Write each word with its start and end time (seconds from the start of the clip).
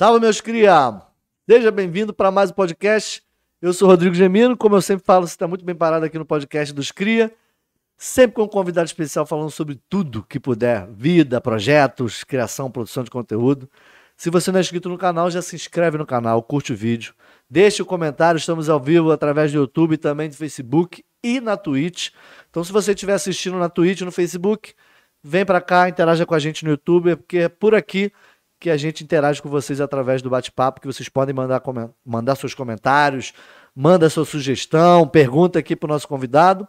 Salve, 0.00 0.18
meus 0.18 0.40
cria! 0.40 1.02
Seja 1.46 1.70
bem-vindo 1.70 2.14
para 2.14 2.30
mais 2.30 2.50
um 2.50 2.54
podcast. 2.54 3.22
Eu 3.60 3.70
sou 3.74 3.86
Rodrigo 3.86 4.14
Gemino, 4.14 4.56
como 4.56 4.74
eu 4.74 4.80
sempre 4.80 5.04
falo, 5.04 5.26
você 5.26 5.34
está 5.34 5.46
muito 5.46 5.62
bem 5.62 5.74
parado 5.74 6.06
aqui 6.06 6.18
no 6.18 6.24
podcast 6.24 6.72
dos 6.72 6.90
Cria. 6.90 7.30
Sempre 7.98 8.36
com 8.36 8.44
um 8.44 8.48
convidado 8.48 8.86
especial 8.86 9.26
falando 9.26 9.50
sobre 9.50 9.78
tudo 9.90 10.24
que 10.26 10.40
puder: 10.40 10.88
vida, 10.90 11.38
projetos, 11.38 12.24
criação, 12.24 12.70
produção 12.70 13.04
de 13.04 13.10
conteúdo. 13.10 13.68
Se 14.16 14.30
você 14.30 14.50
não 14.50 14.56
é 14.56 14.62
inscrito 14.62 14.88
no 14.88 14.96
canal, 14.96 15.30
já 15.30 15.42
se 15.42 15.54
inscreve 15.54 15.98
no 15.98 16.06
canal, 16.06 16.42
curte 16.42 16.72
o 16.72 16.76
vídeo, 16.76 17.12
deixe 17.50 17.82
o 17.82 17.84
comentário. 17.84 18.38
Estamos 18.38 18.70
ao 18.70 18.80
vivo 18.80 19.12
através 19.12 19.52
do 19.52 19.58
YouTube, 19.58 19.98
também 19.98 20.30
do 20.30 20.34
Facebook 20.34 21.04
e 21.22 21.42
na 21.42 21.58
Twitch. 21.58 22.08
Então, 22.48 22.64
se 22.64 22.72
você 22.72 22.92
estiver 22.92 23.12
assistindo 23.12 23.58
na 23.58 23.68
Twitch, 23.68 24.00
no 24.00 24.10
Facebook, 24.10 24.72
vem 25.22 25.44
para 25.44 25.60
cá, 25.60 25.90
interaja 25.90 26.24
com 26.24 26.34
a 26.34 26.38
gente 26.38 26.64
no 26.64 26.70
YouTube, 26.70 27.16
porque 27.16 27.36
é 27.36 27.48
por 27.50 27.74
aqui 27.74 28.10
que 28.60 28.68
a 28.68 28.76
gente 28.76 29.02
interage 29.02 29.40
com 29.40 29.48
vocês 29.48 29.80
através 29.80 30.20
do 30.20 30.28
bate-papo, 30.28 30.82
que 30.82 30.86
vocês 30.86 31.08
podem 31.08 31.34
mandar, 31.34 31.62
mandar 32.04 32.36
seus 32.36 32.52
comentários, 32.52 33.32
manda 33.74 34.10
sua 34.10 34.26
sugestão, 34.26 35.08
pergunta 35.08 35.58
aqui 35.58 35.74
para 35.74 35.86
o 35.86 35.92
nosso 35.92 36.06
convidado. 36.06 36.68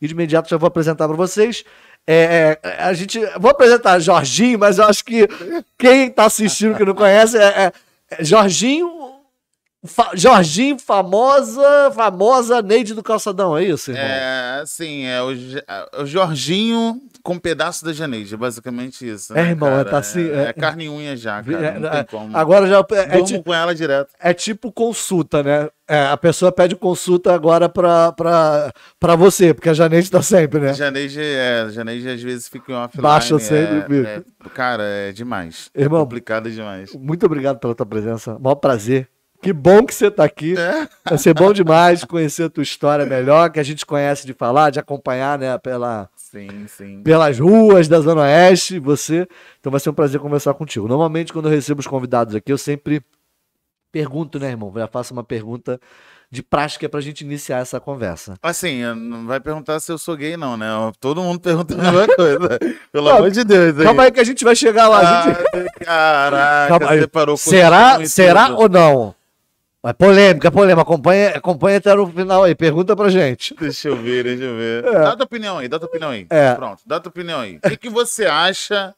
E 0.00 0.06
de 0.06 0.12
imediato 0.12 0.50
já 0.50 0.58
vou 0.58 0.68
apresentar 0.68 1.08
para 1.08 1.16
vocês. 1.16 1.64
É, 2.06 2.58
é, 2.62 2.82
a 2.82 2.92
gente. 2.92 3.18
Vou 3.38 3.50
apresentar 3.50 3.98
Jorginho, 3.98 4.58
mas 4.58 4.78
eu 4.78 4.84
acho 4.84 5.04
que 5.04 5.26
quem 5.78 6.08
está 6.08 6.26
assistindo 6.26 6.76
que 6.76 6.84
não 6.84 6.94
conhece 6.94 7.38
é, 7.38 7.42
é, 7.42 7.72
é 8.10 8.24
Jorginho, 8.24 9.00
Fa 9.84 10.10
Jorginho, 10.14 10.78
famosa, 10.78 11.90
famosa 11.94 12.60
Neide 12.60 12.92
do 12.92 13.02
Calçadão, 13.02 13.56
é 13.56 13.64
isso? 13.64 13.90
Irmão? 13.90 14.04
É, 14.04 14.62
sim, 14.66 15.06
é 15.06 15.22
o, 15.22 15.32
é 15.32 16.02
o 16.02 16.06
Jorginho 16.06 17.00
com 17.22 17.34
um 17.34 17.38
pedaço 17.38 17.84
da 17.84 17.92
Janeide, 17.92 18.36
basicamente 18.36 19.08
isso. 19.08 19.32
Né, 19.32 19.48
é, 19.48 19.50
irmão, 19.50 19.70
cara? 19.70 19.84
tá 19.84 19.98
assim. 19.98 20.28
É, 20.30 20.48
é, 20.48 20.52
carne 20.52 20.84
e 20.84 20.88
unha 20.88 21.16
já, 21.16 21.42
cara. 21.42 21.66
É, 21.66 21.78
não 21.78 21.90
tem 21.90 22.04
como. 22.04 22.36
Agora 22.36 22.66
já. 22.66 22.78
É, 22.78 23.06
Durmo 23.06 23.24
tipo, 23.26 23.44
com 23.44 23.54
ela 23.54 23.74
direto. 23.74 24.12
É 24.18 24.32
tipo 24.32 24.72
consulta, 24.72 25.42
né? 25.42 25.68
É, 25.88 26.06
a 26.06 26.16
pessoa 26.16 26.52
pede 26.52 26.76
consulta 26.76 27.34
agora 27.34 27.68
pra, 27.68 28.12
pra, 28.12 28.72
pra 28.98 29.16
você, 29.16 29.52
porque 29.52 29.68
a 29.68 29.74
Janeide 29.74 30.10
tá 30.10 30.22
sempre, 30.22 30.60
né? 30.60 30.72
Janeide, 30.72 31.20
é, 31.20 31.68
Janeide 31.70 32.08
às 32.08 32.22
vezes 32.22 32.48
fica 32.48 32.70
em 32.70 32.74
offline. 32.76 33.02
Baixa 33.02 33.38
sempre, 33.40 34.06
é, 34.06 34.16
é, 34.16 34.22
Cara, 34.54 34.84
é 34.84 35.12
demais. 35.12 35.70
Irmão, 35.74 36.00
complicado 36.02 36.50
demais. 36.50 36.94
Muito 36.94 37.26
obrigado 37.26 37.58
pela 37.58 37.74
tua 37.74 37.86
presença. 37.86 38.38
Maior 38.38 38.54
prazer. 38.54 39.08
Que 39.42 39.52
bom 39.52 39.84
que 39.86 39.94
você 39.94 40.08
está 40.08 40.24
aqui. 40.24 40.54
É. 40.56 40.86
Vai 41.08 41.18
ser 41.18 41.32
bom 41.32 41.52
demais 41.52 42.04
conhecer 42.04 42.44
a 42.44 42.50
tua 42.50 42.62
história 42.62 43.06
melhor, 43.06 43.50
que 43.50 43.58
a 43.58 43.62
gente 43.62 43.86
conhece 43.86 44.26
de 44.26 44.34
falar, 44.34 44.70
de 44.70 44.78
acompanhar, 44.78 45.38
né, 45.38 45.56
pela, 45.58 46.10
sim, 46.30 46.66
sim. 46.68 47.02
pelas 47.02 47.38
ruas 47.38 47.88
da 47.88 48.00
Zona 48.00 48.22
Oeste, 48.22 48.78
você. 48.78 49.26
Então 49.58 49.70
vai 49.70 49.80
ser 49.80 49.90
um 49.90 49.94
prazer 49.94 50.20
conversar 50.20 50.54
contigo. 50.54 50.88
Normalmente, 50.88 51.32
quando 51.32 51.46
eu 51.46 51.52
recebo 51.52 51.80
os 51.80 51.86
convidados 51.86 52.34
aqui, 52.34 52.52
eu 52.52 52.58
sempre 52.58 53.02
pergunto, 53.92 54.38
né, 54.38 54.50
irmão? 54.50 54.72
Já 54.74 54.86
faço 54.86 55.12
uma 55.12 55.24
pergunta 55.24 55.80
de 56.30 56.42
prática 56.44 56.88
para 56.88 57.00
a 57.00 57.02
gente 57.02 57.22
iniciar 57.22 57.58
essa 57.58 57.80
conversa. 57.80 58.34
Assim, 58.40 58.82
não 58.94 59.26
vai 59.26 59.40
perguntar 59.40 59.80
se 59.80 59.90
eu 59.90 59.98
sou 59.98 60.16
gay, 60.16 60.36
não, 60.36 60.56
né? 60.56 60.68
Todo 61.00 61.20
mundo 61.20 61.40
pergunta 61.40 61.74
a 61.74 61.76
mesma 61.76 62.06
coisa. 62.14 62.58
Pelo 62.92 63.08
não, 63.08 63.16
amor 63.16 63.30
de 63.30 63.42
Deus. 63.42 63.78
Aí. 63.78 63.84
Calma 63.84 64.04
aí 64.04 64.12
que 64.12 64.20
a 64.20 64.24
gente 64.24 64.44
vai 64.44 64.54
chegar 64.54 64.88
lá. 64.88 65.00
Ah, 65.00 65.22
gente... 65.24 65.84
Caraca, 65.84 66.68
calma 66.68 66.90
aí. 66.92 67.06
parou 67.08 67.36
Será, 67.36 68.04
será 68.06 68.54
ou 68.54 68.68
não? 68.68 69.14
Mas 69.82 69.94
polêmica, 69.94 70.50
polêmica. 70.50 70.82
Acompanha, 70.82 71.30
acompanha 71.30 71.78
até 71.78 71.94
no 71.94 72.06
final 72.06 72.44
aí. 72.44 72.54
Pergunta 72.54 72.94
pra 72.94 73.08
gente. 73.08 73.54
Deixa 73.58 73.88
eu 73.88 73.96
ver, 73.96 74.24
deixa 74.24 74.44
eu 74.44 74.56
ver. 74.56 74.84
É. 74.84 75.00
Dá 75.00 75.16
tua 75.16 75.24
opinião 75.24 75.58
aí, 75.58 75.68
dá 75.68 75.78
tua 75.78 75.88
opinião 75.88 76.10
aí. 76.10 76.26
É. 76.28 76.54
Pronto, 76.54 76.82
dá 76.84 77.00
tua 77.00 77.10
opinião 77.10 77.40
aí. 77.40 77.56
O 77.56 77.60
que, 77.70 77.76
que 77.76 77.88
você 77.88 78.26
acha 78.26 78.94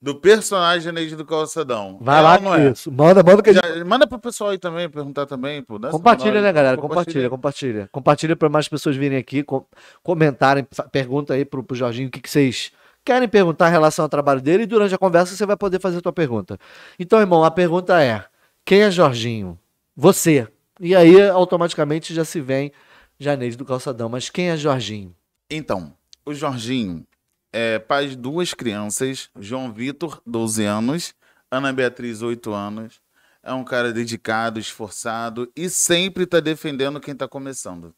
do 0.00 0.14
personagem 0.16 0.90
Neide 0.90 1.14
do 1.14 1.24
Calçadão? 1.24 1.98
Vai 2.00 2.18
é 2.18 2.22
lá 2.22 2.38
com 2.38 2.54
é? 2.54 2.70
isso. 2.70 2.90
Manda, 2.90 3.22
manda 3.22 3.42
que 3.42 3.50
a 3.50 3.52
gente... 3.52 3.84
Manda 3.84 4.06
pro 4.06 4.18
pessoal 4.18 4.50
aí 4.50 4.58
também, 4.58 4.88
perguntar 4.88 5.26
também. 5.26 5.62
Pô. 5.62 5.78
Compartilha, 5.78 6.40
né, 6.40 6.52
galera? 6.52 6.76
Compartilha, 6.76 7.30
compartilha. 7.30 7.88
Compartilha 7.92 8.34
pra 8.34 8.48
mais 8.48 8.66
pessoas 8.66 8.96
virem 8.96 9.18
aqui, 9.18 9.42
com... 9.42 9.64
comentarem, 10.02 10.66
pergunta 10.90 11.34
aí 11.34 11.44
pro, 11.44 11.62
pro 11.62 11.76
Jorginho 11.76 12.08
o 12.08 12.10
que, 12.10 12.20
que 12.20 12.30
vocês 12.30 12.72
querem 13.04 13.28
perguntar 13.28 13.68
em 13.68 13.72
relação 13.72 14.04
ao 14.04 14.08
trabalho 14.08 14.40
dele 14.40 14.64
e 14.64 14.66
durante 14.66 14.94
a 14.94 14.98
conversa 14.98 15.36
você 15.36 15.44
vai 15.44 15.56
poder 15.56 15.80
fazer 15.80 15.98
a 15.98 16.02
tua 16.02 16.12
pergunta. 16.12 16.58
Então, 16.98 17.20
irmão, 17.20 17.44
a 17.44 17.50
pergunta 17.50 18.02
é: 18.02 18.24
quem 18.64 18.82
é 18.82 18.90
Jorginho? 18.90 19.58
Você. 19.94 20.48
E 20.80 20.96
aí, 20.96 21.20
automaticamente, 21.28 22.14
já 22.14 22.24
se 22.24 22.40
vem 22.40 22.72
Janeide 23.18 23.56
do 23.56 23.64
Calçadão. 23.64 24.08
Mas 24.08 24.30
quem 24.30 24.50
é 24.50 24.56
Jorginho? 24.56 25.14
Então, 25.50 25.94
o 26.24 26.34
Jorginho 26.34 27.06
é 27.52 27.78
pai 27.78 28.08
de 28.08 28.16
duas 28.16 28.54
crianças, 28.54 29.30
João 29.38 29.72
Vitor, 29.72 30.20
12 30.26 30.64
anos, 30.64 31.14
Ana 31.50 31.72
Beatriz, 31.72 32.22
8 32.22 32.52
anos. 32.52 33.00
É 33.42 33.52
um 33.52 33.64
cara 33.64 33.92
dedicado, 33.92 34.60
esforçado 34.60 35.50
e 35.56 35.68
sempre 35.68 36.24
está 36.24 36.38
defendendo 36.38 37.00
quem 37.00 37.12
está 37.12 37.26
começando. 37.26 37.92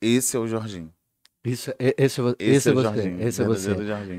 Esse 0.00 0.36
é 0.36 0.40
o 0.40 0.48
Jorginho. 0.48 0.92
Isso, 1.44 1.70
esse, 1.78 1.94
esse, 1.98 2.20
esse, 2.20 2.36
esse 2.38 2.68
é, 2.68 2.72
é 2.72 2.74
você. 2.74 2.82
Jorginho, 2.82 3.28
esse 3.28 3.42
é 3.42 3.44
você. 3.44 3.70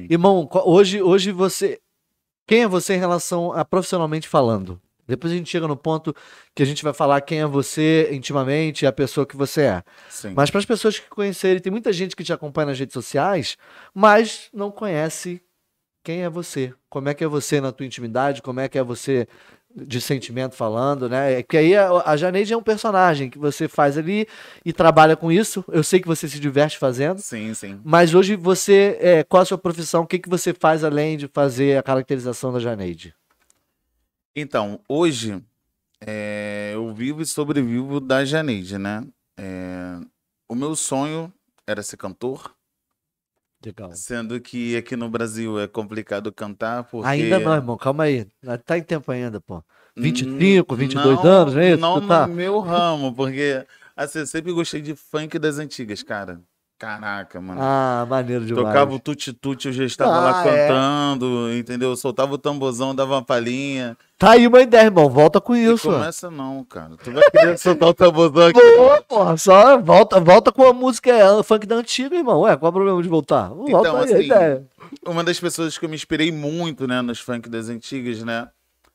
Irmão, 0.09 0.47
hoje, 0.65 1.01
hoje 1.01 1.31
você. 1.31 1.81
Quem 2.45 2.63
é 2.63 2.67
você 2.67 2.95
em 2.95 2.99
relação 2.99 3.51
a 3.51 3.65
profissionalmente 3.65 4.27
falando? 4.27 4.79
Depois 5.07 5.31
a 5.31 5.35
gente 5.35 5.49
chega 5.49 5.67
no 5.67 5.77
ponto 5.77 6.15
que 6.53 6.61
a 6.61 6.65
gente 6.65 6.83
vai 6.83 6.93
falar 6.93 7.21
quem 7.21 7.41
é 7.41 7.45
você 7.45 8.09
intimamente, 8.11 8.85
a 8.85 8.91
pessoa 8.91 9.25
que 9.25 9.37
você 9.37 9.61
é. 9.61 9.83
Sim. 10.09 10.33
Mas 10.35 10.51
para 10.51 10.59
as 10.59 10.65
pessoas 10.65 10.99
que 10.99 11.09
conhecerem, 11.09 11.61
tem 11.61 11.71
muita 11.71 11.93
gente 11.93 12.15
que 12.15 12.23
te 12.23 12.33
acompanha 12.33 12.67
nas 12.67 12.79
redes 12.79 12.93
sociais, 12.93 13.57
mas 13.93 14.49
não 14.53 14.69
conhece 14.69 15.41
quem 16.03 16.23
é 16.23 16.29
você. 16.29 16.73
Como 16.89 17.09
é 17.09 17.13
que 17.13 17.23
é 17.23 17.27
você 17.27 17.59
na 17.59 17.71
tua 17.71 17.85
intimidade, 17.85 18.41
como 18.41 18.59
é 18.59 18.67
que 18.67 18.77
é 18.77 18.83
você 18.83 19.27
de 19.75 20.01
sentimento 20.01 20.55
falando, 20.55 21.07
né? 21.07 21.39
É 21.39 21.43
que 21.43 21.55
aí 21.55 21.75
a, 21.75 21.89
a 22.05 22.17
Janeide 22.17 22.53
é 22.53 22.57
um 22.57 22.63
personagem 22.63 23.29
que 23.29 23.37
você 23.37 23.67
faz 23.67 23.97
ali 23.97 24.27
e 24.65 24.73
trabalha 24.73 25.15
com 25.15 25.31
isso. 25.31 25.63
Eu 25.67 25.83
sei 25.83 25.99
que 25.99 26.07
você 26.07 26.27
se 26.27 26.39
diverte 26.39 26.77
fazendo. 26.77 27.19
Sim, 27.19 27.53
sim. 27.53 27.79
Mas 27.83 28.13
hoje 28.13 28.35
você, 28.35 28.97
é, 28.99 29.23
qual 29.23 29.43
a 29.43 29.45
sua 29.45 29.57
profissão? 29.57 30.03
O 30.03 30.07
que, 30.07 30.17
que 30.17 30.29
você 30.29 30.53
faz 30.53 30.83
além 30.83 31.17
de 31.17 31.27
fazer 31.27 31.77
a 31.77 31.83
caracterização 31.83 32.51
da 32.51 32.59
Janeide? 32.59 33.13
Então, 34.39 34.79
hoje 34.87 35.43
é, 35.99 36.69
eu 36.75 36.93
vivo 36.93 37.23
e 37.23 37.25
sobrevivo 37.25 37.99
da 37.99 38.23
Janeide, 38.23 38.77
né? 38.77 39.03
É, 39.35 39.99
o 40.47 40.53
meu 40.53 40.75
sonho 40.75 41.33
era 41.65 41.81
ser 41.81 41.97
cantor. 41.97 42.53
Legal. 43.65 43.91
Sendo 43.95 44.39
que 44.39 44.77
aqui 44.77 44.95
no 44.95 45.09
Brasil 45.09 45.59
é 45.59 45.67
complicado 45.67 46.31
cantar 46.31 46.83
porque... 46.83 47.07
Ainda 47.07 47.39
não, 47.39 47.55
irmão. 47.55 47.77
Calma 47.77 48.03
aí. 48.03 48.27
Tá 48.63 48.77
em 48.77 48.83
tempo 48.83 49.11
ainda, 49.11 49.41
pô. 49.41 49.63
25, 49.95 50.75
22 50.75 51.15
não, 51.15 51.23
anos, 51.23 51.55
é 51.55 51.71
isso? 51.71 51.81
Não 51.81 52.07
tá? 52.07 52.27
no 52.27 52.35
meu 52.35 52.59
ramo, 52.59 53.15
porque 53.15 53.65
assim, 53.95 54.19
eu 54.19 54.27
sempre 54.27 54.53
gostei 54.53 54.81
de 54.81 54.95
funk 54.95 55.39
das 55.39 55.57
antigas, 55.57 56.03
cara. 56.03 56.39
Caraca, 56.77 57.41
mano. 57.41 57.59
Ah, 57.59 58.05
maneiro 58.07 58.45
demais. 58.45 58.67
Tocava 58.67 58.93
o 58.93 58.99
tuti-tuti, 58.99 59.67
eu 59.67 59.73
já 59.73 59.83
estava 59.83 60.11
ah, 60.11 60.19
lá 60.19 60.45
é. 60.45 60.67
cantando, 60.67 61.49
é. 61.49 61.57
entendeu? 61.57 61.95
Soltava 61.95 62.35
o 62.35 62.37
tambozão, 62.37 62.93
dava 62.93 63.15
uma 63.15 63.23
palhinha. 63.23 63.97
Tá 64.15 64.31
aí 64.31 64.45
uma 64.45 64.61
ideia, 64.61 64.83
irmão. 64.83 65.09
Volta 65.09 65.41
com 65.41 65.55
isso. 65.55 65.89
Não 65.89 65.99
começa 65.99 66.29
não, 66.29 66.63
cara. 66.63 66.95
Tu 67.03 67.11
vai 67.11 67.23
querer 67.31 67.57
soltar 67.59 67.89
o 67.89 67.93
tambozão 67.95 68.47
aqui. 68.47 68.59
Pô, 68.59 69.03
porra, 69.07 69.37
só 69.37 69.79
volta, 69.79 70.19
volta 70.19 70.51
com 70.51 70.65
a 70.65 70.73
música 70.73 71.11
é, 71.11 71.41
funk 71.41 71.65
da 71.65 71.77
antiga, 71.77 72.15
irmão. 72.15 72.41
Ué, 72.41 72.55
qual 72.55 72.67
é 72.67 72.69
o 72.69 72.73
problema 72.73 73.01
de 73.01 73.09
voltar? 73.09 73.49
Volta 73.49 73.69
então, 73.71 73.97
aí, 73.97 74.13
assim, 74.13 74.25
ideia. 74.25 74.63
Uma 75.03 75.23
das 75.23 75.39
pessoas 75.39 75.79
que 75.79 75.85
eu 75.85 75.89
me 75.89 75.95
inspirei 75.95 76.31
muito, 76.31 76.85
né, 76.85 77.01
nos 77.01 77.19
funk 77.19 77.49
das 77.49 77.69
antigas, 77.69 78.23
né, 78.23 78.47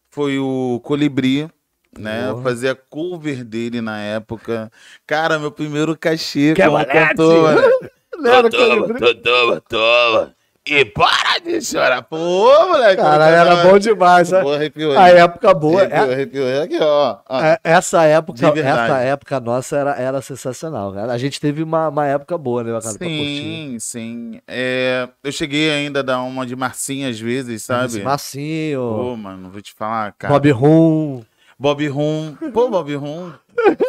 foi 0.08 0.38
o 0.38 0.80
Colibri 0.84 1.50
né? 1.98 2.28
Porra. 2.30 2.42
Fazia 2.42 2.74
cover 2.74 3.44
dele 3.44 3.80
na 3.80 4.00
época. 4.00 4.70
Cara, 5.06 5.38
meu 5.38 5.50
primeiro 5.50 5.96
cachê 5.96 6.54
que 6.54 6.62
como 6.62 6.84
cantor. 6.86 7.62
Toma, 8.12 8.50
toma, 8.50 9.14
toma, 9.14 9.60
toma. 9.68 10.34
E 10.64 10.84
para 10.84 11.40
de 11.40 11.60
chorar. 11.60 12.02
Pô, 12.02 12.66
moleque. 12.68 13.02
Cara, 13.02 13.26
era 13.26 13.64
bom 13.64 13.78
demais, 13.78 14.30
né? 14.30 14.40
Pô, 14.40 14.52
arrepiou. 14.52 14.96
A 14.96 15.08
época 15.08 15.52
boa. 15.52 15.82
Arrepiou, 15.82 16.06
é... 16.06 16.12
arrepiou. 16.12 16.62
Aqui, 16.62 16.78
ó. 16.80 17.18
ó. 17.28 17.42
É, 17.42 17.58
essa 17.64 18.04
época, 18.04 18.46
essa 18.46 18.98
época 18.98 19.40
nossa 19.40 19.76
era, 19.76 19.90
era 19.96 20.22
sensacional, 20.22 20.92
cara. 20.92 21.12
A 21.12 21.18
gente 21.18 21.40
teve 21.40 21.64
uma, 21.64 21.88
uma 21.88 22.06
época 22.06 22.38
boa, 22.38 22.62
né, 22.62 22.70
cara? 22.80 22.94
Sim, 22.94 23.76
sim. 23.80 24.40
É, 24.46 25.08
eu 25.24 25.32
cheguei 25.32 25.68
ainda 25.72 25.98
a 25.98 26.02
dar 26.02 26.22
uma 26.22 26.46
de 26.46 26.54
Marcinho 26.54 27.08
às 27.08 27.18
vezes, 27.18 27.64
sabe? 27.64 28.00
Marcinho. 28.00 28.80
Pô, 28.80 29.16
mano, 29.16 29.50
vou 29.50 29.60
te 29.60 29.74
falar, 29.74 30.12
cara. 30.12 30.32
Bob 30.32 30.48
Rum. 30.52 31.24
Bob 31.62 31.86
Rum. 31.86 32.34
Pô, 32.52 32.68
Bob 32.68 32.92
Rum. 32.96 33.30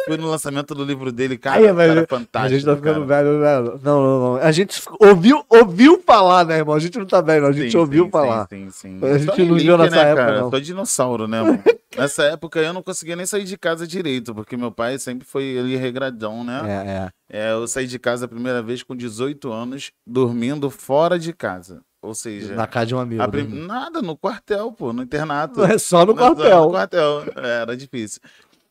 Foi 0.06 0.16
no 0.16 0.28
lançamento 0.28 0.76
do 0.76 0.84
livro 0.84 1.10
dele, 1.10 1.36
cara. 1.36 1.58
Aí, 1.58 1.74
cara 1.74 2.06
fantástico. 2.08 2.38
A 2.38 2.48
gente 2.48 2.64
tá 2.64 2.76
ficando 2.76 3.04
cara. 3.04 3.24
velho, 3.24 3.40
velho. 3.40 3.64
Né? 3.64 3.80
Não, 3.82 4.00
não, 4.00 4.20
não. 4.20 4.36
A 4.36 4.52
gente 4.52 4.80
ouviu, 5.00 5.44
ouviu 5.48 6.00
falar, 6.06 6.46
né, 6.46 6.58
irmão? 6.58 6.76
A 6.76 6.78
gente 6.78 6.96
não 6.96 7.04
tá 7.04 7.20
velho, 7.20 7.44
a 7.46 7.50
gente 7.50 7.72
sim, 7.72 7.76
ouviu 7.76 8.04
sim, 8.04 8.10
falar. 8.12 8.46
Sim, 8.48 8.70
sim, 8.70 9.00
sim. 9.00 9.06
A 9.06 9.18
gente 9.18 9.44
não 9.44 9.56
viu 9.56 9.76
nessa 9.76 9.96
né, 9.96 10.02
época. 10.02 10.24
Cara? 10.24 10.40
Não. 10.42 10.50
Tô 10.50 10.60
dinossauro, 10.60 11.26
né, 11.26 11.42
mano? 11.42 11.62
Nessa 11.96 12.24
época 12.24 12.58
eu 12.58 12.72
não 12.72 12.82
conseguia 12.82 13.14
nem 13.14 13.24
sair 13.24 13.44
de 13.44 13.56
casa 13.56 13.86
direito, 13.86 14.34
porque 14.34 14.56
meu 14.56 14.72
pai 14.72 14.98
sempre 14.98 15.24
foi 15.24 15.56
ali 15.56 15.76
regradão, 15.76 16.42
né? 16.42 17.12
É, 17.30 17.38
é. 17.38 17.48
é 17.48 17.52
eu 17.52 17.68
saí 17.68 17.86
de 17.86 18.00
casa 18.00 18.24
a 18.24 18.28
primeira 18.28 18.60
vez 18.60 18.82
com 18.82 18.96
18 18.96 19.52
anos, 19.52 19.92
dormindo 20.04 20.68
fora 20.70 21.16
de 21.16 21.32
casa. 21.32 21.82
Ou 22.04 22.14
seja, 22.14 22.54
Na 22.54 22.66
casa 22.66 22.86
de 22.86 22.94
um 22.94 22.98
amigo. 23.00 23.26
prim- 23.30 23.46
né? 23.48 23.66
nada 23.66 24.02
no 24.02 24.16
quartel, 24.16 24.70
pô, 24.72 24.92
no 24.92 25.02
internato. 25.02 25.60
Não 25.60 25.66
é 25.66 25.78
só 25.78 26.04
no 26.04 26.14
quartel. 26.14 26.64
No 26.64 26.70
quartel. 26.70 27.22
É, 27.36 27.62
Era 27.62 27.76
difícil. 27.76 28.20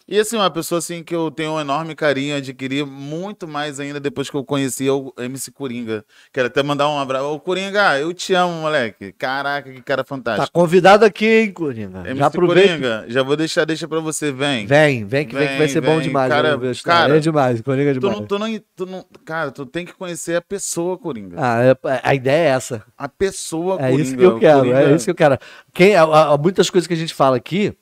E 0.05 0.19
assim, 0.19 0.35
uma 0.35 0.49
pessoa 0.51 0.79
assim 0.79 1.01
que 1.01 1.15
eu 1.15 1.31
tenho 1.31 1.53
um 1.53 1.59
enorme 1.61 1.95
carinho, 1.95 2.35
adquiri 2.35 2.83
muito 2.83 3.47
mais 3.47 3.79
ainda 3.79 4.01
depois 4.01 4.29
que 4.29 4.35
eu 4.35 4.43
conheci 4.43 4.89
o 4.89 5.13
MC 5.17 5.49
Coringa. 5.49 6.03
Quero 6.33 6.47
até 6.47 6.61
mandar 6.61 6.89
um 6.89 6.99
abraço. 6.99 7.25
Ô, 7.25 7.39
Coringa, 7.39 7.97
eu 7.99 8.13
te 8.13 8.33
amo, 8.33 8.53
moleque. 8.63 9.13
Caraca, 9.13 9.71
que 9.71 9.81
cara 9.81 10.03
Tá 10.03 10.07
fantástico. 10.09 10.51
convidado 10.51 11.05
aqui, 11.05 11.25
hein, 11.25 11.51
Coringa? 11.53 11.99
MC 12.01 12.15
Já 12.17 12.25
aproveita. 12.25 12.69
Coringa, 12.69 13.05
já 13.07 13.23
vou 13.23 13.37
deixar, 13.37 13.63
deixa 13.63 13.87
pra 13.87 14.01
você, 14.01 14.29
vem. 14.29 14.65
Vem, 14.65 15.05
vem 15.05 15.25
que, 15.25 15.33
vem 15.35 15.43
que 15.47 15.53
vai 15.53 15.57
Vem, 15.59 15.67
ser 15.69 15.79
bom 15.81 15.93
vem. 15.95 16.01
demais. 16.01 16.29
Cara, 16.29 16.49
história. 16.49 16.75
cara, 16.83 17.17
é 17.17 17.19
demais, 17.21 17.61
Coringa 17.61 17.91
é 17.91 17.93
Tu 17.93 17.99
demais. 18.01 18.19
não, 18.19 18.27
tu, 18.27 18.39
não, 18.39 18.59
tu 18.75 18.85
não. 18.85 19.05
Cara, 19.23 19.51
tu 19.51 19.65
tem 19.65 19.85
que 19.85 19.93
conhecer 19.93 20.35
a 20.35 20.41
pessoa, 20.41 20.97
Coringa. 20.97 21.37
Ah, 21.39 21.63
é- 21.63 22.01
a 22.03 22.13
ideia 22.13 22.49
é 22.49 22.51
essa. 22.51 22.83
A 22.97 23.07
pessoa, 23.07 23.75
É 23.75 23.89
Coringa. 23.89 24.01
isso 24.01 24.17
que 24.17 24.23
eu 24.23 24.37
quero, 24.37 24.59
Coringa- 24.59 24.81
é 24.81 24.95
isso 24.95 25.05
que 25.05 25.11
eu 25.11 25.15
quero. 25.15 25.37
Quem, 25.73 25.95
há- 25.95 26.03
há 26.33 26.37
muitas 26.37 26.69
coisas 26.69 26.87
que 26.87 26.93
a 26.93 26.97
gente 26.97 27.13
fala 27.13 27.37
aqui, 27.37 27.73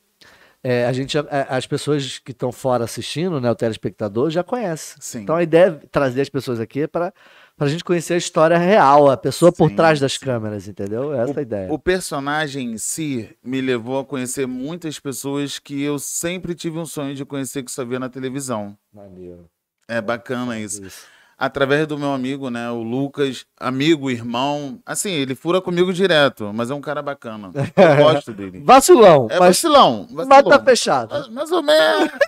é, 0.63 0.85
a 0.85 0.93
gente, 0.93 1.17
é, 1.17 1.25
as 1.49 1.65
pessoas 1.65 2.19
que 2.19 2.31
estão 2.31 2.51
fora 2.51 2.83
assistindo, 2.83 3.41
né, 3.41 3.49
o 3.49 3.55
telespectador, 3.55 4.29
já 4.29 4.43
conhece. 4.43 4.95
Sim. 4.99 5.21
Então 5.21 5.35
a 5.35 5.43
ideia 5.43 5.79
é 5.83 5.87
trazer 5.87 6.21
as 6.21 6.29
pessoas 6.29 6.59
aqui 6.59 6.87
para 6.87 7.11
a 7.59 7.67
gente 7.67 7.83
conhecer 7.83 8.13
a 8.13 8.17
história 8.17 8.57
real, 8.57 9.09
a 9.09 9.17
pessoa 9.17 9.51
por 9.51 9.69
Sim, 9.69 9.75
trás 9.75 9.99
das 9.99 10.17
câmeras, 10.17 10.67
entendeu? 10.67 11.13
Essa 11.13 11.33
é 11.33 11.39
a 11.39 11.41
ideia. 11.41 11.73
O 11.73 11.79
personagem 11.79 12.73
em 12.73 12.77
si 12.77 13.35
me 13.43 13.59
levou 13.59 13.99
a 13.99 14.05
conhecer 14.05 14.47
muitas 14.47 14.99
pessoas 14.99 15.57
que 15.57 15.81
eu 15.81 15.97
sempre 15.97 16.53
tive 16.53 16.77
um 16.77 16.85
sonho 16.85 17.15
de 17.15 17.25
conhecer 17.25 17.63
que 17.63 17.71
só 17.71 17.83
via 17.83 17.99
na 17.99 18.09
televisão. 18.09 18.77
Maneiro. 18.93 19.49
É 19.87 19.99
bacana 19.99 20.59
isso. 20.59 20.83
Isso. 20.85 21.05
Através 21.41 21.87
do 21.87 21.97
meu 21.97 22.13
amigo, 22.13 22.49
né, 22.49 22.69
o 22.69 22.83
Lucas, 22.83 23.45
amigo, 23.59 24.11
irmão. 24.11 24.79
Assim, 24.85 25.09
ele 25.11 25.33
fura 25.33 25.59
comigo 25.59 25.91
direto, 25.91 26.51
mas 26.53 26.69
é 26.69 26.73
um 26.75 26.81
cara 26.81 27.01
bacana. 27.01 27.51
Eu 27.55 28.03
gosto 28.13 28.31
dele. 28.33 28.61
Vacilão, 28.63 29.25
É 29.29 29.39
mas, 29.39 29.47
vacilão, 29.57 30.07
mas 30.11 30.27
vacilão. 30.27 30.57
tá 30.57 30.63
fechado. 30.63 31.09
Mais- 31.11 31.27
Mais 31.29 31.51
ou 31.51 31.63
menos. 31.63 32.11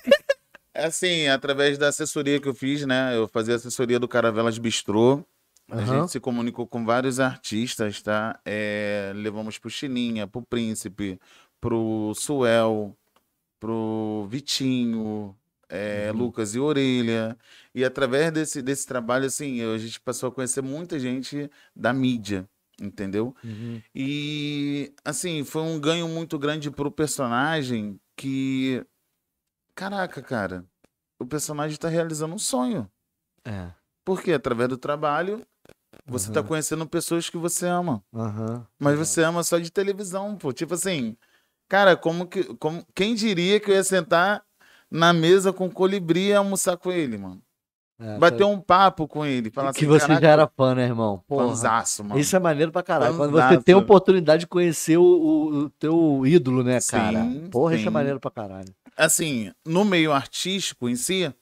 É 0.76 0.86
assim, 0.86 1.28
através 1.28 1.78
da 1.78 1.90
assessoria 1.90 2.40
que 2.40 2.48
eu 2.50 2.54
fiz, 2.56 2.84
né? 2.84 3.16
Eu 3.16 3.28
fazia 3.28 3.54
assessoria 3.54 4.00
do 4.00 4.08
Caravelas 4.08 4.58
Bistrô. 4.58 5.24
A 5.70 5.76
Aham. 5.76 5.86
gente 5.86 6.12
se 6.14 6.20
comunicou 6.20 6.66
com 6.66 6.84
vários 6.84 7.20
artistas, 7.20 8.02
tá? 8.02 8.40
É, 8.44 9.12
levamos 9.16 9.60
pro 9.60 9.70
Chininha, 9.70 10.26
pro 10.26 10.42
Príncipe, 10.42 11.20
pro 11.62 12.12
Suel, 12.16 12.98
pro 13.60 14.26
Vitinho, 14.32 15.36
é, 15.70 16.12
Uhum. 16.12 16.18
Lucas 16.20 16.56
e 16.56 16.60
Orelha. 16.60 17.38
E 17.74 17.84
através 17.84 18.32
desse, 18.32 18.62
desse 18.62 18.86
trabalho, 18.88 19.26
assim, 19.26 19.62
a 19.62 19.78
gente 19.78 20.00
passou 20.00 20.30
a 20.30 20.32
conhecer 20.32 20.62
muita 20.62 21.00
gente 21.00 21.50
da 21.76 21.92
mídia, 21.94 22.48
entendeu? 22.82 23.36
Uhum. 23.44 23.82
E, 23.96 24.94
assim, 25.04 25.44
foi 25.44 25.62
um 25.64 25.80
ganho 25.80 26.08
muito 26.08 26.38
grande 26.40 26.70
pro 26.72 26.92
personagem 26.92 28.00
que. 28.16 28.86
Caraca, 29.76 30.22
cara, 30.22 30.66
o 31.20 31.26
personagem 31.26 31.78
tá 31.78 31.88
realizando 31.90 32.36
um 32.36 32.40
sonho. 32.40 32.90
É. 33.44 33.72
Porque 34.06 34.32
através 34.34 34.70
do 34.70 34.78
trabalho, 34.78 35.46
você 36.06 36.32
tá 36.32 36.42
Uhum. 36.42 36.48
conhecendo 36.48 36.88
pessoas 36.88 37.30
que 37.30 37.38
você 37.38 37.66
ama. 37.66 38.04
Aham. 38.14 38.68
Mas 38.78 38.98
você 38.98 39.24
ama 39.24 39.44
só 39.44 39.58
de 39.58 39.72
televisão, 39.72 40.36
pô. 40.38 40.54
Tipo 40.54 40.76
assim, 40.76 41.18
cara, 41.68 41.96
como 41.98 42.28
que. 42.28 42.44
Como, 42.56 42.86
quem 42.94 43.16
diria 43.16 43.60
que 43.60 43.72
eu 43.72 43.76
ia 43.76 43.84
sentar 43.84 44.44
na 44.94 45.12
mesa 45.12 45.52
com 45.52 45.66
o 45.66 45.72
colibri 45.72 46.28
e 46.28 46.34
almoçar 46.34 46.78
com 46.78 46.92
ele, 46.92 47.18
mano? 47.18 47.42
É, 48.00 48.18
Bater 48.18 48.44
um 48.46 48.60
papo 48.60 49.08
com 49.08 49.26
ele. 49.26 49.50
Falar 49.52 49.72
que 49.72 49.80
assim, 49.86 49.88
você 49.88 50.08
caraca, 50.08 50.22
já 50.26 50.32
era 50.32 50.48
fã, 50.48 50.74
né, 50.76 50.84
irmão? 50.86 51.24
Fanzaço, 51.30 52.04
mano. 52.04 52.20
Isso 52.20 52.36
é 52.36 52.40
maneiro 52.40 52.72
pra 52.72 52.82
caralho. 52.84 53.16
Quando 53.16 53.32
você 53.32 53.62
tem 53.62 53.76
a 53.76 53.78
oportunidade 53.78 54.42
de 54.42 54.48
conhecer 54.48 54.98
o, 54.98 55.04
o- 55.04 55.58
o 55.66 55.70
teu 55.70 56.26
ídolo, 56.26 56.64
né, 56.64 56.80
cara? 56.88 57.22
Sim, 57.24 57.48
Porra, 57.52 57.76
isso 57.76 57.84
é 57.84 57.88
sim. 57.88 57.94
maneiro 57.94 58.20
pra 58.20 58.32
caralho. 58.32 58.74
assim, 58.98 59.52
no 59.66 59.86
meio 59.86 60.12
artístico 60.12 60.90
em 60.90 60.96
si, 60.96 61.34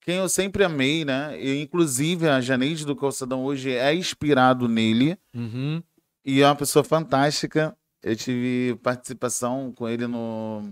quem 0.00 0.16
eu 0.16 0.28
sempre 0.28 0.64
amei, 0.64 1.04
né? 1.04 1.38
E, 1.40 1.62
inclusive 1.62 2.28
a 2.28 2.40
Janeide 2.40 2.84
do 2.86 2.96
Calçadão 2.96 3.44
hoje 3.44 3.70
é 3.72 3.94
inspirado 3.94 4.66
nele 4.68 5.18
Uhum. 5.34 5.82
e 6.24 6.40
é 6.42 6.46
uma 6.46 6.56
pessoa 6.56 6.82
fantástica. 6.82 7.76
Eu 8.02 8.16
tive 8.16 8.74
participação 8.82 9.70
com 9.76 9.86
ele 9.88 10.06
no 10.06 10.62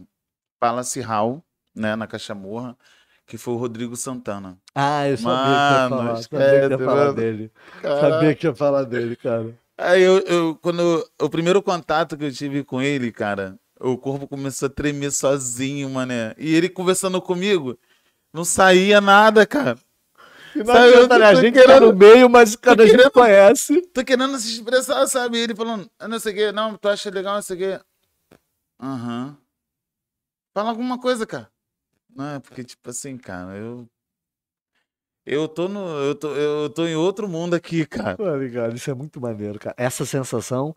Palace 0.59 1.01
Hall, 1.01 1.45
né, 1.77 1.95
na 1.95 2.07
Cachamorra, 2.07 2.77
que 3.27 3.37
foi 3.37 3.55
o 3.55 3.57
Rodrigo 3.59 3.95
Santana. 3.97 4.59
Ah, 4.75 5.09
eu 5.09 5.17
sabia 5.19 5.37
que 5.45 5.83
ia 5.83 5.89
falar. 5.89 6.17
Sabia 6.17 6.69
que 6.69 6.73
ia 6.73 6.79
falar 6.79 7.13
dele. 7.13 7.53
Sabia 7.83 8.35
que 8.35 8.47
ia 8.47 8.55
falar 8.55 8.85
dele, 8.85 9.17
cara. 9.17 9.55
Aí 9.79 10.03
eu, 10.03 10.19
eu- 10.21 10.59
quando 10.63 10.81
eu- 10.81 11.09
o 11.27 11.29
primeiro 11.29 11.63
contato 11.63 12.17
que 12.17 12.25
eu 12.25 12.33
tive 12.33 12.65
com 12.65 12.81
ele, 12.81 13.13
cara, 13.13 13.59
o 13.79 13.99
corpo 13.99 14.27
começou 14.27 14.67
a 14.67 14.71
tremer 14.71 15.11
sozinho, 15.13 15.91
mané. 15.91 16.35
E 16.39 16.55
ele 16.55 16.69
conversando 16.69 17.21
comigo, 17.21 17.79
não 18.33 18.45
saía 18.45 19.01
nada, 19.01 19.45
cara. 19.47 19.77
E 20.55 20.61
não 20.61 20.67
Sabe, 20.73 20.89
adianta, 20.95 21.19
né? 21.19 21.27
A 21.27 21.35
gente 21.35 21.55
tá 21.55 21.61
querendo- 21.61 21.93
no 21.93 21.99
meio, 21.99 22.31
mas 22.31 22.57
quando 22.57 22.81
a 22.81 22.87
gente 22.87 22.97
querendo- 22.97 23.11
conhece. 23.13 23.83
Tô 23.89 24.03
querendo 24.03 24.39
se 24.39 24.53
expressar, 24.55 25.07
sabe? 25.07 25.37
Ele 25.39 25.55
falando, 25.55 25.91
"Ah, 25.99 26.09
não 26.09 26.19
sei 26.19 26.33
o 26.33 26.37
quê, 26.37 26.53
não, 26.53 26.75
tu 26.79 26.89
acha 26.89 27.11
legal, 27.11 27.35
não 27.35 27.43
sei 27.43 27.57
o 27.57 27.59
quê. 27.59 27.81
Aham. 28.81 29.37
Fala 30.55 30.71
alguma 30.71 30.99
coisa, 30.99 31.27
cara. 31.27 31.51
Não, 32.17 32.37
é 32.37 32.41
porque, 32.41 32.65
tipo 32.65 32.89
assim, 32.89 33.17
cara, 33.17 33.57
eu. 33.57 33.87
Eu 35.25 35.49
tô 35.49 35.69
no. 35.69 35.81
Eu 35.81 36.15
tô, 36.15 36.35
eu 36.35 36.71
tô 36.71 36.87
em 36.87 36.95
outro 36.95 37.29
mundo 37.29 37.55
aqui, 37.55 37.85
cara. 37.87 38.17
Pô, 38.17 38.35
ligado, 38.37 38.75
isso 38.75 38.91
é 38.91 38.95
muito 38.95 39.21
maneiro, 39.21 39.59
cara. 39.59 39.75
Essa 39.77 40.07
sensação 40.07 40.75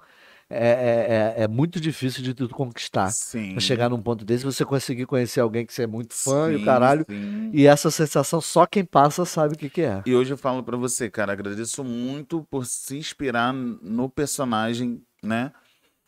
é, 0.50 1.36
é, 1.38 1.41
é, 1.41 1.43
é 1.43 1.48
muito 1.48 1.79
difícil 1.79 2.24
de 2.24 2.34
tu 2.34 2.50
conquistar. 2.50 3.10
Sim. 3.12 3.51
Pra 3.53 3.62
chegar 3.62 3.89
num 3.89 4.01
ponto 4.01 4.25
desse, 4.25 4.43
você 4.43 4.65
conseguir 4.65 5.05
conhecer 5.05 5.39
alguém 5.39 5.65
que 5.65 5.74
você 5.74 5.84
é 5.84 5.88
muito 5.88 6.13
fã 6.13 6.51
e 6.51 6.55
o 6.55 6.60
Sim, 6.60 6.65
caralho. 6.65 7.05
sim. 7.08 7.51
E 7.53 7.67
essa 7.67 7.91
sensação, 7.91 8.41
só 8.41 8.65
quem 8.65 8.84
passa 8.84 9.24
sabe 9.24 9.53
o 9.53 9.58
que, 9.58 9.69
que 9.69 9.81
é. 9.84 10.01
E 10.05 10.15
hoje 10.15 10.34
eu 10.34 10.38
falo 10.38 10.63
pra 10.63 10.75
você, 10.75 11.10
cara, 11.10 11.31
agradeço 11.31 11.84
muito 11.84 12.43
por 12.50 12.65
se 12.65 12.98
inspirar 12.98 13.53
no 13.53 14.10
personagem, 14.10 15.01
né? 15.24 15.51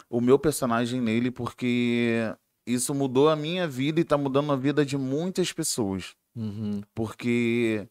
O 0.09 0.19
meu 0.19 0.39
personagem 0.39 0.99
nele, 0.99 1.31
porque 1.31 2.33
isso 2.65 2.93
mudou 2.93 3.29
a 3.29 3.35
minha 3.35 3.67
vida 3.67 3.99
e 3.99 4.03
tá 4.03 4.17
mudando 4.17 4.51
a 4.51 4.55
vida 4.55 4.85
de 4.85 4.97
muitas 4.97 5.51
pessoas. 5.51 6.13
Uhum. 6.35 6.81
Porque 6.95 7.87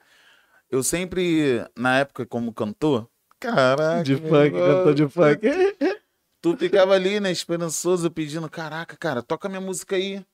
eu 0.70 0.82
sempre, 0.82 1.64
na 1.76 1.98
época 1.98 2.24
como 2.26 2.52
cantor, 2.52 3.08
caraca, 3.38 4.02
De 4.02 4.16
meu 4.20 4.28
funk, 4.30 4.56
irmão, 4.56 4.76
cantor 4.78 4.94
de 4.94 5.08
funk. 5.08 5.40
Tu 6.42 6.56
ficava 6.56 6.94
ali, 6.94 7.20
né, 7.20 7.30
esperançoso, 7.30 8.10
pedindo, 8.10 8.48
caraca, 8.48 8.96
cara, 8.96 9.22
toca 9.22 9.48
minha 9.48 9.60
música 9.60 9.96
aí. 9.96 10.24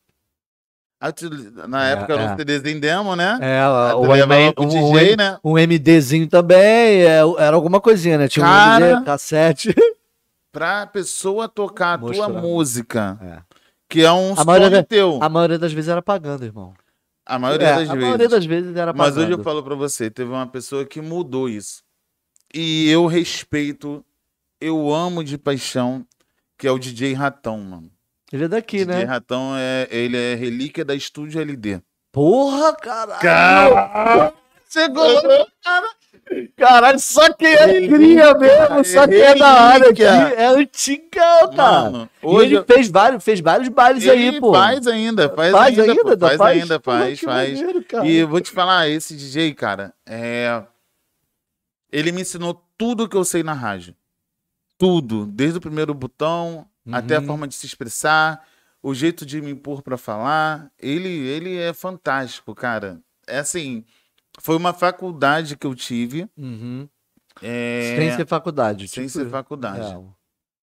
Aí 1.00 1.12
tu- 1.12 1.28
na 1.68 1.88
É, 1.88 1.92
época 1.92 2.12
era 2.14 2.22
é. 2.22 2.32
um 2.32 2.36
CDzinho 2.36 2.80
demo, 2.80 3.14
né? 3.16 3.38
É, 3.42 3.66
o 3.94 4.00
levava 4.12 4.34
M- 4.40 4.52
pro 4.54 4.64
um, 4.64 4.68
DJ, 4.68 5.12
um- 5.12 5.16
né? 5.16 5.38
um 5.44 5.58
MDzinho 5.58 6.28
também, 6.28 7.02
é, 7.02 7.18
era 7.38 7.54
alguma 7.56 7.80
coisinha, 7.80 8.16
né? 8.16 8.28
Tinha 8.28 8.46
um 8.46 8.48
Cara. 8.48 8.86
MD, 8.92 9.04
cassete. 9.04 9.74
Pra 10.52 10.86
pessoa 10.86 11.48
tocar 11.48 11.94
a 11.94 11.98
tua 11.98 12.08
Mostrar. 12.28 12.28
música, 12.30 13.18
É. 13.20 13.55
que 13.88 14.02
é 14.02 14.12
um 14.12 14.34
A 14.38 14.44
maioria 14.44 14.70
da- 14.70 14.82
teu. 14.82 15.18
A 15.22 15.28
maioria 15.28 15.58
das 15.58 15.72
vezes 15.72 15.88
era 15.88 16.02
pagando, 16.02 16.44
irmão. 16.44 16.74
A 17.24 17.38
maioria 17.38 17.66
É, 17.66 17.70
das 17.70 17.88
a 17.90 17.92
vezes. 17.92 18.02
maioria 18.02 18.28
das 18.28 18.44
vezes 18.46 18.76
era 18.76 18.92
Mas 18.92 19.08
pagando. 19.10 19.24
hoje 19.24 19.32
eu 19.40 19.42
falo 19.44 19.62
pra 19.62 19.74
você, 19.74 20.10
teve 20.10 20.30
uma 20.30 20.46
pessoa 20.46 20.84
que 20.84 21.00
mudou 21.00 21.48
isso. 21.48 21.82
E 22.54 22.88
eu 22.88 23.06
respeito, 23.06 24.04
eu 24.60 24.92
amo 24.94 25.24
de 25.24 25.36
paixão, 25.36 26.06
que 26.56 26.66
é 26.66 26.70
o 26.70 26.78
DJ 26.78 27.12
Ratão, 27.14 27.58
mano. 27.58 27.90
Ele 28.32 28.44
é 28.44 28.48
daqui, 28.48 28.78
DJ 28.78 28.86
né? 28.86 29.04
Ratão 29.04 29.54
é, 29.56 29.88
ele 29.90 30.16
é 30.16 30.34
relíquia 30.34 30.84
da 30.84 30.94
Estúdio 30.94 31.40
LD. 31.40 31.80
Porra, 32.12 32.74
caralho! 32.76 33.20
Cara! 33.20 34.32
Chegou! 34.68 35.06
Caralho, 36.56 36.98
só 36.98 37.32
quem 37.34 37.52
é 37.52 37.86
cria 37.88 38.34
mesmo, 38.34 38.84
só 38.84 39.06
quem 39.06 39.20
é 39.20 39.34
da 39.36 39.48
área 39.48 39.90
aqui. 39.90 40.02
Relíquia. 40.02 40.34
É 40.36 40.46
antigão, 40.48 41.54
cara. 41.54 42.10
E 42.22 42.26
hoje 42.26 42.54
ele 42.56 42.64
fez 42.64 42.88
vários, 42.88 43.22
fez 43.24 43.40
vários 43.40 43.68
bailes 43.68 44.08
aí, 44.08 44.40
pô. 44.40 44.52
faz 44.52 44.86
ainda, 44.86 45.28
faz, 45.30 45.52
Faz 45.52 45.78
ainda, 45.78 45.92
ainda, 45.92 46.02
pô, 46.16 46.18
faz, 46.26 46.36
faz? 46.38 46.62
ainda, 46.62 46.80
faz, 46.80 47.20
que 47.20 47.26
faz. 47.26 47.60
maneiro. 47.60 47.84
E 48.04 48.16
eu 48.16 48.28
vou 48.28 48.40
te 48.40 48.50
falar, 48.50 48.88
esse 48.88 49.14
DJ, 49.16 49.54
cara, 49.54 49.94
é... 50.04 50.62
ele 51.92 52.10
me 52.12 52.22
ensinou 52.22 52.62
tudo 52.76 53.08
que 53.08 53.16
eu 53.16 53.24
sei 53.24 53.42
na 53.42 53.52
rádio. 53.52 53.94
Tudo, 54.78 55.26
desde 55.26 55.58
o 55.58 55.60
primeiro 55.60 55.94
botão 55.94 56.66
até 56.92 57.16
a 57.16 57.20
Uhum. 57.20 57.26
forma 57.26 57.48
de 57.48 57.54
se 57.54 57.66
expressar, 57.66 58.44
o 58.82 58.92
jeito 58.94 59.24
de 59.24 59.40
me 59.40 59.50
impor 59.50 59.80
pra 59.82 59.96
falar. 59.96 60.70
Ele, 60.78 61.08
ele 61.08 61.56
é 61.56 61.72
fantástico, 61.72 62.54
cara. 62.54 63.00
É 63.26 63.38
assim, 63.38 63.84
foi 64.40 64.56
uma 64.56 64.72
faculdade 64.72 65.56
que 65.56 65.66
eu 65.66 65.74
tive. 65.74 66.28
Uhum. 66.36 66.88
é, 67.42 67.94
Sem 67.98 68.12
ser 68.16 68.26
faculdade. 68.26 68.88
sem 68.88 69.06
tipo 69.06 69.18
ser 69.18 69.28
faculdade. 69.30 69.92
É. 69.94 70.16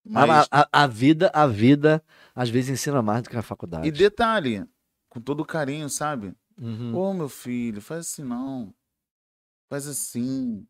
Mas- 0.06 0.46
A, 0.50 0.62
a- 0.62 0.68
a 0.82 0.86
vida, 0.86 1.30
a 1.34 1.46
vida, 1.46 2.02
às 2.34 2.48
vezes 2.50 2.70
ensina 2.70 3.00
mais 3.00 3.22
do 3.22 3.30
que 3.30 3.36
a 3.36 3.42
faculdade. 3.42 3.86
E 3.88 3.90
detalhe, 3.92 4.64
com 5.08 5.20
todo 5.20 5.44
carinho, 5.44 5.88
sabe? 5.88 6.34
Uhum. 6.60 6.94
Ô, 6.94 7.14
meu 7.14 7.28
filho, 7.28 7.80
faz 7.80 8.00
assim 8.06 8.22
não. 8.22 8.72
Faz 9.70 9.86
assim. 9.88 10.66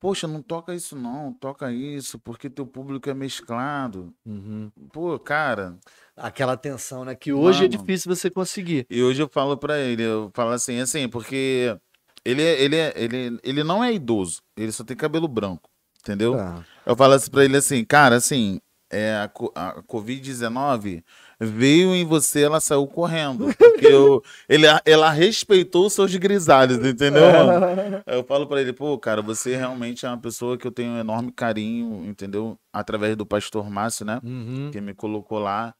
Poxa, 0.00 0.26
não 0.26 0.40
toca 0.42 0.74
isso 0.74 0.96
não, 0.96 1.30
toca 1.34 1.70
isso, 1.70 2.18
porque 2.18 2.48
teu 2.48 2.66
público 2.66 3.08
é 3.10 3.14
mesclado. 3.14 4.14
Uhum. 4.24 4.70
Pô, 4.92 5.18
cara, 5.18 5.78
Aquela 6.16 6.56
tensão, 6.56 7.04
né? 7.04 7.14
Que 7.14 7.32
hoje 7.32 7.64
é 7.64 7.68
Mano. 7.68 7.78
difícil 7.78 8.14
você 8.14 8.30
conseguir. 8.30 8.86
e 8.90 9.02
hoje 9.02 9.22
eu 9.22 9.28
falo 9.28 9.56
pra 9.58 9.78
ele, 9.78 10.02
eu 10.02 10.30
falo 10.34 10.50
assim, 10.52 10.80
assim, 10.80 11.08
porque 11.08 11.78
ele, 12.24 12.42
é- 12.42 12.62
ele, 12.62 12.76
é- 12.76 12.92
ele, 12.96 13.38
ele 13.42 13.64
não 13.64 13.82
é 13.82 13.92
idoso, 13.92 14.40
ele 14.56 14.72
só 14.72 14.84
tem 14.84 14.96
cabelo 14.96 15.26
branco, 15.28 15.68
entendeu? 16.00 16.38
Ah, 16.38 16.62
Eu 16.86 16.96
falo 16.96 17.14
assim 17.14 17.30
pra 17.30 17.44
ele 17.44 17.56
assim, 17.56 17.84
cara, 17.84 18.16
assim, 18.16 18.60
é, 18.92 19.14
a, 19.14 19.24
a 19.54 19.82
Covid-19 19.82 21.02
veio 21.38 21.94
em 21.94 22.04
você, 22.04 22.42
ela 22.42 22.60
saiu 22.60 22.86
correndo. 22.86 23.46
Porque 23.56 23.86
eu, 23.86 24.22
ele, 24.48 24.66
ela 24.84 25.10
respeitou 25.10 25.86
os 25.86 25.92
seus 25.92 26.14
grisalhos, 26.16 26.84
entendeu, 26.84 27.22
mano? 27.32 28.02
Eu 28.06 28.24
falo 28.24 28.46
pra 28.46 28.60
ele, 28.60 28.72
pô, 28.72 28.98
cara, 28.98 29.22
você 29.22 29.56
realmente 29.56 30.04
é 30.04 30.08
uma 30.08 30.18
pessoa 30.18 30.58
que 30.58 30.66
eu 30.66 30.72
tenho 30.72 30.90
um 30.92 30.98
enorme 30.98 31.30
carinho, 31.30 32.04
entendeu? 32.04 32.58
Através 32.72 33.16
do 33.16 33.24
pastor 33.24 33.70
Márcio, 33.70 34.04
né? 34.04 34.20
Uhum. 34.24 34.70
Que 34.72 34.80
me 34.80 34.92
colocou 34.94 35.38
lá 35.38 35.72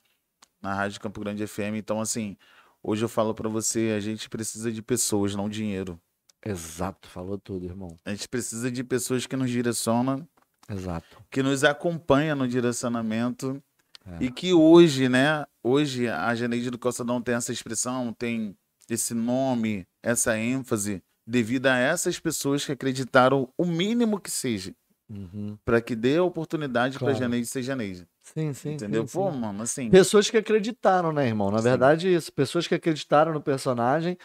na 0.62 0.72
Rádio 0.74 1.00
Campo 1.00 1.20
Grande 1.20 1.44
FM. 1.46 1.74
Então, 1.76 2.00
assim, 2.00 2.36
hoje 2.82 3.04
eu 3.04 3.08
falo 3.08 3.34
pra 3.34 3.48
você, 3.48 3.94
a 3.96 4.00
gente 4.00 4.28
precisa 4.28 4.70
de 4.70 4.80
pessoas, 4.82 5.34
não 5.34 5.48
dinheiro. 5.48 5.98
Exato, 6.44 7.08
falou 7.08 7.38
tudo, 7.38 7.66
irmão. 7.66 7.96
A 8.04 8.10
gente 8.10 8.28
precisa 8.28 8.70
de 8.70 8.82
pessoas 8.82 9.26
que 9.26 9.36
nos 9.36 9.50
direcionam 9.50 10.26
Exato. 10.68 11.22
que 11.30 11.42
nos 11.42 11.64
acompanha 11.64 12.34
no 12.34 12.48
direcionamento 12.48 13.62
É. 14.06 14.24
e 14.24 14.30
que 14.30 14.54
hoje, 14.54 15.08
né, 15.08 15.44
hoje 15.62 16.08
a 16.08 16.34
Janeide 16.34 16.70
do 16.70 16.78
Calçadão 16.78 17.20
tem 17.20 17.34
essa 17.34 17.52
expressão, 17.52 18.12
tem 18.14 18.56
esse 18.88 19.12
nome, 19.14 19.86
essa 20.02 20.38
ênfase 20.38 21.02
devido 21.26 21.66
a 21.66 21.76
essas 21.76 22.18
pessoas 22.18 22.64
que 22.64 22.72
acreditaram 22.72 23.52
o 23.56 23.64
mínimo 23.64 24.18
que 24.18 24.30
seja 24.30 24.74
Uhum. 25.08 25.58
para 25.64 25.80
que 25.80 25.94
dê 25.94 26.16
a 26.16 26.22
oportunidade 26.22 26.94
para 26.98 27.08
Claro. 27.08 27.18
Janeide 27.18 27.46
ser 27.46 27.62
Janeide, 27.62 28.06
Sim, 28.22 28.52
sim. 28.54 28.72
entendeu? 28.74 29.06
sim, 29.06 29.18
Pô, 29.18 29.30
sim. 29.30 29.38
mano, 29.38 29.62
assim, 29.62 29.90
Pessoas 29.90 30.30
que 30.30 30.36
acreditaram, 30.38 31.12
né, 31.12 31.26
irmão? 31.26 31.50
Na 31.50 31.58
Sim. 31.58 31.64
verdade, 31.64 32.08
isso. 32.14 32.32
Pessoas 32.32 32.66
que 32.66 32.74
acreditaram 32.76 33.32
no 33.32 33.40
personagem 33.40 34.16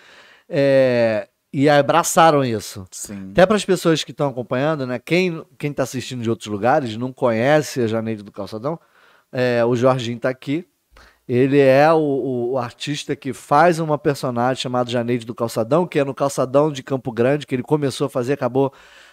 é, 0.48 1.28
e 1.58 1.70
abraçaram 1.70 2.44
isso. 2.44 2.86
sim, 2.92 3.30
Até 3.32 3.46
para 3.46 3.56
as 3.56 3.64
pessoas 3.66 4.04
que 4.04 4.12
estão 4.12 4.28
acompanhando, 4.28 4.86
né? 4.86 5.00
Quem, 5.00 5.44
quem 5.58 5.72
tá 5.72 5.84
assistindo 5.84 6.22
de 6.22 6.30
outros 6.30 6.48
lugares, 6.50 6.98
não 6.98 7.14
conhece 7.14 7.82
a 7.82 7.88
Janeide 7.88 8.24
do 8.24 8.32
Calçadão, 8.32 8.80
é, 9.32 9.64
o 9.64 9.76
Jorginho 9.76 10.20
tá 10.20 10.30
aqui. 10.30 10.68
Ele 11.28 11.58
é 11.60 11.92
o, 11.92 11.98
o- 11.98 12.52
o 12.52 12.58
artista 12.58 13.16
que 13.16 13.34
faz 13.34 13.80
uma 13.80 13.98
personagem 13.98 14.62
chamada 14.62 14.90
Janeide 14.92 15.26
do 15.26 15.34
Calçadão, 15.34 15.88
que 15.88 15.98
é 15.98 16.04
no 16.04 16.14
Calçadão 16.14 16.72
de 16.72 16.84
Campo 16.84 17.12
Grande, 17.12 17.48
que 17.48 17.56
ele 17.56 17.64
começou 17.64 18.06
a 18.08 18.10
fazer, 18.10 18.34
acabou 18.34 18.72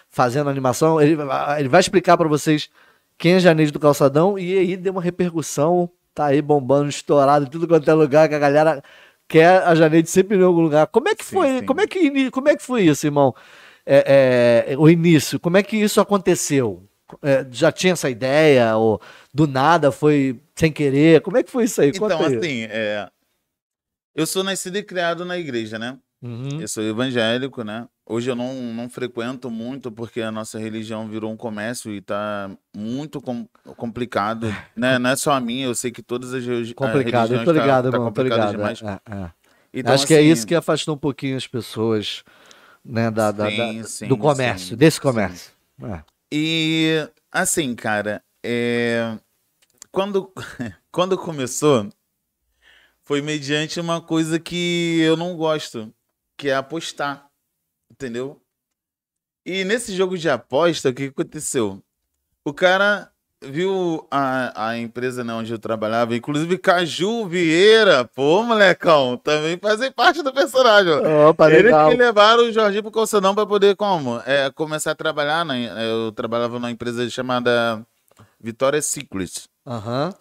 fazendo 0.09 0.49
animação. 0.49 1.01
Ele, 1.01 1.17
ele 1.57 1.69
vai 1.69 1.79
explicar 1.79 2.15
para 2.17 2.27
vocês 2.27 2.69
quem 3.17 3.33
é 3.33 3.39
Janeide 3.39 3.71
do 3.71 3.79
Calçadão 3.79 4.37
e 4.37 4.57
aí 4.57 4.77
deu 4.77 4.91
uma 4.93 5.01
repercussão, 5.01 5.89
tá 6.13 6.25
aí 6.25 6.41
bombando, 6.41 6.89
estourado 6.89 7.45
em 7.45 7.49
tudo 7.49 7.67
quanto 7.67 7.89
é 7.89 7.93
lugar, 7.93 8.29
que 8.29 8.35
a 8.35 8.39
galera 8.39 8.83
quer 9.27 9.63
a 9.63 9.75
Janeide 9.75 10.09
sempre 10.09 10.37
em 10.37 10.43
algum 10.43 10.61
lugar. 10.61 10.87
Como 10.87 11.09
é 11.09 11.15
que 11.15 11.25
Sim, 11.25 11.35
foi? 11.35 11.59
sim. 11.59 11.65
Como 11.65 11.81
é 11.81 11.87
que, 11.87 12.31
como 12.31 12.49
é 12.49 12.55
que 12.55 12.63
foi 12.63 12.83
isso, 12.83 13.05
irmão? 13.05 13.33
É, 13.85 14.65
é, 14.69 14.77
o 14.77 14.89
início, 14.89 15.39
como 15.39 15.57
é 15.57 15.63
que 15.63 15.75
isso 15.77 15.99
aconteceu? 15.99 16.87
É, 17.21 17.45
já 17.51 17.71
tinha 17.71 17.93
essa 17.93 18.09
ideia? 18.09 18.75
Ou 18.77 19.01
do 19.33 19.45
nada 19.45 19.91
foi 19.91 20.39
sem 20.55 20.71
querer? 20.71 21.21
Como 21.21 21.37
é 21.37 21.43
que 21.43 21.51
foi 21.51 21.65
isso 21.65 21.81
aí? 21.81 21.91
Conta 21.91 22.15
Então, 22.15 22.25
aí. 22.27 22.37
assim, 22.37 22.63
é, 22.69 23.07
eu 24.15 24.25
sou 24.25 24.43
nascido 24.43 24.77
e 24.77 24.83
criado 24.83 25.25
na 25.25 25.37
igreja, 25.37 25.77
né? 25.77 25.97
Uhum. 26.23 26.61
Eu 26.61 26.67
sou 26.69 26.81
evangélico, 26.81 27.63
né? 27.65 27.85
Hoje 28.05 28.31
eu 28.31 28.35
não, 28.35 28.53
não 28.73 28.89
frequento 28.89 29.51
muito 29.51 29.91
porque 29.91 30.21
a 30.21 30.31
nossa 30.31 30.57
religião 30.57 31.05
virou 31.07 31.29
um 31.29 31.35
comércio 31.35 31.91
e 31.93 31.99
tá 31.99 32.49
muito 32.75 33.19
com- 33.19 33.45
complicado, 33.75 34.47
né? 34.75 34.97
Não 34.97 35.09
é 35.09 35.15
só 35.17 35.33
a 35.33 35.41
minha, 35.41 35.65
eu 35.65 35.75
sei 35.75 35.91
que 35.91 36.01
todas 36.01 36.33
as 36.33 36.45
regi- 36.45 36.73
Complicado, 36.73 37.33
eu 37.33 37.39
religiões 37.39 37.45
tô 37.45 37.53
tá- 37.53 37.59
ligado, 37.61 37.83
tá 37.91 37.97
irmão, 37.97 38.11
tô 38.11 38.21
complicado 38.21 38.51
ligado. 38.51 38.51
demais. 38.75 38.81
é, 38.81 39.15
é. 39.25 39.31
Então, 39.73 39.93
Acho 39.93 40.07
que 40.07 40.13
é 40.13 40.19
assim, 40.19 40.29
isso 40.29 40.47
que 40.47 40.55
afastou 40.55 40.95
um 40.95 40.97
pouquinho 40.97 41.35
as 41.35 41.45
pessoas 41.47 42.23
né, 42.85 43.11
da, 43.11 43.31
da- 43.31 43.49
Sim, 43.49 43.81
da- 43.81 43.87
sim, 43.87 44.07
do 44.07 44.17
comércio, 44.17 44.67
sim, 44.69 44.75
desse 44.77 45.01
comércio. 45.01 45.51
É. 45.83 46.03
E 46.31 47.09
assim, 47.31 47.75
cara, 47.75 48.23
é, 48.43 49.17
quando, 49.91 50.31
quando 50.91 51.17
começou, 51.17 51.89
foi 53.03 53.21
mediante 53.21 53.79
uma 53.79 53.99
coisa 53.99 54.39
que 54.39 54.99
eu 55.01 55.17
não 55.17 55.35
gosto, 55.35 55.93
que 56.37 56.49
é 56.49 56.55
apostar, 56.55 57.27
entendeu? 57.91 58.41
E 59.45 59.63
nesse 59.63 59.95
jogo 59.95 60.17
de 60.17 60.29
aposta, 60.29 60.89
o 60.89 60.93
que 60.93 61.05
aconteceu? 61.05 61.81
O 62.45 62.53
cara 62.53 63.09
viu 63.45 64.07
a, 64.09 64.67
a 64.69 64.77
empresa 64.77 65.21
né, 65.21 65.33
onde 65.33 65.51
eu 65.51 65.59
trabalhava, 65.59 66.15
inclusive 66.15 66.57
Caju 66.57 67.27
Vieira, 67.27 68.05
pô, 68.05 68.41
molecão, 68.41 69.17
também 69.17 69.57
fazem 69.57 69.91
parte 69.91 70.21
do 70.23 70.33
personagem. 70.33 70.93
Opa, 71.27 71.49
Eles 71.51 71.65
legal. 71.65 71.89
que 71.89 71.97
levaram 71.97 72.43
o 72.43 72.51
Jorginho 72.53 72.83
pro 72.83 72.91
Calçadão 72.91 73.35
pra 73.35 73.45
poder 73.45 73.75
como? 73.75 74.21
É, 74.25 74.49
começar 74.51 74.91
a 74.91 74.95
trabalhar. 74.95 75.43
Na, 75.43 75.57
eu 75.59 76.11
trabalhava 76.13 76.53
numa 76.53 76.71
empresa 76.71 77.09
chamada 77.09 77.85
Vitória 78.39 78.81
Secret. 78.81 79.43
Aham. 79.67 80.13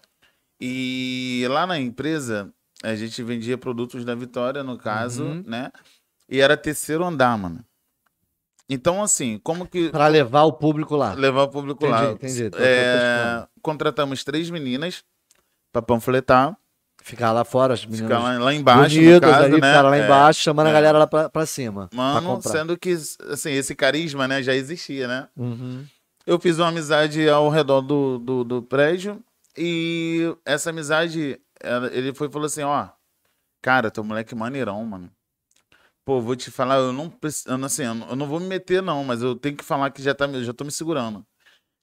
E 0.60 1.44
lá 1.48 1.64
na 1.66 1.78
empresa, 1.78 2.52
a 2.82 2.94
gente 2.96 3.22
vendia 3.22 3.56
produtos 3.56 4.04
da 4.04 4.14
Vitória, 4.16 4.62
no 4.64 4.76
caso, 4.76 5.24
Uhum. 5.24 5.44
né? 5.46 5.70
E 6.32 6.40
era 6.40 6.56
terceiro 6.56 7.04
andar, 7.04 7.36
mano. 7.36 7.62
Então, 8.68 9.02
assim, 9.02 9.38
como 9.44 9.66
que 9.66 9.90
Pra 9.90 10.06
levar 10.08 10.44
o 10.44 10.52
público 10.54 10.96
lá. 10.96 11.12
levar 11.12 11.42
o 11.42 11.48
público 11.48 11.84
Entendi, 11.84 12.02
lá? 12.04 12.12
entendi. 12.12 12.48
Tô- 12.50 12.56
tô 12.56 12.62
É, 12.64 13.46
contratamos 13.60 14.24
três 14.24 14.48
meninas 14.48 15.04
pra 15.70 15.82
panfletar, 15.82 16.56
Ficar 17.04 17.32
lá 17.32 17.44
fora, 17.44 17.74
as 17.74 17.84
meninas 17.84 18.08
ficar 18.08 18.20
lá, 18.22 18.38
lá 18.38 18.54
embaixo, 18.54 18.94
bonitas 18.94 19.28
caso, 19.28 19.44
ali, 19.44 19.60
né? 19.60 19.80
lá 19.82 19.96
É. 19.96 20.04
embaixo, 20.04 20.40
chamando 20.40 20.68
a 20.68 20.70
é. 20.70 20.72
galera 20.72 20.98
lá 20.98 21.06
pra, 21.06 21.28
pra 21.28 21.44
cima. 21.44 21.88
pra 21.88 21.96
Mano, 21.96 22.28
comprar. 22.36 22.50
sendo 22.52 22.78
que, 22.78 22.92
assim, 23.28 23.50
esse 23.50 23.74
carisma, 23.74 24.28
né, 24.28 24.40
já 24.40 24.54
existia, 24.54 25.08
né? 25.08 25.28
Uhum. 25.36 25.84
Eu 26.24 26.38
fiz 26.38 26.58
uma 26.60 26.68
amizade 26.68 27.28
ao 27.28 27.48
redor 27.50 27.80
do, 27.82 28.18
do, 28.20 28.44
do 28.44 28.62
prédio 28.62 29.20
e 29.58 30.32
essa 30.46 30.70
amizade, 30.70 31.40
ele 31.90 32.14
foi 32.14 32.30
falou 32.30 32.46
assim, 32.46 32.62
ó, 32.62 32.86
cara, 33.60 33.90
teu 33.90 34.04
moleque 34.04 34.32
é 34.32 34.36
maneirão, 34.36 34.82
mano. 34.86 35.10
Pô, 36.04 36.20
vou 36.20 36.34
te 36.34 36.50
falar, 36.50 36.76
eu 36.78 36.92
não, 36.92 37.08
preci- 37.08 37.48
eu 37.48 37.56
não, 37.56 37.66
assim, 37.66 37.84
eu 37.84 37.94
não, 37.94 38.08
eu 38.10 38.16
não 38.16 38.26
vou 38.26 38.40
me 38.40 38.46
meter 38.46 38.82
não, 38.82 39.04
mas 39.04 39.22
eu 39.22 39.36
tenho 39.36 39.56
que 39.56 39.64
falar 39.64 39.90
que 39.90 40.02
já, 40.02 40.14
tá, 40.14 40.26
já 40.42 40.52
tô 40.52 40.64
me 40.64 40.72
segurando. 40.72 41.24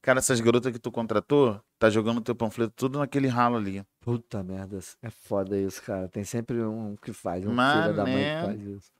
Cara, 0.02 0.20
essas 0.20 0.40
garotas 0.40 0.72
que 0.72 0.80
tu 0.80 0.92
contratou, 0.92 1.60
tá 1.78 1.90
jogando 1.90 2.22
teu 2.22 2.34
panfleto 2.36 2.74
tudo 2.76 3.00
naquele 3.00 3.28
ralo 3.28 3.58
ali. 3.58 3.82
Puta 4.02 4.42
merda, 4.44 4.80
é 5.02 5.10
foda 5.10 5.58
isso, 5.58 5.82
cara. 5.84 6.08
Tem 6.10 6.24
sempre 6.24 6.62
um 6.62 6.96
que 7.02 7.12
faz, 7.14 7.46
um 7.46 7.50
filho 7.50 7.96
da 7.96 8.04
mãe 8.06 8.24
que 8.24 8.46
faz 8.46 8.62
isso. 8.62 8.92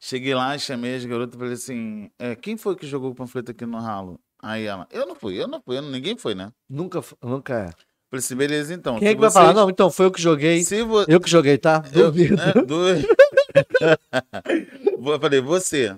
Cheguei 0.00 0.34
lá, 0.34 0.56
chamei 0.58 0.96
as 0.96 1.04
garotas 1.04 1.34
e 1.34 1.38
falei 1.38 1.52
assim, 1.54 2.10
é, 2.18 2.34
quem 2.34 2.56
foi 2.56 2.74
que 2.74 2.86
jogou 2.86 3.10
o 3.10 3.14
panfleto 3.14 3.52
aqui 3.52 3.64
no 3.64 3.78
ralo? 3.78 4.18
Aí 4.42 4.64
ela, 4.64 4.86
eu 4.90 5.06
não 5.06 5.14
fui, 5.14 5.40
eu 5.40 5.46
não 5.46 5.60
fui, 5.62 5.76
eu 5.78 5.82
não- 5.82 5.90
ninguém 5.90 6.16
foi, 6.18 6.34
né? 6.34 6.50
Nunca, 6.68 7.00
nunca 7.22 7.54
é. 7.54 7.66
Falei 8.10 8.18
assim, 8.18 8.34
beleza 8.34 8.74
então. 8.74 8.98
Quem 8.98 9.08
é 9.08 9.14
que 9.14 9.20
vai 9.20 9.30
vocês- 9.30 9.42
falar? 9.44 9.54
Não, 9.54 9.70
então 9.70 9.90
foi 9.90 10.06
eu 10.06 10.10
que 10.10 10.20
joguei. 10.20 10.62
Se 10.64 10.82
vo... 10.82 11.02
Eu 11.06 11.20
que 11.20 11.30
joguei, 11.30 11.56
tá? 11.56 11.82
Eu, 11.94 12.10
Duvido. 12.10 12.36
é, 12.40 12.62
dois. 12.64 13.04
Vou- 14.98 15.14
eu 15.14 15.20
falei, 15.20 15.40
você 15.40 15.96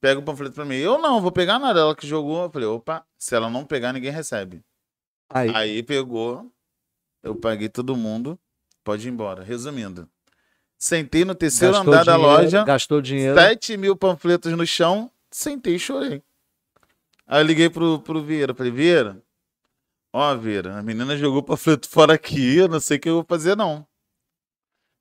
pega 0.00 0.20
o 0.20 0.22
panfleto 0.22 0.54
pra 0.54 0.64
mim. 0.64 0.76
Eu 0.76 0.98
não, 0.98 1.20
vou 1.20 1.32
pegar 1.32 1.58
nada. 1.58 1.80
Ela 1.80 1.94
que 1.96 2.06
jogou. 2.06 2.44
Eu 2.44 2.50
falei, 2.50 2.68
opa, 2.68 3.04
se 3.18 3.34
ela 3.34 3.48
não 3.50 3.64
pegar, 3.64 3.92
ninguém 3.92 4.10
recebe. 4.10 4.62
Aí, 5.30 5.50
Aí 5.54 5.82
pegou, 5.82 6.50
eu 7.22 7.34
paguei 7.34 7.68
todo 7.68 7.96
mundo, 7.96 8.38
pode 8.84 9.08
ir 9.08 9.10
embora. 9.10 9.42
Resumindo, 9.42 10.08
sentei 10.78 11.24
no 11.24 11.34
terceiro 11.34 11.74
gastou 11.74 11.92
andar 11.94 12.04
da 12.04 12.12
dinheiro, 12.16 12.42
loja, 12.42 12.64
Gastou 12.64 13.00
dinheiro. 13.00 13.34
7 13.34 13.76
mil 13.76 13.96
panfletos 13.96 14.52
no 14.52 14.66
chão, 14.66 15.10
sentei 15.30 15.76
e 15.76 15.78
chorei. 15.78 16.22
Aí 17.26 17.40
eu 17.42 17.46
liguei 17.46 17.70
pro, 17.70 17.98
pro 18.00 18.22
Vieira, 18.22 18.54
falei, 18.54 18.70
Vieira, 18.70 19.20
ó, 20.12 20.36
Vieira, 20.36 20.78
a 20.78 20.82
menina 20.82 21.16
jogou 21.16 21.38
o 21.40 21.42
panfleto 21.42 21.88
fora 21.88 22.12
aqui, 22.14 22.56
eu 22.58 22.68
não 22.68 22.78
sei 22.78 22.98
o 22.98 23.00
que 23.00 23.08
eu 23.08 23.14
vou 23.14 23.24
fazer, 23.26 23.56
não. 23.56 23.86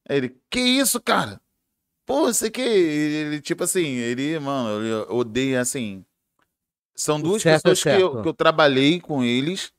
Aí 0.08 0.18
ele, 0.18 0.38
que 0.50 0.60
isso, 0.62 1.02
cara? 1.02 1.40
Pô, 2.06 2.32
sei 2.34 2.50
que. 2.52 2.62
Ele, 2.62 3.42
tipo 3.42 3.64
assim, 3.64 3.86
ele, 3.86 4.38
mano, 4.40 4.84
ele 4.84 4.94
odeia, 5.10 5.62
assim. 5.62 6.04
São 6.96 7.20
duas 7.20 7.42
certo 7.42 7.68
é 7.68 7.70
pessoas 7.72 7.84
que 7.84 7.90
eu, 7.90 8.10
certo. 8.12 8.22
que 8.22 8.28
eu 8.28 8.34
trabalhei 8.34 9.00
com 9.00 9.24
eles 9.24 9.72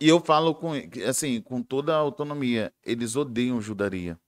e 0.00 0.08
eu 0.08 0.20
falo 0.20 0.54
com, 0.54 0.72
assim, 1.08 1.40
com 1.40 1.62
toda 1.62 1.94
a 1.94 1.98
autonomia. 1.98 2.72
Eles 2.84 3.14
odeiam 3.14 3.60
judaria. 3.60 4.18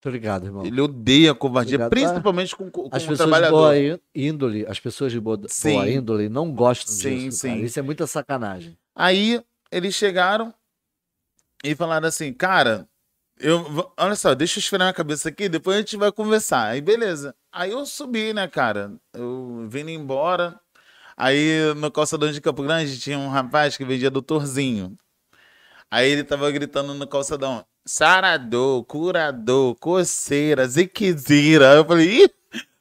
Tô 0.00 0.10
ligado, 0.10 0.46
irmão. 0.46 0.64
Ele 0.64 0.80
odeia 0.80 1.30
a 1.30 1.34
covardia, 1.34 1.76
Obrigado. 1.76 1.90
principalmente 1.90 2.56
com, 2.56 2.68
com 2.70 2.86
As 2.90 3.02
pessoas 3.02 3.10
de 3.10 3.16
trabalhador. 3.18 3.56
boa 3.56 3.78
í- 3.78 4.00
índole, 4.14 4.66
as 4.66 4.80
pessoas 4.80 5.12
de 5.12 5.20
boa, 5.20 5.36
boa 5.36 5.88
índole 5.88 6.28
não 6.28 6.50
gostam 6.52 6.92
Sim, 6.92 7.26
disso. 7.28 7.38
sim. 7.40 7.62
Isso 7.62 7.78
é 7.78 7.82
muita 7.82 8.04
sacanagem. 8.06 8.76
Aí 8.96 9.40
eles 9.70 9.94
chegaram 9.94 10.52
e 11.62 11.74
falaram 11.76 12.08
assim, 12.08 12.32
cara, 12.32 12.88
eu, 13.42 13.92
olha 13.98 14.14
só, 14.14 14.34
deixa 14.34 14.58
eu 14.58 14.60
esfriar 14.60 14.88
a 14.88 14.92
cabeça 14.92 15.28
aqui, 15.28 15.48
depois 15.48 15.76
a 15.76 15.80
gente 15.80 15.96
vai 15.96 16.12
conversar. 16.12 16.68
Aí 16.68 16.80
beleza. 16.80 17.34
Aí 17.52 17.72
eu 17.72 17.84
subi, 17.84 18.32
né, 18.32 18.48
cara? 18.48 18.92
Eu 19.12 19.66
vindo 19.68 19.90
embora. 19.90 20.58
Aí 21.16 21.74
no 21.76 21.90
calçadão 21.90 22.30
de 22.32 22.40
Campo 22.40 22.62
Grande 22.62 22.98
tinha 22.98 23.18
um 23.18 23.28
rapaz 23.28 23.76
que 23.76 23.84
vendia 23.84 24.10
doutorzinho. 24.10 24.96
Aí 25.90 26.10
ele 26.10 26.24
tava 26.24 26.50
gritando 26.50 26.94
no 26.94 27.06
calçadão: 27.06 27.64
sarador, 27.84 28.84
curador, 28.84 29.74
coceira, 29.76 30.66
ziquezira. 30.66 31.72
Aí 31.72 31.76
eu 31.78 31.84
falei: 31.84 32.24
ih, 32.24 32.30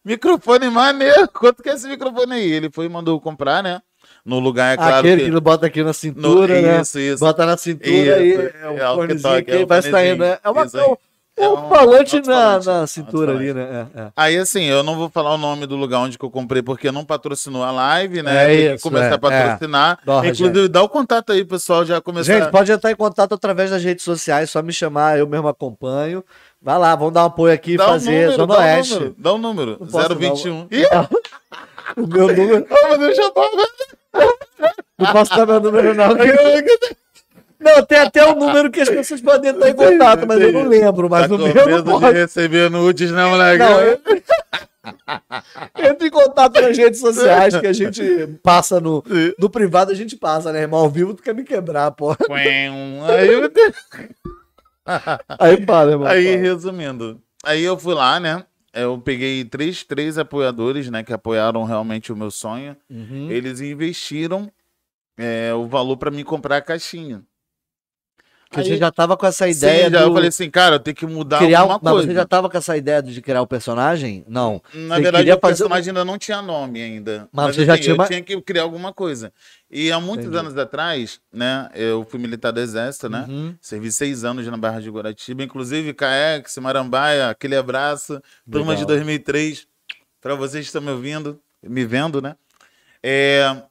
microfone 0.05 0.69
maneiro, 0.69 1.27
quanto 1.29 1.61
que 1.61 1.69
é 1.69 1.73
esse 1.73 1.87
microfone 1.87 2.33
aí? 2.33 2.51
Ele 2.51 2.69
foi 2.71 2.85
e 2.85 2.89
mandou 2.89 3.19
comprar, 3.19 3.61
né? 3.63 3.81
No 4.25 4.39
lugar, 4.39 4.73
é 4.73 4.77
claro. 4.77 4.95
Aquele 4.97 5.17
que 5.17 5.23
que... 5.23 5.29
ele 5.31 5.39
bota 5.39 5.65
aqui 5.65 5.83
na 5.83 5.93
cintura, 5.93 6.55
No- 6.61 6.67
né? 6.67 6.81
Isso, 6.81 6.99
isso. 6.99 7.19
Bota 7.23 7.45
na 7.45 7.57
cintura 7.57 7.89
Isso, 8.23 8.41
e 8.41 8.45
é 8.45 8.53
é 8.63 8.69
um 8.69 8.75
o 8.93 8.95
fonezinho 8.95 9.21
toca, 9.21 9.41
que 9.43 9.51
é 9.51 9.65
vai 9.65 9.81
saindo, 9.81 10.19
né? 10.23 10.37
É 10.43 10.49
uma, 10.49 10.61
aí. 10.61 10.67
um, 10.67 10.95
É 11.37 11.47
um 11.49 11.53
um 11.53 11.69
falante 11.69 12.21
na, 12.27 12.59
na 12.59 12.85
cintura 12.87 13.31
ali, 13.31 13.53
né? 13.53 13.87
É, 13.95 14.01
é. 14.01 14.07
Aí, 14.15 14.37
assim, 14.37 14.63
eu 14.65 14.83
não 14.83 14.95
vou 14.95 15.09
falar 15.09 15.33
o 15.33 15.37
nome 15.37 15.65
do 15.65 15.75
lugar 15.75 15.99
onde 15.99 16.17
que 16.17 16.25
eu 16.25 16.29
comprei, 16.29 16.61
porque 16.61 16.91
não 16.91 17.03
patrocinou 17.03 17.63
a 17.63 17.71
live, 17.71 18.21
né? 18.21 18.43
É 18.43 18.47
Tem 18.47 18.57
que 18.69 18.73
isso, 18.75 18.83
começar 18.83 19.05
é, 19.11 19.13
a 19.13 19.17
patrocinar. 19.17 19.99
Dó, 20.05 20.19
Inclusive, 20.23 20.67
dá 20.67 20.83
o 20.83 20.89
contato 20.89 21.31
aí, 21.31 21.43
pessoal, 21.43 21.83
já 21.83 21.99
começar. 21.99 22.33
Gente, 22.39 22.51
pode 22.51 22.71
entrar 22.71 22.91
em 22.91 22.95
contato 22.95 23.33
através 23.33 23.71
das 23.71 23.83
redes 23.83 24.03
sociais, 24.03 24.51
só 24.51 24.61
me 24.61 24.71
chamar, 24.73 25.17
eu 25.17 25.25
mesmo 25.25 25.47
acompanho. 25.47 26.23
Vai 26.61 26.77
lá, 26.77 26.95
vamos 26.95 27.13
dar 27.13 27.23
um 27.23 27.27
apoio 27.27 27.51
aqui 27.51 27.71
e 27.71 27.77
dá 27.77 27.87
fazer 27.87 28.09
o 28.09 28.13
número, 28.13 28.35
Zona 28.35 28.53
dá 28.53 28.59
Oeste. 28.59 28.93
número, 28.93 29.15
dá 29.17 29.33
o 29.33 29.37
número. 29.39 29.77
Não 29.79 29.87
posso 29.87 30.15
021. 30.15 30.67
dar 30.67 30.77
Ih, 30.77 30.85
O 31.97 32.07
meu 32.07 32.27
número. 32.27 32.67
ah, 32.69 32.87
mas 32.89 33.01
eu 33.01 33.15
já 33.15 33.31
tava. 33.31 33.51
Não 34.97 35.11
posso 35.11 35.35
dar 35.35 35.45
meu 35.45 35.59
número, 35.59 35.93
não. 35.93 36.09
Não, 37.59 37.85
tem 37.85 37.99
até 37.99 38.25
o 38.25 38.35
número 38.35 38.71
que 38.71 38.81
as 38.81 38.89
pessoas 38.89 39.21
podem 39.21 39.51
entrar 39.51 39.69
em 39.69 39.75
contato, 39.75 40.27
mas 40.27 40.41
eu 40.41 40.51
não 40.51 40.63
lembro, 40.63 41.07
mas 41.07 41.27
tá 41.27 41.35
o 41.35 41.37
com 41.37 41.45
meu 41.45 41.53
não 41.53 41.65
medo 41.65 41.83
de 41.83 41.99
pode. 41.99 42.17
receber 42.17 42.71
nudes, 42.71 43.11
não, 43.11 43.29
moleque? 43.29 43.59
Não, 43.59 43.79
eu... 43.79 43.99
Entra 45.77 46.07
em 46.07 46.09
contato 46.09 46.59
nas 46.59 46.75
redes 46.75 46.99
sociais 46.99 47.55
que 47.55 47.67
a 47.67 47.73
gente 47.73 48.27
passa 48.41 48.79
no, 48.79 49.03
no 49.37 49.47
privado, 49.47 49.91
a 49.91 49.95
gente 49.95 50.15
passa, 50.17 50.51
né, 50.51 50.61
irmão? 50.61 50.79
Ao 50.79 50.89
vivo 50.89 51.13
tu 51.13 51.21
quer 51.21 51.35
me 51.35 51.43
quebrar, 51.43 51.91
pô. 51.91 52.15
Aí, 52.31 53.27
eu... 53.27 53.51
Aí 55.39 55.63
para, 55.63 55.91
irmão. 55.91 56.07
aí, 56.07 56.25
fala. 56.25 56.37
resumindo. 56.37 57.21
Aí 57.43 57.63
eu 57.63 57.77
fui 57.77 57.93
lá, 57.93 58.19
né? 58.19 58.43
Eu 58.73 58.99
peguei 58.99 59.43
três, 59.43 59.83
três 59.83 60.17
apoiadores, 60.17 60.89
né? 60.89 61.03
Que 61.03 61.13
apoiaram 61.13 61.63
realmente 61.63 62.11
o 62.11 62.15
meu 62.15 62.31
sonho. 62.31 62.75
Uhum. 62.89 63.29
Eles 63.29 63.59
investiram 63.59 64.51
é, 65.17 65.53
o 65.53 65.67
valor 65.67 65.97
pra 65.97 66.11
mim 66.11 66.23
comprar 66.23 66.57
a 66.57 66.61
caixinha. 66.61 67.23
Que 68.51 68.59
a 68.59 68.63
Aí- 68.63 68.67
gente 68.67 68.79
já 68.79 68.91
tava 68.91 69.15
com 69.15 69.25
essa 69.25 69.47
ideia 69.47 69.85
Sim, 69.85 69.91
já 69.93 69.99
do... 70.01 70.07
eu 70.09 70.13
falei 70.13 70.27
assim, 70.27 70.49
cara, 70.49 70.75
eu 70.75 70.79
tenho 70.79 70.93
que 70.93 71.05
mudar 71.05 71.37
criar 71.39 71.59
um... 71.59 71.71
alguma 71.71 71.79
Mas 71.81 71.93
coisa. 71.93 72.07
você 72.09 72.13
já 72.13 72.25
tava 72.25 72.49
com 72.49 72.57
essa 72.57 72.75
ideia 72.75 73.01
de 73.01 73.21
criar 73.21 73.41
o 73.41 73.47
personagem? 73.47 74.25
Não. 74.27 74.61
Na 74.73 74.97
você 74.97 75.01
verdade, 75.03 75.31
o 75.31 75.39
fazer 75.39 75.53
personagem 75.63 75.89
ainda 75.91 76.03
não 76.03 76.17
tinha 76.17 76.41
nome 76.41 76.81
ainda. 76.81 77.29
Mas 77.31 77.55
você 77.55 77.63
já 77.65 77.77
tinha 77.77 77.95
eu 77.95 78.05
tinha 78.07 78.21
que 78.21 78.41
criar 78.41 78.63
alguma 78.63 78.91
coisa. 78.91 79.31
E 79.69 79.89
há 79.89 80.01
muitos 80.01 80.25
Entendi. 80.25 80.37
anos 80.39 80.57
atrás, 80.57 81.21
né, 81.31 81.69
eu 81.73 82.05
fui 82.09 82.19
militar 82.19 82.51
do 82.51 82.59
Exército, 82.59 83.07
né? 83.07 83.25
Uhum. 83.29 83.55
Servi 83.61 83.89
seis 83.89 84.25
anos 84.25 84.45
na 84.45 84.57
Barra 84.57 84.81
de 84.81 84.89
Guaratiba, 84.89 85.43
inclusive 85.43 85.93
CAEX, 85.93 86.57
Marambaia, 86.57 87.29
aquele 87.29 87.55
abraço, 87.55 88.21
turma 88.51 88.75
de 88.75 88.81
Legal. 88.81 88.97
2003, 88.97 89.65
para 90.19 90.35
vocês 90.35 90.65
que 90.65 90.67
estão 90.67 90.81
me 90.81 90.91
ouvindo, 90.91 91.39
me 91.63 91.85
vendo, 91.85 92.21
né? 92.21 92.35
É, 93.01 93.63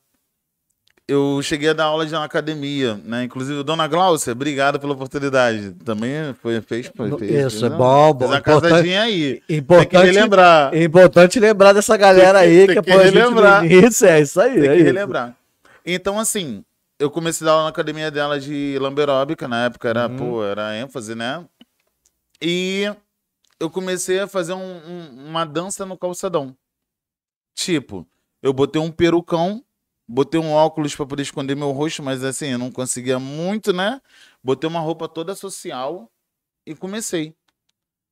eu 1.11 1.41
cheguei 1.43 1.71
a 1.71 1.73
dar 1.73 1.85
aula 1.85 2.05
na 2.07 2.25
academia, 2.25 3.01
né? 3.05 3.25
Inclusive, 3.25 3.63
Dona 3.63 3.87
Glaucia, 3.89 4.33
obrigado 4.33 4.79
pela 4.79 4.93
oportunidade. 4.93 5.73
Também 5.85 6.33
foi, 6.41 6.61
fez, 6.61 6.91
foi, 6.95 7.11
fez. 7.19 7.31
Isso, 7.47 7.61
fez 7.61 7.63
é 7.65 7.77
bom, 7.77 8.07
Fez 8.07 8.17
bom. 8.19 8.27
uma 8.27 8.39
Importante, 8.39 8.71
casadinha 8.71 9.03
aí. 9.03 9.33
Tem 9.35 9.41
que 9.47 9.55
importante, 9.55 10.07
relembrar. 10.07 10.77
importante 10.77 11.41
lembrar 11.41 11.73
dessa 11.73 11.97
galera 11.97 12.41
Tem 12.41 12.49
que- 12.49 12.61
aí 12.61 12.67
tem 12.67 12.77
que 12.77 12.83
que 12.83 12.91
a 12.93 12.97
no 12.97 13.03
relembrar. 13.03 13.65
início. 13.65 14.07
É 14.07 14.21
isso 14.21 14.41
aí. 14.41 14.55
Tem 14.55 14.63
é 14.63 14.69
que 14.69 14.75
isso. 14.77 14.85
relembrar. 14.85 15.37
Então, 15.85 16.19
assim, 16.19 16.65
eu 16.99 17.11
comecei 17.11 17.45
a 17.45 17.47
dar 17.47 17.53
aula 17.53 17.63
na 17.65 17.71
academia 17.71 18.11
dela 18.11 18.39
de 18.39 18.77
lamberóbica, 18.81 19.49
na 19.49 19.65
época 19.65 19.89
era, 19.89 20.07
Uhum. 20.09 20.17
pô, 20.17 20.45
era 20.45 20.77
ênfase, 20.77 21.15
né? 21.15 21.45
E 22.41 22.91
eu 23.59 23.69
comecei 23.69 24.21
a 24.21 24.27
fazer 24.29 24.53
um- 24.53 24.59
um- 24.87 25.27
uma 25.29 25.45
dança 25.45 25.85
no 25.85 25.97
calçadão. 25.99 26.55
Tipo, 27.55 28.07
eu 28.43 28.53
botei 28.53 28.81
um 28.81 28.91
perucão, 28.91 29.63
botei 30.13 30.41
um 30.41 30.53
óculos 30.53 30.95
pra 30.97 31.07
poder 31.07 31.23
esconder 31.23 31.55
meu 31.55 31.71
rosto, 31.71 32.03
mas 32.03 32.25
assim, 32.25 32.49
eu 32.49 32.59
não 32.59 32.71
conseguia 32.71 33.19
muito, 33.19 33.73
né? 33.73 34.01
Botei 34.43 34.69
uma 34.69 34.81
roupa 34.81 35.09
toda 35.09 35.35
social 35.37 36.11
e 36.67 36.75
comecei. 36.75 37.35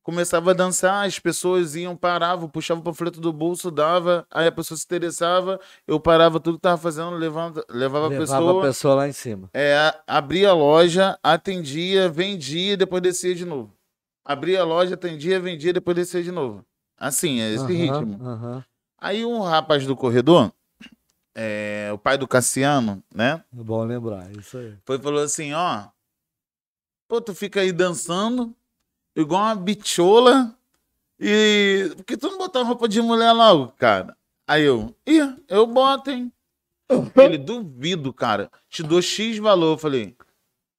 Começava 0.01 0.51
a 0.51 0.53
dançar, 0.53 1.05
as 1.05 1.19
pessoas 1.19 1.75
iam, 1.75 1.95
paravam, 1.95 2.47
puxavam 2.49 2.81
o 2.81 2.83
panfleto 2.83 3.19
do 3.19 3.33
bolso, 3.33 3.69
dava, 3.69 4.25
aí 4.31 4.47
a 4.47 4.51
pessoa 4.51 4.77
se 4.77 4.85
interessava, 4.85 5.59
eu 5.85 5.99
parava 5.99 6.39
tudo 6.39 6.55
que 6.57 6.61
tava 6.63 6.77
fazendo, 6.81 7.11
levava, 7.11 7.63
levava, 7.69 8.05
a 8.07 8.09
Levava 8.09 8.21
pessoa, 8.21 8.51
a 8.51 8.61
pessoa 8.67 8.95
lá 8.95 9.07
em 9.07 9.11
cima. 9.11 9.49
é, 9.53 9.75
a- 9.75 10.03
abria 10.07 10.49
a 10.49 10.53
loja, 10.53 11.19
atendia, 11.21 12.09
vendia 12.09 12.73
e 12.73 12.77
depois 12.77 13.03
descia 13.03 13.35
de 13.35 13.45
novo. 13.45 13.75
Abria 14.25 14.61
a 14.61 14.65
loja, 14.65 14.95
atendia, 14.95 15.39
vendia, 15.39 15.73
depois 15.73 15.95
descia 15.95 16.23
de 16.23 16.31
novo. 16.31 16.65
Assim, 16.97 17.41
é 17.41 17.51
esse 17.53 17.65
Aham, 17.65 17.75
ritmo. 17.75 18.21
aham. 18.21 18.65
Aí 18.97 19.25
um 19.25 19.41
rapaz 19.41 19.85
do 19.85 19.95
corredor, 19.95 20.51
é, 21.41 21.89
o 21.93 21.97
pai 21.97 22.17
do 22.17 22.27
Cassiano, 22.27 23.01
né? 23.15 23.41
É 23.57 23.63
bom 23.63 23.81
lembrar, 23.85 24.29
isso 24.31 24.57
aí. 24.57 24.73
Foi 24.85 24.97
e 24.97 25.01
falou 25.01 25.23
assim, 25.23 25.53
ó. 25.53 25.87
Pô, 27.07 27.21
tu 27.21 27.33
fica 27.33 27.61
aí 27.61 27.71
dançando, 27.71 28.53
igual 29.15 29.43
uma 29.43 29.55
bichola, 29.55 30.53
e... 31.17 31.93
Por 31.95 32.03
que 32.03 32.17
tu 32.17 32.29
não 32.29 32.37
botar 32.37 32.63
roupa 32.63 32.89
de 32.89 33.01
mulher 33.01 33.31
logo, 33.31 33.73
cara? 33.77 34.17
Aí 34.45 34.63
eu, 34.63 34.93
ih, 35.07 35.33
eu 35.47 35.65
boto, 35.65 36.11
hein? 36.11 36.29
Ele, 37.15 37.37
duvido, 37.37 38.11
cara. 38.11 38.51
Te 38.67 38.83
dou 38.83 39.01
X 39.01 39.37
valor. 39.37 39.73
Eu 39.73 39.77
falei, 39.77 40.17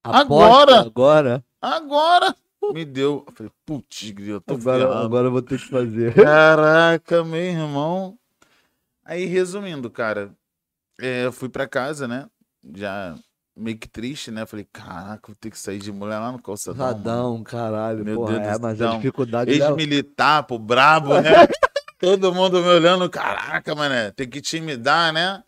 Aposta 0.03 0.23
Agora? 0.23 0.81
Agora, 0.81 1.45
agora? 1.61 2.37
Me 2.73 2.85
deu. 2.85 3.25
Eu 3.27 3.33
falei, 3.33 3.53
putz, 3.65 4.13
eu 4.19 4.41
tô 4.41 4.55
agora, 4.55 4.79
ferrado. 4.81 5.07
agora 5.07 5.27
eu 5.29 5.33
vou 5.33 5.43
ter 5.43 5.59
que 5.59 5.69
fazer. 5.69 6.15
Caraca, 6.15 7.25
meu 7.25 7.41
irmão. 7.41 8.19
Aí, 9.05 9.25
resumindo, 9.25 9.91
cara, 9.91 10.35
é, 11.01 11.25
eu 11.27 11.33
fui 11.33 11.49
pra 11.49 11.67
casa, 11.67 12.07
né? 12.07 12.27
Já 12.75 13.15
meio 13.57 13.77
que 13.79 13.89
triste, 13.89 14.31
né? 14.31 14.47
Falei, 14.47 14.67
caraca, 14.73 15.23
vou 15.27 15.37
ter 15.39 15.51
que 15.51 15.59
sair 15.59 15.79
de 15.79 15.93
mulher 15.93 16.19
lá 16.19 16.33
no 16.33 16.41
calçadão. 16.43 16.87
mano. 16.87 16.97
Radão, 16.99 17.43
caralho. 17.43 18.05
Meu 18.05 18.17
porra, 18.17 18.33
Deus 18.39 18.47
é, 18.49 18.53
do 18.53 18.61
mas 18.63 18.79
céu. 18.79 18.89
a 18.93 18.97
dificuldade 18.97 19.51
Ex-militar, 19.51 20.43
pô, 20.45 20.59
brabo, 20.59 21.21
né? 21.21 21.31
Todo 21.99 22.33
mundo 22.33 22.63
me 22.63 22.69
olhando, 22.69 23.11
caraca, 23.11 23.75
mané, 23.75 24.11
tem 24.13 24.27
que 24.29 24.39
intimidar, 24.39 25.13
né? 25.13 25.43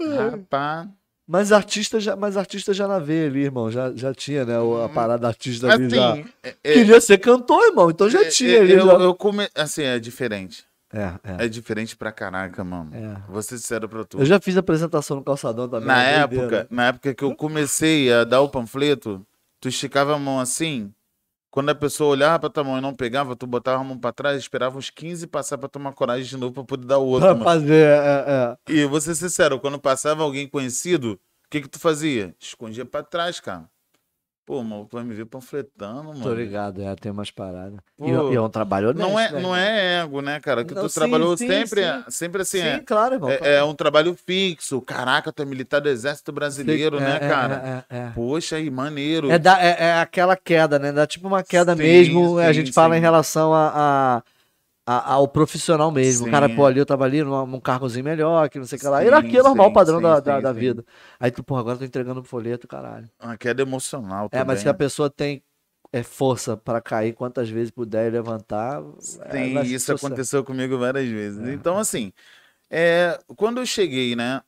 Rapaz. 0.00 0.88
Mas 1.26 1.52
artista 1.52 2.00
já, 2.00 2.16
mas 2.16 2.36
artista 2.36 2.74
já 2.74 2.88
na 2.88 2.98
veia 2.98 3.26
ali, 3.28 3.44
irmão. 3.44 3.70
Já, 3.70 3.92
já 3.94 4.12
tinha, 4.12 4.44
né? 4.44 4.54
A 4.84 4.88
parada 4.88 5.28
artista 5.28 5.72
ali 5.72 5.88
já. 5.88 6.12
Assim, 6.14 6.24
é- 6.42 6.56
é- 6.64 6.72
Queria 6.74 7.00
ser 7.00 7.18
cantor, 7.18 7.62
irmão. 7.68 7.88
Então 7.88 8.10
já 8.10 8.22
é- 8.22 8.28
tinha 8.28 8.56
é- 8.56 8.60
ali. 8.60 8.72
eu, 8.72 8.84
já. 8.86 8.92
eu 8.94 9.14
come... 9.14 9.48
Assim, 9.54 9.82
é 9.84 9.98
diferente. 10.00 10.64
É, 10.92 11.14
é. 11.42 11.44
É 11.44 11.48
diferente 11.48 11.96
pra 11.96 12.10
caraca, 12.10 12.64
mano. 12.64 12.90
é. 12.94 13.16
Vou 13.28 13.40
ser 13.42 13.58
sincero 13.58 13.88
pra 13.88 14.04
tu. 14.04 14.18
Eu 14.18 14.26
já 14.26 14.40
fiz 14.40 14.56
apresentação 14.56 15.16
no 15.18 15.24
calçadão 15.24 15.68
também. 15.68 15.86
Na 15.86 16.02
é 16.02 16.26
doideira. 16.26 16.56
época, 16.56 16.74
na 16.74 16.86
época 16.88 17.14
que 17.14 17.22
eu 17.24 17.34
comecei 17.36 18.12
a 18.12 18.24
dar 18.24 18.40
o 18.40 18.48
panfleto, 18.48 19.24
tu 19.60 19.68
esticava 19.68 20.14
a 20.14 20.18
mão 20.18 20.40
assim, 20.40 20.92
quando 21.50 21.68
a 21.70 21.74
pessoa 21.74 22.10
olhava 22.10 22.38
pra 22.40 22.50
tua 22.50 22.64
mão 22.64 22.76
e 22.78 22.80
não 22.80 22.92
pegava, 22.94 23.36
tu 23.36 23.46
botava 23.46 23.80
a 23.80 23.84
mão 23.84 23.96
pra 23.98 24.12
trás, 24.12 24.38
esperava 24.38 24.76
uns 24.78 24.90
15 24.90 25.26
passar 25.28 25.58
pra 25.58 25.68
tomar 25.68 25.92
coragem 25.92 26.24
de 26.26 26.36
novo 26.36 26.54
pra 26.54 26.64
poder 26.64 26.86
dar 26.86 26.98
o 26.98 27.06
outro, 27.06 27.20
Pra 27.26 27.34
mano. 27.34 27.44
fazer, 27.44 27.86
é, 27.86 28.56
é. 28.68 28.72
E 28.72 28.84
vou 28.84 29.00
ser 29.00 29.14
sincero, 29.14 29.60
quando 29.60 29.78
passava 29.78 30.22
alguém 30.24 30.48
conhecido, 30.48 31.12
o 31.12 31.50
que 31.50 31.60
que 31.60 31.68
tu 31.68 31.78
fazia? 31.78 32.34
Escondia 32.40 32.84
pra 32.84 33.02
trás, 33.04 33.38
cara. 33.38 33.68
Pô, 34.50 34.64
mano, 34.64 34.88
vai 34.90 35.04
me 35.04 35.14
ver 35.14 35.26
panfletando, 35.26 36.02
mano. 36.08 36.20
Tô 36.24 36.34
ligado, 36.34 36.82
é, 36.82 36.96
tem 36.96 37.12
umas 37.12 37.30
paradas. 37.30 37.78
Pô, 37.96 38.04
e, 38.04 38.32
e 38.32 38.34
é 38.34 38.40
um 38.40 38.48
trabalho 38.48 38.88
honesto, 38.88 39.08
Não 39.08 39.16
é, 39.20 39.30
né, 39.30 39.40
não 39.40 39.54
é 39.54 40.00
ego, 40.02 40.20
né, 40.20 40.40
cara? 40.40 40.64
Que 40.64 40.74
Não, 40.74 40.82
tu 40.82 40.88
sim, 40.88 40.98
trabalhou 40.98 41.36
sim, 41.36 41.46
sempre, 41.46 41.84
sim. 41.84 42.04
sempre 42.08 42.42
assim, 42.42 42.58
Sim, 42.58 42.66
é, 42.66 42.80
claro, 42.80 43.14
irmão. 43.14 43.30
é, 43.30 43.58
é 43.58 43.62
um 43.62 43.74
trabalho 43.76 44.12
fixo. 44.26 44.80
Caraca, 44.80 45.32
tu 45.32 45.40
é 45.42 45.44
militar 45.44 45.80
do 45.80 45.88
Exército 45.88 46.32
Brasileiro, 46.32 46.96
É, 46.96 47.00
né, 47.00 47.16
é, 47.22 47.28
cara? 47.28 47.86
É, 47.90 47.96
é, 47.96 47.98
é. 48.00 48.10
Poxa, 48.12 48.56
aí, 48.56 48.68
maneiro. 48.72 49.30
É, 49.30 49.38
da- 49.38 49.62
é- 49.62 49.76
é 49.78 50.00
aquela 50.00 50.34
queda, 50.36 50.80
né? 50.80 50.90
Dá 50.90 51.06
tipo 51.06 51.28
uma 51.28 51.44
queda 51.44 51.76
mesmo. 51.76 52.36
a 52.36 52.52
gente 52.52 52.72
fala 52.72 52.98
em 52.98 53.00
relação 53.00 53.54
a, 53.54 53.68
a- 54.16 54.22
a- 54.98 55.12
ao 55.14 55.28
profissional 55.28 55.90
mesmo. 55.90 56.26
O 56.26 56.30
cara, 56.30 56.48
Sim. 56.48 56.56
pô, 56.56 56.66
ali 56.66 56.78
eu 56.78 56.86
tava 56.86 57.04
ali 57.04 57.22
num, 57.22 57.46
num 57.46 57.60
cargozinho 57.60 58.04
melhor, 58.04 58.48
que 58.48 58.58
não 58.58 58.66
sei 58.66 58.76
o 58.76 58.80
que 58.80 58.86
lá. 58.86 58.98
Sim, 58.98 59.04
Hierarquia 59.04 59.42
normal, 59.42 59.68
sim, 59.68 59.74
padrão 59.74 59.96
sim, 59.98 60.02
da, 60.02 60.16
sim, 60.16 60.22
da, 60.24 60.40
da 60.40 60.52
sim. 60.52 60.58
vida. 60.58 60.84
Aí 61.18 61.30
tu, 61.30 61.42
pô, 61.44 61.56
agora 61.56 61.74
eu 61.74 61.78
tô 61.80 61.84
entregando 61.84 62.20
um 62.20 62.24
folheto, 62.24 62.66
caralho. 62.66 63.08
Queda 63.38 63.62
emocional 63.62 64.26
É, 64.26 64.28
também. 64.30 64.46
mas 64.46 64.60
se 64.60 64.68
a 64.68 64.74
pessoa 64.74 65.08
tem 65.10 65.42
é, 65.92 66.02
força 66.02 66.56
pra 66.56 66.80
cair 66.80 67.12
quantas 67.14 67.48
vezes 67.48 67.70
puder 67.70 68.08
e 68.08 68.10
levantar. 68.10 68.80
é, 68.80 69.00
Sim, 69.00 69.52
vai 69.54 69.64
ser 69.64 69.74
isso 69.74 69.92
aconteceu 69.92 70.44
comigo 70.44 70.78
várias 70.78 71.08
vezes. 71.08 71.40
É. 71.46 71.52
Então, 71.52 71.78
assim, 71.78 72.12
é, 72.70 73.18
quando 73.36 73.58
eu 73.60 73.66
cheguei, 73.66 74.14
né, 74.16 74.42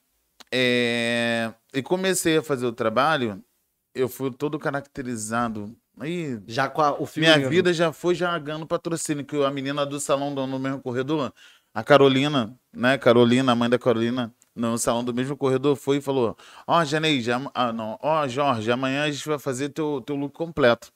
é, 0.53 1.53
e 1.75 1.83
comecei 1.83 2.39
a 2.39 2.43
fazer 2.43 2.67
o 2.67 2.73
trabalho, 2.73 3.43
eu 3.95 4.09
fui 4.09 4.31
todo 4.33 4.59
caracterizado. 4.59 5.75
Aí, 6.01 6.41
Já 6.47 6.69
com 6.69 6.81
a- 6.83 6.93
o 7.01 7.07
filme. 7.07 7.29
minha 7.29 7.49
vida 7.49 7.73
já 7.73 7.93
foi 7.93 8.15
já 8.15 8.37
ganhando 8.39 8.67
patrocínio, 8.67 9.25
que 9.25 9.37
a 9.45 9.51
menina 9.51 9.85
do 9.87 10.01
salão 10.01 10.35
do- 10.35 10.47
no 10.47 10.59
mesmo 10.59 10.81
corredor, 10.81 11.33
a 11.75 11.83
Carolina, 11.85 12.55
né, 12.73 12.97
Carolina, 12.99 13.53
a 13.53 13.55
mãe 13.55 13.69
da 13.69 13.79
Carolina, 13.79 14.33
no 14.55 14.77
salão 14.79 15.05
do 15.05 15.15
mesmo 15.15 15.37
corredor, 15.37 15.77
foi 15.77 15.99
e 15.99 16.01
falou: 16.01 16.37
Ó, 16.67 16.85
Janeide, 16.85 17.31
am- 17.33 17.51
ah, 17.55 17.73
não, 17.73 17.99
ó, 18.03 18.27
Jorge, 18.27 18.71
amanhã 18.73 19.05
a 19.05 19.11
gente 19.11 19.27
vai 19.29 19.39
fazer 19.39 19.69
teu, 19.71 20.03
teu 20.05 20.17
look 20.17 20.35
completo. 20.35 20.91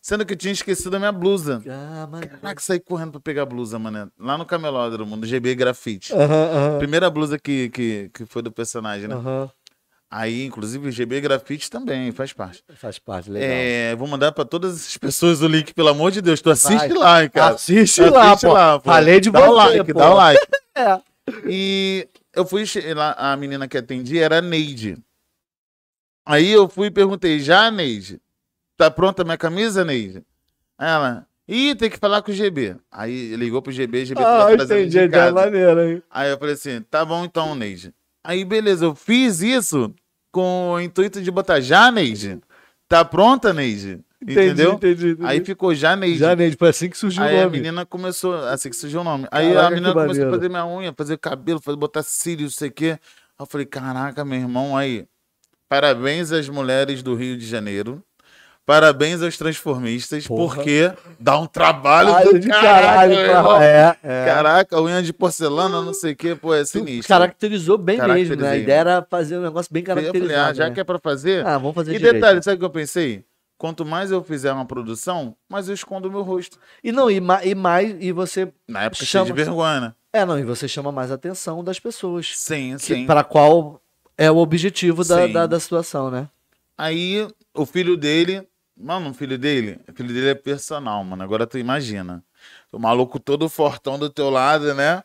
Sendo 0.00 0.26
que 0.26 0.34
eu 0.34 0.36
tinha 0.36 0.52
esquecido 0.52 0.94
a 0.96 0.98
minha 0.98 1.10
blusa. 1.12 1.62
Ah, 1.66 2.06
mas... 2.10 2.26
Caraca, 2.26 2.60
saí 2.60 2.78
correndo 2.78 3.12
pra 3.12 3.20
pegar 3.20 3.42
a 3.44 3.46
blusa, 3.46 3.78
mano. 3.78 4.12
Lá 4.18 4.36
no 4.36 4.44
camelódromo, 4.44 5.16
no 5.16 5.24
GB 5.26 5.54
Grafite. 5.54 6.12
Aham, 6.12 6.50
aham, 6.52 6.78
Primeira 6.78 7.08
blusa 7.08 7.38
que, 7.38 7.70
que, 7.70 8.10
que 8.12 8.26
foi 8.26 8.42
do 8.42 8.52
personagem, 8.52 9.08
né? 9.08 9.14
aham. 9.14 9.50
Aí, 10.16 10.44
inclusive, 10.44 10.86
o 10.86 10.92
GB 10.92 11.20
Grafite 11.22 11.68
também 11.68 12.12
faz 12.12 12.32
parte. 12.32 12.62
Faz 12.76 13.00
parte, 13.00 13.28
legal. 13.28 13.50
É, 13.50 13.96
vou 13.96 14.06
mandar 14.06 14.30
pra 14.30 14.44
todas 14.44 14.76
essas 14.76 14.96
pessoas 14.96 15.42
o 15.42 15.48
link, 15.48 15.74
pelo 15.74 15.88
amor 15.88 16.12
de 16.12 16.22
Deus. 16.22 16.40
Tu 16.40 16.50
assiste 16.50 16.86
Vai. 16.86 17.22
lá, 17.24 17.28
cara. 17.28 17.54
Assiste 17.56 18.00
lá, 18.00 18.36
pô. 18.36 18.80
Falei 18.84 19.18
de 19.18 19.28
dá 19.32 19.40
você, 19.40 19.48
o 19.48 19.52
like, 19.52 19.92
pô. 19.92 19.98
dá 19.98 20.10
o 20.10 20.14
like. 20.14 20.46
É. 20.76 21.00
E 21.48 22.08
eu 22.34 22.44
fui 22.44 22.64
lá, 22.94 23.12
a 23.16 23.36
menina 23.36 23.66
que 23.66 23.76
atendia 23.78 24.24
era 24.24 24.38
a 24.38 24.42
Neide. 24.42 24.98
Aí 26.24 26.50
eu 26.50 26.68
fui 26.68 26.88
e 26.88 26.90
perguntei, 26.92 27.40
já, 27.40 27.68
Neide? 27.70 28.20
Tá 28.76 28.90
pronta 28.92 29.22
a 29.22 29.24
minha 29.24 29.38
camisa, 29.38 29.84
Neide? 29.84 30.24
Aí 30.78 30.88
ela, 30.90 31.26
ih, 31.48 31.74
tem 31.74 31.90
que 31.90 31.98
falar 31.98 32.22
com 32.22 32.30
o 32.30 32.34
GB. 32.34 32.76
Aí 32.90 33.34
ligou 33.34 33.60
pro 33.62 33.72
GB, 33.72 34.02
o 34.02 34.06
GB 34.06 34.20
Ah, 34.20 34.24
tava 34.24 34.56
trazendo 34.56 34.78
entendi, 34.80 34.90
de 34.90 34.98
é 34.98 35.08
casa. 35.08 35.32
maneiro, 35.32 35.82
hein? 35.82 36.02
Aí 36.08 36.30
eu 36.30 36.38
falei 36.38 36.54
assim, 36.54 36.80
tá 36.82 37.04
bom 37.04 37.24
então, 37.24 37.54
Neide. 37.56 37.92
Aí 38.24 38.44
beleza, 38.44 38.84
eu 38.84 38.94
fiz 38.94 39.40
isso 39.40 39.92
com 40.34 40.72
o 40.72 40.80
intuito 40.80 41.22
de 41.22 41.30
botar 41.30 41.60
já, 41.60 41.92
Neide? 41.92 42.40
Tá 42.88 43.04
pronta, 43.04 43.52
Neide? 43.52 44.00
Entendeu? 44.20 44.72
Entendi, 44.72 45.10
entendi. 45.10 45.24
Aí 45.24 45.44
ficou 45.44 45.72
já, 45.72 45.94
Neide. 45.94 46.18
Já, 46.18 46.34
Neide, 46.34 46.56
foi 46.56 46.70
assim 46.70 46.90
que 46.90 46.98
surgiu 46.98 47.22
Aí 47.22 47.36
o 47.36 47.38
a 47.38 47.44
nome. 47.44 47.56
menina 47.56 47.86
começou, 47.86 48.34
assim 48.48 48.68
que 48.68 48.74
surgiu 48.74 49.02
o 49.02 49.04
nome. 49.04 49.28
Aí 49.30 49.50
Caraca, 49.54 49.66
a 49.68 49.70
menina 49.70 49.92
começou 49.92 50.26
a 50.26 50.30
fazer 50.30 50.48
minha 50.48 50.66
unha, 50.66 50.92
fazer 50.96 51.16
cabelo, 51.18 51.60
fazer, 51.60 51.76
botar 51.76 52.02
cílios, 52.02 52.52
não 52.54 52.58
sei 52.58 52.68
o 52.68 52.72
quê. 52.72 52.98
Aí 52.98 52.98
eu 53.38 53.46
falei, 53.46 53.64
caraca, 53.66 54.24
meu 54.24 54.38
irmão, 54.40 54.76
aí. 54.76 55.06
Parabéns 55.68 56.32
às 56.32 56.48
mulheres 56.48 57.00
do 57.00 57.14
Rio 57.14 57.38
de 57.38 57.46
Janeiro. 57.46 58.02
Parabéns 58.66 59.20
aos 59.22 59.36
transformistas, 59.36 60.26
Porra. 60.26 60.54
porque 60.56 60.90
dá 61.20 61.38
um 61.38 61.46
trabalho 61.46 62.08
Caralho 62.12 62.32
do 62.32 62.38
de 62.38 62.48
caralho, 62.48 63.14
caralho, 63.26 63.62
é, 63.62 63.96
é. 64.02 64.24
Caraca, 64.24 64.80
unha 64.80 65.02
de 65.02 65.12
porcelana, 65.12 65.82
não 65.82 65.92
sei 65.92 66.12
o 66.12 66.16
quê, 66.16 66.34
pô, 66.34 66.54
é 66.54 66.64
sinistro. 66.64 67.08
caracterizou 67.08 67.76
bem 67.76 67.98
mesmo, 68.00 68.36
né? 68.36 68.50
A 68.50 68.56
ideia 68.56 68.78
era 68.80 69.06
fazer 69.10 69.36
um 69.36 69.42
negócio 69.42 69.70
bem 69.70 69.82
Eu 69.82 69.86
falei, 69.88 70.04
caracterizado. 70.04 70.50
ah, 70.50 70.54
já 70.54 70.68
né? 70.68 70.74
que 70.74 70.80
é 70.80 70.84
pra 70.84 70.98
fazer. 70.98 71.46
Ah, 71.46 71.58
vamos 71.58 71.74
fazer 71.74 71.90
e 71.94 71.98
direito. 71.98 72.14
detalhe, 72.14 72.42
sabe 72.42 72.56
o 72.56 72.58
que 72.60 72.64
eu 72.64 72.70
pensei? 72.70 73.24
Quanto 73.58 73.84
mais 73.84 74.10
eu 74.10 74.22
fizer 74.24 74.50
uma 74.52 74.64
produção, 74.64 75.36
mais 75.48 75.68
eu 75.68 75.74
escondo 75.74 76.08
o 76.08 76.10
meu 76.10 76.22
rosto. 76.22 76.58
E 76.82 76.90
não, 76.90 77.10
e, 77.10 77.20
ma- 77.20 77.44
e 77.44 77.54
mais, 77.54 77.94
e 78.00 78.12
você. 78.12 78.50
Na 78.66 78.84
época, 78.84 79.04
Chama- 79.04 79.26
de 79.26 79.32
vergonha, 79.34 79.80
né? 79.80 79.92
É, 80.12 80.24
não, 80.24 80.38
e 80.38 80.42
você 80.42 80.66
chama 80.66 80.90
mais 80.90 81.10
a 81.10 81.14
atenção 81.16 81.62
das 81.62 81.78
pessoas. 81.78 82.32
Sim, 82.34 82.76
Que, 82.78 82.82
sim. 82.82 83.06
para 83.06 83.22
qual 83.22 83.80
é 84.16 84.30
o 84.30 84.38
objetivo 84.38 85.04
da, 85.04 85.26
da, 85.26 85.46
da 85.46 85.60
situação, 85.60 86.10
né? 86.10 86.28
Aí, 86.76 87.26
o 87.54 87.64
filho 87.66 87.96
dele, 87.96 88.46
mano, 88.76 89.10
o 89.10 89.14
filho 89.14 89.38
dele, 89.38 89.80
o 89.88 89.92
filho 89.92 90.12
dele 90.12 90.28
é 90.30 90.34
personal, 90.34 91.02
mano. 91.04 91.22
Agora 91.22 91.46
tu 91.46 91.58
imagina. 91.58 92.22
O 92.72 92.78
maluco 92.78 93.18
todo 93.20 93.48
fortão 93.48 93.98
do 93.98 94.10
teu 94.10 94.30
lado, 94.30 94.74
né? 94.74 95.02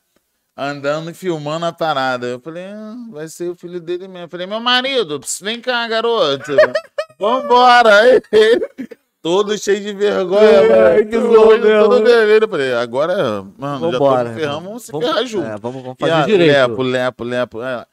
Andando 0.57 1.09
e 1.09 1.13
filmando 1.13 1.65
a 1.65 1.71
parada. 1.71 2.27
Eu 2.27 2.39
falei, 2.39 2.65
ah, 2.65 2.95
vai 3.11 3.27
ser 3.29 3.49
o 3.49 3.55
filho 3.55 3.79
dele 3.79 4.07
mesmo. 4.07 4.25
Eu 4.25 4.29
falei, 4.29 4.45
meu 4.47 4.59
marido, 4.59 5.19
vem 5.41 5.61
cá, 5.61 5.87
garoto. 5.87 6.51
Vambora. 7.17 7.99
Aí, 8.01 8.21
todo 9.21 9.57
cheio 9.57 9.81
de 9.81 9.93
vergonha, 9.93 10.41
É, 10.49 10.93
mano. 10.99 11.09
que 11.09 11.19
zoou 11.19 11.59
todo 11.59 12.03
vermelho. 12.03 12.43
Eu 12.45 12.49
falei, 12.49 12.73
agora, 12.73 13.43
mano, 13.57 13.91
Vambora. 13.91 14.25
já 14.29 14.33
tô 14.33 14.39
ferrando, 14.39 14.61
vamos 14.65 14.83
se 14.83 14.91
Vamos- 14.91 15.07
ferrar 15.07 15.25
junto. 15.25 15.47
É, 15.47 15.57
vamos, 15.57 15.81
vamos 15.81 15.97
E 15.97 16.01
fazer 16.01 16.13
a 16.13 16.25
direito. 16.25 16.51
Lepo, 16.69 16.81
lepo, 16.83 17.23
lepo. 17.23 17.61
é. 17.63 17.85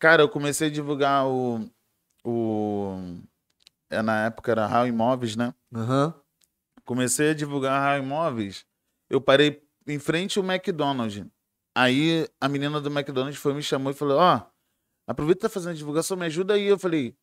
Cara, 0.00 0.22
eu 0.22 0.28
comecei 0.28 0.68
a 0.68 0.70
divulgar 0.72 1.26
o. 1.26 1.64
o 2.24 2.98
é, 2.98 3.33
na 3.90 4.26
época 4.26 4.50
era 4.50 4.66
Raul 4.66 4.86
Imóveis, 4.86 5.36
né? 5.36 5.54
Aham. 5.74 6.14
Comecei 6.84 7.30
a 7.30 7.34
divulgar 7.34 7.80
Raul 7.80 8.04
Imóveis. 8.04 8.66
Eu 9.08 9.20
parei 9.20 9.62
em 9.86 9.98
frente 9.98 10.38
ao 10.38 10.44
McDonald's. 10.44 11.24
Aí 11.76 12.28
a 12.40 12.48
menina 12.48 12.80
do 12.80 12.90
McDonald's 12.90 13.38
foi 13.38 13.54
me 13.54 13.62
chamou 13.62 13.90
e 13.90 13.94
falou: 13.94 14.18
Ó, 14.18 14.42
aproveita 15.06 15.40
que 15.40 15.42
tá 15.42 15.48
fazendo 15.48 15.72
a 15.72 15.76
divulgação, 15.76 16.16
me 16.16 16.26
ajuda 16.26 16.54
aí. 16.54 16.66
Eu 16.66 16.78
falei: 16.78 17.16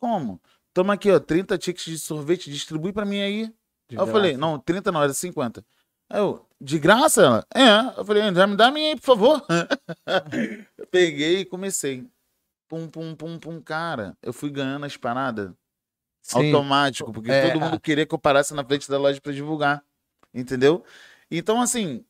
Como? 0.00 0.40
Toma 0.72 0.94
aqui, 0.94 1.10
ó, 1.10 1.18
30 1.18 1.58
tickets 1.58 1.86
de 1.86 1.98
sorvete, 1.98 2.50
distribui 2.50 2.92
pra 2.92 3.04
mim 3.04 3.20
aí. 3.20 3.52
De 3.88 3.96
eu 3.96 4.06
falei, 4.06 4.36
não, 4.36 4.58
30 4.58 4.92
não, 4.92 5.02
era 5.02 5.12
50. 5.12 5.64
Aí 6.10 6.20
eu, 6.20 6.46
de 6.60 6.78
graça? 6.78 7.22
Ela, 7.22 7.46
é. 7.54 7.98
Eu 7.98 8.04
falei, 8.04 8.22
já 8.34 8.46
me 8.46 8.56
dá 8.56 8.68
a 8.68 8.70
minha 8.70 8.90
aí, 8.90 8.96
por 8.96 9.06
favor. 9.06 9.46
eu 10.78 10.86
peguei 10.86 11.40
e 11.40 11.44
comecei. 11.44 12.06
Pum, 12.68 12.86
pum, 12.86 13.14
pum, 13.14 13.38
pum, 13.38 13.60
cara. 13.60 14.16
Eu 14.22 14.32
fui 14.32 14.50
ganhando 14.50 14.84
as 14.84 14.96
paradas 14.96 15.52
Sim. 16.32 16.52
automático, 16.52 17.12
porque 17.12 17.30
É, 17.30 17.48
todo 17.50 17.60
mundo 17.60 17.80
queria 17.80 18.04
que 18.06 18.14
eu 18.14 18.18
parasse 18.18 18.52
na 18.54 18.64
frente 18.64 18.88
da 18.90 18.98
loja 18.98 19.20
pra 19.20 19.32
divulgar. 19.32 19.82
Entendeu? 20.34 20.84
Então, 21.30 21.60
assim. 21.60 22.04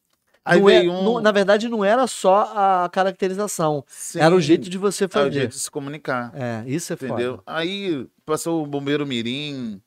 Aí 0.45 0.61
Não 0.61 0.71
é- 0.71 0.81
veio 0.81 0.93
um. 0.93 1.03
não- 1.05 1.21
na 1.21 1.31
verdade, 1.31 1.69
não 1.69 1.85
era 1.85 2.07
só 2.07 2.53
a 2.57 2.89
caracterização. 2.91 3.85
Sim, 3.87 4.21
Era 4.21 4.35
o 4.35 4.41
jeito 4.41 4.69
de 4.71 4.79
você 4.79 5.05
é 5.05 5.07
o 5.07 5.11
fazer. 5.11 5.31
jeito 5.33 5.51
de 5.51 5.59
se 5.59 5.71
comunicar. 5.71 6.33
É, 6.35 6.65
isso 6.67 6.93
é 6.93 6.97
Entendeu? 6.97 7.37
foda. 7.37 7.43
Aí 7.47 8.07
passou 8.25 8.63
o 8.63 8.67
bombeiro 8.67 9.07
Mirim. 9.07 9.81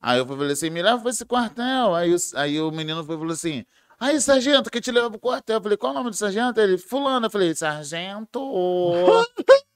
Aí 0.00 0.18
eu 0.18 0.26
falei 0.26 0.52
assim: 0.52 0.68
me 0.68 0.82
leva 0.82 1.00
pra 1.00 1.10
esse 1.10 1.24
quartel. 1.24 1.94
Aí, 1.94 2.14
o- 2.14 2.18
aí 2.34 2.60
o 2.60 2.70
menino 2.70 3.02
foi 3.04 3.16
falou 3.16 3.32
assim: 3.32 3.64
aí, 3.98 4.20
sargento, 4.20 4.70
que 4.70 4.80
te 4.82 4.92
leva 4.92 5.08
pro 5.10 5.18
quartel? 5.18 5.56
Eu 5.56 5.62
falei: 5.62 5.78
qual 5.78 5.92
o 5.92 5.94
nome 5.94 6.10
do 6.10 6.16
sargento? 6.16 6.60
Ele, 6.60 6.76
Fulano. 6.76 7.26
Eu 7.26 7.30
falei: 7.30 7.54
sargento. 7.54 8.38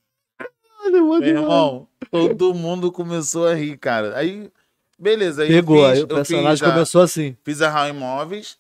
Meu 0.90 1.42
irmão, 1.42 1.88
todo 2.11 2.55
mundo 2.55 2.90
começou 2.92 3.46
a 3.46 3.55
rir, 3.55 3.77
cara. 3.79 4.16
Aí, 4.16 4.51
beleza. 4.99 5.42
Aí 5.42 5.49
Pegou, 5.49 5.77
fiz- 5.88 5.99
aí 5.99 6.03
o 6.03 6.09
personagem 6.09 6.57
fiz 6.59 6.62
a- 6.68 6.72
começou 6.72 7.03
assim. 7.03 7.37
Fiz 7.44 7.62
a 7.62 7.68
Raul 7.70 7.88
Imóveis. 7.90 8.59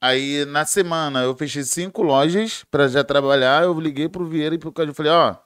Aí, 0.00 0.44
na 0.46 0.64
semana, 0.64 1.22
eu 1.22 1.36
fechei 1.36 1.62
cinco 1.62 2.02
lojas 2.02 2.64
pra 2.70 2.88
já 2.88 3.04
trabalhar. 3.04 3.64
Eu 3.64 3.78
liguei 3.78 4.08
pro 4.08 4.24
Vieira 4.26 4.54
e 4.54 4.58
pro 4.58 4.72
Cadu. 4.72 4.94
Falei, 4.94 5.12
ó, 5.12 5.36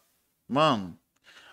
mano, 0.49 0.97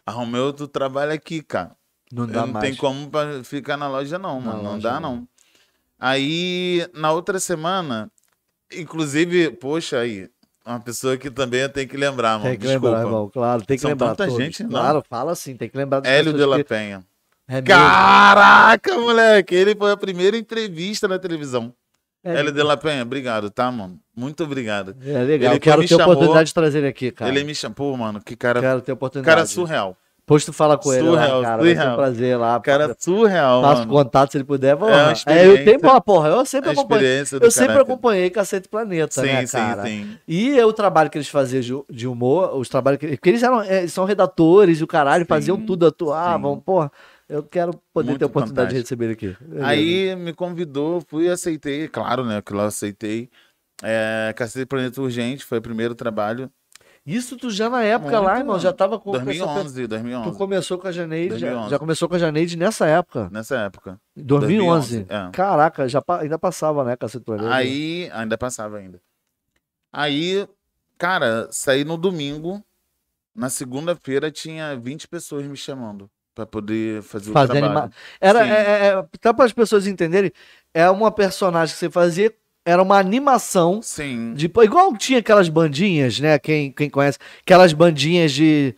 arrumei 0.06 0.40
outro 0.42 0.68
trabalho 0.68 1.12
aqui, 1.12 1.42
cara. 1.42 1.76
Não 2.14 2.24
Eu 2.26 2.28
dá 2.28 2.42
não 2.46 2.54
mais. 2.54 2.66
tem 2.66 2.76
como 2.76 3.10
pra 3.10 3.44
ficar 3.44 3.76
na 3.78 3.88
loja, 3.88 4.20
não, 4.20 4.40
Na 4.40 4.46
mano. 4.52 4.64
Não 4.64 4.72
loja, 4.74 4.84
dá, 4.84 5.00
não. 5.00 5.16
não. 5.16 5.28
Aí, 6.00 6.88
na 6.94 7.12
outra 7.12 7.40
semana, 7.40 8.12
inclusive, 8.74 9.52
poxa, 9.52 10.00
aí, 10.00 10.30
uma 10.66 10.80
pessoa 10.80 11.18
que 11.18 11.30
também 11.30 11.68
tenho 11.70 11.88
que 11.88 11.98
lembrar, 11.98 12.34
mano. 12.38 12.44
Tem 12.52 12.58
que 12.60 12.66
Desculpa. 12.68 12.88
lembrar, 12.88 13.04
irmão. 13.06 13.30
Claro, 13.30 13.66
tem 13.66 13.78
que 13.78 13.82
São 13.82 13.90
lembrar. 13.92 14.10
tanta 14.10 14.28
todos. 14.28 14.42
gente, 14.44 14.64
não. 14.64 14.70
Claro, 14.72 15.04
fala 15.10 15.32
assim, 15.32 15.56
tem 15.56 15.70
que 15.70 15.78
lembrar 15.78 16.06
Hélio 16.06 16.34
de 16.34 16.46
la 16.46 16.58
que- 16.58 16.64
Penha. 16.64 17.04
É. 17.48 17.62
Caraca, 17.62 18.98
moleque! 18.98 19.54
Ele 19.56 19.76
foi 19.76 19.92
a 19.92 19.98
primeira 19.98 20.38
entrevista 20.38 21.08
na 21.08 21.20
televisão. 21.20 21.74
É, 22.24 22.36
Hélio 22.40 22.52
de 22.52 22.62
la 22.64 22.78
Penha, 22.78 23.02
obrigado, 23.02 23.50
tá, 23.50 23.72
mano? 23.72 24.00
Muito 24.16 24.44
obrigado. 24.44 24.96
é 25.04 25.24
legal. 25.24 25.54
ele 25.54 25.60
Quero 25.60 25.82
ter 25.82 25.88
chamou, 25.88 26.06
oportunidade 26.14 26.48
de 26.48 26.54
trazer 26.54 26.78
ele 26.78 26.88
aqui, 26.88 27.12
cara. 27.12 27.32
Ele 27.32 27.44
me 27.44 27.56
chamou, 27.56 27.98
mano, 27.98 28.22
que 28.22 28.36
cara, 28.36 28.62
Quero 28.62 28.82
ter 28.82 28.92
oportunidade. 28.92 29.36
cara 29.36 29.46
surreal. 29.48 29.98
Depois 30.32 30.46
tu 30.46 30.54
fala 30.54 30.78
com 30.78 30.94
ele 30.94 31.04
Surreal, 31.08 31.42
lá, 31.42 31.46
cara. 31.46 31.62
Vai 31.62 31.66
ser 31.66 31.72
um 31.72 31.76
surreal. 31.82 31.98
prazer 31.98 32.38
lá. 32.38 32.60
Cara 32.62 32.96
surreal, 32.98 33.62
Faço 33.62 33.80
mano. 33.82 33.92
contato 33.92 34.32
se 34.32 34.38
ele 34.38 34.46
puder. 34.46 34.78
Vamos 34.78 35.26
É. 35.28 35.40
É, 35.42 35.46
eu 35.46 35.66
tenho 35.66 35.80
uma 35.82 36.00
porra. 36.00 36.30
Eu 36.30 36.46
sempre 36.46 36.70
acompanhei. 36.70 37.20
Eu 37.20 37.52
sempre 37.52 37.68
caráter. 37.68 37.82
acompanhei 37.82 38.30
Cacete 38.30 38.70
Planeta, 38.70 39.12
Sim, 39.22 39.28
né, 39.28 39.46
sim, 39.46 39.58
cara? 39.58 39.84
sim. 39.86 40.18
E 40.26 40.58
o 40.62 40.72
trabalho 40.72 41.10
que 41.10 41.18
eles 41.18 41.28
faziam 41.28 41.86
de, 41.90 41.94
de 41.98 42.08
humor, 42.08 42.56
os 42.56 42.70
trabalhos 42.70 42.98
que. 43.02 43.08
Porque 43.10 43.30
eles 43.30 43.44
eram, 43.44 43.62
é, 43.62 43.80
eles 43.80 43.92
são 43.92 44.06
redatores 44.06 44.80
e 44.80 44.84
o 44.86 44.88
caralho, 44.88 45.26
Sim, 45.26 45.28
faziam 45.28 45.58
tudo, 45.60 45.86
atuavam. 45.86 46.58
Porra, 46.62 46.90
eu 47.28 47.44
quero 47.44 47.74
poder 47.94 48.12
Muito 48.12 48.20
ter 48.20 48.24
a 48.24 48.28
oportunidade 48.28 48.70
de 48.70 48.76
fantástico. 48.76 49.02
receber 49.02 49.06
ele 49.06 49.34
aqui. 49.36 49.46
Beleza. 49.46 49.68
Aí 49.68 50.16
me 50.16 50.32
convidou, 50.32 51.02
fui 51.10 51.26
e 51.26 51.30
aceitei, 51.30 51.90
claro, 51.90 52.24
né, 52.24 52.42
que 52.42 52.54
lá 52.54 52.64
eu 52.64 52.68
aceitei. 52.68 53.30
É, 53.84 54.34
Cacete 54.34 54.66
Planeta 54.66 55.02
Urgente, 55.02 55.44
foi 55.44 55.58
o 55.58 55.62
primeiro 55.62 55.94
trabalho. 55.94 56.50
Isso 57.06 57.36
tu 57.36 57.50
já 57.50 57.68
na 57.70 57.82
época 57.84 58.12
Muito, 58.12 58.26
lá, 58.26 58.38
irmão, 58.38 58.60
já 58.60 58.72
tava 58.72 59.00
com. 59.00 59.12
2011, 59.12 59.82
Tu 59.84 59.88
2011. 59.88 60.38
começou 60.38 60.78
com 60.78 60.88
a 60.88 60.92
Janeide, 60.92 61.38
já, 61.40 61.48
2011. 61.48 61.70
já 61.72 61.80
começou 61.80 62.08
com 62.08 62.16
a 62.16 62.20
Janeide 62.20 62.56
nessa 62.56 62.86
época. 62.86 63.28
Nessa 63.32 63.56
época. 63.58 64.00
2011. 64.16 65.06
2011, 65.06 65.06
é. 65.10 65.32
Caraca, 65.32 65.88
já, 65.90 66.00
pa- 66.02 66.22
ainda 66.22 66.38
passava, 66.38 66.84
né, 66.84 66.96
Cacete 66.96 67.26
Planeta? 67.26 67.52
Aí, 67.54 68.08
ainda 68.14 68.38
passava 68.38 68.78
ainda. 68.78 69.02
Aí, 69.92 70.48
cara, 70.98 71.48
saí 71.52 71.84
no 71.84 71.98
domingo. 71.98 72.64
Na 73.34 73.50
segunda-feira 73.50 74.30
tinha 74.30 74.76
20 74.76 75.08
pessoas 75.08 75.46
me 75.48 75.56
chamando 75.56 76.10
pra 76.36 76.46
poder 76.46 77.02
fazer 77.02 77.32
o 77.32 77.34
Fazer 77.34 77.54
trabalho. 77.54 77.78
anima... 77.80 77.92
Era, 78.20 78.44
Sim. 78.44 78.50
é, 78.52 78.54
é, 78.56 78.88
é, 78.88 78.94
até 78.94 79.34
para 79.34 79.46
as 79.46 79.54
pessoas 79.54 79.88
entenderem, 79.88 80.32
é 80.74 80.90
uma 80.90 81.10
personagem 81.12 81.74
que 81.74 81.80
você 81.80 81.90
fazia, 81.90 82.34
era 82.66 82.82
uma 82.82 82.98
animação 82.98 83.82
Sim. 83.82 84.34
de 84.36 84.46
igual 84.46 84.96
tinha 84.98 85.20
aquelas 85.20 85.50
bandinhas, 85.50 86.20
né? 86.20 86.38
Quem, 86.40 86.72
quem 86.72 86.90
conhece, 86.90 87.18
aquelas 87.42 87.74
bandinhas 87.74 88.32
de 88.32 88.76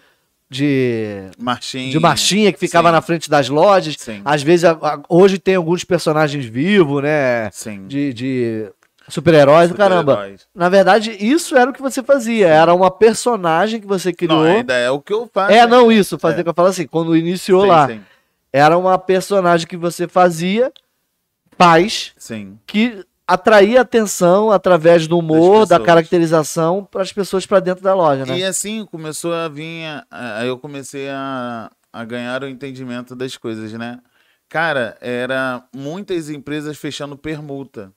de, 0.50 1.32
Marchinha. 1.40 1.90
de 1.92 2.00
marchinha 2.00 2.54
que 2.54 2.60
ficava 2.60 2.90
Sim. 2.90 2.92
na 2.94 3.02
frente 3.02 3.28
das 3.28 3.50
lojas. 3.50 3.96
Sim. 3.98 4.22
Às 4.24 4.44
vezes 4.44 4.66
a- 4.66 4.74
a- 4.74 5.00
hoje 5.10 5.40
tem 5.40 5.56
alguns 5.56 5.84
personagens 5.84 6.46
vivos, 6.46 7.02
né? 7.02 7.50
Sim. 7.52 7.88
De, 7.88 8.14
de 8.14 8.72
Super-heróis 9.08 9.70
do 9.72 9.76
caramba. 9.76 10.12
super-heróis. 10.14 10.48
Na 10.54 10.70
verdade, 10.70 11.18
isso 11.20 11.58
era 11.58 11.72
o 11.72 11.74
que 11.74 11.82
você 11.82 12.04
fazia. 12.04 12.48
Era 12.50 12.72
uma 12.76 12.92
personagem 12.92 13.82
que 13.82 13.88
você 13.88 14.14
criou. 14.14 14.44
Não, 14.44 14.58
ainda 14.58 14.76
é 14.76 14.92
o 14.92 15.02
que 15.02 15.12
eu 15.12 15.28
faço. 15.34 15.52
É, 15.52 15.66
não, 15.66 15.92
isso, 15.92 16.20
fazer 16.20 16.42
É. 16.42 16.44
que 16.44 16.50
eu 16.50 16.54
falo 16.54 16.68
assim, 16.68 16.86
quando 16.86 17.18
iniciou 17.18 17.66
lá, 17.66 17.88
Sim, 17.88 18.02
era 18.52 18.78
uma 18.78 19.00
personagem 19.00 19.66
que 19.68 19.76
você 19.76 20.08
fazia, 20.08 20.72
faz, 21.58 22.12
sim. 22.18 22.58
que 22.68 23.04
atraía 23.28 23.82
atenção 23.82 24.52
através 24.52 25.08
do 25.08 25.18
humor, 25.18 25.66
da 25.66 25.78
caracterização 25.86 26.84
para 26.86 27.02
as 27.02 27.12
pessoas 27.14 27.46
para 27.46 27.60
dentro 27.60 27.84
da 27.84 27.94
loja, 27.94 28.26
né? 28.26 28.38
E 28.40 28.44
assim 28.44 28.86
começou 28.86 29.34
a 29.34 29.48
vir. 29.48 29.86
a- 30.12 30.40
Aí 30.40 30.48
eu 30.48 30.58
comecei 30.60 31.10
a, 31.10 31.72
a 31.92 32.04
ganhar 32.06 32.44
o 32.44 32.48
entendimento 32.48 33.16
das 33.16 33.38
coisas, 33.38 33.72
né? 33.74 34.00
Cara, 34.50 34.98
era 35.02 35.64
muitas 35.76 36.30
empresas 36.30 36.78
fechando 36.78 37.18
permuta. 37.18 37.92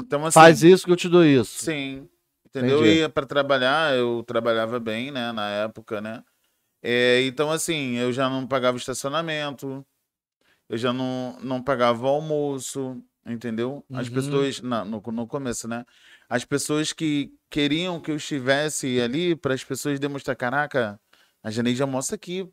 Então, 0.00 0.24
assim. 0.24 0.34
Faz 0.38 0.62
isso 0.62 0.86
que 0.86 0.92
eu 0.92 0.96
te 0.96 1.08
dou 1.08 1.24
isso. 1.24 1.64
Sim. 1.64 2.08
Entendeu? 2.46 2.76
Entendi. 2.78 2.88
Eu 2.90 2.94
ia 3.00 3.08
para 3.08 3.26
trabalhar, 3.26 3.94
eu 3.94 4.22
trabalhava 4.26 4.80
bem, 4.80 5.10
né, 5.10 5.32
na 5.32 5.48
época, 5.50 6.00
né? 6.00 6.22
É, 6.82 7.22
então, 7.26 7.50
assim, 7.50 7.96
eu 7.96 8.12
já 8.12 8.30
não 8.30 8.46
pagava 8.46 8.78
estacionamento, 8.78 9.84
eu 10.68 10.78
já 10.78 10.92
não, 10.92 11.36
não 11.42 11.62
pagava 11.62 12.06
o 12.06 12.08
almoço, 12.08 12.96
entendeu? 13.28 13.84
As 13.92 14.08
Uhum. 14.08 14.14
pessoas, 14.14 14.60
na- 14.60 14.84
no, 14.84 15.00
no 15.00 15.26
começo, 15.26 15.68
né? 15.68 15.84
As 16.28 16.44
pessoas 16.44 16.92
que 16.92 17.32
queriam 17.50 18.00
que 18.00 18.10
eu 18.10 18.16
estivesse 18.16 19.00
ali 19.00 19.34
para 19.36 19.54
as 19.54 19.64
pessoas 19.64 19.98
demonstrar, 20.00 20.36
caraca, 20.36 21.00
a 21.42 21.50
Janeide 21.50 21.82
almoça 21.82 22.14
aqui, 22.14 22.48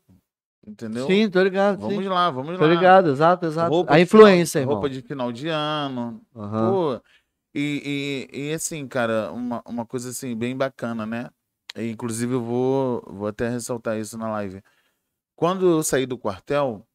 entendeu? 0.66 1.08
Sim, 1.08 1.30
tô 1.30 1.42
ligado. 1.44 1.80
Vamos 1.80 2.04
sim. 2.04 2.10
lá, 2.10 2.30
vamos 2.30 2.58
Tô 2.58 2.66
lá. 2.66 2.74
ligado, 2.76 3.10
exato, 3.12 3.46
exato. 3.46 3.72
Roupa 3.72 3.94
a 3.96 4.00
influência, 4.00 4.60
final, 4.60 4.72
irmão. 4.72 4.82
Roupa 4.82 4.90
de 4.90 5.02
final 5.02 5.32
de 5.32 5.48
ano, 5.50 6.22
Aham. 6.36 6.72
Pô, 6.72 7.02
e, 7.54 8.28
e, 8.34 8.50
e 8.50 8.54
assim, 8.54 8.88
cara, 8.88 9.32
uma, 9.32 9.62
uma 9.66 9.86
coisa 9.86 10.10
assim, 10.10 10.36
bem 10.36 10.56
bacana, 10.56 11.06
né? 11.06 11.30
E, 11.76 11.90
inclusive, 11.90 12.34
eu 12.34 12.42
vou, 12.42 13.02
vou 13.08 13.28
até 13.28 13.50
ressaltar 13.50 13.98
isso 13.98 14.18
na 14.18 14.30
live. 14.30 14.62
Quando 15.36 15.70
eu 15.70 15.84
saí 15.84 16.06
do 16.06 16.18
quartel, 16.18 16.86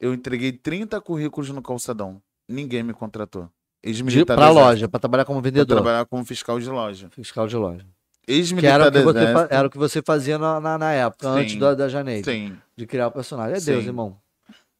eu 0.00 0.14
entreguei 0.14 0.52
30 0.52 1.00
currículos 1.00 1.50
no 1.50 1.62
calçadão. 1.62 2.22
Ninguém 2.48 2.82
me 2.82 2.92
contratou. 2.92 3.48
Ex-militar 3.82 4.36
pra 4.36 4.50
loja, 4.50 4.88
pra 4.88 5.00
trabalhar 5.00 5.24
como 5.24 5.40
pra 5.40 5.50
vendedor. 5.50 5.76
trabalhar 5.76 6.04
como 6.06 6.24
fiscal 6.24 6.58
de 6.60 6.68
loja. 6.68 7.08
Fiscal 7.10 7.48
de 7.48 7.56
loja. 7.56 7.84
Ex-militar 8.28 8.80
era 8.80 9.48
era 9.50 9.66
o 9.66 9.70
que 9.70 9.76
você 9.78 10.00
fazia 10.00 10.38
na, 10.38 10.60
na, 10.60 10.78
na 10.78 10.92
época, 10.92 11.32
Sim. 11.32 11.40
antes 11.40 11.56
da, 11.56 11.74
da 11.74 11.88
Janeide. 11.88 12.24
Sim, 12.24 12.56
De 12.76 12.86
criar 12.86 13.08
o 13.08 13.10
personagem. 13.10 13.56
É 13.56 13.60
Deus, 13.60 13.82
Sim. 13.82 13.88
irmão. 13.88 14.16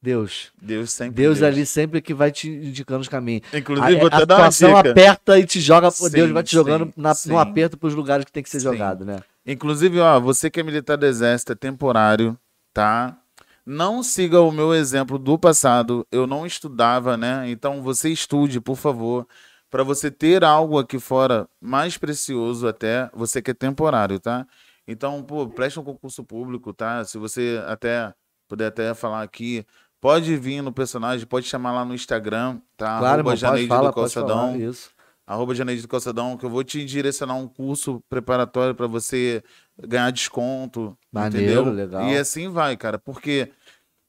Deus. 0.01 0.51
Deus 0.61 0.90
sempre. 0.92 1.14
Deus 1.22 1.42
ali 1.42 1.64
sempre 1.66 2.01
que 2.01 2.12
vai 2.12 2.31
te 2.33 2.48
indicando 2.48 3.01
os 3.01 3.09
caminhos. 3.09 3.42
Inclusive, 3.55 3.96
A, 3.96 3.98
vou 4.01 4.09
a 4.11 4.16
até 4.16 4.27
dar 4.27 4.38
uma 4.38 4.51
situação 4.51 4.77
dica. 4.79 4.90
aperta 4.90 5.38
e 5.38 5.46
te 5.46 5.61
joga, 5.61 5.90
Sim, 5.90 6.11
Deus 6.11 6.31
vai 6.31 6.42
te 6.42 6.53
jogando 6.53 6.87
sim, 6.87 6.92
na, 6.96 7.14
sim. 7.14 7.29
no 7.31 7.38
aperto 7.38 7.77
pros 7.77 7.94
lugares 7.94 8.25
que 8.25 8.33
tem 8.33 8.42
que 8.42 8.51
ser 8.51 8.59
Sim. 8.61 8.64
jogado, 8.72 9.05
né? 9.05 9.20
Inclusive, 9.46 9.98
ó, 10.01 10.18
você 10.20 10.51
que 10.51 10.59
é 10.61 10.62
militar 10.62 10.96
do 10.96 11.07
exército, 11.07 11.53
é 11.53 11.55
temporário, 11.57 12.37
tá? 12.72 13.16
Não 13.64 14.03
siga 14.03 14.40
o 14.40 14.51
meu 14.51 14.75
exemplo 14.75 15.18
do 15.18 15.38
passado. 15.38 16.07
Eu 16.11 16.27
não 16.27 16.44
estudava, 16.44 17.16
né? 17.16 17.48
Então 17.48 17.83
você 17.83 18.09
estude, 18.11 18.61
por 18.61 18.77
favor, 18.77 19.27
para 19.70 19.85
você 19.85 20.11
ter 20.11 20.44
algo 20.44 20.79
aqui 20.79 20.98
fora 20.98 21.48
mais 21.61 21.96
precioso 21.96 22.66
até, 22.66 23.09
você 23.14 23.40
que 23.40 23.53
é 23.53 23.55
temporário, 23.55 24.18
tá? 24.18 24.46
Então, 24.87 25.22
pô, 25.22 25.48
preste 25.48 25.79
um 25.79 25.85
concurso 25.85 26.25
público, 26.25 26.75
tá? 26.75 27.05
Se 27.05 27.16
você 27.18 27.62
até 27.66 28.12
puder 28.48 28.66
até 28.66 28.92
falar 28.94 29.22
aqui, 29.22 29.64
pode 30.01 30.37
vir 30.37 30.61
no 30.61 30.72
personagem, 30.72 31.27
pode 31.27 31.46
chamar 31.46 31.72
lá 31.72 31.85
no 31.85 31.94
Instagram, 31.94 32.59
tá? 32.77 32.98
Claro, 32.98 33.05
Arroba 33.05 33.20
irmão, 33.20 33.37
Janeide 33.37 33.68
falar, 33.68 33.90
do. 33.90 33.94
Calçadão 33.94 34.57
Isso. 34.57 34.90
arroba 35.27 35.55
Janeide 35.55 35.83
do 35.83 35.88
Calçadão, 35.88 36.37
que 36.37 36.44
eu 36.44 36.51
vou 36.51 36.64
te 36.64 36.85
direcionar 36.85 37.37
um 37.37 37.46
curso 37.46 38.03
preparatório 38.11 38.75
para 38.75 38.88
você 38.88 39.42
ganhar 39.79 40.11
desconto, 40.11 40.97
Maneiro, 41.11 41.63
entendeu? 41.63 41.73
legal. 41.73 42.09
E 42.09 42.17
assim 42.17 42.49
vai, 42.49 42.77
cara, 42.77 42.99
porque 42.99 43.53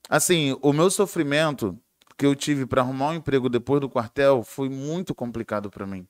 assim, 0.10 0.58
o 0.62 0.74
meu 0.74 0.90
sofrimento 0.90 1.78
que 2.18 2.26
eu 2.26 2.36
tive 2.36 2.66
para 2.66 2.82
arrumar 2.82 3.10
um 3.10 3.16
emprego 3.16 3.50
depois 3.50 3.82
do 3.82 3.90
quartel 3.90 4.44
foi 4.44 4.70
muito 4.70 5.16
complicado 5.16 5.70
para 5.70 5.86
mim. 5.86 6.08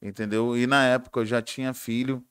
Entendeu? 0.00 0.56
E 0.56 0.66
na 0.66 0.84
época 0.86 1.20
eu 1.20 1.26
já 1.26 1.42
tinha 1.42 1.74
filho, 1.74 2.24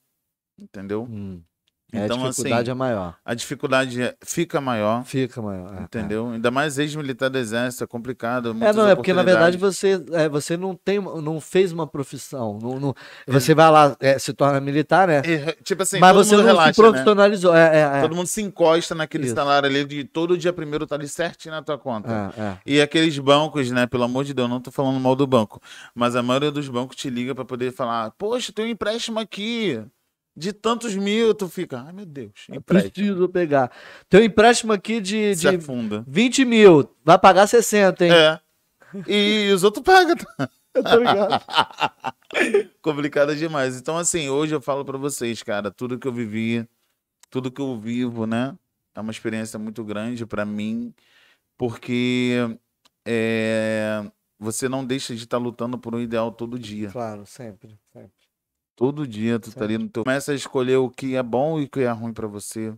entendeu? 0.58 1.03
Hum. 1.03 1.43
É, 1.91 2.06
Então, 2.06 2.23
a 2.23 2.30
dificuldade 2.30 2.62
assim, 2.62 2.71
é 2.71 2.73
maior. 2.73 3.15
A 3.25 3.34
dificuldade 3.34 4.02
é- 4.02 4.15
fica 4.23 4.62
maior, 4.62 5.04
Fica 5.06 5.41
maior. 5.41 5.75
é, 5.75 5.82
entendeu? 5.84 6.30
Ainda 6.30 6.52
mais 6.52 6.78
ex-militar 6.78 7.30
do 7.30 7.38
exército, 7.38 7.84
é 7.84 7.88
complicado. 7.88 8.56
É, 8.62 8.71
não, 8.73 8.88
é 8.88 8.95
porque 8.95 9.12
na 9.13 9.23
verdade 9.23 9.58
você, 9.58 10.04
é, 10.12 10.30
você 10.30 10.56
não 10.56 10.75
tem, 10.75 10.99
não 11.02 11.41
fez 11.41 11.71
uma 11.71 11.88
profissão. 11.88 12.60
Não, 12.62 12.80
não- 12.80 12.95
você 13.28 13.56
vai 13.56 13.71
lá, 13.71 13.95
é, 13.99 14.19
se 14.19 14.34
torna 14.34 14.60
militar, 14.60 15.08
né? 15.08 15.21
Tipo 15.63 15.82
assim, 15.84 15.99
Mas 15.99 16.15
você 16.15 16.36
não 16.38 16.43
relaxa, 16.43 16.73
se 16.73 16.82
né? 16.82 16.88
profissionalizou. 16.89 17.56
É, 17.56 17.78
é, 17.78 17.97
é. 17.97 18.02
Todo 18.02 18.15
mundo 18.15 18.28
se 18.28 18.41
encosta 18.41 18.93
naquele 18.93 19.25
Isso. 19.25 19.36
salário 19.36 19.67
ali 19.67 19.84
de 19.84 20.04
todo 20.04 20.38
dia 20.38 20.54
primeiro 20.54 20.86
tá 20.86 20.95
ali 20.95 21.08
certinho 21.08 21.56
na 21.56 21.62
tua 21.63 21.78
conta. 21.78 22.32
É, 22.38 22.41
é. 22.41 22.58
E 22.65 22.82
aqueles 22.82 23.17
bancos, 23.17 23.71
né? 23.71 23.88
Pelo 23.88 24.04
amor 24.04 24.23
de 24.23 24.34
Deus, 24.34 24.49
não 24.49 24.60
tô 24.62 24.69
falando 24.71 24.99
mal 24.99 25.15
do 25.15 25.25
banco. 25.25 25.60
Mas 25.95 26.15
a 26.15 26.21
maioria 26.21 26.52
dos 26.52 26.67
bancos 26.69 26.95
te 26.95 27.10
liga 27.10 27.34
pra 27.34 27.43
poder 27.45 27.71
falar: 27.73 28.12
Poxa, 28.12 28.52
tem 28.54 28.65
um 28.65 28.69
empréstimo 28.69 29.19
aqui 29.19 29.82
de 30.39 30.54
tantos 30.54 30.95
mil. 30.95 31.34
Tu 31.34 31.47
fica, 31.49 31.84
ai 31.86 31.93
meu 31.93 32.06
Deus, 32.06 32.32
empréstimo. 32.49 32.93
Preciso 32.93 33.30
pegar. 33.30 33.71
Tem 34.10 34.21
um 34.21 34.23
empréstimo 34.23 34.71
aqui 34.71 35.02
de, 35.02 35.36
Se 35.36 35.41
de 35.41 35.47
afunda. 35.58 36.04
20 36.08 36.45
mil. 36.45 36.89
Vai 37.04 37.19
pagar 37.19 37.45
60, 37.45 38.06
hein? 38.06 38.12
É. 38.12 38.39
E 39.08 39.52
os 39.54 39.63
outros 39.63 39.84
pagam. 39.84 40.15
Eu 40.73 40.84
tô 40.84 40.95
ligado. 40.97 41.43
Complicado 42.82 43.36
demais. 43.36 43.78
Então, 43.78 43.97
assim, 43.97 44.30
hoje 44.30 44.56
eu 44.56 44.62
falo 44.62 44.86
pra 44.86 44.97
vocês, 44.97 45.43
cara, 45.43 45.69
tudo 45.69 45.99
que 45.99 46.08
eu 46.08 46.13
vivi, 46.13 46.67
tudo 47.30 47.52
que 47.52 47.62
eu 47.62 47.78
vivo, 47.78 48.25
né? 48.25 48.56
É 48.95 49.02
uma 49.02 49.12
experiência 49.12 49.60
muito 49.60 49.84
grande 49.84 50.25
pra 50.25 50.45
mim, 50.45 50.93
porque 51.58 52.58
é, 53.06 54.04
você 54.39 54.69
não 54.69 54.86
deixa 54.86 55.15
de 55.15 55.23
estar 55.23 55.38
lutando 55.38 55.78
por 55.78 55.93
um 55.93 55.99
ideal 55.99 56.32
todo 56.32 56.58
dia. 56.58 56.89
Claro, 56.89 57.25
sempre. 57.25 57.78
sempre. 57.93 58.18
Todo 58.79 59.05
dia 59.05 59.37
tu 59.37 59.51
tá 59.51 59.65
ali 59.65 59.77
no 59.77 59.89
teu. 59.89 60.05
Começa 60.05 60.31
a 60.31 60.35
escolher 60.35 60.77
o 60.77 60.89
que 60.89 61.13
é 61.13 61.21
bom 61.21 61.59
e 61.59 61.65
o 61.65 61.69
que 61.69 61.81
é 61.81 61.91
ruim 61.91 62.13
pra 62.13 62.27
você. 62.27 62.73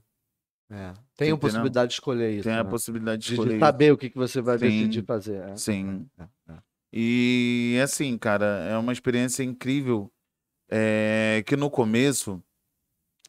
É. 0.68 0.94
Tem 1.16 1.32
a 1.32 1.38
possibilidade 1.38 1.90
de 1.90 1.94
escolher 1.94 2.32
isso. 2.32 2.44
Tem 2.44 2.54
a 2.54 2.64
né? 2.64 2.70
possibilidade 2.72 3.22
de 3.22 3.34
escolher. 3.34 3.50
de 3.50 3.56
isso. 3.58 3.60
saber 3.60 3.94
o 3.94 3.98
que, 3.98 4.10
que 4.10 4.18
você 4.18 4.42
vai 4.42 4.58
Sim. 4.58 4.66
decidir 4.66 5.06
fazer. 5.06 5.36
é. 5.44 5.56
Sim. 5.56 6.10
É, 6.18 6.24
é. 6.54 6.58
E 6.92 7.80
assim, 7.84 8.18
cara, 8.18 8.48
é 8.68 8.76
uma 8.80 8.92
experiência 8.92 9.44
incrível. 9.44 10.12
É, 10.72 11.44
que 11.46 11.56
no 11.56 11.70
começo 11.70 12.42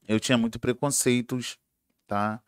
eu 0.09 0.19
tinha 0.19 0.39
muito 0.39 0.59
preconceitos, 0.59 1.59
tá? 2.07 2.41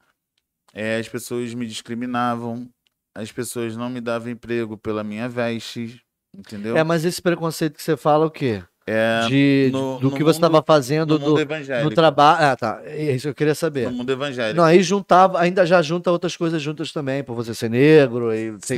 É, 0.72 0.96
as 0.96 1.06
pessoas 1.06 1.52
me 1.52 1.66
discriminavam, 1.66 2.66
as 3.14 3.30
pessoas 3.30 3.76
não 3.76 3.90
me 3.90 4.00
davam 4.00 4.30
emprego 4.30 4.78
pela 4.78 5.04
minha 5.04 5.28
veste, 5.28 6.00
entendeu? 6.34 6.78
É, 6.78 6.82
mas 6.82 7.04
esse 7.04 7.20
preconceito 7.20 7.76
que 7.76 7.82
você 7.82 7.94
fala 7.94 8.24
é 8.24 8.28
o 8.28 8.30
quê? 8.30 8.64
É, 8.86 9.26
De, 9.28 9.70
no- 9.72 9.98
do 9.98 10.10
no 10.10 10.16
que 10.16 10.22
você 10.22 10.36
estava 10.36 10.62
fazendo 10.62 11.18
no 11.18 11.36
do, 11.36 11.44
no 11.84 11.90
trabalho. 11.90 12.44
Ah, 12.44 12.54
tá. 12.56 12.82
É 12.84 13.12
isso 13.14 13.22
que 13.22 13.28
eu 13.30 13.34
queria 13.34 13.54
saber. 13.54 13.90
No 13.90 13.96
mundo 13.98 14.12
evangélico. 14.12 14.56
Não, 14.56 14.64
aí 14.64 14.82
juntava, 14.82 15.40
ainda 15.40 15.64
já 15.64 15.80
junta 15.80 16.10
outras 16.10 16.36
coisas 16.36 16.60
juntas 16.60 16.92
também, 16.92 17.24
por 17.24 17.34
você 17.34 17.54
ser 17.54 17.70
negro 17.70 18.34
e 18.34 18.54
sei 18.60 18.76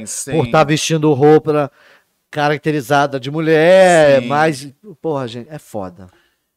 que, 0.00 0.06
sim, 0.06 0.32
por 0.32 0.44
estar 0.44 0.62
vestindo 0.64 1.10
roupa 1.14 1.70
caracterizada 2.30 3.18
de 3.18 3.30
mulher, 3.30 4.20
Sim. 4.20 4.28
mas, 4.28 4.74
porra, 5.00 5.26
gente, 5.26 5.48
é 5.48 5.58
foda. 5.58 6.08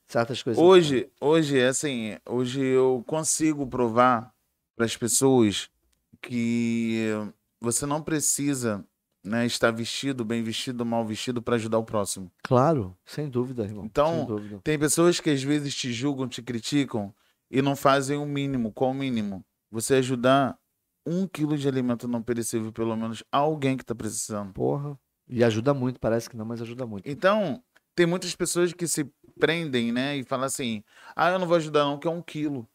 Certas 0.08 0.44
coisas. 0.44 0.62
Hoje, 0.62 1.08
hoje, 1.22 1.62
assim, 1.64 2.18
hoje 2.28 2.62
eu 2.62 3.02
consigo 3.08 3.66
provar 3.66 4.30
para 4.76 4.86
as 4.86 4.98
pessoas 4.98 5.70
que 6.22 7.08
você 7.62 7.86
não 7.86 8.02
precisa 8.02 8.84
né, 9.30 9.46
estar 9.46 9.72
vestido, 9.72 10.26
bem 10.26 10.42
vestido, 10.42 10.86
mal 10.86 11.06
vestido 11.06 11.42
para 11.42 11.56
ajudar 11.56 11.78
o 11.78 11.84
próximo. 11.84 12.32
Claro, 12.44 12.98
sem 13.06 13.30
dúvida, 13.30 13.64
irmão. 13.64 13.86
Então, 13.86 14.26
dúvida. 14.26 14.60
Tem 14.64 14.78
pessoas 14.78 15.20
que 15.20 15.30
às 15.30 15.44
vezes 15.44 15.76
te 15.76 15.94
julgam, 15.94 16.28
te 16.28 16.42
criticam 16.42 17.14
e 17.50 17.62
não 17.62 17.76
fazem 17.76 18.18
o 18.18 18.26
mínimo. 18.26 18.72
Qual 18.74 18.92
o 18.92 18.94
mínimo? 18.94 19.46
Você 19.72 19.96
ajudar 19.96 20.58
um 21.06 21.28
quilo 21.28 21.58
de 21.58 21.68
alimento 21.68 22.08
não 22.08 22.22
perecível, 22.22 22.72
pelo 22.72 22.96
menos, 22.96 23.24
a 23.32 23.38
alguém 23.38 23.78
que 23.78 23.84
está 23.84 23.96
precisando. 23.96 24.54
Porra. 24.54 24.98
E 25.28 25.44
ajuda 25.44 25.74
muito, 25.74 26.00
parece 26.00 26.28
que 26.28 26.36
não, 26.36 26.46
mas 26.46 26.62
ajuda 26.62 26.88
muito. 26.88 27.08
Então, 27.08 27.64
tem 27.96 28.06
muitas 28.06 28.36
pessoas 28.36 28.74
que 28.74 28.88
se 28.88 29.12
prendem, 29.40 29.92
né? 29.92 30.18
E 30.18 30.24
falam 30.24 30.46
assim: 30.46 30.84
ah, 31.16 31.30
eu 31.30 31.40
não 31.40 31.46
vou 31.46 31.58
ajudar, 31.58 31.84
não, 31.84 32.00
que 32.00 32.08
é 32.08 32.12
um 32.12 32.22
quilo. 32.22 32.68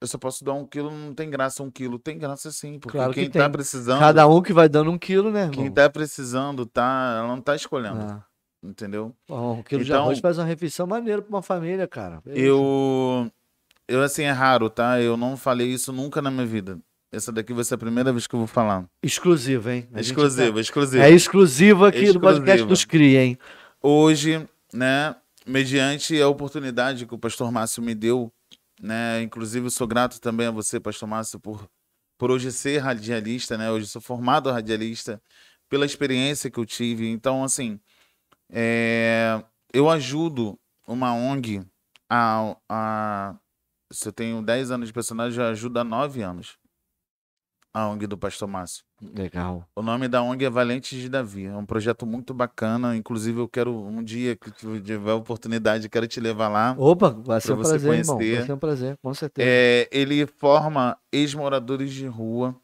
Eu 0.00 0.06
só 0.06 0.16
posso 0.16 0.44
dar 0.44 0.52
um 0.52 0.64
quilo, 0.64 0.90
não 0.92 1.12
tem 1.12 1.28
graça 1.28 1.62
um 1.62 1.70
quilo. 1.70 1.98
Tem 1.98 2.16
graça 2.18 2.52
sim, 2.52 2.78
porque 2.78 2.96
Claro 2.96 3.12
que 3.12 3.20
quem 3.22 3.30
tá 3.30 3.40
tem. 3.44 3.50
precisando, 3.52 3.98
Cada 3.98 4.28
um 4.28 4.40
que 4.40 4.52
vai 4.52 4.68
dando 4.68 4.90
um 4.92 4.98
quilo, 4.98 5.30
né, 5.30 5.40
irmão? 5.42 5.50
quem 5.54 5.70
tá 5.72 5.90
precisando, 5.90 6.64
tá, 6.64 7.16
ela 7.18 7.26
não 7.28 7.40
tá 7.40 7.56
escolhendo, 7.56 8.00
Ah. 8.00 8.24
entendeu? 8.62 9.12
Porra, 9.26 9.58
um 9.58 9.62
quilo 9.62 9.82
de 9.84 9.90
Então- 9.90 10.02
arroz 10.04 10.20
faz 10.20 10.38
uma 10.38 10.44
refeição 10.44 10.86
maneira 10.86 11.20
pra 11.20 11.28
uma 11.28 11.42
família, 11.42 11.88
cara. 11.88 12.20
Eu, 12.26 13.28
eu 13.88 14.02
assim, 14.02 14.22
é 14.22 14.30
raro, 14.30 14.70
tá? 14.70 15.00
Eu 15.00 15.16
não 15.16 15.36
falei 15.36 15.66
isso 15.68 15.92
nunca 15.92 16.22
na 16.22 16.30
minha 16.30 16.46
vida. 16.46 16.78
Essa 17.10 17.32
daqui 17.32 17.52
vai 17.52 17.64
ser 17.64 17.74
a 17.74 17.78
primeira 17.78 18.12
vez 18.12 18.26
que 18.26 18.34
eu 18.34 18.38
vou 18.38 18.46
falar. 18.46 18.84
Exclusivo, 19.02 19.70
hein? 19.70 19.88
A 19.94 20.02
gente 20.02 20.10
Exclusivo, 20.12 20.54
tá- 20.54 20.60
exclusivo. 20.60 21.02
É 21.02 21.10
exclusivo 21.10 21.84
aqui 21.86 22.12
do 22.12 22.20
podcast 22.20 22.64
dos 22.66 22.84
CRIA, 22.84 23.24
hein? 23.24 23.38
hoje, 23.82 24.46
né, 24.72 25.16
mediante 25.46 26.20
a 26.20 26.28
oportunidade 26.28 27.06
que 27.06 27.14
o 27.14 27.18
pastor 27.18 27.50
Márcio 27.50 27.82
me 27.82 27.94
deu, 27.94 28.30
né, 28.80 29.22
inclusive 29.22 29.66
eu 29.66 29.70
sou 29.70 29.86
grato 29.86 30.20
também 30.20 30.46
a 30.46 30.50
você, 30.50 30.80
pastor 30.80 31.08
Márcio, 31.08 31.40
por, 31.40 31.68
por 32.16 32.30
hoje 32.30 32.52
ser 32.52 32.78
radialista, 32.78 33.56
né, 33.58 33.70
hoje 33.70 33.86
sou 33.86 34.00
formado 34.00 34.50
radialista, 34.50 35.22
pela 35.68 35.86
experiência 35.86 36.50
que 36.50 36.58
eu 36.58 36.66
tive. 36.66 37.08
Então, 37.08 37.44
assim, 37.44 37.80
é, 38.50 39.42
eu 39.72 39.90
ajudo 39.90 40.58
uma 40.86 41.14
ONG 41.14 41.62
a, 42.08 42.56
a. 42.68 43.36
Se 43.90 44.08
eu 44.08 44.12
tenho 44.12 44.42
10 44.42 44.70
anos 44.70 44.88
de 44.88 44.92
personagem, 44.92 45.40
eu 45.40 45.48
ajudo 45.48 45.78
há 45.78 45.84
9 45.84 46.22
anos. 46.22 46.58
A 47.72 47.86
ONG 47.86 48.06
do 48.06 48.16
Pastor 48.16 48.48
Márcio. 48.48 48.82
Legal. 49.00 49.64
O 49.76 49.82
nome 49.82 50.08
da 50.08 50.22
ONG 50.22 50.44
é 50.44 50.50
Valentes 50.50 50.98
de 50.98 51.08
Davi. 51.08 51.44
É 51.44 51.56
um 51.56 51.66
projeto 51.66 52.06
muito 52.06 52.32
bacana. 52.32 52.96
Inclusive, 52.96 53.38
eu 53.38 53.48
quero 53.48 53.72
um 53.72 54.02
dia 54.02 54.34
que 54.34 54.50
tiver 54.50 55.12
oportunidade, 55.12 55.88
quero 55.88 56.08
te 56.08 56.18
levar 56.18 56.48
lá. 56.48 56.74
Opa, 56.78 57.10
vai 57.10 57.40
ser 57.40 57.52
um 57.52 57.58
prazer, 57.58 57.80
conhecer. 57.80 58.12
irmão. 58.12 58.36
Vai 58.36 58.46
ser 58.46 58.52
um 58.52 58.58
prazer, 58.58 58.98
com 59.02 59.14
certeza. 59.14 59.48
É, 59.48 59.88
ele 59.92 60.26
forma 60.26 60.96
ex-moradores 61.12 61.92
de 61.92 62.06
rua. 62.06 62.56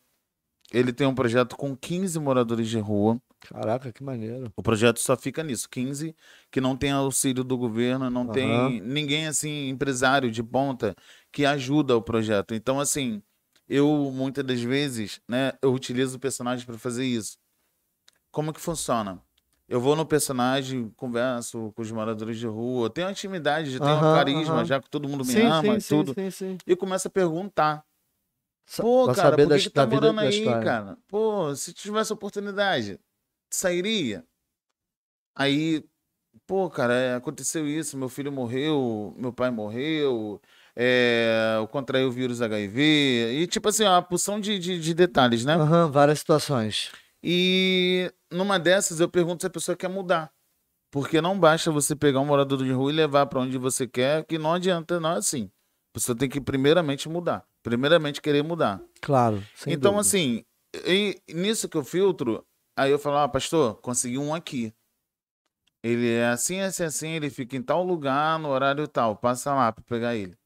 Ele 0.72 0.92
tem 0.92 1.06
um 1.06 1.14
projeto 1.14 1.56
com 1.56 1.76
15 1.76 2.18
moradores 2.18 2.68
de 2.68 2.78
rua. 2.78 3.20
Caraca, 3.48 3.92
que 3.92 4.02
maneiro. 4.02 4.50
O 4.56 4.62
projeto 4.62 4.98
só 4.98 5.16
fica 5.16 5.42
nisso, 5.42 5.68
15 5.68 6.16
que 6.50 6.60
não 6.60 6.76
tem 6.76 6.92
auxílio 6.92 7.44
do 7.44 7.58
governo, 7.58 8.08
não 8.08 8.26
uhum. 8.26 8.32
tem 8.32 8.80
ninguém 8.80 9.26
assim 9.26 9.68
empresário 9.68 10.30
de 10.30 10.42
ponta 10.42 10.94
que 11.30 11.44
ajuda 11.44 11.96
o 11.96 12.02
projeto. 12.02 12.54
Então 12.54 12.80
assim, 12.80 13.22
eu 13.68 14.10
muitas 14.12 14.44
das 14.44 14.60
vezes, 14.60 15.20
né, 15.28 15.52
eu 15.62 15.72
utilizo 15.72 16.16
o 16.16 16.20
personagem 16.20 16.64
para 16.66 16.78
fazer 16.78 17.04
isso. 17.04 17.38
Como 18.30 18.52
que 18.52 18.60
funciona? 18.60 19.22
Eu 19.66 19.80
vou 19.80 19.96
no 19.96 20.04
personagem, 20.04 20.90
converso 20.90 21.72
com 21.74 21.80
os 21.80 21.90
moradores 21.90 22.38
de 22.38 22.46
rua, 22.46 22.90
tenho 22.90 23.08
intimidade, 23.10 23.70
já 23.70 23.80
tenho 23.80 23.96
um 23.96 24.14
carisma, 24.14 24.64
já 24.64 24.80
que 24.80 24.90
todo 24.90 25.08
mundo 25.08 25.24
me 25.24 25.32
sim, 25.32 25.46
ama 25.46 25.80
sim, 25.80 25.88
tudo. 25.96 26.14
Sim, 26.14 26.30
sim, 26.30 26.58
E 26.66 26.76
começo 26.76 27.08
a 27.08 27.10
perguntar. 27.10 27.84
Pô, 28.78 29.06
cara, 29.06 29.30
saber 29.30 29.46
por 29.46 29.58
que, 29.58 29.70
tá 29.70 29.86
morando 29.86 30.20
aí, 30.20 30.44
cara? 30.62 30.98
Pô, 31.08 31.54
se 31.54 31.72
tivesse 31.72 32.12
oportunidade, 32.12 33.00
sairia. 33.50 34.24
Aí, 35.34 35.84
pô, 36.46 36.68
cara, 36.70 36.94
é, 36.94 37.14
aconteceu 37.14 37.66
isso, 37.66 37.96
meu 37.96 38.08
filho 38.08 38.30
morreu, 38.30 39.14
meu 39.16 39.32
pai 39.32 39.50
morreu, 39.50 40.40
é, 40.76 41.56
eu 41.58 41.68
contraí 41.68 42.04
o 42.04 42.10
vírus 42.10 42.42
HIV, 42.42 43.40
e 43.40 43.46
tipo 43.46 43.68
assim, 43.68 43.84
uma 43.84 44.02
porção 44.02 44.40
de, 44.40 44.58
de, 44.58 44.78
de 44.78 44.94
detalhes, 44.94 45.44
né? 45.44 45.56
Uhum, 45.56 45.90
várias 45.90 46.18
situações. 46.18 46.90
E 47.22 48.12
numa 48.30 48.58
dessas 48.58 49.00
eu 49.00 49.08
pergunto 49.08 49.42
se 49.42 49.46
a 49.46 49.50
pessoa 49.50 49.76
quer 49.76 49.88
mudar. 49.88 50.30
Porque 50.90 51.20
não 51.20 51.38
basta 51.38 51.72
você 51.72 51.96
pegar 51.96 52.20
um 52.20 52.24
morador 52.24 52.62
de 52.62 52.70
rua 52.70 52.92
e 52.92 52.94
levar 52.94 53.26
para 53.26 53.40
onde 53.40 53.58
você 53.58 53.86
quer, 53.86 54.24
que 54.24 54.38
não 54.38 54.54
adianta, 54.54 55.00
não 55.00 55.12
é 55.12 55.16
assim. 55.16 55.50
A 55.90 55.94
pessoa 55.94 56.16
tem 56.16 56.28
que 56.28 56.40
primeiramente 56.40 57.08
mudar. 57.08 57.44
Primeiramente 57.64 58.20
querer 58.20 58.42
mudar. 58.44 58.80
Claro. 59.00 59.42
então, 59.66 59.92
dúvida. 59.92 60.00
assim, 60.00 60.44
e, 60.86 61.20
nisso 61.28 61.68
que 61.68 61.76
eu 61.76 61.84
filtro, 61.84 62.46
Aí 62.76 62.90
eu 62.90 62.98
falo, 62.98 63.18
ah, 63.18 63.28
pastor, 63.28 63.76
consegui 63.80 64.18
um 64.18 64.34
aqui. 64.34 64.74
Ele 65.82 66.12
é 66.12 66.26
assim, 66.28 66.60
assim, 66.60 66.82
assim, 66.82 67.08
ele 67.10 67.30
fica 67.30 67.56
em 67.56 67.62
tal 67.62 67.84
lugar, 67.84 68.38
no 68.38 68.48
horário 68.48 68.88
tal. 68.88 69.16
Passa 69.16 69.54
lá 69.54 69.70
para 69.70 69.84
pegar 69.84 70.16
ele. 70.16 70.36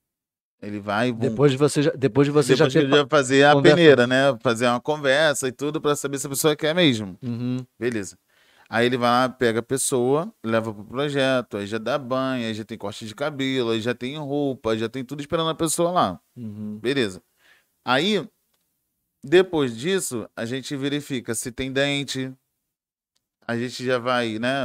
Ele 0.61 0.81
vai. 0.81 1.13
Bum. 1.13 1.21
Depois 1.21 1.53
de 1.53 1.59
você 1.59 1.83
já, 1.83 1.91
depois 1.93 2.27
de 2.27 2.33
você 2.33 2.55
depois 2.55 2.73
já 2.73 2.81
ter 2.81 3.09
fazer 3.09 3.45
a 3.45 3.53
conversa. 3.55 3.77
peneira, 3.77 4.07
né? 4.07 4.37
Fazer 4.41 4.67
uma 4.67 4.81
conversa 4.81 5.49
e 5.49 5.53
tudo 5.53 5.81
para 5.81 5.95
saber 5.95 6.19
se 6.19 6.27
a 6.27 6.31
pessoa 6.31 6.57
quer 6.57 6.75
mesmo. 6.75 7.17
Uhum. 7.23 7.65
Beleza. 7.79 8.19
Aí 8.69 8.85
ele 8.85 8.99
vai 8.99 9.09
lá, 9.09 9.29
pega 9.29 9.61
a 9.61 9.63
pessoa, 9.63 10.31
leva 10.45 10.75
pro 10.75 10.85
projeto, 10.85 11.57
aí 11.57 11.67
já 11.67 11.79
dá 11.79 11.97
banho, 11.97 12.47
aí 12.47 12.53
já 12.53 12.65
tem 12.65 12.77
corte 12.77 13.07
de 13.07 13.15
cabelo, 13.15 13.71
aí 13.71 13.81
já 13.81 13.95
tem 13.95 14.19
roupa, 14.19 14.77
já 14.77 14.91
tem 14.91 15.03
tudo 15.03 15.21
esperando 15.21 15.49
a 15.49 15.55
pessoa 15.55 15.91
lá. 15.91 16.21
Uhum. 16.37 16.79
Beleza. 16.79 17.23
Aí 17.83 18.29
depois 19.25 19.77
disso, 19.77 20.29
a 20.37 20.45
gente 20.45 20.77
verifica 20.77 21.35
se 21.35 21.51
tem 21.51 21.73
dente. 21.73 22.33
A 23.47 23.57
gente 23.57 23.85
já 23.85 23.99
vai, 23.99 24.39
né? 24.39 24.65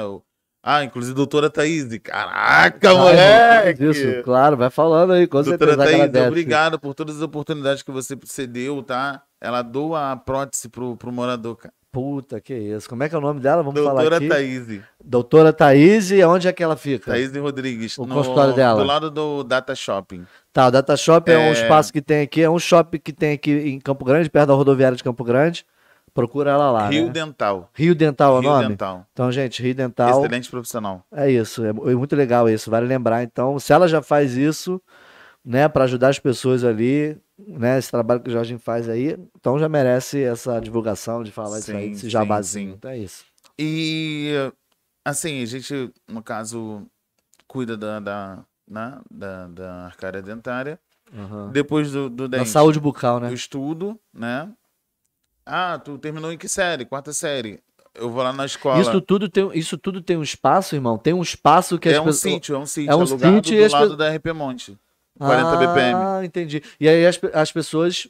Ah, 0.66 0.82
inclusive 0.82 1.14
doutora 1.14 1.50
Thaís. 1.50 1.86
Caraca, 2.02 2.90
ah, 2.90 2.96
moleque! 2.96 3.84
Isso, 3.84 4.24
claro, 4.24 4.56
vai 4.56 4.70
falando 4.70 5.12
aí, 5.12 5.28
com 5.28 5.44
doutora 5.44 5.76
certeza. 5.76 6.10
Thaís, 6.10 6.28
obrigado 6.28 6.80
por 6.80 6.94
todas 6.94 7.18
as 7.18 7.22
oportunidades 7.22 7.84
que 7.84 7.92
você 7.92 8.18
cedeu, 8.24 8.82
tá? 8.82 9.24
Ela 9.42 9.62
doa 9.62 10.14
a 10.14 10.16
prótese 10.16 10.70
pro, 10.70 10.96
pro 10.96 11.12
morador, 11.12 11.58
cara. 11.58 11.74
Puta, 11.92 12.42
que 12.42 12.56
isso. 12.56 12.90
Como 12.90 13.04
é 13.04 13.10
que 13.10 13.14
é 13.14 13.18
o 13.18 13.22
nome 13.22 13.40
dela? 13.40 13.62
Vamos 13.62 13.76
Doutora 13.76 14.04
falar 14.04 14.16
aqui. 14.16 14.28
Doutora 14.28 14.42
Thaís. 14.42 14.82
Doutora 15.04 15.54
Thaís, 15.54 16.12
onde 16.24 16.48
é 16.48 16.54
que 16.54 16.64
ela 16.64 16.76
fica? 16.76 17.12
Thaís 17.12 17.36
Rodrigues. 17.36 17.98
O 18.00 18.06
no, 18.06 18.16
consultório 18.16 18.56
dela. 18.56 18.80
Do 18.80 18.88
lado 18.88 19.12
do 19.12 19.44
Data 19.44 19.76
Shopping. 19.76 20.26
Tá, 20.52 20.68
o 20.68 20.72
Data 20.72 20.98
Shopping 20.98 21.34
é... 21.34 21.36
é... 21.36 21.50
um 21.50 21.52
espaço 21.52 21.94
que 21.94 22.02
tem 22.02 22.22
aqui, 22.22 22.42
é 22.42 22.50
um 22.50 22.58
shopping 22.58 22.98
que 22.98 23.14
tem 23.14 23.34
aqui 23.34 23.52
em 23.52 23.80
Campo 23.80 24.04
Grande, 24.04 24.28
perto 24.28 24.48
da 24.48 24.54
rodoviária 24.56 24.98
de 24.98 25.04
Campo 25.04 25.24
Grande. 25.24 25.66
Procura 26.14 26.52
ela 26.52 26.70
lá. 26.70 26.90
Rio 26.90 27.08
né? 27.08 27.12
Dental. 27.12 27.70
Rio 27.74 27.96
Dental 27.96 28.36
é 28.36 28.38
o 28.38 28.42
Rio 28.42 28.50
nome? 28.52 28.68
Dental. 28.70 29.08
Então, 29.12 29.32
gente, 29.32 29.64
Rio 29.64 29.74
Dental. 29.74 30.20
Excelente 30.20 30.50
profissional. 30.50 31.04
É 31.12 31.32
isso, 31.32 31.66
é 31.66 31.74
muito 31.74 32.16
legal 32.16 32.48
isso, 32.48 32.70
vale 32.70 32.86
lembrar. 32.86 33.24
Então, 33.24 33.58
se 33.58 33.74
ela 33.74 33.88
já 33.88 34.02
faz 34.02 34.38
isso, 34.38 34.80
né, 35.44 35.68
para 35.68 35.86
ajudar 35.86 36.10
as 36.10 36.20
pessoas 36.20 36.64
ali, 36.64 37.18
né, 37.38 37.80
esse 37.80 37.90
trabalho 37.90 38.22
que 38.22 38.30
o 38.30 38.32
Jorge 38.32 38.58
faz 38.60 38.88
aí, 38.88 39.18
então 39.36 39.58
já 39.58 39.68
merece 39.68 40.22
essa 40.22 40.60
divulgação 40.60 41.24
de 41.24 41.32
falar 41.32 41.58
sim, 41.58 41.60
isso 41.60 41.72
aí, 41.72 41.92
esse 41.92 42.10
jabazinho. 42.10 42.72
Sim. 42.72 42.76
Então 42.78 42.92
é 42.92 42.98
isso. 43.00 43.26
E, 43.58 44.34
assim, 45.04 45.42
a 45.42 45.46
gente, 45.46 45.92
no 46.08 46.22
caso, 46.22 46.86
cuida 47.48 47.76
da, 47.76 48.00
da, 48.00 48.46
né, 48.70 49.00
da, 49.10 49.48
da 49.48 49.74
arcária 49.86 50.22
dentária. 50.22 50.80
Uhum. 51.12 51.52
Depois 51.52 51.92
do, 51.92 52.10
do 52.10 52.28
dente. 52.28 52.46
Da 52.46 52.46
saúde 52.46 52.80
bucal, 52.80 53.20
né? 53.20 53.30
Eu 53.30 53.34
estudo, 53.34 54.00
né? 54.12 54.52
Ah, 55.46 55.80
tu 55.84 55.98
terminou 55.98 56.32
em 56.32 56.38
que 56.38 56.48
série? 56.48 56.86
Quarta 56.86 57.14
série. 57.14 57.60
Eu 57.96 58.10
vou 58.10 58.24
lá 58.24 58.34
na 58.34 58.46
escola. 58.46 58.82
Isso 58.82 59.00
tudo 59.02 59.30
tem, 59.30 59.50
isso 59.54 59.78
tudo 59.78 60.02
tem 60.02 60.18
um 60.18 60.24
espaço, 60.24 60.76
irmão? 60.76 60.98
Tem 60.98 61.14
um 61.14 61.22
espaço 61.22 61.78
que 61.78 61.90
é 61.90 61.94
as 61.94 62.00
um 62.00 62.06
pessoas... 62.06 62.34
sítio, 62.34 62.56
é 62.56 62.58
um 62.58 62.66
sítio, 62.66 62.92
é 62.92 62.96
um 62.96 63.06
sítio 63.06 63.58
do, 63.58 63.68
do 63.68 63.72
lado 63.72 63.98
da 63.98 64.16
RP 64.16 64.28
Monte. 64.34 64.78
40 65.18 65.48
ah, 65.48 65.56
BPM. 65.58 65.94
Ah, 65.96 66.26
entendi. 66.26 66.64
E 66.80 66.90
aí 66.90 67.06
as, 67.06 67.20
as 67.34 67.52
pessoas 67.52 68.08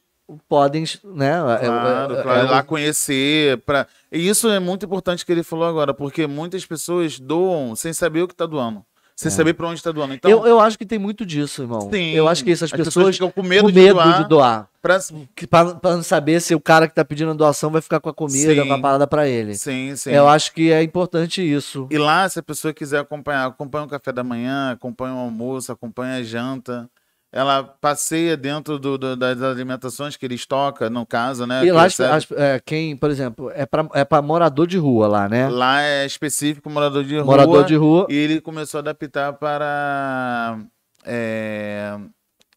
podem, 0.47 0.85
né? 1.03 1.31
É, 1.31 1.65
claro, 1.65 2.15
é, 2.15 2.19
é, 2.19 2.23
claro, 2.23 2.47
é, 2.47 2.51
lá 2.51 2.63
conhecer. 2.63 3.57
Pra... 3.59 3.87
E 4.11 4.27
isso 4.27 4.47
é 4.49 4.59
muito 4.59 4.85
importante 4.85 5.25
que 5.25 5.31
ele 5.31 5.43
falou 5.43 5.67
agora, 5.67 5.93
porque 5.93 6.27
muitas 6.27 6.65
pessoas 6.65 7.19
doam 7.19 7.75
sem 7.75 7.91
saber 7.93 8.21
o 8.21 8.27
que 8.27 8.33
está 8.33 8.45
doando. 8.45 8.85
Sem 9.15 9.27
é. 9.27 9.31
saber 9.31 9.53
para 9.53 9.67
onde 9.67 9.79
está 9.79 9.91
doando. 9.91 10.13
Então, 10.13 10.29
eu, 10.29 10.45
eu 10.45 10.59
acho 10.59 10.77
que 10.77 10.85
tem 10.85 10.99
muito 10.99 11.25
disso, 11.25 11.61
irmão. 11.63 11.89
Sim, 11.91 12.11
eu 12.11 12.27
acho 12.27 12.43
que 12.43 12.51
essas 12.51 12.71
pessoas, 12.71 12.87
pessoas 12.87 13.15
ficam 13.15 13.31
com 13.31 13.43
medo, 13.43 13.61
com 13.63 13.71
medo 13.71 13.77
de 13.77 13.93
doar. 13.93 14.23
De 14.23 14.29
doar 14.29 14.69
para 15.49 15.95
não 15.95 16.03
saber 16.03 16.41
se 16.41 16.53
o 16.53 16.59
cara 16.59 16.87
que 16.87 16.91
está 16.91 17.05
pedindo 17.05 17.31
a 17.31 17.33
doação 17.33 17.71
vai 17.71 17.81
ficar 17.81 18.01
com 18.01 18.09
a 18.09 18.13
comida, 18.13 18.53
sim, 18.53 18.67
com 18.67 18.73
a 18.73 18.81
parada 18.81 19.07
para 19.07 19.25
ele. 19.25 19.55
Sim, 19.55 19.95
sim. 19.95 20.11
Eu 20.11 20.27
acho 20.27 20.53
que 20.53 20.73
é 20.73 20.83
importante 20.83 21.41
isso. 21.41 21.87
E 21.89 21.97
lá, 21.97 22.27
se 22.27 22.39
a 22.39 22.43
pessoa 22.43 22.73
quiser 22.73 22.99
acompanhar, 22.99 23.45
acompanha 23.45 23.85
o 23.85 23.87
café 23.87 24.11
da 24.11 24.25
manhã, 24.25 24.71
acompanha 24.71 25.13
o 25.15 25.19
almoço, 25.19 25.71
acompanha 25.71 26.17
a 26.17 26.23
janta 26.23 26.89
ela 27.33 27.63
passeia 27.63 28.37
dentro 28.37 28.77
do, 28.77 28.95
do, 28.95 29.15
das 29.15 29.41
alimentações 29.41 30.15
que 30.15 30.23
eles 30.23 30.45
tocam, 30.45 30.87
no 30.87 31.03
caso, 31.03 31.47
né? 31.47 31.65
E 31.65 31.71
lá, 31.71 31.85
as, 31.85 31.99
as, 31.99 32.31
é, 32.31 32.61
quem, 32.63 32.95
por 32.95 33.09
exemplo, 33.09 33.51
é 33.55 33.65
para 33.65 33.89
é 33.95 34.05
pra 34.05 34.21
morador 34.21 34.67
de 34.67 34.77
rua 34.77 35.07
lá, 35.07 35.27
né? 35.27 35.49
Lá 35.49 35.81
é 35.81 36.05
específico 36.05 36.69
morador 36.69 37.03
de 37.03 37.15
morador 37.15 37.25
rua. 37.25 37.45
Morador 37.47 37.65
de 37.65 37.75
rua. 37.75 38.07
E 38.07 38.15
ele 38.15 38.39
começou 38.39 38.77
a 38.77 38.81
adaptar 38.81 39.33
para 39.33 40.59
é, 41.03 41.97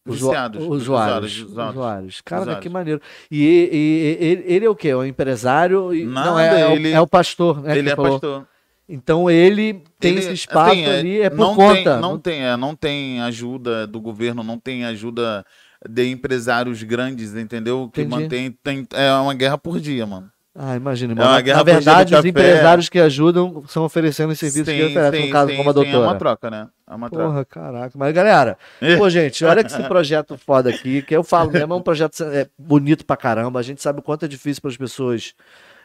viciados. 0.04 0.62
Usuários. 0.62 1.40
Usuários. 1.40 1.72
usuários. 1.72 2.20
Cara, 2.20 2.42
usuários. 2.42 2.62
que 2.62 2.68
maneiro. 2.68 3.00
E, 3.30 3.42
e, 3.42 4.18
e 4.20 4.26
ele, 4.26 4.44
ele, 4.46 4.66
é 4.66 4.68
o 4.68 4.76
quê? 4.76 4.88
É 4.88 4.96
um 4.96 5.06
empresário? 5.06 5.90
Nada, 6.06 6.30
não, 6.30 6.38
é, 6.38 6.72
ele, 6.74 6.90
é, 6.90 6.96
o, 6.96 6.98
é 6.98 7.00
o 7.00 7.06
pastor, 7.06 7.62
né? 7.62 7.78
Ele 7.78 7.88
é 7.88 7.96
falou. 7.96 8.20
pastor. 8.20 8.46
Então 8.88 9.28
ele 9.28 9.82
tem 9.98 10.12
ele, 10.12 10.20
esse 10.20 10.32
espaço 10.32 10.72
assim, 10.72 10.86
ali, 10.86 11.20
é 11.20 11.28
por 11.28 11.38
não 11.38 11.54
conta. 11.56 11.92
Tem, 11.92 12.00
não, 12.00 12.18
tem, 12.18 12.42
é, 12.42 12.56
não 12.56 12.74
tem 12.76 13.20
ajuda 13.20 13.86
do 13.86 14.00
governo, 14.00 14.44
não 14.44 14.58
tem 14.58 14.84
ajuda 14.84 15.44
de 15.88 16.08
empresários 16.08 16.82
grandes, 16.82 17.34
entendeu? 17.34 17.90
Que 17.92 18.02
Entendi. 18.02 18.22
mantém. 18.22 18.50
Tem, 18.62 18.86
é 18.92 19.12
uma 19.14 19.34
guerra 19.34 19.58
por 19.58 19.80
dia, 19.80 20.06
mano. 20.06 20.30
Ah, 20.58 20.74
imagina. 20.74 21.12
É 21.12 21.26
uma 21.26 21.40
guerra 21.40 21.58
Na 21.58 21.62
verdade, 21.64 22.14
os 22.14 22.24
empresários 22.24 22.88
que 22.88 22.98
ajudam 22.98 23.62
são 23.68 23.84
oferecendo 23.84 24.30
os 24.30 24.38
serviços 24.38 24.66
sim, 24.66 24.76
que 24.76 24.84
oferecem, 24.86 25.26
no 25.26 25.32
caso, 25.32 25.50
sim, 25.50 25.56
como 25.56 25.68
a 25.68 25.72
doutora. 25.72 25.96
Sim, 25.96 26.02
é 26.02 26.06
uma 26.06 26.14
troca, 26.14 26.50
né? 26.50 26.68
É 26.88 26.94
uma 26.94 27.10
troca. 27.10 27.26
Porra, 27.26 27.44
caraca. 27.44 27.98
Mas, 27.98 28.14
galera, 28.14 28.56
pô, 28.96 29.10
gente, 29.10 29.44
olha 29.44 29.62
que 29.62 29.70
esse 29.70 29.82
projeto 29.82 30.38
foda 30.38 30.70
aqui, 30.70 31.02
que 31.02 31.14
eu 31.14 31.22
falo 31.22 31.50
mesmo, 31.50 31.74
é 31.74 31.76
um 31.76 31.82
projeto 31.82 32.22
é, 32.24 32.46
bonito 32.58 33.04
pra 33.04 33.16
caramba. 33.16 33.60
A 33.60 33.62
gente 33.62 33.82
sabe 33.82 33.98
o 33.98 34.02
quanto 34.02 34.24
é 34.24 34.28
difícil 34.28 34.62
para 34.62 34.70
as 34.70 34.76
pessoas 34.78 35.34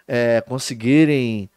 é, 0.08 0.42
conseguirem 0.48 1.50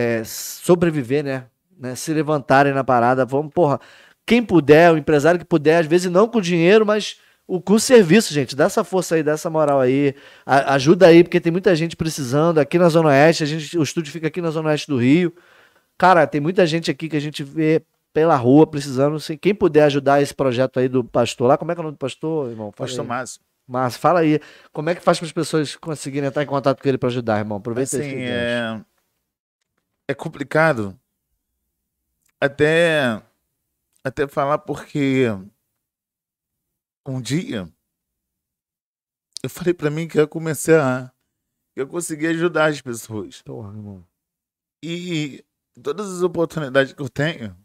é, 0.00 0.22
sobreviver, 0.24 1.22
né? 1.22 1.44
né? 1.78 1.94
Se 1.94 2.12
levantarem 2.14 2.72
na 2.72 2.82
parada. 2.82 3.26
Vamos, 3.26 3.52
porra. 3.52 3.78
Quem 4.24 4.42
puder, 4.42 4.92
o 4.92 4.96
empresário 4.96 5.38
que 5.38 5.44
puder, 5.44 5.80
às 5.80 5.86
vezes 5.86 6.10
não 6.10 6.26
com 6.26 6.40
dinheiro, 6.40 6.86
mas 6.86 7.18
o, 7.46 7.60
com 7.60 7.78
serviço, 7.78 8.32
gente. 8.32 8.56
Dá 8.56 8.64
essa 8.64 8.82
força 8.82 9.16
aí, 9.16 9.22
dá 9.22 9.32
essa 9.32 9.50
moral 9.50 9.80
aí. 9.80 10.14
A, 10.46 10.74
ajuda 10.74 11.06
aí, 11.06 11.22
porque 11.22 11.38
tem 11.38 11.52
muita 11.52 11.74
gente 11.76 11.96
precisando. 11.96 12.58
Aqui 12.58 12.78
na 12.78 12.88
Zona 12.88 13.10
Oeste, 13.10 13.42
a 13.42 13.46
gente, 13.46 13.76
o 13.76 13.82
estúdio 13.82 14.10
fica 14.10 14.28
aqui 14.28 14.40
na 14.40 14.50
Zona 14.50 14.70
Oeste 14.70 14.88
do 14.88 14.96
Rio. 14.96 15.34
Cara, 15.98 16.26
tem 16.26 16.40
muita 16.40 16.66
gente 16.66 16.90
aqui 16.90 17.08
que 17.08 17.16
a 17.16 17.20
gente 17.20 17.42
vê 17.44 17.82
pela 18.12 18.36
rua 18.36 18.66
precisando. 18.66 19.16
Assim, 19.16 19.36
quem 19.36 19.54
puder 19.54 19.84
ajudar 19.84 20.22
esse 20.22 20.34
projeto 20.34 20.80
aí 20.80 20.88
do 20.88 21.04
pastor 21.04 21.46
lá, 21.46 21.58
como 21.58 21.72
é 21.72 21.74
que 21.74 21.80
é 21.80 21.82
o 21.82 21.84
nome 21.84 21.96
do 21.96 21.98
pastor, 21.98 22.50
irmão? 22.50 22.72
Fala 22.72 22.88
Pastor. 22.88 23.04
Márcio. 23.04 23.40
Márcio, 23.68 24.00
fala 24.00 24.20
aí. 24.20 24.40
Como 24.72 24.88
é 24.88 24.94
que 24.94 25.02
faz 25.02 25.18
para 25.18 25.26
as 25.26 25.32
pessoas 25.32 25.76
conseguirem 25.76 26.28
entrar 26.28 26.42
em 26.42 26.46
contato 26.46 26.82
com 26.82 26.88
ele 26.88 26.98
para 26.98 27.08
ajudar, 27.08 27.38
irmão? 27.38 27.58
Aproveita 27.58 27.96
Assim, 27.98 28.08
esse 28.08 28.16
é... 28.18 28.80
é 30.10 30.14
complicado 30.14 30.98
até, 32.40 33.22
até 34.02 34.26
falar 34.26 34.58
porque 34.58 35.26
um 37.06 37.20
dia 37.20 37.72
eu 39.42 39.48
falei 39.48 39.72
pra 39.72 39.90
mim 39.90 40.08
que 40.08 40.18
eu 40.18 40.28
comecei 40.28 40.74
a 40.74 41.12
que 41.74 41.80
eu 41.80 41.86
consegui 41.86 42.26
ajudar 42.26 42.70
as 42.70 42.80
pessoas. 42.80 43.40
Porra, 43.42 43.68
irmão. 43.68 44.04
E 44.82 45.44
todas 45.82 46.10
as 46.10 46.22
oportunidades 46.22 46.92
que 46.92 47.00
eu 47.00 47.08
tenho, 47.08 47.56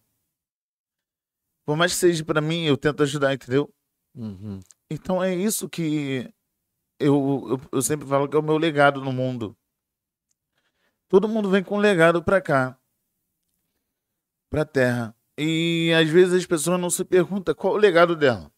por 1.66 1.76
mais 1.76 1.94
que 1.94 1.98
seja 1.98 2.24
pra 2.24 2.40
mim, 2.42 2.66
eu 2.66 2.78
tento 2.78 3.02
ajudar, 3.02 3.34
entendeu? 3.34 3.74
Uhum. 4.14 4.60
Então 4.90 5.24
é 5.24 5.34
isso 5.34 5.68
que 5.68 6.32
eu, 7.00 7.50
eu, 7.50 7.62
eu 7.72 7.82
sempre 7.82 8.08
falo 8.08 8.30
que 8.30 8.36
é 8.36 8.40
o 8.40 8.44
meu 8.44 8.58
legado 8.58 9.02
no 9.02 9.12
mundo. 9.12 9.58
Todo 11.08 11.28
mundo 11.28 11.50
vem 11.50 11.64
com 11.64 11.76
um 11.76 11.80
legado 11.80 12.24
pra 12.24 12.42
cá, 12.42 12.78
pra 14.50 14.66
terra. 14.66 15.16
E 15.38 15.92
às 15.94 16.10
vezes 16.10 16.34
as 16.34 16.46
pessoas 16.46 16.80
não 16.80 16.90
se 16.90 17.04
perguntam 17.04 17.54
qual 17.54 17.74
o 17.74 17.78
legado 17.78 18.16
dela. 18.16 18.52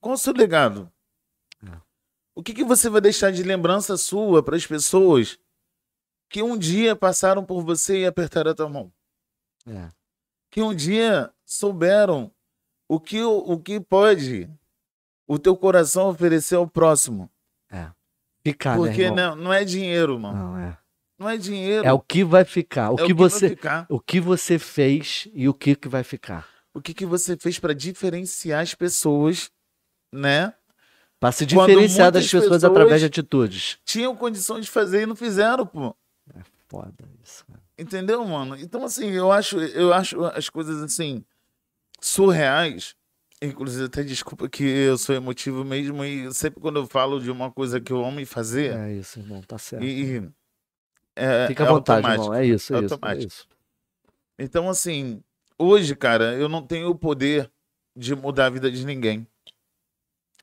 Qual 0.00 0.14
o 0.14 0.18
seu 0.18 0.32
legado? 0.32 0.90
É. 1.66 1.80
O 2.34 2.42
que, 2.42 2.54
que 2.54 2.64
você 2.64 2.88
vai 2.88 3.00
deixar 3.00 3.30
de 3.30 3.42
lembrança 3.42 3.96
sua 3.96 4.42
para 4.42 4.56
as 4.56 4.66
pessoas 4.66 5.38
que 6.28 6.42
um 6.42 6.56
dia 6.56 6.94
passaram 6.94 7.44
por 7.44 7.62
você 7.62 8.00
e 8.00 8.06
apertaram 8.06 8.50
a 8.50 8.54
tua 8.54 8.68
mão? 8.68 8.92
É. 9.66 9.88
que 10.50 10.60
um 10.60 10.74
dia 10.74 11.32
souberam 11.44 12.30
o 12.86 13.00
que, 13.00 13.22
o, 13.22 13.58
que 13.58 13.80
pode 13.80 14.48
o 15.26 15.38
teu 15.38 15.56
coração 15.56 16.10
oferecer 16.10 16.56
ao 16.56 16.68
próximo. 16.68 17.30
Ficar, 18.44 18.76
Porque 18.76 19.10
né, 19.10 19.16
não, 19.16 19.36
não 19.36 19.52
é 19.52 19.64
dinheiro, 19.64 20.20
mano. 20.20 20.52
Não, 20.52 20.58
é. 20.58 20.78
Não 21.18 21.28
é 21.28 21.36
dinheiro. 21.36 21.86
É 21.86 21.92
o 21.92 22.00
que 22.00 22.24
vai 22.24 22.44
ficar. 22.44 22.90
O 22.90 22.94
É 23.00 23.06
que 23.06 23.14
vai 23.14 23.28
você. 23.30 23.48
ficar. 23.50 23.86
O 23.88 24.00
que 24.00 24.20
você 24.20 24.58
fez 24.58 25.28
e 25.32 25.48
o 25.48 25.54
que, 25.54 25.74
que 25.76 25.88
vai 25.88 26.02
ficar. 26.02 26.46
O 26.72 26.80
que, 26.80 26.92
que 26.92 27.06
você 27.06 27.36
fez 27.36 27.58
para 27.58 27.72
diferenciar 27.74 28.60
as 28.62 28.74
pessoas, 28.74 29.50
né? 30.12 30.52
Pra 31.20 31.30
se 31.30 31.46
diferenciar 31.46 32.10
das 32.10 32.24
pessoas, 32.24 32.44
pessoas- 32.44 32.64
através 32.64 33.00
de 33.00 33.06
atitudes. 33.06 33.78
Tinham 33.84 34.14
condição 34.16 34.58
de 34.60 34.68
fazer 34.68 35.02
e 35.02 35.06
não 35.06 35.14
fizeram, 35.16 35.64
pô. 35.64 35.94
Foda 36.68 36.92
isso, 37.22 37.44
cara. 37.46 37.62
Entendeu, 37.78 38.24
mano? 38.24 38.56
Então, 38.56 38.84
assim, 38.84 39.10
eu 39.10 39.30
acho, 39.30 39.58
eu 39.58 39.92
acho 39.94 40.24
as 40.24 40.48
coisas, 40.48 40.82
assim, 40.82 41.24
surreais. 42.00 42.94
Inclusive, 43.42 43.84
até 43.84 44.02
desculpa 44.02 44.48
que 44.48 44.62
eu 44.64 44.96
sou 44.96 45.14
emotivo 45.14 45.64
mesmo 45.64 46.04
e 46.04 46.32
sempre 46.32 46.60
quando 46.60 46.76
eu 46.80 46.86
falo 46.86 47.20
de 47.20 47.30
uma 47.30 47.50
coisa 47.50 47.80
que 47.80 47.92
eu 47.92 48.04
amo 48.04 48.20
e 48.20 48.24
fazer, 48.26 48.74
É 48.76 48.92
isso, 48.94 49.18
irmão. 49.18 49.42
Tá 49.42 49.58
certo. 49.58 49.84
e, 49.84 50.22
é, 51.16 51.46
Fica 51.46 51.64
à 51.64 51.66
é 51.66 51.70
vontade, 51.70 52.06
irmão. 52.08 52.34
É 52.34 52.44
isso, 52.44 52.74
é, 52.74 52.78
É 52.78 52.84
isso, 52.84 52.98
é 53.02 53.16
isso. 53.18 53.48
Então, 54.38 54.68
assim, 54.68 55.22
hoje, 55.58 55.94
cara, 55.94 56.34
eu 56.34 56.48
não 56.48 56.66
tenho 56.66 56.88
o 56.90 56.94
poder 56.98 57.50
de 57.96 58.14
mudar 58.14 58.46
a 58.46 58.50
vida 58.50 58.70
de 58.70 58.84
ninguém. 58.84 59.26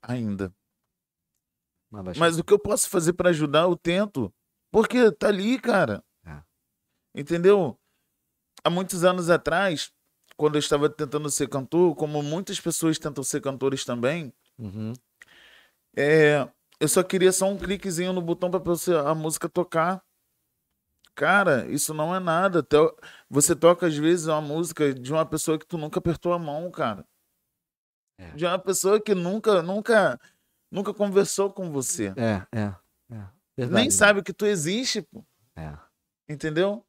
Ainda. 0.02 0.54
Mas, 1.90 2.18
Mas 2.18 2.40
o 2.40 2.44
que 2.44 2.54
eu 2.54 2.60
posso 2.60 2.90
fazer 2.90 3.14
pra 3.14 3.30
ajudar, 3.30 3.64
eu 3.64 3.76
tento. 3.76 4.34
Porque 4.72 5.12
tá 5.12 5.28
ali, 5.28 5.60
cara. 5.60 6.02
É. 6.26 6.42
Entendeu? 7.14 7.78
Há 8.64 8.70
muitos 8.70 9.04
anos 9.04 9.30
atrás, 9.30 9.92
quando 10.38 10.56
eu 10.56 10.60
estava 10.60 10.90
tentando 10.90 11.30
ser 11.30 11.50
cantor, 11.50 11.94
como 11.96 12.24
muitas 12.24 12.60
pessoas 12.60 12.98
tentam 12.98 13.24
ser 13.24 13.42
cantores 13.42 13.84
também, 13.84 14.32
Uhum. 14.58 14.94
é, 15.96 16.48
eu 16.80 16.88
só 16.88 17.04
queria 17.04 17.32
só 17.34 17.48
um 17.50 17.58
cliquezinho 17.58 18.14
no 18.14 18.22
botão 18.22 18.50
pra 18.50 18.60
você- 18.60 18.96
a 18.96 19.14
música 19.14 19.50
tocar. 19.50 20.02
Cara, 21.22 21.68
isso 21.68 21.94
não 21.94 22.16
é 22.16 22.20
nada. 22.20 22.62
Até 22.62 22.78
Você 23.30 23.56
toca, 23.56 23.86
às 23.86 23.96
vezes, 23.96 24.26
uma 24.26 24.42
música 24.42 24.92
de 24.92 25.14
uma 25.14 25.24
pessoa 25.24 25.60
que 25.60 25.68
tu 25.68 25.78
nunca 25.78 26.00
apertou 26.00 26.34
a 26.34 26.40
mão, 26.40 26.72
cara. 26.72 27.06
É. 28.18 28.32
De 28.32 28.44
uma 28.44 28.58
pessoa 28.58 29.00
que 29.00 29.14
nunca, 29.14 29.62
nunca, 29.62 30.20
nunca 30.72 30.92
conversou 30.92 31.54
com 31.54 31.70
você. 31.72 32.12
É, 32.18 32.48
é. 32.52 32.62
é. 33.12 33.30
Verdade, 33.56 33.76
Nem 33.76 33.84
irmão. 33.84 33.92
sabe 33.92 34.24
que 34.24 34.34
tu 34.34 34.48
existe, 34.48 35.04
pô. 35.04 35.24
É. 35.56 35.78
Entendeu? 36.28 36.84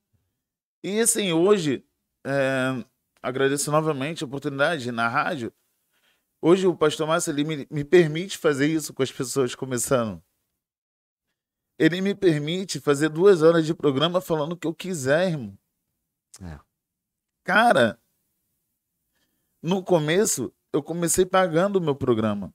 E 0.82 0.98
assim, 0.98 1.30
hoje, 1.30 1.84
é, 2.26 2.82
agradeço 3.22 3.70
novamente 3.70 4.24
a 4.24 4.26
oportunidade 4.26 4.90
na 4.90 5.08
rádio. 5.08 5.52
Hoje 6.40 6.66
o 6.66 6.74
pastor 6.74 7.06
Márcio 7.06 7.32
ele 7.32 7.44
me, 7.44 7.68
me 7.70 7.84
permite 7.84 8.38
fazer 8.38 8.66
isso 8.66 8.94
com 8.94 9.02
as 9.02 9.12
pessoas 9.12 9.54
começando. 9.54 10.24
Ele 11.78 12.00
me 12.00 12.14
permite 12.14 12.80
fazer 12.80 13.08
duas 13.08 13.42
horas 13.42 13.64
de 13.66 13.74
programa 13.74 14.20
falando 14.20 14.52
o 14.52 14.56
que 14.56 14.66
eu 14.66 14.74
quiser, 14.74 15.30
irmão. 15.30 15.56
É. 16.40 16.58
Cara, 17.44 17.98
no 19.62 19.82
começo, 19.82 20.52
eu 20.72 20.82
comecei 20.82 21.24
pagando 21.26 21.76
o 21.76 21.80
meu 21.80 21.94
programa. 21.94 22.52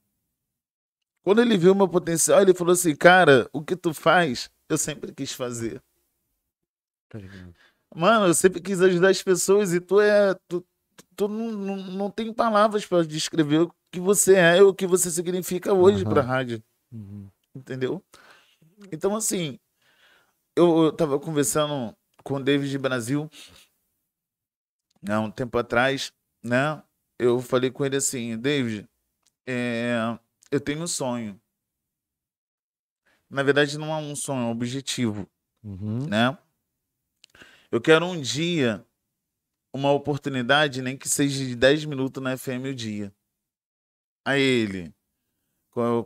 Quando 1.24 1.42
ele 1.42 1.58
viu 1.58 1.74
o 1.74 1.76
meu 1.76 1.88
potencial, 1.90 2.42
ele 2.42 2.54
falou 2.54 2.74
assim: 2.74 2.96
Cara, 2.96 3.50
o 3.52 3.62
que 3.62 3.76
tu 3.76 3.94
faz, 3.94 4.50
eu 4.70 4.78
sempre 4.78 5.14
quis 5.14 5.34
fazer. 5.34 5.84
Tá. 7.10 7.20
Mano, 7.96 8.28
eu 8.28 8.34
sempre 8.34 8.62
quis 8.62 8.82
ajudar 8.82 9.10
as 9.10 9.22
pessoas 9.22 9.74
e 9.74 9.80
tu 9.82 10.00
é. 10.00 10.34
Tu, 10.48 10.66
tu 11.16 11.28
não, 11.28 11.52
não, 11.52 11.76
não 11.78 12.12
tem 12.12 12.34
palavras 12.34 12.86
para 12.86 13.06
descrever 13.06 13.62
o 13.62 13.76
que 13.92 14.00
você 14.00 14.36
é 14.36 14.58
e 14.58 14.62
o 14.62 14.74
que 14.74 14.88
você 14.88 15.10
significa 15.10 15.74
hoje 15.74 16.04
Aham. 16.04 16.14
pra 16.14 16.22
rádio, 16.22 16.64
Uhum. 16.92 17.30
entendeu? 17.56 18.04
Então, 18.92 19.16
assim, 19.16 19.60
eu, 20.56 20.86
eu 20.86 20.92
tava 20.92 21.20
conversando 21.20 21.96
com 22.24 22.36
o 22.36 22.44
David 22.44 22.78
Brasil 22.78 23.30
há 25.08 25.20
um 25.20 25.32
tempo 25.32 25.58
atrás, 25.58 26.12
né? 26.44 26.82
Eu 27.20 27.42
falei 27.42 27.72
com 27.72 27.86
ele 27.86 27.96
assim: 27.96 28.38
David, 28.38 28.88
é, 29.46 29.96
eu 30.52 30.60
tenho 30.60 30.84
um 30.84 30.88
sonho. 30.88 31.40
Na 33.30 33.44
verdade, 33.44 33.78
não 33.78 33.94
é 33.94 33.98
um 33.98 34.16
sonho, 34.16 34.42
é 34.42 34.46
um 34.46 34.52
objetivo 34.52 35.30
Uhum. 35.64 36.08
né? 36.08 36.38
Eu 37.70 37.82
quero 37.82 38.06
um 38.06 38.20
dia, 38.20 38.86
uma 39.74 39.92
oportunidade, 39.92 40.82
nem 40.82 40.98
que 40.98 41.10
seja 41.10 41.44
de 41.44 41.56
10 41.56 41.84
minutos 41.84 42.24
na 42.24 42.38
FM 42.38 42.70
o 42.70 42.76
dia. 42.76 43.14
A 44.24 44.38
ele, 44.38 44.94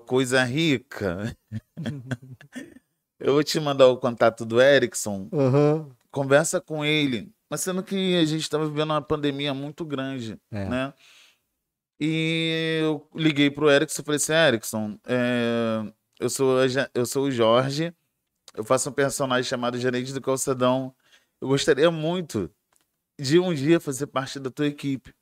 coisa 0.06 0.44
rica. 0.44 1.36
Eu 3.20 3.34
vou 3.34 3.44
te 3.44 3.60
mandar 3.60 3.88
o 3.88 3.98
contato 3.98 4.44
do 4.46 4.60
Erickson, 4.62 5.30
Uhum. 5.32 5.92
conversa 6.12 6.60
com 6.60 6.84
ele. 6.84 7.32
Mas 7.50 7.62
sendo 7.62 7.84
que 7.84 8.16
a 8.18 8.26
gente 8.26 8.42
estava 8.42 8.66
vivendo 8.66 8.92
uma 8.92 9.02
pandemia 9.02 9.54
muito 9.54 9.86
grande, 9.86 10.40
É. 10.52 10.66
né? 10.68 10.94
E 12.00 12.80
eu 12.82 13.08
liguei 13.14 13.52
pro 13.52 13.70
Erickson 13.70 14.02
e 14.02 14.06
falei 14.06 14.16
assim, 14.18 14.34
Erickson, 14.34 14.98
é, 15.06 15.94
eu, 16.20 16.30
sou, 16.32 16.58
eu 16.96 17.06
sou 17.06 17.26
o 17.26 17.32
Jorge, 17.32 17.94
eu 18.56 18.64
faço 18.64 18.90
um 18.90 18.94
personagem 18.94 19.48
chamado 19.48 19.78
Gerente 19.78 20.12
do 20.12 20.20
Calçadão. 20.20 20.96
Eu 21.40 21.48
gostaria 21.50 21.92
muito 21.92 22.50
de 23.20 23.38
um 23.38 23.54
dia 23.54 23.80
fazer 23.80 24.08
parte 24.08 24.40
da 24.40 24.50
tua 24.50 24.66
equipe. 24.66 25.14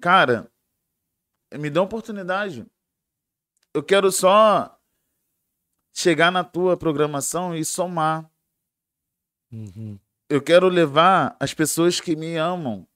Cara, 0.00 0.50
me 1.54 1.70
dá 1.70 1.80
uma 1.80 1.86
oportunidade. 1.86 2.66
Eu 3.76 3.82
quero 3.82 4.10
só 4.10 4.74
chegar 5.92 6.32
na 6.32 6.42
tua 6.42 6.78
programação 6.78 7.54
e 7.54 7.62
somar. 7.62 8.26
Uhum. 9.52 9.98
Eu 10.30 10.40
quero 10.40 10.66
levar 10.66 11.36
as 11.38 11.52
pessoas 11.52 12.00
que 12.00 12.16
me 12.16 12.38
amam, 12.38 12.88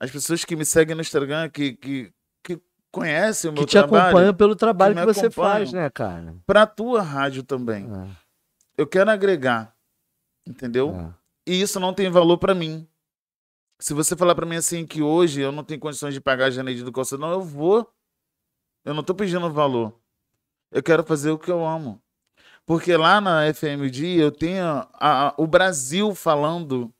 as 0.00 0.10
pessoas 0.10 0.44
que 0.44 0.56
me 0.56 0.64
seguem 0.64 0.96
no 0.96 1.00
Instagram, 1.00 1.48
que, 1.48 1.74
que, 1.74 2.12
que 2.42 2.60
conhecem 2.90 3.50
o 3.50 3.54
meu 3.54 3.62
Que 3.62 3.68
te 3.68 3.78
trabalho, 3.78 4.08
acompanham 4.08 4.34
pelo 4.34 4.56
trabalho 4.56 4.96
que 4.96 5.00
que, 5.00 5.06
você 5.06 5.30
faz, 5.30 5.72
né, 5.72 5.88
cara? 5.90 6.34
para 6.44 6.62
a 6.62 6.66
tua 6.66 7.02
rádio 7.02 7.44
também. 7.44 7.84
É, 7.84 8.08
Eu 8.78 8.88
quero 8.88 9.12
agregar, 9.12 9.72
entendeu? 10.44 10.92
é. 10.92 11.14
E 11.46 11.62
isso 11.62 11.78
não 11.78 11.94
tem 11.94 12.10
valor 12.10 12.36
para 12.36 12.52
mim. 12.52 12.84
Se 13.78 13.94
você 13.94 14.16
falar 14.16 14.34
para 14.34 14.44
mim 14.44 14.56
assim 14.56 14.84
que 14.84 15.02
hoje 15.02 15.40
eu 15.40 15.52
não 15.52 15.62
tenho 15.62 15.78
condições 15.78 16.14
de 16.14 16.20
pagar 16.20 16.46
a 16.46 16.50
Janeide 16.50 16.82
do 16.82 16.90
Calçadão, 16.90 17.30
eu 17.30 17.42
vou. 17.42 17.88
Eu 18.84 18.94
não 18.94 19.02
tô 19.02 19.14
pedindo 19.14 19.50
valor. 19.52 19.94
Eu 20.72 20.82
quero 20.82 21.02
fazer 21.04 21.30
o 21.30 21.38
que 21.38 21.50
eu 21.50 21.66
amo. 21.66 22.00
Porque 22.64 22.96
lá 22.96 23.20
na 23.20 23.44
FMD 23.46 24.16
eu 24.20 24.30
tenho 24.30 24.64
a- 24.64 24.88
a- 24.94 25.34
o 25.36 25.46
Brasil 25.46 26.14
falando. 26.14 26.92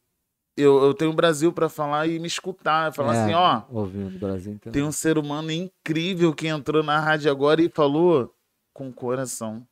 Eu, 0.56 0.82
eu 0.82 0.92
tenho 0.94 1.10
o 1.12 1.14
Brasil 1.14 1.52
para 1.52 1.68
falar 1.68 2.06
e 2.08 2.18
me 2.18 2.26
escutar. 2.26 2.92
Falar 2.92 3.14
É, 3.14 3.22
assim, 3.24 3.34
ó, 3.34 3.62
Ouvindo 3.70 4.16
o 4.16 4.18
Brasil 4.18 4.52
inteiro. 4.52 4.72
tem 4.72 4.82
um 4.82 4.92
ser 4.92 5.16
humano 5.16 5.50
incrível 5.50 6.34
que 6.34 6.48
entrou 6.48 6.82
na 6.82 6.98
rádio 6.98 7.30
agora 7.30 7.62
e 7.62 7.68
falou 7.70 8.34
com 8.74 8.92
coração. 8.92 9.66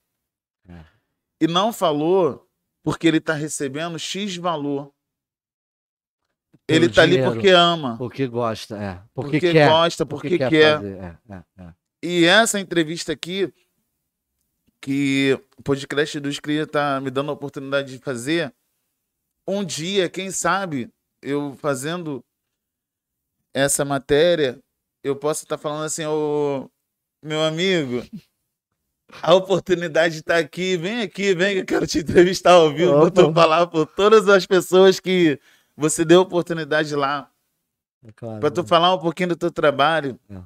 É. 0.68 0.84
E 1.42 1.46
não 1.46 1.72
falou 1.72 2.46
porque 2.84 3.06
ele 3.08 3.18
está 3.18 3.34
recebendo 3.34 3.98
X 3.98 4.36
valor. 4.36 4.92
pelo 6.66 6.84
Ele 6.84 6.92
tá 6.94 7.02
ali 7.02 7.22
porque 7.22 7.48
ama. 7.50 7.96
porque 7.98 8.26
gosta, 8.26 8.76
é. 8.76 8.94
Porque, 9.14 9.32
Porque 9.32 9.52
quer. 9.52 9.68
gosta, 9.68 10.06
porque 10.06 10.38
quer. 10.38 10.76
fazer, 10.76 10.96
é, 10.98 11.18
é, 11.30 11.44
é. 11.64 11.74
E 12.02 12.24
essa 12.24 12.60
entrevista 12.60 13.12
aqui, 13.12 13.52
que 14.80 15.38
o 15.56 15.62
podcast 15.62 16.20
dos 16.20 16.38
Cria 16.38 16.66
tá 16.66 17.00
me 17.00 17.10
dando 17.10 17.30
a 17.30 17.34
oportunidade 17.34 17.90
de 17.92 17.98
fazer, 17.98 18.52
um 19.46 19.64
dia, 19.64 20.08
quem 20.08 20.30
sabe, 20.30 20.90
eu 21.20 21.54
fazendo 21.56 22.24
essa 23.52 23.84
matéria, 23.84 24.58
eu 25.02 25.16
posso 25.16 25.42
estar 25.44 25.58
falando 25.58 25.84
assim, 25.84 26.04
ô 26.06 26.70
meu 27.20 27.42
amigo, 27.42 28.04
a 29.20 29.34
oportunidade 29.34 30.18
está 30.18 30.38
aqui, 30.38 30.76
vem 30.76 31.00
aqui, 31.02 31.34
vem 31.34 31.54
que 31.56 31.60
eu 31.62 31.66
quero 31.66 31.86
te 31.86 31.98
entrevistar 31.98 32.52
ao 32.52 32.72
vivo, 32.72 32.92
pra 33.00 33.10
tu 33.10 33.22
Opa. 33.22 33.40
falar 33.40 33.66
por 33.66 33.86
todas 33.86 34.28
as 34.28 34.46
pessoas 34.46 35.00
que 35.00 35.40
você 35.76 36.04
deu 36.04 36.20
oportunidade 36.20 36.94
lá. 36.94 37.28
É 38.04 38.12
claro, 38.12 38.38
Pra 38.38 38.50
tu 38.50 38.62
né? 38.62 38.68
falar 38.68 38.94
um 38.94 38.98
pouquinho 39.00 39.30
do 39.30 39.36
teu 39.36 39.50
trabalho. 39.50 40.18
É. 40.30 40.40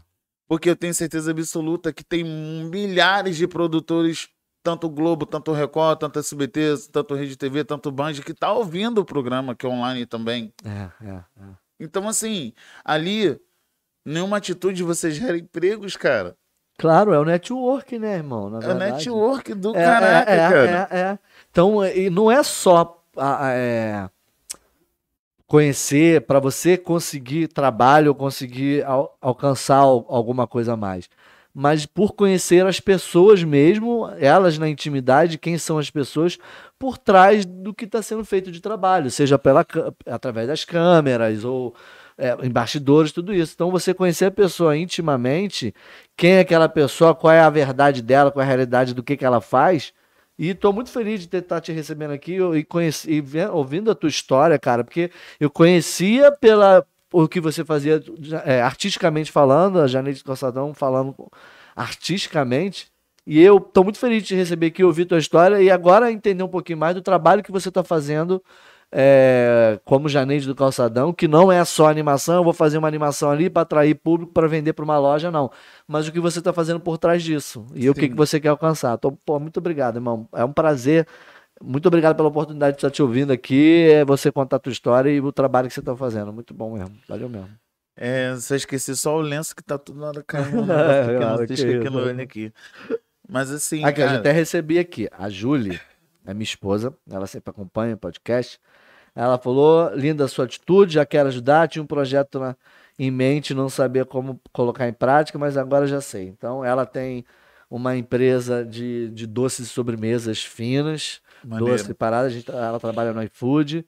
Porque 0.52 0.68
eu 0.68 0.76
tenho 0.76 0.92
certeza 0.92 1.30
absoluta 1.30 1.94
que 1.94 2.04
tem 2.04 2.22
milhares 2.22 3.38
de 3.38 3.48
produtores, 3.48 4.28
tanto 4.62 4.86
Globo, 4.86 5.24
tanto 5.24 5.50
Record, 5.50 5.98
tanto 5.98 6.18
SBT, 6.18 6.74
tanto 6.92 7.14
Rede 7.14 7.38
TV, 7.38 7.64
tanto 7.64 7.90
Band, 7.90 8.12
que 8.22 8.34
tá 8.34 8.52
ouvindo 8.52 8.98
o 9.00 9.04
programa, 9.06 9.54
que 9.54 9.64
é 9.64 9.68
online 9.70 10.04
também. 10.04 10.52
É, 10.62 11.06
é, 11.08 11.10
é. 11.14 11.22
Então, 11.80 12.06
assim, 12.06 12.52
ali, 12.84 13.40
nenhuma 14.04 14.36
atitude 14.36 14.82
você 14.82 15.10
gera 15.10 15.38
empregos, 15.38 15.96
cara. 15.96 16.36
Claro, 16.78 17.14
é 17.14 17.18
o 17.18 17.24
network, 17.24 17.98
né, 17.98 18.16
irmão? 18.16 18.50
Na 18.50 18.58
É 18.58 18.68
o 18.72 18.74
network 18.74 19.54
do 19.54 19.70
É, 19.74 19.82
caraca, 19.82 20.30
é, 20.30 20.34
é, 20.34 20.50
cara. 20.50 20.88
é, 20.90 20.98
é. 20.98 21.18
Então, 21.50 21.82
e 21.82 22.10
não 22.10 22.30
é 22.30 22.42
só 22.42 23.02
a- 23.16 23.46
a- 23.46 23.52
é, 23.54 24.10
conhecer 25.52 26.22
para 26.22 26.40
você 26.40 26.78
conseguir 26.78 27.46
trabalho 27.46 28.08
ou 28.08 28.14
conseguir 28.14 28.82
al- 28.86 29.14
alcançar 29.20 29.76
al- 29.80 30.06
alguma 30.08 30.46
coisa 30.46 30.72
a 30.72 30.76
mais. 30.78 31.10
Mas 31.54 31.84
por 31.84 32.14
conhecer 32.14 32.64
as 32.64 32.80
pessoas 32.80 33.44
mesmo, 33.44 34.08
elas 34.18 34.56
na 34.56 34.66
intimidade, 34.66 35.36
quem 35.36 35.58
são 35.58 35.76
as 35.76 35.90
pessoas 35.90 36.38
por 36.78 36.96
trás 36.96 37.44
do 37.44 37.74
que 37.74 37.84
está 37.84 38.00
sendo 38.00 38.24
feito 38.24 38.50
de 38.50 38.62
trabalho, 38.62 39.10
seja 39.10 39.38
pela, 39.38 39.62
através 40.06 40.48
das 40.48 40.64
câmeras 40.64 41.44
ou 41.44 41.74
é, 42.16 42.34
bastidores, 42.48 43.12
tudo 43.12 43.34
isso. 43.34 43.52
Então, 43.54 43.70
você 43.70 43.92
conhecer 43.92 44.24
a 44.24 44.30
pessoa 44.30 44.74
intimamente, 44.74 45.74
quem 46.16 46.30
é 46.32 46.40
aquela 46.40 46.66
pessoa, 46.66 47.14
qual 47.14 47.30
é 47.30 47.40
a 47.40 47.50
verdade 47.50 48.00
dela, 48.00 48.32
qual 48.32 48.40
é 48.42 48.46
a 48.46 48.48
realidade 48.48 48.94
do 48.94 49.02
que, 49.02 49.18
que 49.18 49.24
ela 49.24 49.42
faz. 49.42 49.92
E 50.42 50.48
estou 50.48 50.72
muito 50.72 50.90
feliz 50.90 51.24
de 51.24 51.36
estar 51.38 51.60
te 51.60 51.70
recebendo 51.70 52.10
aqui 52.10 52.36
e, 52.56 52.64
conheci, 52.64 53.08
e 53.12 53.46
ouvindo 53.52 53.92
a 53.92 53.94
tua 53.94 54.08
história, 54.08 54.58
cara, 54.58 54.82
porque 54.82 55.08
eu 55.38 55.48
conhecia 55.48 56.32
pela 56.32 56.84
o 57.12 57.28
que 57.28 57.40
você 57.40 57.64
fazia 57.64 58.02
é, 58.44 58.60
artisticamente 58.60 59.30
falando, 59.30 59.78
a 59.78 59.86
Janete 59.86 60.24
Calçadão 60.24 60.74
falando 60.74 61.14
artisticamente. 61.76 62.90
E 63.24 63.40
eu 63.40 63.58
estou 63.58 63.84
muito 63.84 64.00
feliz 64.00 64.22
de 64.22 64.30
te 64.30 64.34
receber 64.34 64.66
aqui, 64.66 64.82
ouvir 64.82 65.04
tua 65.04 65.20
história 65.20 65.62
e 65.62 65.70
agora 65.70 66.10
entender 66.10 66.42
um 66.42 66.48
pouquinho 66.48 66.78
mais 66.78 66.96
do 66.96 67.02
trabalho 67.02 67.44
que 67.44 67.52
você 67.52 67.68
está 67.68 67.84
fazendo 67.84 68.42
é, 68.94 69.80
como 69.86 70.06
Janete 70.06 70.46
do 70.46 70.54
Calçadão, 70.54 71.14
que 71.14 71.26
não 71.26 71.50
é 71.50 71.64
só 71.64 71.88
animação, 71.88 72.36
eu 72.36 72.44
vou 72.44 72.52
fazer 72.52 72.76
uma 72.76 72.86
animação 72.86 73.30
ali 73.30 73.48
para 73.48 73.62
atrair 73.62 73.94
público 73.94 74.32
para 74.32 74.46
vender 74.46 74.74
para 74.74 74.84
uma 74.84 74.98
loja, 74.98 75.30
não. 75.30 75.50
Mas 75.88 76.06
o 76.06 76.12
que 76.12 76.20
você 76.20 76.40
está 76.40 76.52
fazendo 76.52 76.78
por 76.78 76.98
trás 76.98 77.22
disso 77.22 77.64
e 77.74 77.88
o 77.88 77.94
que, 77.94 78.02
Sim. 78.02 78.08
que 78.10 78.14
você 78.16 78.38
quer 78.38 78.48
alcançar. 78.48 78.94
Então, 78.94 79.18
pô, 79.24 79.40
muito 79.40 79.56
obrigado, 79.56 79.96
irmão. 79.96 80.28
É 80.34 80.44
um 80.44 80.52
prazer. 80.52 81.06
Muito 81.62 81.86
obrigado 81.86 82.16
pela 82.16 82.28
oportunidade 82.28 82.72
de 82.76 82.78
estar 82.78 82.90
te 82.90 83.02
ouvindo 83.02 83.32
aqui, 83.32 83.88
é 83.90 84.04
você 84.04 84.30
contar 84.30 84.56
a 84.56 84.58
tua 84.58 84.72
história 84.72 85.10
e 85.10 85.20
o 85.20 85.32
trabalho 85.32 85.68
que 85.68 85.74
você 85.74 85.80
está 85.80 85.96
fazendo. 85.96 86.32
Muito 86.32 86.52
bom 86.52 86.74
mesmo. 86.74 86.94
Valeu 87.08 87.28
mesmo. 87.28 87.48
É, 87.96 88.34
só 88.36 88.54
esqueci 88.54 88.96
só 88.96 89.16
o 89.16 89.20
lenço 89.20 89.54
que 89.54 89.62
tá 89.62 89.78
tudo 89.78 90.00
na 90.00 90.08
hora 90.08 90.22
caindo. 90.26 90.64
É, 90.72 91.38
Né? 91.38 91.46
que 91.46 91.56
cisco 91.56 92.20
aqui. 92.20 92.52
Mas 93.28 93.50
assim, 93.50 93.84
Aqui, 93.84 94.00
eu 94.00 94.06
cara, 94.06 94.18
até 94.18 94.32
recebi 94.32 94.78
aqui. 94.78 95.08
A 95.12 95.28
Julie, 95.30 95.80
é 96.26 96.34
minha 96.34 96.44
esposa, 96.44 96.94
ela 97.10 97.26
sempre 97.26 97.50
acompanha 97.50 97.94
o 97.94 97.98
podcast. 97.98 98.58
Ela 99.14 99.38
falou: 99.38 99.90
linda 99.94 100.24
a 100.24 100.28
sua 100.28 100.44
atitude, 100.44 100.94
já 100.94 101.04
quero 101.06 101.28
ajudar. 101.28 101.68
Tinha 101.68 101.82
um 101.82 101.86
projeto 101.86 102.38
na- 102.40 102.56
em 102.98 103.10
mente, 103.10 103.54
não 103.54 103.68
sabia 103.68 104.04
como 104.04 104.40
colocar 104.52 104.88
em 104.88 104.92
prática, 104.92 105.38
mas 105.38 105.56
agora 105.56 105.86
já 105.86 106.00
sei. 106.00 106.28
Então, 106.28 106.64
ela 106.64 106.84
tem 106.86 107.24
uma 107.70 107.96
empresa 107.96 108.64
de, 108.64 109.08
de 109.10 109.26
doces 109.26 109.66
e 109.66 109.70
sobremesas 109.70 110.42
finas, 110.42 111.20
maneiro. 111.44 111.78
doce 111.78 111.94
parada. 111.94 112.26
A 112.26 112.30
gente, 112.30 112.50
ela 112.50 112.78
trabalha 112.78 113.12
no 113.12 113.22
iFood. 113.22 113.86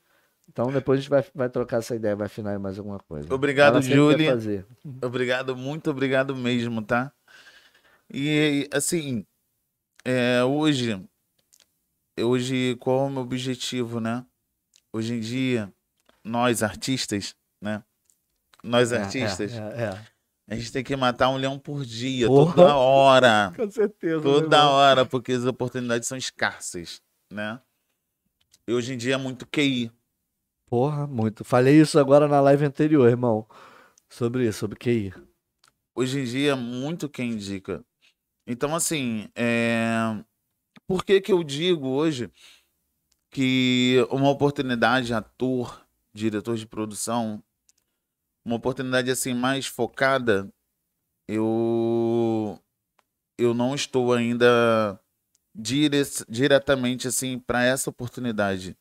Então, 0.49 0.70
depois 0.72 0.99
a 0.99 1.01
gente 1.03 1.11
vai, 1.11 1.25
vai 1.35 1.49
trocar 1.49 1.79
essa 1.79 1.95
ideia, 1.95 2.14
vai 2.16 2.27
afinar 2.27 2.59
mais 2.59 2.79
alguma 2.79 2.99
coisa. 2.99 3.35
Obrigado, 3.35 3.75
fazer. 4.33 4.66
Obrigado, 5.03 5.57
muito 5.57 5.91
obrigado 5.91 6.37
mesmo, 6.37 6.83
tá? 6.83 7.12
E 8.12 8.68
assim, 8.72 9.25
é, 10.05 10.45
hoje, 10.45 11.03
hoje 12.18 12.77
qual 12.77 13.01
é 13.07 13.09
o 13.09 13.11
meu 13.11 13.22
objetivo, 13.22 14.01
né? 14.01 14.25
Hoje 14.95 15.14
em 15.14 15.18
dia, 15.18 15.74
nós 16.22 16.62
artistas, 16.62 17.34
né? 17.61 17.82
Nós 18.62 18.92
É, 18.92 18.99
artistas, 18.99 19.53
É, 19.53 19.57
é, 19.57 19.82
é. 19.86 20.55
a 20.55 20.55
gente 20.57 20.70
tem 20.70 20.84
que 20.84 20.95
matar 20.95 21.30
um 21.30 21.36
leão 21.36 21.59
por 21.59 21.84
dia, 21.84 22.28
Porra. 22.28 22.55
toda 22.55 22.76
hora. 22.76 23.53
Com 23.59 23.68
certeza. 23.68 24.16
né, 24.18 24.22
Toda 24.22 24.57
irmão? 24.57 24.72
hora, 24.72 25.05
porque 25.05 25.32
as 25.32 25.45
oportunidades 25.47 26.07
são 26.07 26.16
escassas, 26.16 27.03
né? 27.28 27.61
E 28.68 28.72
hoje 28.72 28.95
em 28.95 28.97
dia 28.97 29.14
é 29.14 29.18
muito 29.18 29.45
QI. 29.49 29.90
Porra, 30.70 31.09
muito. 31.09 31.42
Falei 31.45 31.80
isso 31.80 31.99
agora 31.99 32.28
na 32.28 32.40
live 32.40 32.64
anterior, 32.64 33.09
irmão. 33.09 33.49
Sobre 34.09 34.47
isso, 34.47 34.61
sobre 34.61 34.78
QI. 34.78 35.12
Hoje 35.92 36.20
em 36.20 36.24
dia 36.24 36.53
é 36.53 36.55
muito 36.55 37.09
quem 37.09 37.32
indica. 37.32 37.84
Então, 38.47 38.76
assim, 38.76 39.28
é... 39.34 40.22
por 40.86 41.05
que 41.05 41.20
que 41.20 41.32
eu 41.32 41.42
digo 41.42 41.88
hoje 41.88 42.30
que 43.35 43.97
uma 44.11 44.30
oportunidade, 44.30 45.12
ator, 45.12 45.85
diretor 46.12 46.57
de 46.57 46.64
produção, 46.64 47.43
uma 48.45 48.55
oportunidade 48.55 49.11
assim 49.11 49.35
mais 49.35 49.66
focada, 49.66 50.49
eu 51.26 52.57
eu 53.37 53.53
não 53.53 53.74
estou 53.74 54.14
ainda 54.14 55.01
dire... 55.53 56.01
diretamente 56.28 57.09
assim 57.09 57.37
para 57.37 57.64
essa 57.64 57.91
oportunidade. 57.91 58.76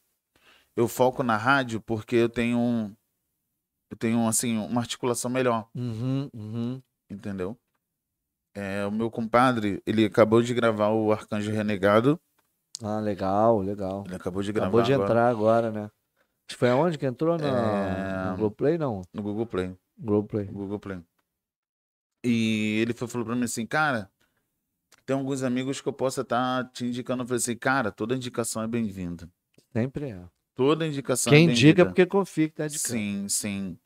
Eu 0.76 0.88
foco 0.88 1.24
na 1.24 1.36
rádio 1.36 1.82
porque 1.82 2.16
eu 2.16 2.30
tenho 2.30 2.60
um 2.60 2.96
eu 3.90 3.98
tenho 3.98 4.28
assim 4.28 4.56
uma 4.58 4.82
articulação 4.82 5.32
melhor 5.32 5.68
Uhum, 5.74 6.30
uhum. 6.32 6.82
entendeu? 7.10 7.58
É, 8.54 8.86
o 8.86 8.92
meu 8.92 9.10
compadre, 9.10 9.82
ele 9.84 10.06
acabou 10.06 10.44
de 10.44 10.54
gravar 10.54 10.90
o 10.90 11.12
Arcanjo 11.12 11.52
Renegado. 11.52 12.22
Ah, 12.84 13.00
legal, 13.00 13.62
legal. 13.62 14.04
Ele 14.06 14.16
acabou 14.16 14.44
de 14.44 14.52
gravar 14.52 14.68
Acabou 14.68 14.84
de 14.84 14.92
entrar 14.92 15.30
agora, 15.30 15.72
né? 15.72 15.90
Foi 16.52 16.70
aonde 16.70 16.98
que 16.98 17.06
entrou? 17.06 17.38
Na... 17.38 17.48
É. 17.48 18.30
No 18.32 18.38
Globoplay, 18.38 18.78
não. 18.78 19.02
no 19.14 19.24
Google 19.24 19.46
Play. 19.46 19.76
Globoplay. 19.98 20.46
no 20.48 20.54
Google 20.54 20.80
Play. 20.80 21.00
E 22.24 22.80
ele 22.82 22.94
foi, 22.94 23.08
falou 23.08 23.26
pra 23.26 23.36
mim 23.36 23.46
assim, 23.46 23.66
cara, 23.66 24.10
tem 25.06 25.16
alguns 25.16 25.44
amigos 25.44 25.82
que 25.82 25.88
eu 25.88 25.94
possa 25.94 26.22
estar 26.22 26.70
te 26.72 26.86
indicando. 26.86 27.24
Eu 27.24 27.28
falei 27.28 27.38
assim, 27.38 27.56
cara, 27.56 27.92
toda 27.92 28.16
indicação 28.16 28.62
é 28.62 28.68
bem-vinda. 28.68 29.30
Sempre 29.72 30.10
é. 30.12 30.24
Toda 30.56 30.86
indicação 30.86 31.32
Quem 31.32 31.48
é 31.48 31.52
indica 31.52 31.82
é 31.82 31.86
porque 31.86 32.06
confia 32.06 32.48
que 32.48 32.56
tá 32.56 32.66
indicando. 32.66 33.00
Sim, 33.00 33.28
sim. 33.28 33.78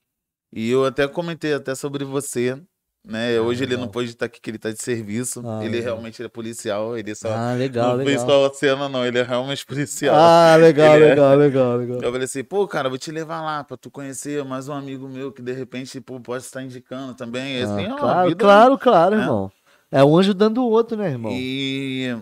E 0.51 0.69
eu 0.69 0.85
até 0.85 1.07
comentei 1.07 1.53
até 1.53 1.75
sobre 1.75 2.03
você, 2.03 2.61
né? 3.05 3.37
Ah, 3.37 3.41
Hoje 3.41 3.63
ele 3.63 3.77
não 3.77 3.87
pode 3.87 4.09
estar 4.09 4.25
aqui, 4.25 4.39
que 4.41 4.49
ele 4.49 4.57
tá 4.57 4.71
de 4.71 4.81
serviço. 4.81 5.41
Ah, 5.45 5.59
ele 5.63 5.77
legal. 5.77 5.93
realmente 5.95 6.21
ele 6.21 6.27
é 6.27 6.29
policial, 6.29 6.97
ele 6.97 7.15
só 7.15 7.29
Ah, 7.29 7.53
legal, 7.53 7.97
não 7.97 8.05
fez 8.05 8.21
legal. 8.21 8.27
só 8.27 8.45
a 8.47 8.53
cena, 8.53 8.89
não. 8.89 9.05
Ele 9.05 9.19
é 9.19 9.23
realmente 9.23 9.65
policial. 9.65 10.15
Ah, 10.15 10.55
legal, 10.59 10.95
Ele 10.95 11.05
é- 11.05 11.09
legal, 11.09 11.35
legal, 11.37 11.77
legal. 11.77 11.97
Eu 12.01 12.11
falei 12.11 12.25
assim, 12.25 12.43
pô, 12.43 12.67
cara, 12.67 12.89
vou 12.89 12.97
te 12.97 13.11
levar 13.11 13.41
lá 13.41 13.63
pra 13.63 13.77
tu 13.77 13.89
conhecer 13.89 14.43
mais 14.45 14.67
um 14.67 14.73
amigo 14.73 15.07
meu 15.07 15.31
que 15.31 15.41
de 15.41 15.51
repente 15.53 15.99
pô, 16.01 16.19
pode 16.19 16.43
estar 16.43 16.61
indicando 16.61 17.13
também. 17.15 17.61
Assim, 17.61 17.85
Ah, 17.85 17.93
ó, 17.93 17.95
a 17.95 17.99
claro, 17.99 18.29
vida- 18.29 18.43
claro, 18.43 18.77
claro, 18.77 19.15
né? 19.17 19.23
irmão. 19.23 19.51
É 19.89 20.03
um 20.03 20.17
ajudando 20.17 20.57
o 20.59 20.69
outro, 20.69 20.97
né, 20.97 21.09
irmão? 21.09 21.31
E 21.31 22.15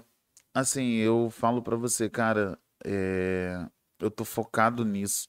assim, 0.54 0.94
eu 0.98 1.30
falo 1.32 1.62
pra 1.62 1.76
você, 1.76 2.10
cara, 2.10 2.58
é, 2.86 3.66
eu 4.00 4.12
tô 4.12 4.24
focado 4.24 4.86
nisso. 4.86 5.28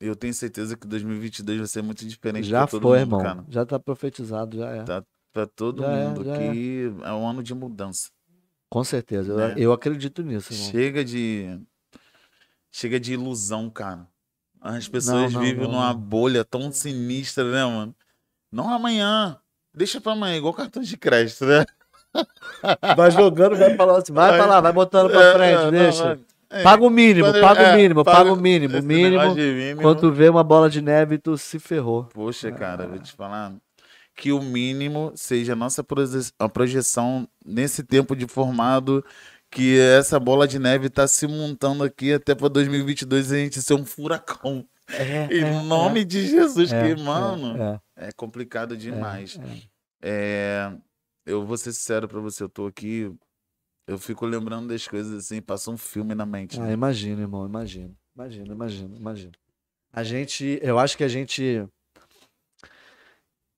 Eu 0.00 0.14
tenho 0.14 0.32
certeza 0.32 0.76
que 0.76 0.86
2022 0.86 1.58
vai 1.58 1.66
ser 1.66 1.82
muito 1.82 2.06
diferente 2.06 2.46
Já 2.48 2.60
pra 2.60 2.66
todo 2.68 2.82
foi, 2.82 3.00
mundo, 3.00 3.06
irmão. 3.08 3.20
cara. 3.22 3.44
Já 3.48 3.66
tá 3.66 3.78
profetizado, 3.78 4.56
já 4.56 4.68
é. 4.70 4.82
Tá. 4.84 5.02
Pra 5.32 5.46
todo 5.46 5.82
Já 5.82 5.90
é, 5.90 6.06
mundo 6.08 6.30
é. 6.30 6.38
que 6.52 6.92
é 7.04 7.12
um 7.12 7.28
ano 7.28 7.42
de 7.42 7.54
mudança. 7.54 8.08
Com 8.70 8.82
certeza. 8.84 9.32
Eu, 9.32 9.36
Né? 9.38 9.54
eu 9.56 9.72
acredito 9.72 10.22
nisso, 10.22 10.52
irmão. 10.52 10.70
Chega 10.70 11.04
de 11.04 11.60
chega 12.70 12.98
de 13.00 13.12
ilusão, 13.14 13.68
cara. 13.70 14.06
As 14.60 14.88
pessoas 14.88 15.32
não, 15.32 15.40
vivem 15.40 15.64
não, 15.64 15.72
numa 15.72 15.92
não. 15.92 16.00
bolha 16.00 16.44
tão 16.44 16.70
sinistra, 16.72 17.44
né, 17.44 17.64
mano? 17.64 17.94
Não 18.50 18.68
amanhã. 18.72 19.38
Deixa 19.74 20.00
pra 20.00 20.12
amanhã, 20.12 20.36
igual 20.36 20.52
cartão 20.54 20.82
de 20.82 20.96
crédito, 20.96 21.44
né? 21.44 21.64
Vai 22.96 23.10
jogando, 23.10 23.56
vai 23.56 23.76
falando 23.76 23.98
assim, 24.02 24.12
vai 24.12 24.30
Vai. 24.30 24.38
pra 24.38 24.46
lá, 24.46 24.60
vai 24.60 24.72
botando 24.72 25.10
pra 25.10 25.22
É, 25.22 25.32
frente, 25.34 25.62
não, 25.62 25.70
deixa. 25.70 26.04
vai. 26.04 26.18
É, 26.50 26.62
Paga 26.62 26.82
o 26.82 26.88
mínimo, 26.90 27.30
paga 27.40 27.60
é, 27.62 27.72
o 27.74 27.76
mínimo, 27.76 28.04
paga- 28.04 28.16
paga 28.18 28.32
o 28.32 28.36
mínimo. 28.36 28.82
Mínimo, 28.82 29.18
quando 29.82 30.00
tu 30.00 30.12
vê 30.12 30.28
uma 30.30 30.42
bola 30.42 30.70
de 30.70 30.80
neve, 30.80 31.18
tu 31.18 31.36
se 31.36 31.58
ferrou. 31.58 32.04
Poxa, 32.04 32.50
cara, 32.50 32.86
vou 32.86 32.98
te 32.98 33.12
falar 33.12 33.52
que 34.16 34.32
o 34.32 34.40
mínimo 34.40 35.12
seja 35.14 35.52
a 35.52 35.56
nossa 35.56 35.84
projeção 36.52 37.28
nesse 37.44 37.82
tempo 37.84 38.16
de 38.16 38.26
formado, 38.26 39.04
que 39.50 39.78
essa 39.78 40.18
bola 40.18 40.48
de 40.48 40.58
neve 40.58 40.88
tá 40.90 41.06
se 41.06 41.26
montando 41.26 41.84
aqui 41.84 42.12
até 42.12 42.34
para 42.34 42.48
2022 42.48 43.30
a 43.32 43.36
gente 43.36 43.62
ser 43.62 43.74
um 43.74 43.84
furacão. 43.84 44.64
É, 44.90 45.28
Em 45.30 45.66
nome 45.66 46.04
de 46.04 46.26
Jesus, 46.26 46.72
é, 46.72 46.94
que, 46.94 47.02
mano, 47.02 47.56
é, 47.96 48.08
é, 48.08 48.12
complicado 48.12 48.76
demais. 48.76 49.38
é. 49.38 49.68
É, 50.02 50.72
eu 51.26 51.44
vou 51.44 51.56
ser 51.56 51.72
sincero 51.72 52.08
pra 52.08 52.20
você, 52.20 52.42
eu 52.42 52.48
tô 52.48 52.66
aqui, 52.66 53.10
eu 53.88 53.98
fico 53.98 54.26
lembrando 54.26 54.68
das 54.68 54.86
coisas 54.86 55.24
assim, 55.24 55.40
passa 55.40 55.70
um 55.70 55.78
filme 55.78 56.14
na 56.14 56.26
mente. 56.26 56.60
Ah, 56.60 56.64
né? 56.66 56.72
imagina, 56.74 57.22
irmão, 57.22 57.46
imagina. 57.46 57.94
Imagina, 58.14 58.52
imagina, 58.52 58.96
imagina. 58.96 59.32
A 59.90 60.04
gente, 60.04 60.58
eu 60.62 60.78
acho 60.78 60.96
que 60.96 61.02
a 61.02 61.08
gente 61.08 61.66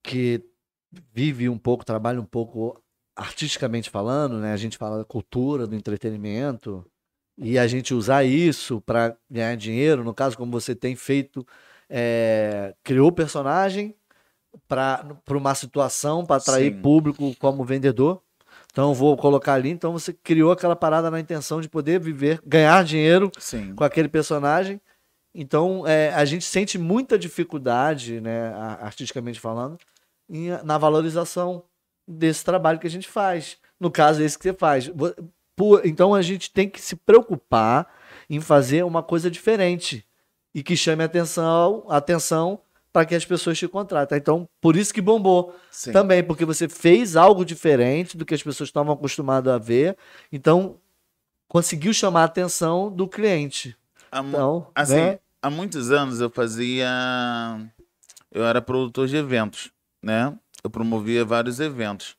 que 0.05 0.43
vive 1.13 1.49
um 1.49 1.59
pouco, 1.59 1.85
trabalha 1.85 2.21
um 2.21 2.25
pouco 2.25 2.81
artisticamente 3.17 3.91
falando, 3.91 4.39
né? 4.39 4.53
A 4.53 4.57
gente 4.57 4.79
fala 4.79 4.99
da 4.99 5.05
cultura, 5.05 5.67
do 5.67 5.75
entretenimento, 5.75 6.87
e 7.37 7.59
a 7.59 7.67
gente 7.67 7.93
usar 7.93 8.23
isso 8.23 8.81
para 8.81 9.17
ganhar 9.29 9.57
dinheiro, 9.57 10.05
no 10.05 10.15
caso, 10.15 10.37
como 10.37 10.53
você 10.53 10.77
tem 10.77 10.95
feito, 10.95 11.45
é, 11.89 12.73
criou 12.85 13.09
o 13.09 13.13
personagem 13.13 13.97
para 14.69 15.19
uma 15.29 15.55
situação 15.57 16.25
para 16.25 16.37
atrair 16.37 16.73
Sim. 16.73 16.83
público 16.83 17.35
como 17.41 17.65
vendedor. 17.65 18.23
Então 18.71 18.95
vou 18.95 19.17
colocar 19.17 19.55
ali, 19.55 19.71
então 19.71 19.93
você 19.93 20.13
criou 20.13 20.53
aquela 20.53 20.77
parada 20.77 21.11
na 21.11 21.19
intenção 21.21 21.61
de 21.61 21.69
poder 21.69 21.99
viver, 22.01 22.41
ganhar 22.47 22.85
dinheiro 22.85 23.31
Sim. 23.39 23.75
com 23.75 23.83
aquele 23.85 24.09
personagem. 24.09 24.81
Então, 25.35 25.87
é, 25.87 26.13
a 26.13 26.25
gente 26.25 26.45
sente 26.45 26.77
muita 26.79 27.19
dificuldade, 27.19 28.21
né, 28.21 28.53
artisticamente 28.81 29.39
falando, 29.39 29.79
em- 30.29 30.51
na 30.65 30.77
valorização 30.77 31.63
desse 32.07 32.45
trabalho 32.45 32.79
que 32.81 32.87
a 32.87 32.91
gente 32.91 33.09
faz. 33.09 33.57
No 33.79 33.91
caso, 33.91 34.23
esse 34.23 34.37
que 34.37 34.43
você 34.45 34.53
faz. 34.53 34.91
Então, 35.85 36.15
a 36.15 36.23
gente 36.23 36.51
tem 36.51 36.69
que 36.69 36.81
se 36.81 36.97
preocupar 36.97 37.87
em 38.29 38.41
fazer 38.41 38.85
uma 38.85 39.03
coisa 39.03 39.31
diferente 39.31 40.05
e 40.55 40.63
que 40.63 40.77
chame 40.77 41.05
atenção, 41.05 41.85
atenção 41.89 42.61
para 42.93 43.07
que 43.07 43.15
as 43.15 43.25
pessoas 43.25 43.59
te 43.59 43.69
contratem. 43.69 44.19
Então, 44.19 44.49
por 44.61 44.77
isso 44.77 44.93
que 44.93 45.01
bombou. 45.01 45.55
Sim. 45.71 45.93
Também, 45.93 46.23
porque 46.23 46.45
você 46.45 46.69
fez 46.69 47.17
algo 47.17 47.45
diferente 47.45 48.17
do 48.17 48.25
que 48.25 48.35
as 48.35 48.43
pessoas 48.43 48.69
estavam 48.69 48.93
acostumadas 48.93 49.53
a 49.53 49.59
ver. 49.59 49.97
Então, 50.33 50.77
conseguiu 51.49 51.93
chamar 51.93 52.23
a 52.23 52.25
atenção 52.25 52.91
do 52.91 53.07
cliente. 53.07 53.77
Há, 54.11 54.21
Então, 54.21 54.67
assim, 54.75 54.97
né? 54.97 55.19
há 55.41 55.51
muitos 55.51 55.91
anos 55.91 56.21
eu 56.21 56.31
fazia. 56.31 56.89
Eu 58.33 58.45
era 58.45 58.61
produtor 58.61 59.07
de 59.09 59.17
eventos, 59.17 59.71
né? 60.03 60.37
Eu 60.63 60.71
promovia 60.71 61.25
vários 61.25 61.61
eventos. 61.61 62.17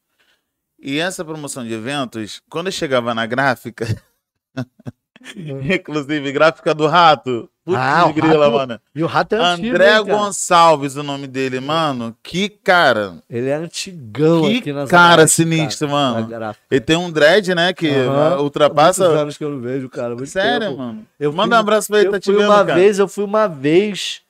E 0.80 1.00
essa 1.00 1.24
promoção 1.24 1.64
de 1.64 1.74
eventos, 1.74 2.42
quando 2.50 2.68
eu 2.68 2.72
chegava 2.72 3.14
na 3.14 3.26
gráfica, 3.28 3.86
inclusive 5.36 6.32
gráfica 6.32 6.74
do 6.74 6.88
rato, 6.88 7.50
putz 7.66 7.78
Ah, 7.78 8.06
o 8.08 8.14
grila, 8.14 8.46
Rato- 8.46 8.52
mano. 8.58 8.80
E 8.96 9.04
o 9.04 9.08
rato 9.08 9.36
é 9.36 9.38
antigo, 9.40 9.70
André 9.70 9.98
hein? 9.98 10.06
Gonçalves, 10.06 10.96
o 10.96 11.04
nome 11.04 11.28
dele, 11.28 11.60
mano. 11.60 12.16
Que 12.24 12.50
cara, 12.50 13.16
Ele 13.30 13.50
é 13.50 13.56
antigão 13.56 14.42
que 14.44 14.58
aqui 14.58 14.74
nas 14.74 14.90
cara 14.90 15.28
sinistro, 15.28 15.90
mano. 15.90 16.28
na. 16.28 16.56
Ele 16.70 16.82
tem 16.82 16.96
um 16.98 17.12
dread, 17.12 17.54
né, 17.56 17.74
que 17.74 17.90
ultrapassa. 18.40 19.04
Muitos 19.06 19.22
anos 19.22 19.38
que 19.38 19.44
eu 19.44 19.50
não 19.52 19.60
vejo, 19.60 19.90
cara. 19.90 20.16
Sério, 20.26 20.68
tempo. 20.70 20.78
mano. 20.78 21.06
Eu 21.20 21.32
Manda 21.32 21.56
um 21.56 21.60
fui- 21.60 21.60
abraço 21.60 21.88
pra 21.88 22.00
ele, 22.00 22.08
Eu 22.08 22.12
tá 22.14 22.20
te 22.20 22.32
vendo, 22.32 22.46
uma 22.46 22.66
cara. 22.66 22.74
vez, 22.80 23.00
eu 23.00 23.08
fui 23.08 23.24
uma 23.24 23.48
vez 23.48 24.22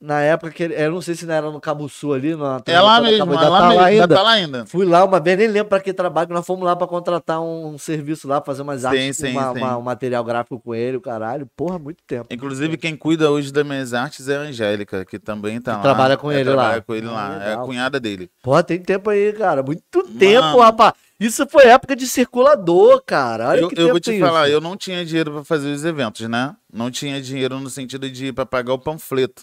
na 0.00 0.20
época 0.20 0.52
que 0.52 0.62
ele, 0.62 0.74
eu 0.80 0.90
não 0.92 1.00
sei 1.02 1.14
se 1.14 1.26
não 1.26 1.34
era 1.34 1.50
no 1.50 1.60
Cabuçu 1.60 2.12
ali, 2.12 2.36
na 2.36 2.60
É 2.66 2.80
lá 2.80 3.00
mesmo, 3.00 3.24
acabou, 3.24 3.34
é 3.34 3.48
lá 3.48 3.58
tá 3.60 3.66
mesmo, 3.68 3.80
lá 3.80 3.86
ainda 3.88 4.08
tá 4.08 4.22
lá 4.22 4.30
ainda. 4.30 4.66
Fui 4.66 4.86
lá 4.86 5.04
uma 5.04 5.18
vez, 5.18 5.36
nem 5.36 5.48
lembro 5.48 5.68
pra 5.68 5.80
que 5.80 5.92
trabalho, 5.92 6.28
que 6.28 6.34
nós 6.34 6.46
fomos 6.46 6.64
lá 6.64 6.76
pra 6.76 6.86
contratar 6.86 7.40
um, 7.40 7.74
um 7.74 7.78
serviço 7.78 8.28
lá, 8.28 8.40
fazer 8.40 8.62
umas 8.62 8.82
Sim, 8.82 8.86
artes, 8.86 9.16
sim, 9.16 9.32
uma- 9.32 9.52
sim. 9.52 9.58
uma- 9.58 9.76
um 9.76 9.82
material 9.82 10.22
gráfico 10.22 10.60
com 10.60 10.74
ele, 10.74 10.96
o 10.96 11.00
caralho. 11.00 11.48
Porra, 11.56 11.78
muito 11.78 12.02
tempo. 12.06 12.26
Inclusive, 12.30 12.76
quem 12.76 12.96
cuida 12.96 13.30
hoje 13.30 13.52
das 13.52 13.66
minhas 13.66 13.92
artes 13.92 14.28
é 14.28 14.36
a 14.36 14.40
Angélica, 14.42 15.04
que 15.04 15.18
também 15.18 15.60
tá 15.60 15.72
Que 15.72 15.76
lá. 15.78 15.82
trabalha 15.82 16.16
com 16.16 16.30
É, 16.30 16.36
ele 16.36 16.44
trabalha 16.44 16.76
lá. 16.76 16.80
com 16.82 16.94
ele 16.94 17.06
lá. 17.06 17.32
É 17.34 17.36
a 17.46 17.48
legal. 17.50 17.66
cunhada 17.66 17.98
dele. 17.98 18.30
Porra, 18.42 18.62
tem 18.62 18.78
tempo 18.80 19.10
aí, 19.10 19.32
cara. 19.32 19.62
Muito 19.62 20.02
tempo, 20.18 20.42
Mano. 20.42 20.58
rapaz. 20.60 20.92
Isso 21.18 21.44
foi 21.50 21.64
época 21.64 21.96
de 21.96 22.06
circulador, 22.06 23.02
cara. 23.04 23.48
Olha 23.48 23.60
Eu, 23.62 23.68
que 23.68 23.74
eu 23.74 23.78
tempo 23.78 23.90
vou 23.90 24.00
te 24.00 24.10
tem 24.12 24.20
falar, 24.20 24.46
isso. 24.46 24.54
eu 24.56 24.60
não 24.60 24.76
tinha 24.76 25.04
dinheiro 25.04 25.32
pra 25.32 25.44
fazer 25.44 25.72
os 25.72 25.84
eventos, 25.84 26.28
né? 26.28 26.54
Não 26.72 26.90
tinha 26.92 27.20
dinheiro 27.20 27.58
no 27.58 27.68
sentido 27.68 28.08
de 28.08 28.26
ir 28.26 28.32
pra 28.32 28.46
pagar 28.46 28.72
o 28.74 28.78
panfleto. 28.78 29.42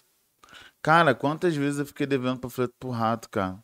Cara, 0.85 1.15
quantas 1.15 1.55
vezes 1.55 1.79
eu 1.79 1.85
fiquei 1.87 2.05
devendo 2.05 2.37
panfleto 2.39 2.75
pro 2.79 2.91
rato, 2.91 3.27
cara? 3.27 3.57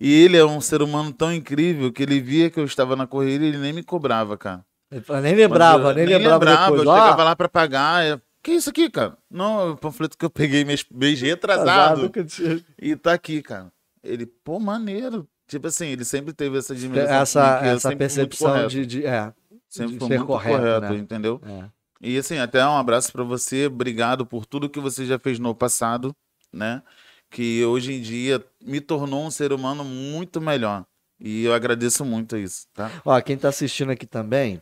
E 0.00 0.12
ele 0.24 0.36
é 0.36 0.44
um 0.44 0.60
ser 0.60 0.82
humano 0.82 1.12
tão 1.12 1.32
incrível 1.32 1.92
que 1.92 2.02
ele 2.02 2.20
via 2.20 2.50
que 2.50 2.58
eu 2.58 2.64
estava 2.64 2.96
na 2.96 3.06
correria 3.06 3.46
e 3.46 3.50
ele 3.50 3.58
nem 3.58 3.72
me 3.72 3.84
cobrava, 3.84 4.36
cara. 4.36 4.64
Fala, 5.04 5.20
Nem 5.20 5.36
lembrava, 5.36 5.90
eu- 5.90 5.94
nem, 5.94 6.04
lembrava, 6.04 6.44
depois. 6.44 6.80
Eu 6.88 6.94
chegava 7.00 7.22
lá 7.22 7.36
pra 7.36 7.48
pagar. 7.48 8.04
Eu, 8.04 8.20
que 8.42 8.50
isso 8.50 8.70
aqui, 8.70 8.90
cara? 8.90 9.16
Não, 9.30 9.60
é 9.60 9.70
o 9.70 9.76
panfleto 9.76 10.18
que 10.18 10.24
eu 10.24 10.30
peguei 10.30 10.64
mês, 10.64 10.84
mês 10.90 11.20
retrasado. 11.20 12.10
eu 12.12 12.24
tinha- 12.26 12.64
E 12.76 12.96
tá 12.96 13.12
aqui, 13.12 13.40
cara. 13.40 13.72
Ele, 14.02 14.26
pô, 14.26 14.58
maneiro. 14.58 15.28
Tipo 15.46 15.68
assim, 15.68 15.86
ele 15.86 16.04
sempre 16.04 16.32
teve 16.32 16.58
essa 16.58 16.72
admiração. 16.72 17.14
essa, 17.20 17.40
comigo, 17.40 17.66
eu 17.66 17.76
essa 17.76 17.96
percepção 17.96 18.66
de, 18.66 18.84
de- 18.84 19.06
É, 19.06 19.32
Sempre 19.68 19.92
de 19.92 19.98
foi 20.00 20.08
ser 20.08 20.16
muito 20.18 20.26
correto, 20.26 20.56
correto, 20.58 20.80
né? 20.80 20.98
entendeu? 20.98 21.40
é. 21.46 21.64
E 22.04 22.18
assim, 22.18 22.36
até 22.38 22.66
um 22.66 22.76
abraço 22.76 23.12
pra 23.12 23.22
você. 23.22 23.66
Obrigado 23.66 24.26
por 24.26 24.44
tudo 24.44 24.68
que 24.68 24.80
você 24.80 25.06
já 25.06 25.20
fez 25.20 25.38
no 25.38 25.54
passado, 25.54 26.12
né? 26.52 26.82
Que 27.30 27.64
hoje 27.64 27.94
em 27.94 28.00
dia 28.00 28.44
me 28.60 28.80
tornou 28.80 29.24
um 29.24 29.30
ser 29.30 29.52
humano 29.52 29.84
muito 29.84 30.40
melhor. 30.40 30.84
E 31.18 31.44
eu 31.44 31.54
agradeço 31.54 32.04
muito 32.04 32.36
isso, 32.36 32.66
tá? 32.74 32.90
Ó, 33.04 33.20
quem 33.20 33.36
tá 33.36 33.48
assistindo 33.48 33.90
aqui 33.92 34.06
também 34.06 34.60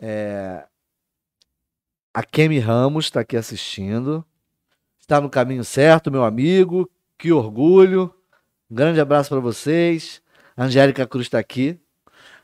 é 0.00 0.64
a 2.16 2.22
Kemi 2.22 2.58
Ramos 2.58 3.10
tá 3.10 3.20
aqui 3.20 3.36
assistindo. 3.36 4.24
Está 4.98 5.20
no 5.20 5.28
caminho 5.28 5.62
certo, 5.62 6.10
meu 6.10 6.24
amigo. 6.24 6.90
Que 7.18 7.30
orgulho. 7.30 8.10
Um 8.70 8.74
grande 8.74 8.98
abraço 8.98 9.28
pra 9.28 9.38
vocês. 9.38 10.22
A 10.56 10.64
Angélica 10.64 11.06
Cruz 11.06 11.28
tá 11.28 11.38
aqui. 11.38 11.78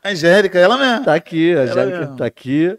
Angélica, 0.05 0.59
ela 0.59 0.77
mesmo. 0.77 1.05
Tá 1.05 1.15
aqui, 1.15 1.55
a 1.55 1.61
Angélica 1.61 1.99
mesmo. 2.01 2.17
tá 2.17 2.25
aqui. 2.27 2.77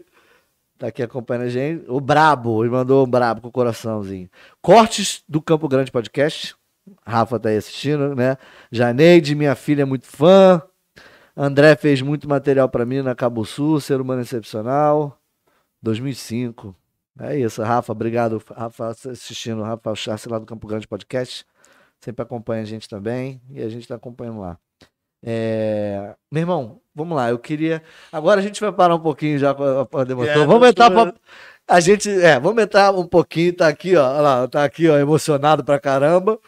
Tá 0.77 0.87
aqui 0.87 1.01
acompanhando 1.01 1.43
a 1.43 1.49
gente. 1.49 1.85
O 1.89 2.01
Brabo, 2.01 2.63
ele 2.63 2.71
mandou 2.71 3.05
um 3.05 3.09
brabo 3.09 3.41
com 3.41 3.47
o 3.47 3.51
coraçãozinho. 3.51 4.29
Cortes 4.61 5.23
do 5.27 5.41
Campo 5.41 5.67
Grande 5.67 5.91
Podcast. 5.91 6.55
Rafa 7.05 7.39
tá 7.39 7.49
aí 7.49 7.57
assistindo, 7.57 8.15
né? 8.15 8.37
Janeide, 8.71 9.35
minha 9.35 9.55
filha 9.55 9.83
é 9.83 9.85
muito 9.85 10.05
fã. 10.05 10.61
André 11.35 11.75
fez 11.75 12.01
muito 12.01 12.27
material 12.27 12.69
pra 12.69 12.85
mim 12.85 13.01
na 13.01 13.15
Cabo 13.15 13.43
Sul, 13.45 13.79
Ser 13.79 13.99
Humano 14.01 14.21
Excepcional. 14.21 15.17
2005. 15.81 16.75
É 17.19 17.37
isso, 17.37 17.63
Rafa. 17.63 17.91
Obrigado, 17.91 18.41
Rafa, 18.53 18.89
assistindo. 18.89 19.63
Rafa 19.63 19.95
Chassi 19.95 20.27
lá 20.27 20.37
do 20.39 20.45
Campo 20.45 20.67
Grande 20.67 20.87
Podcast. 20.87 21.45
Sempre 22.01 22.23
acompanha 22.23 22.61
a 22.63 22.65
gente 22.65 22.89
também. 22.89 23.41
E 23.49 23.61
a 23.61 23.69
gente 23.69 23.87
tá 23.87 23.95
acompanhando 23.95 24.41
lá. 24.41 24.57
É, 25.23 26.15
Meu 26.31 26.41
irmão, 26.41 26.81
vamos 26.95 27.15
lá. 27.15 27.29
Eu 27.29 27.37
queria. 27.37 27.83
Agora 28.11 28.39
a 28.39 28.43
gente 28.43 28.59
vai 28.61 28.71
parar 28.71 28.95
um 28.95 28.99
pouquinho 28.99 29.37
já 29.37 29.53
com 29.53 29.63
a, 29.81 29.85
com 29.85 29.97
a 29.97 30.03
demotor. 30.03 30.31
É, 30.31 30.45
Vamos 30.45 30.67
entrar 30.69 30.89
pra... 30.89 30.99
esperando. 31.01 31.19
A 31.67 31.79
gente. 31.79 32.09
É, 32.09 32.39
vamos 32.39 32.63
entrar 32.63 32.91
um 32.93 33.05
pouquinho. 33.07 33.53
Tá 33.53 33.67
aqui, 33.67 33.95
ó. 33.95 34.21
Lá, 34.21 34.47
tá 34.47 34.63
aqui, 34.63 34.87
ó, 34.87 34.97
emocionado 34.97 35.63
pra 35.63 35.79
caramba. 35.79 36.39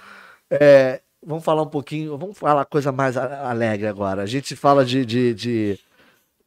É, 0.49 1.01
vamos 1.25 1.43
falar 1.43 1.63
um 1.63 1.69
pouquinho. 1.69 2.17
Vamos 2.17 2.37
falar 2.37 2.63
coisa 2.65 2.91
mais 2.91 3.17
alegre 3.17 3.87
agora. 3.87 4.21
A 4.21 4.25
gente 4.27 4.55
fala 4.55 4.85
de. 4.85 5.05
de, 5.05 5.33
de, 5.33 5.79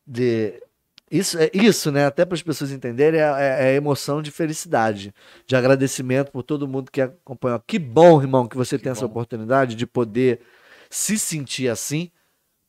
de- 0.06 0.62
isso, 1.10 1.36
é 1.40 1.50
isso, 1.52 1.90
né? 1.90 2.06
Até 2.06 2.24
para 2.24 2.36
as 2.36 2.42
pessoas 2.42 2.70
entenderem, 2.70 3.20
é, 3.20 3.24
é- 3.24 3.72
é 3.72 3.74
emoção 3.74 4.22
de 4.22 4.30
felicidade, 4.30 5.12
de 5.44 5.56
agradecimento 5.56 6.30
por 6.30 6.44
todo 6.44 6.68
mundo 6.68 6.88
que 6.88 7.00
acompanhou. 7.00 7.60
Que 7.66 7.80
bom, 7.80 8.20
irmão, 8.22 8.46
que 8.46 8.56
você 8.56 8.78
tem 8.78 8.92
essa 8.92 9.00
bom. 9.00 9.06
oportunidade 9.10 9.74
de 9.74 9.86
poder 9.88 10.40
se 10.88 11.18
sentir 11.18 11.68
assim 11.68 12.12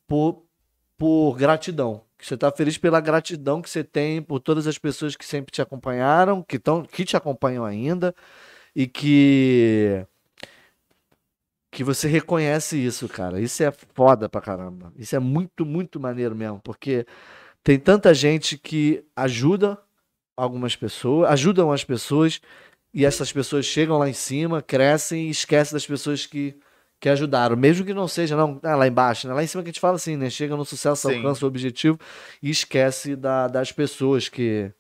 por, 0.08 0.42
por 1.02 1.36
gratidão. 1.36 2.04
Que 2.16 2.28
você 2.28 2.36
está 2.36 2.52
feliz 2.52 2.78
pela 2.78 3.02
gratidão 3.02 3.60
que 3.60 3.68
você 3.68 3.84
tem 3.84 4.22
por 4.22 4.40
todas 4.40 4.68
as 4.68 4.78
pessoas 4.78 5.16
que 5.16 5.26
sempre 5.26 5.52
te 5.52 5.60
acompanharam, 5.60 6.44
que, 6.44 6.60
tão, 6.60 6.84
que 6.84 7.04
te 7.04 7.18
acompanham 7.18 7.66
ainda, 7.66 8.14
e 8.76 8.86
que 8.86 10.06
que 11.72 11.84
você 11.84 12.08
reconhece 12.08 12.78
isso, 12.78 13.10
cara. 13.10 13.42
Isso 13.42 13.64
é 13.64 13.72
foda 13.72 14.30
pra 14.30 14.42
caramba. 14.42 14.94
Isso 14.96 15.16
é 15.16 15.20
muito, 15.20 15.66
muito 15.66 16.00
maneiro 16.00 16.36
mesmo, 16.36 16.60
porque 16.64 17.04
tem 17.64 17.80
tanta 17.80 18.14
gente 18.14 18.56
que 18.56 19.04
ajuda 19.16 19.80
algumas 20.38 20.76
pessoas, 20.76 21.32
ajudam 21.32 21.72
as 21.72 21.84
pessoas, 21.84 22.40
e 22.94 23.06
essas 23.06 23.34
pessoas 23.34 23.66
chegam 23.66 23.98
lá 23.98 24.08
em 24.08 24.14
cima, 24.14 24.62
crescem 24.62 25.28
e 25.28 25.30
esquecem 25.32 25.74
das 25.74 25.88
pessoas 25.88 26.28
que, 26.28 26.60
que 27.02 27.10
ajudaram. 27.10 27.58
Mesmo 27.58 27.84
que 27.84 27.94
não 27.94 28.08
seja 28.08 28.38
não, 28.38 28.60
ah, 28.64 28.76
lá 28.76 28.88
embaixo, 28.88 29.28
né? 29.28 29.34
Lá 29.34 29.44
em 29.44 29.48
cima 29.48 29.64
que 29.64 29.70
a 29.70 29.72
gente 29.72 29.80
fala 29.82 29.96
assim, 29.96 30.16
né? 30.16 30.30
Chega 30.30 30.56
no 30.56 30.64
sucesso, 30.64 31.10
Sim. 31.10 31.16
alcança 31.18 31.44
o 31.44 31.48
objetivo 31.48 32.00
e 32.42 32.50
esquece 32.52 33.16
da- 33.16 33.48
das 33.48 33.72
pessoas 33.72 34.30
que, 34.30 34.72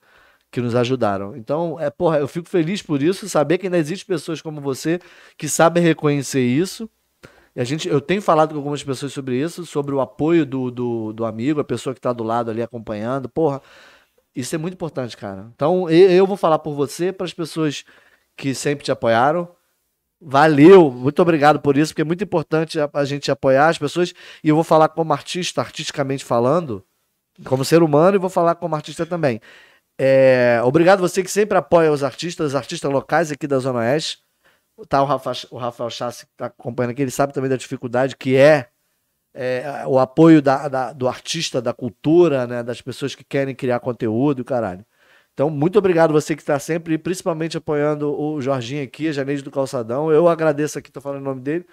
que 0.52 0.62
nos 0.62 0.76
ajudaram. 0.76 1.36
Então, 1.36 1.80
é, 1.80 1.90
porra, 1.90 2.20
eu 2.20 2.28
fico 2.28 2.48
feliz 2.48 2.82
por 2.82 3.02
isso, 3.02 3.28
saber 3.28 3.58
que 3.58 3.66
ainda 3.66 3.78
existe 3.78 4.06
pessoas 4.06 4.40
como 4.40 4.62
você 4.62 5.00
que 5.36 5.50
sabem 5.50 5.82
reconhecer 5.84 6.42
isso. 6.42 6.88
E 7.56 7.60
a 7.60 7.64
gente, 7.64 7.90
eu 7.90 8.00
tenho 8.00 8.22
falado 8.22 8.52
com 8.52 8.58
algumas 8.58 8.84
pessoas 8.84 9.12
sobre 9.12 9.36
isso, 9.42 9.66
sobre 9.66 9.94
o 9.94 10.00
apoio 10.00 10.46
do, 10.46 10.70
do, 10.72 11.12
do 11.12 11.26
amigo, 11.26 11.60
a 11.60 11.64
pessoa 11.66 11.94
que 11.94 12.00
está 12.00 12.14
do 12.14 12.24
lado 12.24 12.52
ali 12.52 12.62
acompanhando. 12.62 13.28
Porra, 13.28 13.62
isso 14.36 14.54
é 14.54 14.58
muito 14.60 14.76
importante, 14.76 15.18
cara. 15.18 15.52
Então, 15.56 15.90
eu, 15.90 16.12
eu 16.12 16.28
vou 16.28 16.38
falar 16.38 16.60
por 16.60 16.76
você, 16.76 17.12
para 17.12 17.26
as 17.26 17.34
pessoas 17.34 17.84
que 18.38 18.54
sempre 18.54 18.86
te 18.86 18.92
apoiaram. 18.92 19.50
Valeu, 20.24 20.92
muito 20.92 21.20
obrigado 21.20 21.60
por 21.60 21.76
isso, 21.76 21.92
porque 21.94 22.04
é 22.04 22.06
muito 22.06 22.24
importante 22.24 22.80
a, 22.80 22.88
a 22.94 23.04
gente 23.04 23.32
apoiar 23.32 23.70
as 23.70 23.80
pessoas. 23.80 24.14
E 24.44 24.50
eu 24.50 24.56
vou 24.56 24.64
falar 24.64 24.90
como 24.90 25.12
artista, 25.14 25.62
artisticamente 25.62 26.24
falando, 26.24 26.86
como 27.44 27.66
ser 27.66 27.82
humano, 27.82 28.18
e 28.18 28.20
vou 28.20 28.30
falar 28.30 28.54
como 28.56 28.76
artista 28.76 29.04
também. 29.04 29.42
É, 30.00 30.62
obrigado 30.64 31.00
você 31.00 31.24
que 31.24 31.32
sempre 31.32 31.58
apoia 31.58 31.92
os 31.92 32.04
artistas, 32.04 32.48
os 32.48 32.56
artistas 32.56 32.92
locais 32.92 33.32
aqui 33.32 33.48
da 33.48 33.58
Zona 33.58 33.80
Oeste. 33.80 34.20
Tá, 34.88 35.02
o, 35.02 35.06
Rafa, 35.06 35.32
o 35.52 35.58
Rafael 35.58 35.90
Chassi 35.90 36.26
que 36.26 36.32
está 36.32 36.46
acompanhando 36.48 36.92
aqui, 36.92 37.02
ele 37.02 37.12
sabe 37.12 37.34
também 37.34 37.50
da 37.50 37.58
dificuldade 37.58 38.16
que 38.16 38.36
é, 38.36 38.70
é 39.34 39.86
o 39.88 40.00
apoio 40.00 40.42
da, 40.42 40.68
da, 40.68 40.94
do 40.94 41.08
artista, 41.08 41.62
da 41.62 41.74
cultura, 41.74 42.48
né, 42.48 42.64
das 42.64 42.82
pessoas 42.82 43.16
que 43.16 43.24
querem 43.24 43.56
criar 43.56 43.80
conteúdo 43.80 44.46
caralho. 44.46 44.86
Então, 45.34 45.50
muito 45.50 45.80
obrigado 45.80 46.12
você 46.12 46.36
que 46.36 46.42
está 46.42 46.60
sempre, 46.60 46.98
principalmente 46.98 47.58
apoiando 47.58 48.14
o 48.14 48.42
Jorginho 48.42 48.84
aqui, 48.84 49.08
a 49.08 49.12
Janeide 49.12 49.42
do 49.42 49.52
Calçadão. 49.52 50.12
Eu 50.12 50.28
agradeço 50.28 50.78
aqui, 50.78 50.90
estou 50.90 51.02
falando 51.02 51.22
o 51.22 51.26
nome 51.26 51.42
dele, 51.42 51.66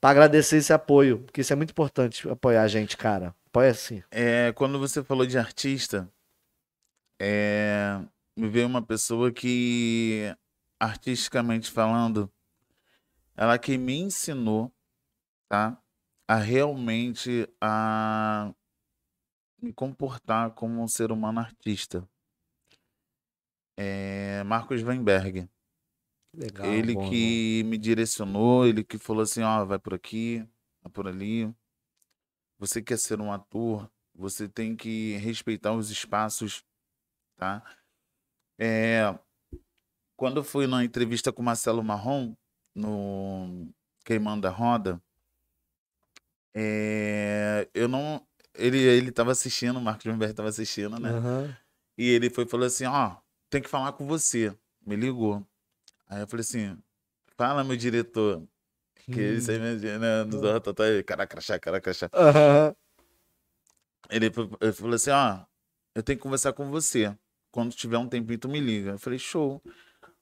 para 0.00 0.10
agradecer 0.10 0.58
esse 0.58 0.72
apoio, 0.72 1.20
porque 1.20 1.40
isso 1.40 1.52
é 1.52 1.56
muito 1.56 1.70
importante, 1.70 2.28
apoiar 2.28 2.62
a 2.62 2.68
gente, 2.68 2.96
cara. 2.96 3.34
Apoia 3.46 3.74
sim. 3.74 4.02
É, 4.10 4.52
quando 4.52 4.78
você 4.78 5.02
falou 5.02 5.26
de 5.26 5.36
artista, 5.36 6.10
é, 7.20 8.00
me 8.36 8.48
veio 8.48 8.66
uma 8.66 8.80
pessoa 8.80 9.32
que, 9.32 10.34
artisticamente 10.78 11.70
falando, 11.70 12.30
ela 13.36 13.58
que 13.58 13.76
me 13.76 13.98
ensinou, 13.98 14.72
tá? 15.48 15.76
A 16.28 16.36
realmente 16.36 17.48
a 17.60 18.54
me 19.60 19.72
comportar 19.72 20.52
como 20.52 20.80
um 20.80 20.88
ser 20.88 21.10
humano 21.10 21.40
artista 21.40 22.08
é 23.82 24.44
Marcos 24.44 24.82
Weinberg. 24.82 25.48
Legal, 26.36 26.66
ele 26.66 26.92
bom, 26.92 27.08
que 27.08 27.62
me 27.64 27.78
direcionou, 27.78 28.66
ele 28.66 28.84
que 28.84 28.98
falou 28.98 29.22
assim, 29.22 29.42
ó, 29.42 29.64
vai 29.64 29.78
por 29.78 29.94
aqui, 29.94 30.46
vai 30.82 30.92
por 30.92 31.08
ali. 31.08 31.52
Você 32.58 32.82
quer 32.82 32.98
ser 32.98 33.18
um 33.20 33.32
ator, 33.32 33.90
você 34.14 34.46
tem 34.46 34.76
que 34.76 35.16
respeitar 35.16 35.72
os 35.72 35.90
espaços, 35.90 36.62
tá? 37.36 37.64
É, 38.58 39.18
quando 40.14 40.36
eu 40.36 40.44
fui 40.44 40.66
na 40.66 40.84
entrevista 40.84 41.32
com 41.32 41.40
o 41.40 41.44
Marcelo 41.44 41.82
Marrom, 41.82 42.36
no 42.74 43.66
Queimando 44.04 44.46
a 44.46 44.50
Roda, 44.50 45.02
é, 46.54 47.66
eu 47.72 47.88
não... 47.88 48.24
Ele, 48.54 48.78
ele 48.78 49.10
tava 49.10 49.32
assistindo, 49.32 49.78
o 49.78 49.82
Marcos 49.82 50.04
Weinberg 50.04 50.34
tava 50.34 50.50
assistindo, 50.50 51.00
né? 51.00 51.12
Uhum. 51.12 51.54
E 51.96 52.10
ele 52.10 52.28
foi 52.28 52.46
falou 52.46 52.66
assim, 52.66 52.84
ó, 52.84 53.16
tem 53.50 53.60
que 53.60 53.68
falar 53.68 53.92
com 53.92 54.06
você. 54.06 54.56
Me 54.86 54.96
ligou. 54.96 55.44
Aí 56.08 56.20
eu 56.20 56.26
falei 56.28 56.40
assim, 56.42 56.76
fala, 57.36 57.62
meu 57.64 57.76
diretor. 57.76 58.42
Que 59.06 59.12
Hum. 59.12 59.34
isso 59.36 59.50
aí, 59.50 59.58
né? 59.58 60.24
No 60.24 60.38
Zorra 60.38 60.60
Total, 60.60 60.86
ele, 60.86 61.02
cara 61.02 61.26
crachá, 61.26 61.58
cara 61.58 61.80
crachá. 61.80 62.08
Aham. 62.14 62.74
Ele, 64.08 64.26
ele 64.60 64.72
falou 64.72 64.94
assim, 64.94 65.10
ó, 65.10 65.40
eu 65.94 66.02
tenho 66.02 66.18
que 66.18 66.22
conversar 66.22 66.52
com 66.52 66.70
você. 66.70 67.14
Quando 67.50 67.72
tiver 67.74 67.98
um 67.98 68.08
tempinho, 68.08 68.38
tu 68.38 68.48
me 68.48 68.60
liga. 68.60 68.90
Eu 68.92 68.98
falei, 68.98 69.18
show. 69.18 69.60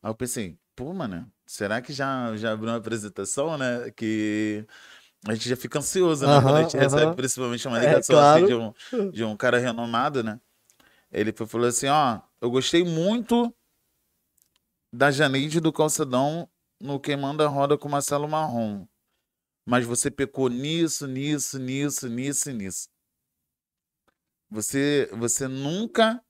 Aí 0.02 0.10
eu 0.10 0.14
pensei, 0.14 0.56
pô, 0.74 0.92
mano, 0.92 1.30
será 1.46 1.80
que 1.82 1.92
já, 1.92 2.34
já 2.36 2.52
abriu 2.52 2.70
uma 2.70 2.76
apresentação, 2.78 3.56
né? 3.58 3.90
Que 3.90 4.64
a 5.26 5.34
gente 5.34 5.48
já 5.48 5.56
fica 5.56 5.78
ansioso, 5.78 6.26
né? 6.26 6.40
Quando 6.40 6.56
a 6.56 6.62
gente 6.62 6.76
recebe 6.76 7.14
principalmente 7.16 7.66
uma 7.66 7.78
É, 7.78 7.86
ligação 7.88 8.16
claro. 8.16 8.44
assim, 8.44 8.46
de, 8.46 8.54
um, 8.54 9.10
de 9.10 9.24
um 9.24 9.36
cara 9.36 9.58
renomado, 9.58 10.22
né? 10.22 10.40
Ele 11.10 11.32
foi- 11.32 11.46
falou 11.46 11.66
assim, 11.68 11.86
ó, 11.88 12.20
eu 12.40 12.50
gostei 12.50 12.84
muito 12.84 13.54
da 14.92 15.10
Janeide 15.10 15.60
do 15.60 15.72
Calçadão 15.72 16.48
no 16.80 17.00
Queimando 17.00 17.42
a 17.42 17.48
Roda 17.48 17.76
com 17.76 17.88
o 17.88 17.90
Marcelo 17.90 18.28
Marrom. 18.28 18.86
Mas 19.66 19.84
você 19.84 20.10
pecou 20.10 20.48
nisso, 20.48 21.06
nisso, 21.06 21.58
nisso, 21.58 22.08
nisso 22.08 22.50
e 22.50 22.54
nisso. 22.54 22.88
Você, 24.50 25.10
você 25.12 25.46
nunca 25.46 26.22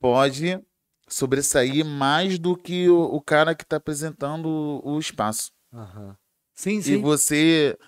pode 0.00 0.60
sobressair 1.08 1.84
mais 1.84 2.38
do 2.38 2.56
que 2.56 2.88
o, 2.88 3.02
o 3.02 3.20
cara 3.20 3.54
que 3.54 3.62
está 3.62 3.76
apresentando 3.76 4.48
o, 4.48 4.94
o 4.94 4.98
espaço. 4.98 5.52
Aham. 5.72 6.16
Sim, 6.54 6.80
E 6.80 6.82
sim. 6.82 7.02
você, 7.02 7.78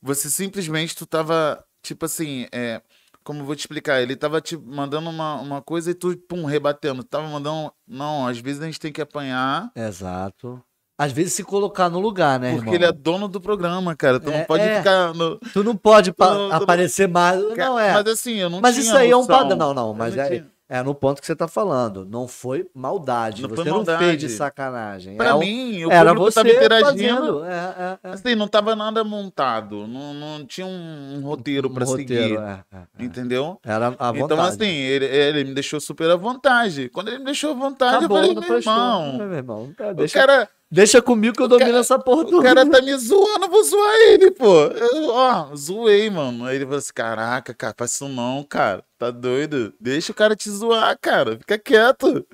você 0.00 0.30
simplesmente, 0.30 0.94
tu 0.94 1.06
tava, 1.06 1.64
tipo 1.82 2.04
assim, 2.04 2.46
é, 2.52 2.80
como 3.24 3.40
eu 3.40 3.44
vou 3.44 3.54
te 3.56 3.60
explicar, 3.60 4.00
ele 4.02 4.16
tava 4.16 4.40
te 4.40 4.56
mandando 4.56 5.08
uma, 5.10 5.36
uma 5.40 5.62
coisa 5.62 5.90
e 5.90 5.94
tu, 5.94 6.16
pum, 6.28 6.44
rebatendo. 6.44 7.02
Tu 7.02 7.08
tava 7.08 7.26
mandando, 7.28 7.72
não, 7.86 8.26
às 8.26 8.38
vezes 8.38 8.60
a 8.62 8.66
gente 8.66 8.80
tem 8.80 8.92
que 8.92 9.00
apanhar, 9.02 9.70
Exato. 9.76 10.62
Às 10.98 11.10
vezes 11.10 11.32
se 11.32 11.42
colocar 11.42 11.88
no 11.88 11.98
lugar, 11.98 12.38
né, 12.38 12.50
porque 12.52 12.60
irmão? 12.64 12.74
ele 12.74 12.84
é 12.84 12.92
dono 12.92 13.26
do 13.26 13.40
programa, 13.40 13.96
cara. 13.96 14.20
Tu 14.20 14.30
É, 14.30 14.38
não 14.38 14.44
pode 14.44 14.62
é. 14.62 14.78
ficar 14.78 15.12
no... 15.14 15.36
Tu 15.52 15.64
não 15.64 15.74
pode 15.74 16.12
Tu 16.12 16.20
não- 16.20 16.28
tu 16.28 16.48
não- 16.50 16.52
aparecer 16.56 17.08
mais. 17.08 17.40
Não 17.56 17.78
é. 17.78 17.92
Mas 17.94 18.06
assim, 18.06 18.34
eu 18.34 18.48
não 18.50 18.60
Mas 18.60 18.76
isso 18.76 18.94
aí 18.96 19.10
é 19.10 19.16
um 19.16 19.26
padrão. 19.26 19.56
Não, 19.56 19.74
não, 19.74 19.94
mas 19.94 20.14
não 20.14 20.22
é. 20.22 20.44
É 20.74 20.82
no 20.82 20.94
ponto 20.94 21.20
que 21.20 21.26
você 21.26 21.36
tá 21.36 21.46
falando. 21.46 22.04
Não 22.06 22.26
foi 22.26 22.66
maldade. 22.74 23.42
Não 23.42 23.48
você 23.50 23.56
foi 23.56 23.64
não 23.66 23.76
maldade. 23.76 24.04
fez 24.04 24.18
de 24.18 24.28
sacanagem. 24.30 25.16
Pra 25.16 25.28
É 25.30 25.34
o- 25.34 25.38
mim, 25.40 25.84
o 25.84 25.92
era 25.92 26.10
público 26.14 26.30
você 26.32 26.42
tava 26.42 26.48
interagindo. 26.54 27.44
É, 27.44 27.50
é, 27.50 27.98
é. 28.08 28.12
Assim, 28.12 28.34
não 28.34 28.48
tava 28.48 28.74
nada 28.74 29.04
montado. 29.04 29.86
Não, 29.86 30.14
não 30.14 30.46
tinha 30.46 30.66
um, 30.66 31.16
um 31.18 31.20
roteiro 31.22 31.68
Um 31.68 31.74
pra 31.74 31.84
roteiro, 31.84 32.36
seguir. 32.36 32.38
é, 32.38 32.64
é. 33.00 33.04
Entendeu? 33.04 33.58
Era 33.64 33.88
à 33.88 33.90
vontade. 34.12 34.20
Então, 34.20 34.40
assim, 34.42 34.64
ele, 34.66 35.04
ele 35.04 35.44
me 35.44 35.54
deixou 35.54 35.80
super 35.80 36.10
à 36.10 36.16
vontade. 36.16 36.88
Quando 36.88 37.08
ele 37.08 37.18
me 37.18 37.24
deixou 37.26 37.50
à 37.50 37.54
vontade, 37.54 37.96
Acabou, 37.96 38.16
eu 38.18 38.22
falei, 38.22 38.34
não 38.34 38.42
meu 38.48 38.58
irmão, 38.58 39.18
Meu 39.18 39.32
irmão, 39.34 39.74
tá, 39.76 39.88
o 39.90 39.94
deixa, 39.94 40.18
cara, 40.18 40.48
deixa 40.72 41.02
comigo 41.02 41.36
que 41.36 41.42
eu 41.42 41.48
domino 41.48 41.76
essa 41.76 41.98
porra 41.98 42.22
o 42.22 42.24
toda. 42.24 42.42
cara 42.42 42.68
tá 42.68 42.80
me 42.80 42.96
zoando, 42.96 43.44
eu 43.44 43.50
vou 43.50 43.62
zoar 43.62 43.94
ele, 44.08 44.30
pô. 44.30 44.64
Eu, 44.64 45.10
ó, 45.10 45.54
zoei, 45.54 46.08
mano. 46.08 46.46
Aí 46.46 46.56
ele 46.56 46.64
falou 46.64 46.78
assim, 46.78 46.92
caraca, 46.94 47.54
cara, 47.54 47.74
faz 47.76 47.92
isso 47.92 48.08
não, 48.08 48.42
cara. 48.42 48.82
Tá 48.98 49.10
doido? 49.10 49.74
Deixa 49.78 50.12
o 50.12 50.14
cara 50.14 50.34
te 50.34 50.50
zoar, 50.50 50.98
cara. 50.98 51.36
Fica 51.38 51.58
quieto. 51.58 52.26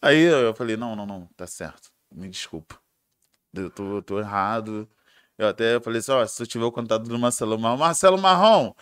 Aí 0.00 0.22
eu 0.22 0.54
falei, 0.54 0.76
não, 0.76 0.94
não, 0.94 1.06
não, 1.06 1.28
tá 1.36 1.46
certo. 1.46 1.90
Me 2.14 2.28
desculpa. 2.28 2.78
Eu 3.54 3.70
tô, 3.70 3.96
eu 3.96 4.02
tô 4.02 4.18
errado. 4.20 4.88
Eu 5.38 5.48
até 5.48 5.80
falei 5.80 6.00
assim, 6.00 6.12
ó, 6.12 6.26
se 6.26 6.42
eu 6.42 6.46
tiver 6.46 6.64
o 6.64 6.72
contato 6.72 7.04
do 7.04 7.18
Marcelo 7.18 7.58
Marrom, 7.58 7.76
Marcelo 7.78 8.18
Marrom, 8.18 8.72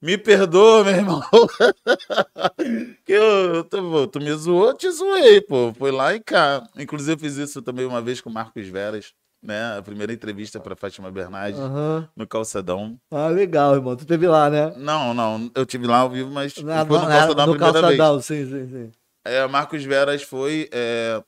me 0.00 0.16
perdoa, 0.18 0.84
meu 0.84 0.94
irmão. 0.94 1.20
que 3.04 3.12
eu, 3.12 3.64
tô, 3.64 4.06
tu 4.06 4.20
me 4.20 4.32
zoou, 4.34 4.74
te 4.74 4.90
zoei, 4.90 5.40
pô. 5.40 5.72
Foi 5.76 5.90
lá 5.90 6.14
e 6.14 6.20
cá. 6.20 6.66
Inclusive, 6.76 7.12
eu 7.14 7.18
fiz 7.18 7.36
isso 7.36 7.62
também 7.62 7.84
uma 7.86 8.00
vez 8.02 8.20
com 8.20 8.30
o 8.30 8.32
Marcos 8.32 8.66
Veras, 8.68 9.12
né? 9.42 9.78
A 9.78 9.82
primeira 9.82 10.12
entrevista 10.12 10.60
pra 10.60 10.76
Fátima 10.76 11.10
Bernardes, 11.10 11.60
Aham. 11.60 12.08
no 12.16 12.26
Calçadão. 12.26 12.98
Ah, 13.10 13.28
legal, 13.28 13.74
irmão. 13.74 13.96
Tu 13.96 14.04
teve 14.06 14.26
lá, 14.26 14.48
né? 14.50 14.72
Não, 14.76 15.12
não, 15.14 15.50
eu 15.54 15.64
tive 15.66 15.86
lá 15.86 15.98
ao 15.98 16.10
vivo, 16.10 16.30
mas 16.30 16.56
Na- 16.58 16.84
foi 16.86 16.98
no 16.98 17.04
na- 17.04 17.10
Calçadão 17.10 17.44
a 17.44 17.46
no 17.46 17.52
primeira 17.54 17.82
vez. 17.82 17.96
calçadão, 17.98 18.20
sim, 18.22 18.44
sim, 18.46 18.68
sim. 18.68 18.92
É, 19.24 19.46
Marcos 19.48 19.82
Veras 19.84 20.22
foi. 20.22 20.68
É... 20.72 21.22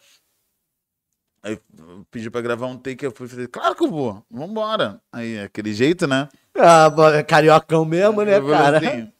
Aí 1.42 1.56
pediu 2.10 2.30
pra 2.32 2.40
gravar 2.40 2.66
um 2.66 2.76
take, 2.76 3.04
eu 3.04 3.12
fui 3.12 3.28
falei, 3.28 3.46
claro 3.46 3.74
que 3.74 3.84
eu 3.84 3.90
vou, 3.90 4.24
vambora. 4.28 5.00
Aí, 5.12 5.38
aquele 5.38 5.72
jeito, 5.72 6.04
né? 6.06 6.28
Ah, 6.59 6.90
é 7.14 7.22
cariocão 7.22 7.84
mesmo, 7.84 8.22
né, 8.22 8.38
Eu 8.38 8.48
cara? 8.48 8.78
assim, 8.78 9.12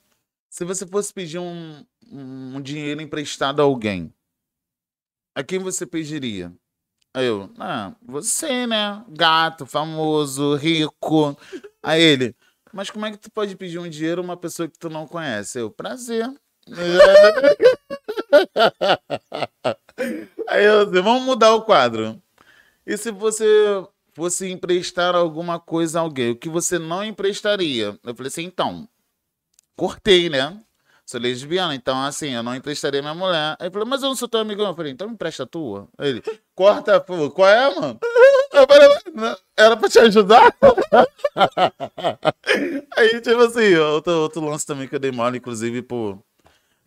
se 0.51 0.65
você 0.65 0.87
fosse 0.87 1.13
pedir 1.13 1.39
um, 1.39 1.85
um 2.11 2.61
dinheiro 2.61 3.01
emprestado 3.01 3.61
a 3.61 3.65
alguém, 3.65 4.13
a 5.35 5.43
quem 5.43 5.59
você 5.59 5.87
pediria? 5.87 6.53
Aí 7.15 7.27
eu, 7.27 7.51
ah, 7.59 7.95
você, 8.03 8.67
né? 8.67 9.05
Gato, 9.09 9.67
famoso, 9.67 10.55
rico. 10.57 11.37
Aí 11.83 12.03
ele, 12.03 12.37
mas 12.73 12.91
como 12.91 13.07
é 13.07 13.11
que 13.11 13.19
tu 13.19 13.31
pode 13.31 13.57
pedir 13.57 13.79
um 13.79 13.89
dinheiro 13.89 14.21
a 14.21 14.25
uma 14.25 14.37
pessoa 14.37 14.69
que 14.69 14.79
tu 14.79 14.91
não 14.91 15.07
conhece? 15.07 15.59
Eu, 15.59 15.71
prazer. 15.71 16.31
Aí 20.49 20.65
eu 20.65 20.91
vamos 21.03 21.23
mudar 21.23 21.55
o 21.55 21.63
quadro. 21.63 22.21
E 22.87 22.97
se 22.97 23.11
você 23.11 23.85
fosse 24.19 24.51
emprestar 24.51 25.15
alguma 25.15 25.59
coisa 25.61 26.01
a 26.01 26.03
alguém, 26.03 26.31
o 26.33 26.37
que 26.37 26.49
você 26.49 26.79
não 26.79 27.05
emprestaria? 27.05 27.99
Eu 28.05 28.15
falei 28.15 28.29
assim, 28.29 28.45
então, 28.45 28.89
cortei, 29.77 30.29
né? 30.29 30.61
Sou 31.07 31.19
lesbiana, 31.19 31.75
então 31.75 31.99
assim, 32.03 32.35
eu 32.35 32.43
não 32.43 32.55
emprestaria 32.55 33.01
minha 33.01 33.15
mulher. 33.15 33.57
Aí 33.59 33.67
ele 33.69 33.73
falou, 33.73 33.89
mas 33.89 34.03
eu 34.03 34.11
não 34.11 34.17
sou 34.17 34.29
teu 34.29 34.41
amigão. 34.41 34.67
Eu 34.67 34.75
falei, 34.75 34.93
então 34.93 35.09
me 35.09 35.15
empresta 35.15 35.45
a 35.45 35.47
tua. 35.47 35.89
Aí 35.97 36.11
ele, 36.11 36.23
corta, 36.55 37.01
pô, 37.01 37.31
qual 37.31 37.49
é, 37.49 37.75
mano? 37.75 37.99
Eu 38.53 38.67
falei, 38.67 38.89
"Não, 39.15 39.37
era 39.57 39.77
pra 39.77 39.89
te 39.89 39.99
ajudar? 40.01 40.53
Aí, 42.97 43.21
tipo 43.23 43.41
assim, 43.41 43.75
outro, 43.77 44.13
outro 44.13 44.45
lance 44.45 44.67
também 44.67 44.87
que 44.89 44.97
eu 44.97 44.99
dei 44.99 45.13
mole, 45.13 45.39
inclusive, 45.39 45.81
pô. 45.83 46.19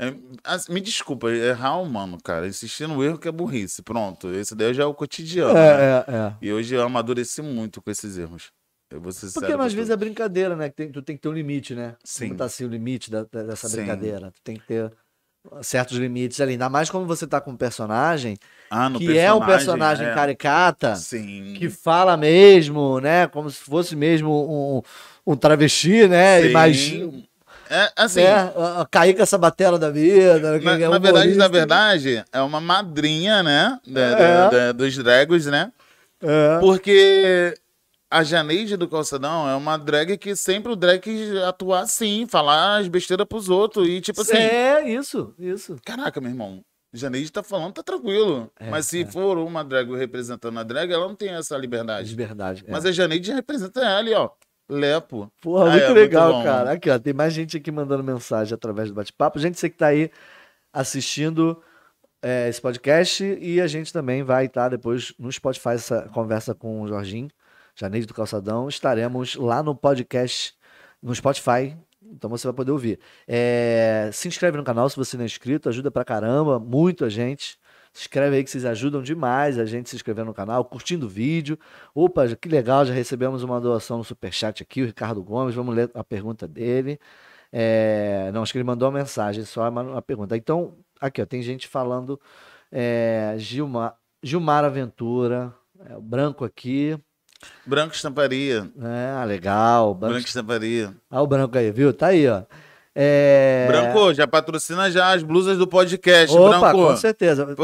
É, 0.02 0.16
assim, 0.44 0.74
me 0.74 0.82
desculpa, 0.82 1.30
errar 1.30 1.78
humano, 1.80 2.18
cara. 2.24 2.48
Insistir 2.48 2.88
no 2.88 3.04
erro 3.04 3.20
que 3.20 3.28
é 3.28 3.32
burrice. 3.32 3.84
Pronto, 3.84 4.34
esse 4.34 4.56
daí 4.56 4.74
já 4.74 4.82
é 4.84 4.86
o 4.88 4.96
cotidiano. 4.96 5.54
né? 5.54 5.60
É, 5.62 6.06
é, 6.08 6.16
é. 6.16 6.34
E 6.42 6.52
hoje 6.52 6.74
eu 6.74 6.82
amadureci 6.82 7.42
muito 7.44 7.82
com 7.82 7.92
esses 7.92 8.18
erros. 8.18 8.52
Porque 9.34 9.54
às 9.54 9.74
vezes 9.74 9.90
é 9.90 9.96
brincadeira, 9.96 10.54
né? 10.56 10.70
Tem- 10.70 10.92
tu 10.92 11.02
tem 11.02 11.16
que 11.16 11.22
ter 11.22 11.30
um 11.30 11.34
limite, 11.34 11.74
né? 11.74 11.96
Sim. 12.04 12.30
Botar 12.30 12.46
assim 12.46 12.66
o 12.66 12.68
limite 12.68 13.10
da- 13.10 13.24
da- 13.32 13.44
dessa 13.44 13.70
Sim. 13.70 13.78
brincadeira. 13.78 14.32
Tu 14.32 14.42
tem 14.44 14.58
que 14.58 14.66
ter 14.66 14.92
certos 15.62 15.98
limites 15.98 16.42
ali. 16.42 16.54
Ainda 16.54 16.70
mais 16.70 16.90
quando 16.90 17.06
você 17.08 17.26
tá 17.26 17.40
com 17.40 17.52
um 17.52 17.56
personagem 17.58 18.38
Ah, 18.70 18.92
que 18.98 19.18
é 19.18 19.34
um 19.34 19.46
personagem 19.46 20.08
é. 20.08 20.14
caricata, 20.14 20.96
Sim. 20.96 21.56
que 21.58 21.70
fala 21.70 22.18
mesmo, 22.18 23.00
né? 23.00 23.28
Como 23.28 23.50
se 23.50 23.60
fosse 23.64 23.96
mesmo 23.96 24.30
um, 25.26 25.32
um 25.32 25.36
travesti, 25.38 26.08
né? 26.08 26.42
Sim. 26.42 26.50
Imagina. 26.50 27.24
É, 27.74 27.92
assim, 27.96 28.22
né? 28.24 28.52
Cair 28.92 29.16
com 29.16 29.24
essa 29.24 29.38
batera 29.38 29.80
da 29.80 29.90
vida. 29.90 30.40
na, 30.60 30.74
é 30.74 30.88
na 30.90 30.98
verdade, 31.00 31.36
na 31.36 31.48
verdade, 31.48 32.26
é 32.32 32.42
uma 32.42 32.60
madrinha, 32.60 33.42
né? 33.42 33.80
da- 33.88 34.02
É. 34.02 34.50
da- 34.50 34.72
dos 34.74 34.96
dragos, 34.98 35.46
né? 35.46 35.72
É. 36.22 36.60
Porque 36.60 37.54
a 38.10 38.24
Janeide 38.24 38.76
do 38.76 38.88
Calçadão 38.90 39.50
é 39.50 39.56
uma 39.56 39.78
drag 39.78 40.18
que 40.18 40.36
sempre 40.36 40.72
o 40.72 40.76
drag 40.76 41.00
quis 41.00 41.36
atuar 41.44 41.82
assim, 41.84 42.28
falar 42.30 42.78
as 42.80 42.88
besteiras 42.90 43.26
pros 43.26 43.50
outros. 43.50 43.88
E 43.88 44.02
tipo 44.02 44.22
assim, 44.22 44.36
É, 44.38 44.90
isso, 44.90 45.34
isso. 45.40 45.78
caraca, 45.86 46.20
meu 46.20 46.30
irmão. 46.30 46.62
Janeide 46.94 47.32
tá 47.32 47.42
falando, 47.42 47.72
tá 47.74 47.82
tranquilo. 47.82 48.52
É, 48.60 48.70
Mas 48.70 48.86
se 48.86 49.04
é. 49.04 49.06
for 49.06 49.38
uma 49.38 49.64
drag 49.64 49.90
representando 49.96 50.60
a 50.60 50.64
drag, 50.64 50.92
ela 50.92 51.08
não 51.08 51.16
tem 51.16 51.30
essa 51.30 51.56
De 51.56 51.62
liberdade. 51.62 52.14
verdade. 52.14 52.66
é. 52.68 52.72
Mas 52.72 52.86
a 52.86 52.92
Janeide 52.92 53.32
representa 53.32 53.80
ela 53.80 53.98
ali, 53.98 54.14
ó. 54.14 54.30
Lepo. 54.72 55.32
Porra, 55.42 55.66
Ah, 55.66 55.70
muito 55.72 55.84
é, 55.84 55.88
muito 55.88 55.98
legal, 56.00 56.32
bom. 56.34 56.44
cara. 56.44 56.72
Aqui, 56.72 56.90
ó, 56.90 56.98
tem 56.98 57.14
mais 57.14 57.34
gente 57.34 57.58
aqui 57.58 57.72
mandando 57.72 58.04
mensagem 58.04 58.54
através 58.54 58.90
do 58.90 58.96
bate-papo. 58.96 59.38
Gente, 59.40 59.60
você 59.60 59.70
que 59.70 59.78
tá 59.78 59.88
aí 59.88 60.10
assistindo 60.72 61.62
é, 62.22 62.48
esse 62.50 62.62
podcast 62.62 63.24
e 63.42 63.60
a 63.60 63.68
gente 63.68 63.92
também 63.92 64.24
vai 64.24 64.46
estar 64.46 64.70
depois 64.70 65.14
no 65.20 65.32
Spotify 65.32 65.70
essa 65.72 66.10
conversa 66.14 66.56
com 66.56 66.82
o 66.82 66.88
Jorginho, 66.88 67.30
Janeiro 67.76 68.08
do 68.08 68.14
Calçadão. 68.14 68.70
Estaremos 68.70 69.36
lá 69.36 69.62
no 69.62 69.76
podcast, 69.76 70.54
no 71.02 71.14
Spotify. 71.14 71.76
Então 72.14 72.30
você 72.30 72.48
vai 72.48 72.54
poder 72.54 72.72
ouvir. 72.72 73.00
É, 73.28 74.10
se 74.14 74.28
inscreve 74.28 74.58
no 74.58 74.64
canal 74.64 74.90
se 74.90 74.98
você 74.98 75.16
não 75.18 75.24
é 75.24 75.26
inscrito, 75.26 75.70
ajuda 75.70 75.90
pra 75.92 76.04
caramba, 76.06 76.60
muito 76.60 77.06
a 77.06 77.10
gente. 77.10 77.58
Se 77.94 78.04
inscreve 78.04 78.38
aí 78.38 78.44
que 78.44 78.50
vocês 78.50 78.64
ajudam 78.66 79.02
demais 79.04 79.60
a 79.60 79.66
gente 79.66 79.90
se 79.90 79.96
inscrever 79.98 80.24
no 80.24 80.34
canal, 80.34 80.64
curtindo 80.64 81.06
o 81.08 81.10
vídeo. 81.10 81.60
Opa, 81.94 82.26
que 82.36 82.48
legal, 82.48 82.86
já 82.86 82.94
recebemos 82.94 83.44
uma 83.44 83.60
doação 83.60 83.98
no 83.98 84.04
Superchat 84.04 84.64
aqui, 84.64 84.82
o 84.82 84.86
Ricardo 84.86 85.22
Gomes, 85.22 85.54
vamos 85.56 85.76
ler 85.76 85.92
a 85.94 86.04
pergunta 86.04 86.48
dele. 86.48 86.98
É, 87.52 88.32
não, 88.34 88.44
acho 88.44 88.54
que 88.54 88.58
ele 88.58 88.64
mandou 88.64 88.88
uma 88.88 88.98
mensagem, 88.98 89.44
só 89.44 89.68
uma, 89.68 89.82
uma 89.82 90.02
pergunta. 90.02 90.38
Então, 90.38 90.74
aqui, 91.02 91.22
ó, 91.22 91.26
tem 91.26 91.42
gente 91.42 91.68
falando, 91.68 92.18
é, 92.72 93.36
Gilmar, 93.38 93.96
Gilmar 94.24 94.64
Aventura, 94.64 95.54
é, 95.86 95.98
o 95.98 96.02
branco 96.02 96.46
aqui, 96.46 96.98
Branco 97.66 97.94
estamparia. 97.96 98.72
é, 98.80 99.12
ah, 99.18 99.24
legal, 99.26 99.96
branco, 99.96 100.14
Branco 100.14 100.28
estamparia. 100.28 100.96
ah, 101.10 101.22
o 101.24 101.28
branco 101.28 101.58
aí, 101.58 101.72
viu? 101.72 101.92
Tá 101.92 102.08
aí, 102.08 102.28
ó. 102.28 102.44
É, 102.96 103.66
Branco, 103.68 104.14
já 104.14 104.28
patrocina 104.28 104.92
já 104.92 105.14
as 105.14 105.24
blusas 105.24 105.58
do 105.58 105.66
podcast, 105.68 106.36
Opa, 106.36 106.60
Branco. 106.60 106.88
com 106.88 106.98
certeza. 106.98 107.46
Pô, 107.56 107.64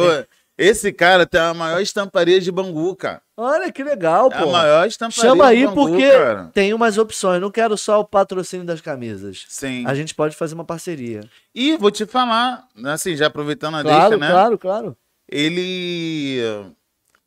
esse 0.57 0.91
cara 0.93 1.25
tem 1.25 1.39
a 1.39 1.53
maior 1.53 1.81
estamparia 1.81 2.39
de 2.39 2.51
Bangu, 2.51 2.95
cara. 2.95 3.21
Olha 3.35 3.71
que 3.71 3.83
legal, 3.83 4.29
É 4.31 4.35
a 4.37 4.41
pô. 4.43 4.51
maior 4.51 4.87
estamparia 4.87 5.29
Chama 5.29 5.43
de 5.45 5.49
aí 5.51 5.65
Bangu, 5.67 5.75
porque 5.75 6.09
cara. 6.11 6.49
tem 6.53 6.73
umas 6.73 6.97
opções. 6.97 7.39
Não 7.41 7.51
quero 7.51 7.77
só 7.77 7.99
o 7.99 8.05
patrocínio 8.05 8.65
das 8.65 8.81
camisas. 8.81 9.45
Sim. 9.49 9.83
A 9.85 9.93
gente 9.93 10.15
pode 10.15 10.35
fazer 10.35 10.55
uma 10.55 10.63
parceria. 10.65 11.21
E 11.53 11.77
vou 11.77 11.91
te 11.91 12.05
falar, 12.05 12.65
assim, 12.85 13.15
já 13.15 13.27
aproveitando 13.27 13.75
a 13.75 13.83
Claro, 13.83 14.09
deixa, 14.11 14.17
né? 14.25 14.31
claro, 14.31 14.57
claro. 14.57 14.97
Ele 15.29 16.41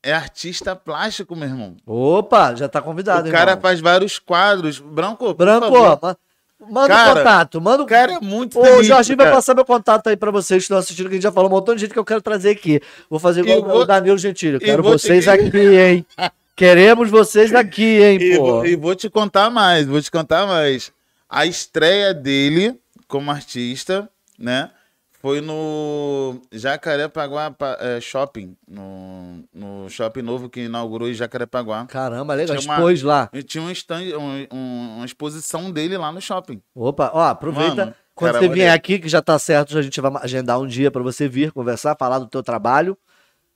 é 0.03 0.12
artista 0.12 0.74
plástico, 0.74 1.36
meu 1.36 1.48
irmão. 1.48 1.76
Opa, 1.86 2.55
já 2.55 2.68
tá 2.68 2.80
convidado, 2.80 3.28
o 3.28 3.32
cara 3.32 3.53
irmão. 3.53 3.62
faz 3.62 3.80
vários 3.80 4.18
quadros. 4.18 4.78
Branco, 4.80 5.26
por 5.26 5.34
Branco, 5.34 5.66
favor. 5.72 5.98
ma- 6.03 6.16
manda 6.68 6.86
o 6.86 6.88
Cara, 6.96 7.14
contato. 7.20 7.61
Manda 7.61 7.82
o 7.82 7.84
O 7.84 7.88
cara 7.88 8.12
é 8.14 8.20
muito 8.20 8.58
Ô, 8.58 8.62
o 8.62 8.64
feliz, 8.64 8.86
Jorginho 8.86 9.16
vai 9.16 9.26
cara. 9.26 9.36
passar 9.36 9.54
meu 9.54 9.64
contato 9.64 10.08
aí 10.08 10.16
pra 10.16 10.30
vocês 10.30 10.58
que 10.58 10.64
estão 10.64 10.78
assistindo, 10.78 11.06
que 11.06 11.12
a 11.12 11.16
gente 11.16 11.22
já 11.22 11.32
falou 11.32 11.48
um 11.48 11.52
montão 11.52 11.74
de 11.74 11.80
gente 11.82 11.92
que 11.92 11.98
eu 11.98 12.04
quero 12.04 12.20
trazer 12.20 12.50
aqui. 12.50 12.80
Vou 13.08 13.18
fazer 13.18 13.40
igual 13.46 13.62
vou- 13.62 13.80
o 13.82 13.86
Danilo 13.86 14.18
Gentili. 14.18 14.56
E 14.56 14.61
quero 14.61 14.82
vocês 14.82 15.24
que- 15.24 15.30
aqui, 15.30 15.58
hein? 15.78 16.06
Queremos 16.56 17.08
vocês 17.08 17.54
aqui, 17.54 18.02
hein, 18.02 18.18
E, 18.20 18.36
pô. 18.36 18.44
vou- 18.44 18.66
e 18.66 18.76
vou 18.76 18.94
te 18.94 19.08
contar 19.08 19.48
mais, 19.50 19.86
vou 19.86 20.00
te 20.02 20.11
contar 20.11 20.46
mais. 20.46 20.92
A 21.28 21.46
estreia 21.46 22.12
dele 22.12 22.76
como 23.08 23.30
artista, 23.30 24.08
né? 24.38 24.70
Foi 25.20 25.42
no 25.42 26.40
Jacarepaguá 26.50 27.50
pa- 27.50 27.76
é, 27.78 28.00
Shopping, 28.00 28.56
no, 28.66 29.44
no 29.52 29.88
shopping 29.90 30.22
novo 30.22 30.48
que 30.48 30.62
inaugurou 30.62 31.10
em 31.10 31.12
Jacarepaguá. 31.14 31.84
Caramba, 31.86 32.32
legal. 32.34 32.56
Tinha 32.56 32.66
uma- 32.70 32.76
Expôs 32.76 33.02
lá. 33.02 33.28
E 33.32 33.42
tinha 33.42 33.62
um 33.62 33.70
stand, 33.70 34.16
um- 34.16 34.46
um- 34.56 34.96
uma 34.96 35.04
exposição 35.04 35.70
dele 35.70 35.98
lá 35.98 36.10
no 36.10 36.22
shopping. 36.22 36.62
Opa, 36.74 37.10
ó, 37.12 37.22
aproveita. 37.24 37.74
Mano, 37.86 37.94
Quando 38.14 38.32
cara, 38.32 38.44
você 38.46 38.52
vier 38.52 38.72
aqui, 38.72 38.98
que 38.98 39.08
já 39.10 39.20
tá 39.20 39.38
certo, 39.38 39.76
a 39.76 39.82
gente 39.82 40.00
vai 40.00 40.10
agendar 40.22 40.58
um 40.58 40.66
dia 40.66 40.90
pra 40.90 41.02
você 41.02 41.28
vir 41.28 41.52
conversar, 41.52 41.96
falar 41.98 42.18
do 42.18 42.26
teu 42.26 42.42
trabalho. 42.42 42.96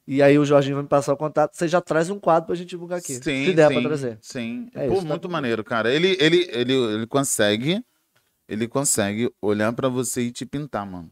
E 0.07 0.23
aí 0.23 0.39
o 0.39 0.45
Jorginho 0.45 0.75
vai 0.77 0.83
me 0.83 0.89
passar 0.89 1.15
o 1.15 1.17
contato. 1.17 1.55
Você 1.57 1.67
já 1.67 1.81
traz 1.81 2.11
um 2.11 2.19
quadro 2.21 2.49
pra 2.49 2.55
gente 2.57 2.69
divulgar 2.69 2.99
aqui. 2.99 3.15
Sim, 3.15 3.47
se 3.47 3.53
der 3.55 3.69
sim, 3.69 3.75
pra 3.75 3.83
trazer. 3.89 4.19
Sim. 4.21 4.69
É 4.75 4.87
Pô, 4.87 4.93
isso, 4.95 5.03
tá 5.03 5.09
muito 5.09 5.29
bom. 5.29 5.33
maneiro, 5.33 5.65
cara. 5.65 5.91
Ele, 5.91 6.15
ele, 6.21 6.47
ele, 6.53 6.75
ele 6.75 7.07
consegue, 7.07 7.83
ele 8.47 8.69
consegue 8.69 9.31
olhar 9.41 9.73
pra 9.73 9.89
você 9.89 10.23
e 10.23 10.31
te 10.31 10.45
pintar, 10.45 10.85
mano. 10.87 11.11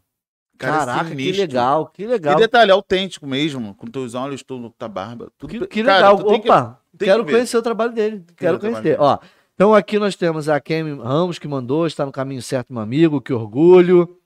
Cara, 0.62 0.82
é 0.82 0.86
Caraca, 0.86 1.04
que 1.04 1.10
sinistro. 1.10 1.40
legal, 1.40 1.86
que 1.92 2.06
legal. 2.06 2.34
E 2.34 2.36
detalhe, 2.40 2.70
autêntico 2.70 3.26
mesmo, 3.26 3.74
com 3.74 3.86
teus 3.86 4.14
olhos, 4.14 4.42
tudo, 4.42 4.70
tua 4.70 4.88
barba. 4.88 5.28
Tudo 5.36 5.50
Que, 5.50 5.66
que 5.66 5.82
legal. 5.82 6.16
que- 6.18 6.24
Opa, 6.24 6.78
tem 6.96 7.08
quero 7.08 7.24
que 7.24 7.32
conhecer 7.32 7.56
o 7.56 7.62
trabalho 7.62 7.92
dele. 7.92 8.24
Quero 8.36 8.58
conhecer. 8.58 8.96
Ó, 9.00 9.18
então 9.54 9.74
aqui 9.74 9.98
nós 9.98 10.16
temos 10.16 10.48
a 10.48 10.60
Kemi 10.60 11.00
Ramos 11.02 11.38
que 11.38 11.46
mandou, 11.48 11.86
está 11.86 12.06
no 12.06 12.12
caminho 12.12 12.42
certo, 12.42 12.72
meu 12.72 12.82
amigo, 12.82 13.20
que 13.20 13.32
orgulho. 13.32 14.16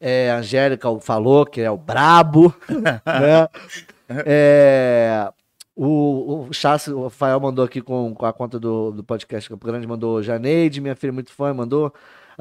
É, 0.00 0.30
a 0.30 0.38
Angélica 0.38 0.88
falou 1.00 1.44
que 1.44 1.60
é 1.60 1.70
o 1.70 1.76
brabo. 1.76 2.54
né? 2.68 3.48
É, 4.26 5.30
o, 5.76 6.46
o 6.48 6.52
Chassi, 6.52 6.90
o 6.90 7.04
Rafael 7.04 7.38
mandou 7.40 7.64
aqui 7.64 7.80
com, 7.80 8.14
com 8.14 8.26
a 8.26 8.32
conta 8.32 8.58
do, 8.58 8.90
do 8.92 9.04
podcast 9.04 9.48
Campo 9.48 9.66
Grande, 9.66 9.86
mandou 9.86 10.22
Janeide, 10.22 10.80
minha 10.80 10.96
filha 10.96 11.10
é 11.10 11.12
muito 11.12 11.32
fã, 11.32 11.52
mandou. 11.54 11.92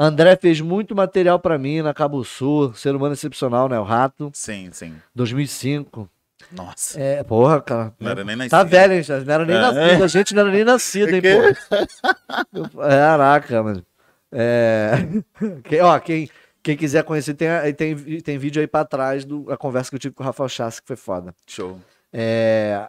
André 0.02 0.38
fez 0.38 0.62
muito 0.62 0.95
material 0.95 1.38
pra 1.39 1.58
mim 1.58 1.82
na 1.82 1.93
Cabo 1.93 2.24
Sul, 2.24 2.74
ser 2.74 2.95
humano 2.95 3.14
excepcional, 3.14 3.68
né? 3.68 3.78
O 3.78 3.84
Rato, 3.84 4.32
Sim, 4.34 4.70
sim. 4.72 4.95
2005. 5.14 6.10
Nossa. 6.54 6.97
É, 7.00 7.22
porra, 7.22 7.62
cara. 7.62 7.93
Não 8.00 8.10
era 8.12 8.24
nem 8.24 8.36
nascido. 8.38 8.52
Tá 8.52 8.64
velho, 8.64 8.93
hein? 8.93 9.04
Não 9.26 9.34
era 9.34 9.45
nem 9.45 9.56
É. 9.58 9.60
nascido. 9.60 10.04
A 10.04 10.08
gente 10.08 10.34
não 10.34 10.41
era 10.43 10.52
nem 10.52 10.64
nascido, 10.64 11.10
hein, 11.14 11.22
pô. 11.22 12.80
Caraca, 12.80 13.62
mano. 13.64 13.86
É... 14.32 14.91
Quem, 15.66 15.82
ó, 15.82 16.00
quem, 16.00 16.30
quem 16.64 16.78
quiser 16.78 17.04
conhecer, 17.04 17.34
tem, 17.34 17.50
tem, 17.74 17.95
tem 18.22 18.38
vídeo 18.38 18.62
aí 18.62 18.68
pra 18.68 18.86
trás 18.86 19.26
da 19.26 19.58
conversa 19.58 19.89
que 19.89 19.95
eu 19.95 20.00
tive 20.00 20.16
com 20.16 20.24
o 20.24 20.26
Rafael 20.26 20.47
Chassi, 20.50 20.82
que 20.82 20.88
foi 20.88 20.95
foda. 20.95 21.34
Show. 21.47 21.78
É... 22.14 22.88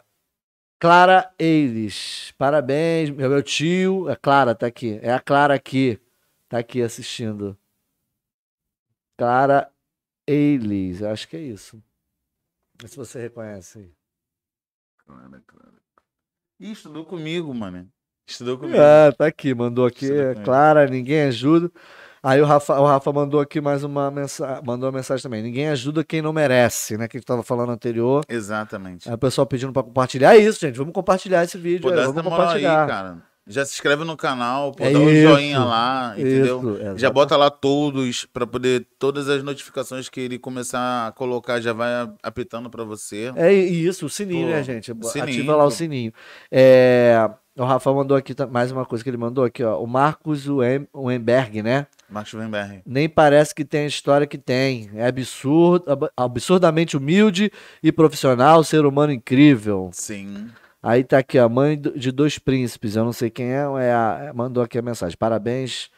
Clara 0.78 1.28
Eilis, 1.38 2.32
parabéns, 2.38 3.10
meu, 3.10 3.28
meu 3.28 3.42
tio. 3.42 4.08
A 4.08 4.16
Clara 4.16 4.54
tá 4.54 4.66
aqui. 4.66 4.98
É 5.02 5.12
a 5.12 5.20
Clara 5.20 5.54
aqui. 5.54 5.98
Tá 6.50 6.58
aqui 6.58 6.82
assistindo. 6.82 7.56
Clara 9.16 9.70
Eilis, 10.26 11.00
acho 11.00 11.28
que 11.28 11.36
é 11.36 11.40
isso. 11.40 11.80
Se 12.84 12.96
você 12.96 13.20
reconhece 13.20 13.78
aí. 13.78 13.92
Claro, 15.06 15.42
claro. 15.46 15.76
Ih, 16.58 16.72
estudou 16.72 17.04
comigo, 17.04 17.54
mano. 17.54 17.88
Estudou 18.26 18.58
comigo. 18.58 18.76
É, 18.76 19.12
tá 19.12 19.26
aqui, 19.26 19.54
mandou 19.54 19.86
aqui, 19.86 20.10
é. 20.10 20.34
Clara, 20.42 20.88
ninguém 20.88 21.22
ajuda. 21.22 21.70
Aí 22.20 22.40
o 22.40 22.44
Rafa, 22.44 22.80
o 22.80 22.84
Rafa 22.84 23.12
mandou 23.12 23.40
aqui 23.40 23.60
mais 23.60 23.84
uma 23.84 24.10
mensagem, 24.10 24.64
mandou 24.64 24.88
uma 24.88 24.96
mensagem 24.96 25.22
também. 25.22 25.42
Ninguém 25.42 25.68
ajuda 25.68 26.02
quem 26.02 26.20
não 26.20 26.32
merece, 26.32 26.98
né? 26.98 27.06
Que 27.06 27.16
a 27.16 27.20
gente 27.20 27.26
tava 27.26 27.44
falando 27.44 27.70
anterior. 27.70 28.24
Exatamente. 28.28 29.08
Aí 29.08 29.14
o 29.14 29.18
pessoal 29.18 29.46
pedindo 29.46 29.72
pra 29.72 29.84
compartilhar. 29.84 30.34
É 30.34 30.38
isso, 30.38 30.58
gente. 30.58 30.76
Vamos 30.76 30.92
compartilhar 30.92 31.44
esse 31.44 31.56
vídeo. 31.56 31.82
Pô, 31.82 31.90
aí, 31.90 32.04
vamos 32.04 32.24
moral 32.24 32.32
aí, 32.32 32.38
compartilhar. 32.38 32.88
cara. 32.88 33.29
Já 33.46 33.64
se 33.64 33.72
inscreve 33.72 34.04
no 34.04 34.16
canal, 34.16 34.70
pô, 34.72 34.84
É 34.84 34.90
dá 34.92 34.98
um 34.98 35.10
isso, 35.10 35.22
joinha 35.28 35.58
lá, 35.58 36.14
entendeu? 36.16 36.58
Isso, 36.76 36.98
Já 36.98 37.10
bota 37.10 37.36
lá 37.36 37.50
todos 37.50 38.24
pra 38.26 38.46
poder 38.46 38.86
todas 38.98 39.28
as 39.28 39.42
notificações 39.42 40.08
que 40.08 40.20
ele 40.20 40.38
começar 40.38 41.08
a 41.08 41.12
colocar 41.12 41.60
já 41.60 41.72
vai 41.72 41.90
apitando 42.22 42.70
pra 42.70 42.84
você. 42.84 43.32
É 43.34 43.52
isso, 43.52 44.06
o 44.06 44.10
sininho, 44.10 44.46
Pô, 44.46 44.52
né, 44.52 44.62
gente? 44.62 44.86
sininho, 45.02 45.22
Ativa 45.24 45.56
lá 45.56 45.64
o 45.64 45.70
sininho. 45.70 46.12
É, 46.50 47.28
o 47.58 47.64
Rafa 47.64 47.92
mandou 47.92 48.16
aqui 48.16 48.34
mais 48.50 48.70
uma 48.70 48.84
coisa 48.86 49.02
que 49.02 49.10
ele 49.10 49.16
mandou 49.16 49.42
aqui, 49.44 49.64
ó. 49.64 49.82
O 49.82 49.86
Marcos 49.86 50.46
Wem- 50.48 50.86
Wemberg, 50.94 51.62
né? 51.62 51.86
Marcos 52.08 52.34
Wemberg. 52.34 52.82
Nem 52.86 53.08
parece 53.08 53.54
que 53.54 53.64
tem 53.64 53.82
a 53.84 53.86
história 53.86 54.26
que 54.26 54.38
tem. 54.38 54.90
É 54.94 55.06
absurdo, 55.06 55.90
ab- 55.90 56.10
absurdamente 56.16 56.96
humilde 56.96 57.50
e 57.82 57.90
profissional, 57.90 58.62
ser 58.62 58.84
humano 58.84 59.12
incrível. 59.12 59.90
Sim. 59.92 60.48
Aí 60.82 61.04
tá 61.04 61.18
aqui, 61.18 61.38
a 61.38 61.48
mãe 61.48 61.78
de 61.80 62.10
dois 62.10 62.38
príncipes. 62.38 62.96
Eu 62.96 63.04
não 63.04 63.12
sei 63.12 63.30
quem 63.30 63.46
é, 63.52 63.62
é 63.80 63.92
a- 63.92 64.32
mandou 64.34 64.62
aqui 64.62 64.78
a 64.78 64.82
mensagem. 64.82 65.16
Parabéns 65.18 65.90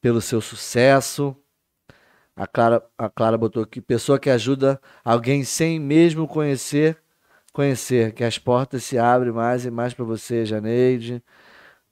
pelo 0.00 0.20
seu 0.20 0.40
sucesso. 0.40 1.36
A 2.36 2.46
Clara, 2.46 2.82
a 2.96 3.08
Clara 3.10 3.36
botou 3.36 3.62
aqui, 3.62 3.80
pessoa 3.80 4.18
que 4.18 4.30
ajuda 4.30 4.80
alguém 5.04 5.42
sem 5.44 5.80
mesmo 5.80 6.28
conhecer, 6.28 6.96
conhecer, 7.52 8.12
que 8.12 8.24
as 8.24 8.38
portas 8.38 8.84
se 8.84 8.98
abrem 8.98 9.32
mais 9.32 9.64
e 9.66 9.70
mais 9.70 9.94
para 9.94 10.04
você, 10.04 10.44
Janeide. 10.46 11.22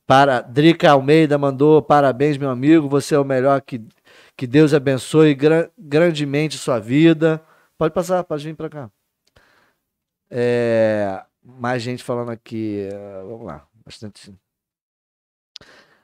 Para 0.07 0.41
Drica 0.43 0.91
Almeida 0.93 1.39
mandou, 1.39 1.83
parabéns, 1.83 2.37
meu 2.39 2.51
amigo, 2.51 2.89
você 2.89 3.15
é 3.17 3.19
o 3.19 3.25
melhor, 3.25 3.61
que, 3.63 3.83
que 4.37 4.47
Deus 4.47 4.75
abençoe 4.75 5.35
gra- 5.35 5.71
grandemente 5.79 6.59
sua 6.59 6.79
vida. 6.81 7.43
Pode 7.79 7.95
passar, 7.95 8.25
pode 8.25 8.45
vir 8.45 8.55
para 8.57 8.69
cá. 8.71 8.91
É, 10.31 11.25
mais 11.47 11.81
gente 11.83 12.03
falando 12.03 12.31
aqui, 12.31 12.89
eh, 12.91 13.23
vamos 13.25 13.47
lá, 13.47 13.65
bastante. 13.85 14.35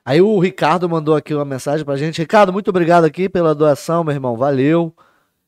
Aí 0.05 0.21
o 0.21 0.39
Ricardo 0.39 0.89
mandou 0.89 1.15
aqui 1.15 1.35
uma 1.35 1.45
mensagem 1.45 1.85
pra 1.85 1.97
gente. 1.97 2.21
Ricardo, 2.21 2.53
muito 2.53 2.69
obrigado 2.69 3.05
aqui 3.05 3.29
pela 3.29 3.55
doação, 3.55 4.03
meu 4.03 4.13
irmão. 4.13 4.37
Valeu. 4.37 4.95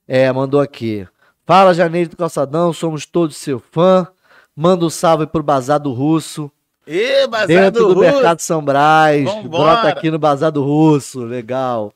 É, 0.07 0.31
mandou 0.33 0.61
aqui. 0.61 1.07
Fala, 1.45 1.75
Janeiro 1.75 2.11
do 2.11 2.17
Calçadão, 2.17 2.73
somos 2.73 3.05
todos 3.05 3.37
seu 3.37 3.59
fã. 3.59 4.07
Manda 4.55 4.85
um 4.85 4.91
salve 4.91 5.27
pro 5.27 5.43
Bazar 5.43 5.81
do 5.81 5.93
Russo. 5.93 6.51
Ê, 6.87 7.27
Bazar 7.27 7.47
dentro 7.49 7.89
do, 7.89 7.95
Russo. 7.95 8.01
Mercado 8.01 8.41
São 8.41 8.65
Brás. 8.65 9.25
Vambora. 9.25 9.49
Brota 9.49 9.89
aqui 9.89 10.11
no 10.11 10.19
Bazar 10.19 10.53
do 10.53 10.63
Russo. 10.63 11.25
Legal. 11.25 11.93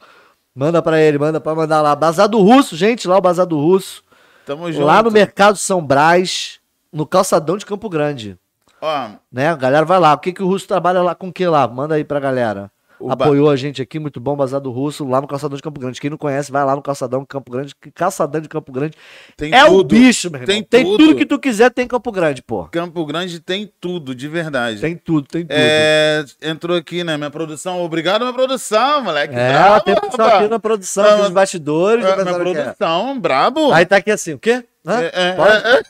Manda 0.55 0.83
pra 0.83 1.01
ele, 1.01 1.19
manda 1.19 1.41
pra 1.41 1.55
mandar 1.55 1.81
lá. 1.81 1.95
Bazar 1.95 2.29
do 2.29 2.41
Russo, 2.41 2.77
gente, 2.77 3.07
lá 3.07 3.17
o 3.17 3.21
Bazar 3.21 3.47
do 3.47 3.57
Russo. 3.57 4.03
Tamo 4.45 4.73
junto. 4.73 4.85
Lá 4.85 5.01
no 5.01 5.11
Mercado 5.11 5.57
São 5.57 5.85
Brás, 5.85 6.59
no 6.99 7.07
Calçadão 7.07 7.57
de 7.57 7.65
Campo 7.65 7.89
Grande. 7.89 8.37
Ó, 8.81 9.09
Né? 9.33 9.49
A 9.49 9.55
galera 9.57 9.87
vai 9.87 10.01
lá. 10.01 10.13
O 10.15 10.19
que, 10.19 10.33
que 10.33 10.43
o 10.43 10.47
Russo 10.47 10.67
trabalha 10.67 11.01
lá 11.01 11.15
com 11.15 11.29
o 11.29 11.33
que 11.33 11.47
lá? 11.47 11.67
Manda 11.69 11.95
aí 11.95 12.03
pra 12.05 12.19
galera. 12.21 12.71
o 13.01 13.07
ba- 13.15 13.27
Apoiou 13.27 13.49
a 13.49 13.55
gente 13.55 13.81
aqui, 13.81 13.97
muito 14.01 14.19
bom, 14.19 14.35
Bazar 14.35 14.61
do 14.61 14.73
Russo, 14.73 15.07
lá 15.09 15.21
no 15.21 15.29
Calçadão 15.29 15.57
de 15.57 15.63
Campo 15.63 15.79
Grande. 15.79 16.01
Quem 16.01 16.11
não 16.11 16.17
conhece, 16.17 16.51
vai 16.51 16.65
lá 16.65 16.75
no 16.75 16.83
Calçadão 16.83 17.21
de 17.21 17.27
Campo 17.29 17.49
Grande. 17.53 17.73
que 17.81 17.93
Calçadão 17.93 18.41
de 18.41 18.49
Campo 18.49 18.73
Grande 18.73 18.97
tem 19.37 19.55
é 19.55 19.65
o 19.65 19.69
tudo. 19.79 19.95
bicho, 19.95 20.29
meu 20.29 20.41
irmão. 20.41 20.53
Tem 20.53 20.63
Tem, 20.65 20.85
tudo. 20.85 21.15
que 21.15 21.25
tu 21.25 21.39
quiser, 21.39 21.71
tem 21.71 21.85
em 21.85 21.89
Campo 21.89 22.11
Grande, 22.11 22.43
pô. 22.43 22.65
Campo 22.65 23.07
Grande 23.07 23.39
tem 23.39 23.73
tudo, 23.81 24.13
de 24.17 24.27
verdade. 24.27 24.81
Tem 24.81 24.97
tudo, 24.97 25.29
tem 25.29 25.43
tudo. 25.43 25.53
É, 25.57 26.25
entrou 26.43 26.77
aqui, 26.77 27.05
né? 27.05 27.17
Minha 27.17 27.31
produção. 27.31 27.81
Obrigado, 27.85 28.23
minha 28.23 28.33
produção, 28.35 29.03
moleque. 29.05 29.33
É, 29.35 29.53
Brabo, 29.53 29.85
tem 29.85 29.95
pessoal 29.95 30.17
rapaz. 30.29 30.43
aqui 30.43 30.51
na 30.51 30.59
produção, 30.59 31.05
Ah, 31.05 31.07
aqui 31.07 31.17
nos 31.19 31.23
mas- 31.27 31.33
bastidores. 31.35 32.05
Tá 32.05 32.17
minha 32.25 32.35
é. 32.35 32.39
produção, 32.39 33.21
brabo. 33.21 33.73
Aí 33.73 33.87
tá 33.87 33.97
aqui 33.99 34.11
assim, 34.11 34.33
o 34.35 34.39
quê? 34.41 34.65
Hã? 34.89 35.01
É, 35.03 35.11
é, 35.13 35.33
Pode? 35.33 35.53
é, 35.67 35.71
é. 35.75 35.83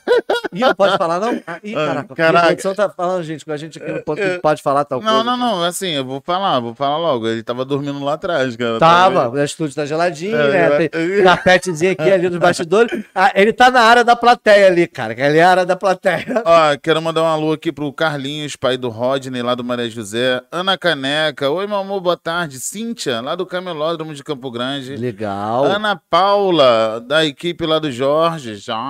Ih, 0.53 0.59
não 0.59 0.75
pode 0.75 0.97
falar, 0.97 1.19
não? 1.19 1.41
Ah, 1.47 1.59
Ih, 1.63 1.73
caraca. 1.73 2.15
caraca. 2.15 2.39
A 2.39 2.47
produção 2.49 2.75
tá 2.75 2.89
falando, 2.89 3.23
gente, 3.23 3.45
com 3.45 3.51
a 3.51 3.57
gente 3.57 3.77
aqui 3.81 3.91
no 3.91 4.03
ponto 4.03 4.21
que 4.21 4.39
pode 4.39 4.61
falar 4.61 4.83
tal 4.85 4.99
Não, 5.01 5.07
coisa. 5.07 5.23
não, 5.23 5.37
não. 5.37 5.63
Assim, 5.63 5.89
eu 5.91 6.03
vou 6.05 6.21
falar, 6.25 6.59
vou 6.59 6.75
falar 6.75 6.97
logo. 6.97 7.27
Ele 7.27 7.41
tava 7.43 7.63
dormindo 7.63 8.03
lá 8.03 8.13
atrás, 8.13 8.55
cara. 8.57 8.77
Tava, 8.79 9.29
o 9.29 9.43
estúdio 9.43 9.75
tá 9.75 9.85
geladinho, 9.85 10.35
É, 10.35 10.49
né? 10.69 10.85
é. 10.85 10.89
Tem 10.89 11.23
carpetezinho 11.23 11.91
aqui 11.93 12.11
ali 12.11 12.29
nos 12.29 12.39
bastidores. 12.39 13.03
Ah, 13.15 13.31
ele 13.35 13.53
tá 13.53 13.71
na 13.71 13.81
área 13.81 14.03
da 14.03 14.15
plateia 14.15 14.67
ali, 14.67 14.85
cara. 14.87 15.15
Que 15.15 15.21
ali 15.21 15.37
é 15.37 15.43
a 15.43 15.49
área 15.51 15.65
da 15.65 15.75
plateia. 15.75 16.25
Ó, 16.45 16.77
quero 16.81 17.01
mandar 17.01 17.23
um 17.23 17.27
alô 17.27 17.53
aqui 17.53 17.71
pro 17.71 17.91
Carlinhos, 17.93 18.55
pai 18.55 18.75
do 18.77 18.89
Rodney, 18.89 19.41
lá 19.41 19.55
do 19.55 19.63
Maria 19.63 19.89
José. 19.89 20.41
Ana 20.51 20.77
Caneca. 20.77 21.49
Oi, 21.49 21.67
meu 21.67 21.77
amor, 21.77 22.01
boa 22.01 22.17
tarde. 22.17 22.59
Cíntia, 22.59 23.21
lá 23.21 23.35
do 23.35 23.45
Camelódromo 23.45 24.13
de 24.13 24.23
Campo 24.23 24.49
Grande. 24.51 24.95
Legal. 24.97 25.65
Ana 25.65 25.99
Paula, 26.09 26.99
da 27.05 27.25
equipe 27.25 27.65
lá 27.65 27.79
do 27.79 27.91
Jorge. 27.91 28.55
Jorge. 28.55 28.88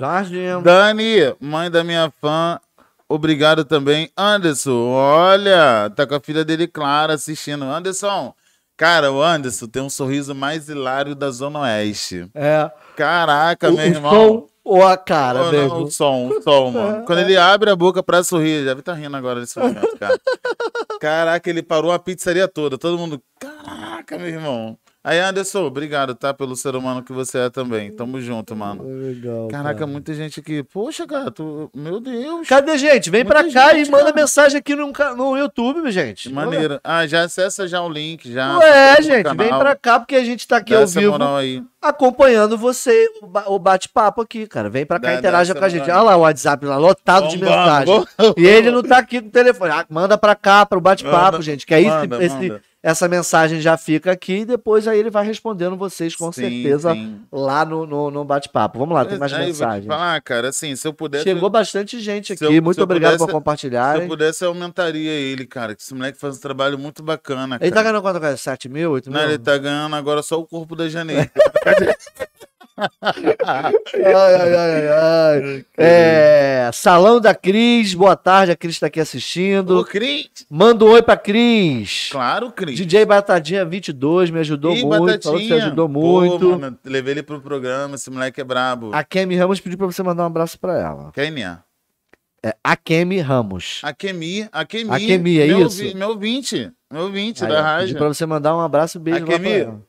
Jorge. 0.00 0.44
Dani, 0.62 1.34
mãe 1.40 1.70
da 1.70 1.82
minha 1.84 2.12
fã. 2.20 2.58
Obrigado 3.08 3.64
também. 3.64 4.10
Anderson, 4.16 4.90
olha, 4.90 5.90
tá 5.96 6.06
com 6.06 6.14
a 6.14 6.20
filha 6.20 6.44
dele 6.44 6.66
Clara 6.68 7.14
assistindo. 7.14 7.64
Anderson, 7.64 8.34
cara, 8.76 9.10
o 9.10 9.22
Anderson 9.22 9.66
tem 9.66 9.80
um 9.82 9.88
sorriso 9.88 10.34
mais 10.34 10.68
hilário 10.68 11.14
da 11.14 11.30
Zona 11.30 11.60
Oeste. 11.60 12.28
É. 12.34 12.70
Caraca, 12.96 13.70
O, 13.70 13.72
meu 13.76 13.84
o 13.84 13.88
irmão. 13.88 14.10
som 14.12 14.48
ou 14.62 14.86
a 14.86 14.98
cara 14.98 15.44
Oh, 15.48 15.52
não, 15.52 15.82
o 15.84 15.90
som, 15.90 16.28
o 16.28 16.42
som, 16.42 16.70
mano. 16.70 17.04
Quando 17.06 17.20
ele 17.20 17.38
abre 17.38 17.70
a 17.70 17.76
boca 17.76 18.02
pra 18.02 18.22
sorrir, 18.22 18.66
já 18.66 18.74
vi 18.74 18.82
tá 18.82 18.92
rindo 18.92 19.16
agora 19.16 19.40
nesse 19.40 19.58
momento, 19.58 19.96
cara. 19.98 20.20
Caraca, 21.00 21.48
ele 21.48 21.62
parou 21.62 21.90
a 21.90 21.98
pizzaria 21.98 22.46
toda. 22.46 22.76
Todo 22.76 22.98
mundo, 22.98 23.22
caraca, 23.40 24.18
meu 24.18 24.26
irmão. 24.28 24.76
Aí, 25.08 25.18
Anderson, 25.20 25.64
obrigado, 25.64 26.14
tá? 26.14 26.34
Pelo 26.34 26.54
ser 26.54 26.76
humano 26.76 27.02
que 27.02 27.14
você 27.14 27.38
é 27.38 27.48
também. 27.50 27.90
Tamo 27.90 28.20
junto, 28.20 28.54
mano. 28.54 28.84
Legal. 28.84 29.48
Caraca, 29.48 29.74
cara. 29.74 29.86
muita 29.86 30.12
gente 30.12 30.38
aqui. 30.40 30.62
Poxa, 30.62 31.06
cara, 31.06 31.30
tu... 31.30 31.70
meu 31.74 31.98
Deus. 31.98 32.46
Cadê, 32.46 32.76
gente? 32.76 33.08
Vem 33.08 33.24
Muita 33.24 33.42
pra 33.42 33.50
cá 33.50 33.74
gente, 33.74 33.88
e 33.88 33.90
manda 33.90 34.04
cara. 34.04 34.16
mensagem 34.16 34.58
aqui 34.58 34.74
no, 34.74 34.92
no 35.16 35.36
YouTube, 35.36 35.90
gente. 35.90 36.30
Maneiro. 36.30 36.78
Ah, 36.84 37.06
já 37.06 37.22
acessa 37.22 37.66
já 37.66 37.80
o 37.80 37.88
link, 37.88 38.30
já. 38.30 38.58
Ué, 38.58 38.96
no 38.98 39.02
gente, 39.02 39.34
vem 39.34 39.48
pra 39.48 39.74
cá 39.74 39.98
porque 39.98 40.14
a 40.14 40.22
gente 40.24 40.46
tá 40.46 40.58
aqui 40.58 40.74
Dá 40.74 40.80
ao 40.80 40.86
vivo 40.86 41.16
aí. 41.36 41.62
acompanhando 41.80 42.58
você, 42.58 43.08
o 43.22 43.26
ba- 43.26 43.44
o 43.46 43.58
bate-papo 43.58 44.20
aqui, 44.20 44.46
cara. 44.46 44.68
Vem 44.68 44.84
pra 44.84 45.00
cá, 45.00 45.06
Dá- 45.08 45.12
dá 45.14 45.18
interaja 45.20 45.54
com 45.54 45.64
a 45.64 45.68
gente. 45.70 45.90
Olha 45.90 46.02
lá 46.02 46.16
o 46.16 46.20
WhatsApp 46.20 46.66
lá, 46.66 46.76
lotado 46.76 47.28
de 47.28 47.38
Vamos, 47.38 47.54
mensagem. 47.56 47.86
vamos. 48.18 48.34
E 48.36 48.46
ele 48.46 48.70
não 48.70 48.82
tá 48.82 48.98
aqui 48.98 49.22
com 49.22 49.28
o 49.28 49.30
telefone. 49.30 49.70
Ah, 49.72 49.86
manda 49.88 50.18
pra 50.18 50.34
cá, 50.34 50.66
pro 50.66 50.80
bate-papo, 50.82 51.40
gente. 51.40 51.64
Que 51.64 51.74
aí 51.74 51.86
esse- 51.86 51.96
manda, 51.96 52.22
esse- 52.24 52.34
manda. 52.36 52.67
Essa 52.82 53.08
mensagem 53.08 53.60
já 53.60 53.76
fica 53.76 54.12
aqui 54.12 54.38
e 54.38 54.44
depois 54.44 54.86
aí 54.86 54.98
ele 54.98 55.10
vai 55.10 55.24
respondendo 55.26 55.76
vocês 55.76 56.14
com 56.14 56.30
Sim, 56.32 56.42
certeza 56.42 56.92
sim. 56.94 57.20
lá 57.32 57.64
no, 57.64 57.84
no, 57.84 58.10
no 58.10 58.24
bate-papo. 58.24 58.78
Vamos 58.78 58.94
lá, 58.94 59.04
tem 59.04 59.18
mais 59.18 59.32
Aí, 59.32 59.38
vou 59.38 59.46
te 59.52 59.58
mensagens. 59.58 59.86
falar, 59.86 60.20
cara, 60.22 60.48
assim, 60.50 60.76
se 60.76 60.86
eu 60.86 60.92
pudesse. 60.94 61.24
Chegou 61.24 61.50
bastante 61.50 61.98
gente 62.00 62.32
aqui. 62.32 62.44
eu- 62.44 62.62
Muito 62.62 62.82
obrigado 62.82 63.12
pudesse- 63.12 63.26
por 63.26 63.30
Se 63.96 64.02
eu 64.04 64.08
pudesse, 64.08 64.44
eu 64.44 64.48
aumentaria 64.50 65.10
ele, 65.10 65.44
cara. 65.44 65.74
Que 65.74 65.82
esse 65.82 65.92
moleque 65.94 66.18
faz 66.18 66.36
um 66.36 66.40
trabalho 66.40 66.78
muito 66.78 67.02
bacana. 67.02 67.58
Ele 67.60 67.70
tá 67.72 67.82
ganhando 67.82 68.00
quanto, 68.00 68.20
cara? 68.20 68.36
7 68.36 68.68
mil, 68.68 68.92
8 68.92 69.10
mil? 69.10 69.18
Não, 69.20 69.28
ele 69.28 69.38
tá 69.38 69.58
ganhando 69.58 69.96
agora 69.96 70.22
só 70.22 70.38
o 70.38 70.46
corpo 70.46 70.76
da 70.76 70.88
Janeiro. 70.88 71.28
Ai, 73.44 73.74
ai, 74.14 74.54
ai, 74.54 74.88
ai. 74.88 75.64
É, 75.76 76.70
Salão 76.72 77.20
da 77.20 77.34
Cris, 77.34 77.94
boa 77.94 78.16
tarde, 78.16 78.52
a 78.52 78.56
Cris 78.56 78.78
tá 78.78 78.86
aqui 78.86 79.00
Ô, 79.00 79.02
assistindo. 79.02 79.84
Cris! 79.84 80.28
Manda 80.50 80.84
um 80.84 80.90
oi 80.90 81.02
pra 81.02 81.16
Cris. 81.16 82.08
Claro, 82.12 82.52
Cris. 82.52 82.76
DJ 82.76 83.04
Batadinha 83.04 83.64
22 83.64 84.30
me 84.30 84.40
ajudou 84.40 84.74
Ih, 84.74 84.84
muito, 84.84 85.22
falou 85.24 85.38
que 85.38 85.48
você 85.48 85.54
ajudou 85.54 85.88
Pô, 85.88 85.92
muito. 86.20 86.58
mano, 86.58 86.78
levei 86.84 87.14
ele 87.14 87.22
pro 87.22 87.40
programa, 87.40 87.96
esse 87.96 88.10
moleque 88.10 88.40
é 88.40 88.44
brabo. 88.44 88.90
A 88.92 89.02
Kemi 89.02 89.36
Ramos 89.36 89.60
pediu 89.60 89.78
pra 89.78 89.86
você 89.86 90.02
mandar 90.02 90.22
um 90.22 90.26
abraço 90.26 90.58
pra 90.58 90.78
ela. 90.78 91.10
Quem 91.12 91.42
é? 91.42 91.58
É 92.44 92.54
a 92.62 92.76
Kemi 92.76 93.18
Ramos. 93.18 93.80
A 93.82 93.92
Kemi, 93.92 94.48
a 94.52 94.64
Kemi. 94.64 94.90
A 94.94 94.98
Kemi, 94.98 95.40
é 95.40 95.46
meu, 95.48 95.66
isso? 95.66 95.96
Meu 95.96 96.16
20, 96.16 96.70
meu 96.92 97.10
20 97.10 97.42
Aí, 97.44 97.50
da 97.50 97.62
rádio. 97.62 97.86
pedi 97.88 97.98
pra 97.98 98.08
você 98.08 98.24
mandar 98.26 98.54
um 98.56 98.60
abraço 98.60 98.98
e 98.98 99.00
beijo 99.00 99.24
A 99.26 99.32
lá 99.32 99.38
pra 99.38 99.48
ela. 99.48 99.80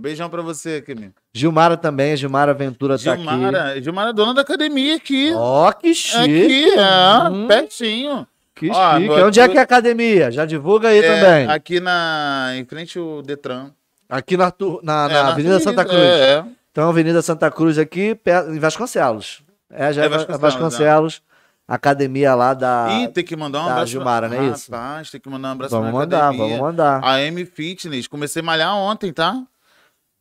Beijão 0.00 0.30
pra 0.30 0.42
você, 0.42 0.80
Kemi. 0.80 1.12
Gilmara 1.34 1.76
também, 1.76 2.16
Gilmara 2.16 2.54
Ventura 2.54 2.96
tá 2.96 3.12
aqui. 3.14 3.22
Gilmara, 3.22 3.82
Gilmara 3.82 4.10
é 4.10 4.12
dona 4.12 4.32
da 4.32 4.42
academia 4.42 4.94
aqui. 4.96 5.32
Ó, 5.34 5.72
que 5.72 5.92
chique. 5.92 6.18
aqui, 6.18 6.70
é, 6.78 7.28
Hum. 7.30 7.46
pertinho. 7.48 8.26
Que 8.54 8.70
Ó, 8.70 8.94
chique. 8.94 9.06
no- 9.08 9.26
Onde 9.26 9.40
é 9.40 9.48
que 9.48 9.56
é 9.56 9.60
a 9.60 9.64
academia? 9.64 10.30
Já 10.30 10.46
divulga 10.46 10.88
aí 10.90 10.98
É, 11.00 11.02
também. 11.02 11.48
Aqui 11.50 11.80
na, 11.80 12.52
em 12.56 12.64
frente 12.64 12.96
ao 12.98 13.22
Detran. 13.22 13.70
Aqui 14.08 14.36
na, 14.36 14.44
Artur- 14.46 14.80
na, 14.84 15.08
É, 15.10 15.12
na 15.14 15.28
Avenida 15.32 15.58
Santa 15.60 15.84
Cruz. 15.84 16.00
É, 16.00 16.30
é. 16.38 16.44
Então, 16.70 16.88
Avenida 16.88 17.20
Santa 17.20 17.50
Cruz 17.50 17.76
aqui, 17.76 18.16
em 18.52 18.58
Vasconcelos. 18.60 19.42
É, 19.70 19.92
já 19.92 20.02
é, 20.02 20.06
É 20.06 20.08
Vasconcelos. 20.08 20.40
Vasconcelos, 20.40 21.22
academia 21.66 22.34
lá 22.36 22.54
da. 22.54 22.86
Ih, 23.02 23.08
tem 23.08 23.24
que 23.24 23.34
mandar 23.36 23.62
um 23.62 23.64
da 23.66 23.72
abraço. 23.72 23.90
Gilmara, 23.90 24.28
não 24.28 24.36
é 24.40 24.46
isso? 24.46 24.70
Rapaz, 24.70 25.10
tem 25.10 25.20
que 25.20 25.28
mandar 25.28 25.48
um 25.48 25.52
abraço 25.52 25.70
vamos 25.74 25.92
na 25.92 25.98
mandar, 25.98 26.18
academia. 26.28 26.46
vamos 26.46 26.60
mandar. 26.60 27.00
A 27.04 27.20
M 27.20 27.44
Fitness. 27.44 28.06
Comecei 28.06 28.40
a 28.40 28.44
malhar 28.44 28.74
ontem, 28.76 29.12
tá? 29.12 29.42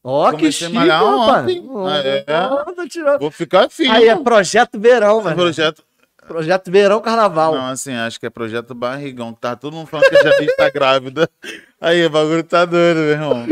Ó, 0.03 0.31
que 0.31 0.37
comecei 0.37 0.67
a 0.67 0.69
chique, 0.69 0.73
malhar 0.79 1.03
ontem. 1.03 1.65
Ó, 1.69 1.89
É. 1.89 2.25
Vou 3.19 3.31
ficar 3.31 3.69
firme. 3.69 3.95
Aí 3.95 4.07
é 4.07 4.15
Projeto 4.15 4.79
Verão, 4.79 5.21
velho. 5.21 5.35
projeto. 5.35 5.83
Projeto 6.27 6.69
Verão 6.71 6.99
Carnaval. 7.01 7.55
Não, 7.55 7.67
assim, 7.67 7.93
acho 7.93 8.19
que 8.19 8.25
é 8.25 8.29
projeto 8.29 8.75
barrigão. 8.75 9.31
Tá 9.33 9.55
todo 9.55 9.73
mundo 9.73 9.87
falando 9.87 10.09
que 10.09 10.17
a 10.17 10.23
Janice 10.23 10.55
tá 10.57 10.69
grávida. 10.69 11.29
Aí, 11.79 12.05
o 12.05 12.09
bagulho 12.09 12.43
tá 12.43 12.65
doido, 12.65 12.97
meu 12.97 13.09
irmão. 13.11 13.47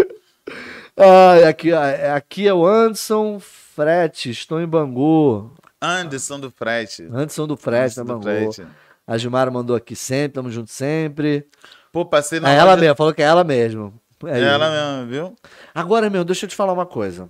Ai, 0.98 1.44
aqui, 1.46 1.72
ó, 1.74 1.84
é- 1.84 2.12
aqui 2.12 2.48
é 2.48 2.54
o 2.54 2.66
Anderson 2.66 3.40
Frete, 3.40 4.30
estou 4.30 4.62
em 4.62 4.68
Bangu. 4.68 5.52
Anderson 5.82 6.40
do 6.40 6.50
Frete. 6.52 7.04
Anderson 7.04 7.48
do 7.48 7.58
Frete, 7.58 8.00
Anderson 8.00 8.06
do 8.06 8.20
Bangu. 8.20 8.52
Frete. 8.54 8.68
A 9.08 9.18
Gilmara 9.18 9.52
mandou 9.52 9.76
aqui 9.76 9.96
sempre, 9.96 10.34
tamo 10.36 10.50
junto 10.50 10.72
sempre. 10.72 11.46
Pô, 11.92 12.06
passei 12.06 12.40
na 12.40 12.52
É 12.52 12.56
ela 12.58 12.76
mesmo, 12.76 12.96
falou 12.96 13.14
que 13.14 13.22
é 13.22 13.26
ela 13.26 13.44
mesmo. 13.44 13.94
É 14.28 14.38
isso. 14.38 14.48
ela 14.48 14.70
mesmo, 15.00 15.12
viu? 15.12 15.36
Agora, 15.74 16.10
meu, 16.10 16.24
deixa 16.24 16.46
eu 16.46 16.50
te 16.50 16.56
falar 16.56 16.74
uma 16.74 16.86
coisa. 16.86 17.30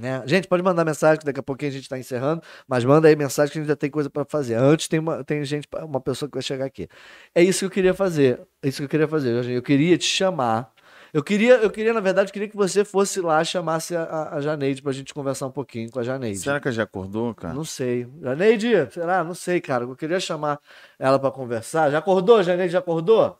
Né? 0.00 0.22
Gente, 0.26 0.48
pode 0.48 0.62
mandar 0.62 0.84
mensagem, 0.84 1.18
que 1.18 1.26
daqui 1.26 1.40
a 1.40 1.42
pouquinho 1.42 1.70
a 1.70 1.74
gente 1.74 1.88
tá 1.88 1.98
encerrando, 1.98 2.42
mas 2.66 2.84
manda 2.84 3.08
aí 3.08 3.14
mensagem 3.14 3.52
que 3.52 3.58
a 3.58 3.60
gente 3.60 3.68
já 3.68 3.76
tem 3.76 3.90
coisa 3.90 4.08
para 4.08 4.24
fazer. 4.24 4.54
Antes 4.54 4.88
tem 4.88 4.98
uma, 4.98 5.22
tem 5.22 5.44
gente, 5.44 5.68
uma 5.82 6.00
pessoa 6.00 6.28
que 6.28 6.36
vai 6.36 6.42
chegar 6.42 6.64
aqui. 6.64 6.88
É 7.34 7.42
isso 7.42 7.60
que 7.60 7.64
eu 7.66 7.70
queria 7.70 7.92
fazer. 7.92 8.40
É 8.62 8.68
isso 8.68 8.78
que 8.78 8.84
eu 8.84 8.88
queria 8.88 9.06
fazer. 9.06 9.34
Jorginho. 9.34 9.56
Eu 9.56 9.62
queria 9.62 9.98
te 9.98 10.06
chamar. 10.06 10.72
Eu 11.12 11.22
queria, 11.22 11.56
eu 11.56 11.70
queria, 11.70 11.92
na 11.92 12.00
verdade, 12.00 12.32
queria 12.32 12.48
que 12.48 12.56
você 12.56 12.86
fosse 12.86 13.20
lá 13.20 13.44
chamasse 13.44 13.94
a, 13.94 14.02
a, 14.02 14.36
a 14.36 14.40
Janeide 14.40 14.80
pra 14.80 14.92
gente 14.92 15.12
conversar 15.12 15.46
um 15.46 15.50
pouquinho 15.50 15.90
com 15.90 16.00
a 16.00 16.02
Janeide. 16.02 16.38
Será 16.38 16.58
que 16.58 16.68
ela 16.68 16.74
já 16.74 16.84
acordou, 16.84 17.34
cara? 17.34 17.52
Não 17.52 17.64
sei. 17.64 18.08
Janeide, 18.22 18.90
será? 18.90 19.22
Não 19.22 19.34
sei, 19.34 19.60
cara. 19.60 19.84
Eu 19.84 19.94
queria 19.94 20.18
chamar 20.18 20.58
ela 20.98 21.18
pra 21.18 21.30
conversar. 21.30 21.90
Já 21.90 21.98
acordou, 21.98 22.42
Janeide? 22.42 22.72
Já 22.72 22.78
acordou? 22.78 23.38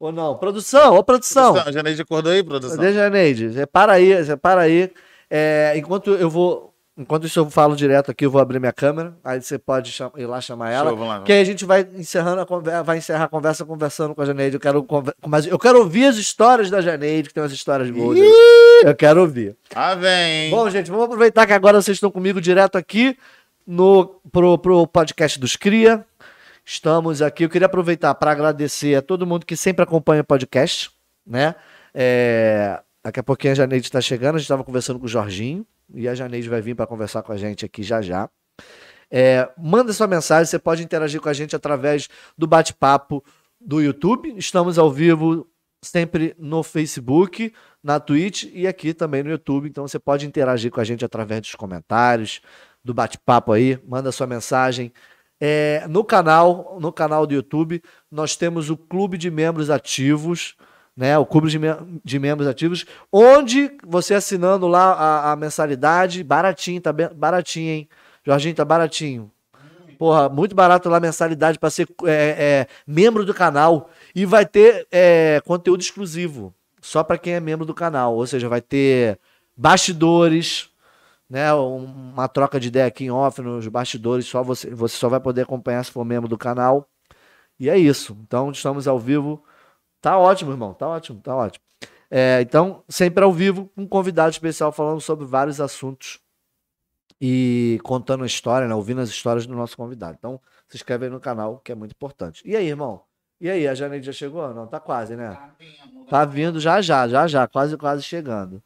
Ou 0.00 0.10
não? 0.10 0.34
Produção, 0.34 0.96
ô 0.96 1.04
produção. 1.04 1.52
Produção, 1.52 1.72
Janeide 1.74 2.00
acordou 2.00 2.32
aí, 2.32 2.42
produção? 2.42 2.74
Cadê 2.74 2.94
Janeide? 2.94 3.50
Você 3.50 3.66
para 3.66 3.92
aí, 3.92 4.24
você 4.24 4.34
para 4.34 4.62
aí. 4.62 4.90
É, 5.30 5.74
enquanto 5.76 6.12
eu 6.12 6.30
vou. 6.30 6.70
Enquanto 6.96 7.26
isso 7.26 7.38
eu 7.38 7.48
falo 7.48 7.76
direto 7.76 8.10
aqui, 8.10 8.26
eu 8.26 8.30
vou 8.30 8.40
abrir 8.40 8.58
minha 8.58 8.72
câmera. 8.72 9.14
Aí 9.22 9.40
você 9.40 9.58
pode 9.58 9.94
ir 10.16 10.26
lá 10.26 10.40
chamar 10.40 10.70
ela. 10.70 10.90
Show, 10.90 11.04
lá. 11.06 11.22
Que 11.22 11.32
aí 11.32 11.40
a 11.40 11.44
gente 11.44 11.64
vai 11.66 11.86
encerrando 11.96 12.40
a 12.40 12.46
conversa, 12.46 12.82
vai 12.82 12.98
encerrar 12.98 13.24
a 13.24 13.28
conversa 13.28 13.64
conversando 13.64 14.14
com 14.14 14.22
a 14.22 14.24
Janeide. 14.24 14.56
Eu 14.56 14.60
quero, 14.60 14.86
mas 15.26 15.46
eu 15.46 15.58
quero 15.58 15.78
ouvir 15.78 16.06
as 16.06 16.16
histórias 16.16 16.70
da 16.70 16.80
Janeide, 16.80 17.28
que 17.28 17.34
tem 17.34 17.42
umas 17.42 17.52
histórias 17.52 17.90
boas. 17.90 18.18
Eu 18.82 18.94
quero 18.94 19.20
ouvir. 19.20 19.54
Ah, 19.74 19.94
vem. 19.94 20.50
Bom, 20.50 20.68
gente, 20.70 20.90
vamos 20.90 21.04
aproveitar 21.06 21.46
que 21.46 21.52
agora 21.52 21.80
vocês 21.80 21.96
estão 21.96 22.10
comigo 22.10 22.40
direto 22.40 22.76
aqui 22.76 23.16
no 23.66 24.20
pro, 24.32 24.58
pro 24.58 24.86
podcast 24.86 25.38
dos 25.38 25.56
Cria. 25.56 26.04
Estamos 26.72 27.20
aqui. 27.20 27.44
Eu 27.44 27.48
queria 27.48 27.66
aproveitar 27.66 28.14
para 28.14 28.30
agradecer 28.30 28.94
a 28.94 29.02
todo 29.02 29.26
mundo 29.26 29.44
que 29.44 29.56
sempre 29.56 29.82
acompanha 29.82 30.22
o 30.22 30.24
podcast, 30.24 30.88
né? 31.26 31.56
É, 31.92 32.80
daqui 33.02 33.18
a 33.18 33.24
pouquinho 33.24 33.50
a 33.50 33.56
Janeide 33.56 33.88
está 33.88 34.00
chegando. 34.00 34.36
A 34.36 34.38
gente 34.38 34.44
estava 34.44 34.62
conversando 34.62 35.00
com 35.00 35.04
o 35.04 35.08
Jorginho 35.08 35.66
e 35.92 36.06
a 36.06 36.14
Janeide 36.14 36.48
vai 36.48 36.60
vir 36.60 36.76
para 36.76 36.86
conversar 36.86 37.24
com 37.24 37.32
a 37.32 37.36
gente 37.36 37.64
aqui 37.64 37.82
já 37.82 38.00
já. 38.00 38.30
É, 39.10 39.50
manda 39.58 39.92
sua 39.92 40.06
mensagem, 40.06 40.46
você 40.46 40.60
pode 40.60 40.84
interagir 40.84 41.20
com 41.20 41.28
a 41.28 41.32
gente 41.32 41.56
através 41.56 42.08
do 42.38 42.46
bate-papo 42.46 43.24
do 43.60 43.82
YouTube. 43.82 44.32
Estamos 44.36 44.78
ao 44.78 44.92
vivo 44.92 45.48
sempre 45.82 46.36
no 46.38 46.62
Facebook, 46.62 47.52
na 47.82 47.98
Twitch 47.98 48.44
e 48.52 48.68
aqui 48.68 48.94
também 48.94 49.24
no 49.24 49.30
YouTube. 49.30 49.68
Então 49.68 49.88
você 49.88 49.98
pode 49.98 50.24
interagir 50.24 50.70
com 50.70 50.80
a 50.80 50.84
gente 50.84 51.04
através 51.04 51.40
dos 51.40 51.56
comentários, 51.56 52.40
do 52.84 52.94
bate-papo 52.94 53.50
aí, 53.50 53.76
manda 53.84 54.12
sua 54.12 54.28
mensagem. 54.28 54.92
É, 55.40 55.86
no 55.88 56.04
canal, 56.04 56.76
no 56.80 56.92
canal 56.92 57.26
do 57.26 57.32
YouTube, 57.32 57.82
nós 58.10 58.36
temos 58.36 58.68
o 58.68 58.76
Clube 58.76 59.16
de 59.16 59.30
Membros 59.30 59.70
Ativos, 59.70 60.54
né? 60.96 61.16
O 61.16 61.24
Clube 61.24 61.48
de, 61.48 61.58
de 62.04 62.18
Membros 62.18 62.46
Ativos, 62.46 62.84
onde 63.10 63.70
você 63.86 64.14
assinando 64.14 64.68
lá 64.68 64.92
a, 64.92 65.32
a 65.32 65.36
mensalidade, 65.36 66.22
baratinho, 66.22 66.80
tá 66.80 66.92
baratinho, 66.92 67.70
hein? 67.70 67.88
Jorginho, 68.24 68.54
tá 68.54 68.64
baratinho. 68.64 69.30
Porra, 69.98 70.30
muito 70.30 70.54
barato 70.54 70.88
lá 70.88 70.96
a 70.96 71.00
mensalidade 71.00 71.58
para 71.58 71.68
ser 71.68 71.86
é, 72.04 72.08
é, 72.08 72.66
membro 72.86 73.24
do 73.24 73.34
canal. 73.34 73.90
E 74.14 74.24
vai 74.24 74.46
ter 74.46 74.86
é, 74.90 75.42
conteúdo 75.44 75.82
exclusivo, 75.82 76.54
só 76.80 77.04
para 77.04 77.18
quem 77.18 77.34
é 77.34 77.40
membro 77.40 77.66
do 77.66 77.74
canal. 77.74 78.14
Ou 78.14 78.26
seja, 78.26 78.48
vai 78.48 78.62
ter 78.62 79.18
bastidores, 79.54 80.69
né? 81.30 81.54
um- 81.54 82.10
Uma 82.12 82.28
troca 82.28 82.60
de 82.60 82.68
ideia 82.68 82.86
aqui 82.86 83.04
em 83.04 83.10
off 83.10 83.40
nos 83.40 83.66
bastidores. 83.68 84.26
Só 84.26 84.42
você, 84.42 84.68
você 84.74 84.96
só 84.96 85.08
vai 85.08 85.20
poder 85.20 85.42
acompanhar 85.42 85.84
se 85.84 85.92
for 85.92 86.04
membro 86.04 86.28
do 86.28 86.36
canal. 86.36 86.88
E 87.58 87.70
é 87.70 87.78
isso. 87.78 88.16
Então, 88.22 88.50
estamos 88.50 88.88
ao 88.88 88.98
vivo. 88.98 89.42
Tá 90.00 90.18
ótimo, 90.18 90.50
irmão. 90.52 90.74
Tá 90.74 90.88
ótimo, 90.88 91.20
tá 91.20 91.34
ótimo. 91.36 91.64
É, 92.10 92.40
então, 92.42 92.82
sempre 92.88 93.22
ao 93.24 93.32
vivo, 93.32 93.66
com 93.74 93.82
um 93.82 93.86
convidado 93.88 94.30
especial 94.30 94.72
falando 94.72 95.00
sobre 95.00 95.24
vários 95.26 95.60
assuntos 95.60 96.18
e 97.20 97.78
contando 97.84 98.24
a 98.24 98.26
história, 98.26 98.66
né? 98.66 98.74
Ouvindo 98.74 99.00
as 99.00 99.08
histórias 99.10 99.46
do 99.46 99.54
nosso 99.54 99.76
convidado. 99.76 100.16
Então, 100.18 100.40
se 100.68 100.76
inscreve 100.76 101.04
aí 101.06 101.10
no 101.10 101.20
canal, 101.20 101.58
que 101.58 101.70
é 101.72 101.74
muito 101.74 101.92
importante. 101.92 102.42
E 102.44 102.56
aí, 102.56 102.66
irmão? 102.68 103.02
E 103.40 103.48
aí, 103.48 103.66
a 103.68 103.74
Janeide 103.74 104.06
já 104.06 104.12
chegou? 104.12 104.52
Não, 104.54 104.66
tá 104.66 104.80
quase, 104.80 105.16
né? 105.16 105.38
Tá 106.08 106.24
vindo 106.24 106.58
já 106.60 106.80
já, 106.80 107.06
já 107.08 107.26
já, 107.26 107.46
quase 107.46 107.76
quase 107.76 108.02
chegando. 108.02 108.62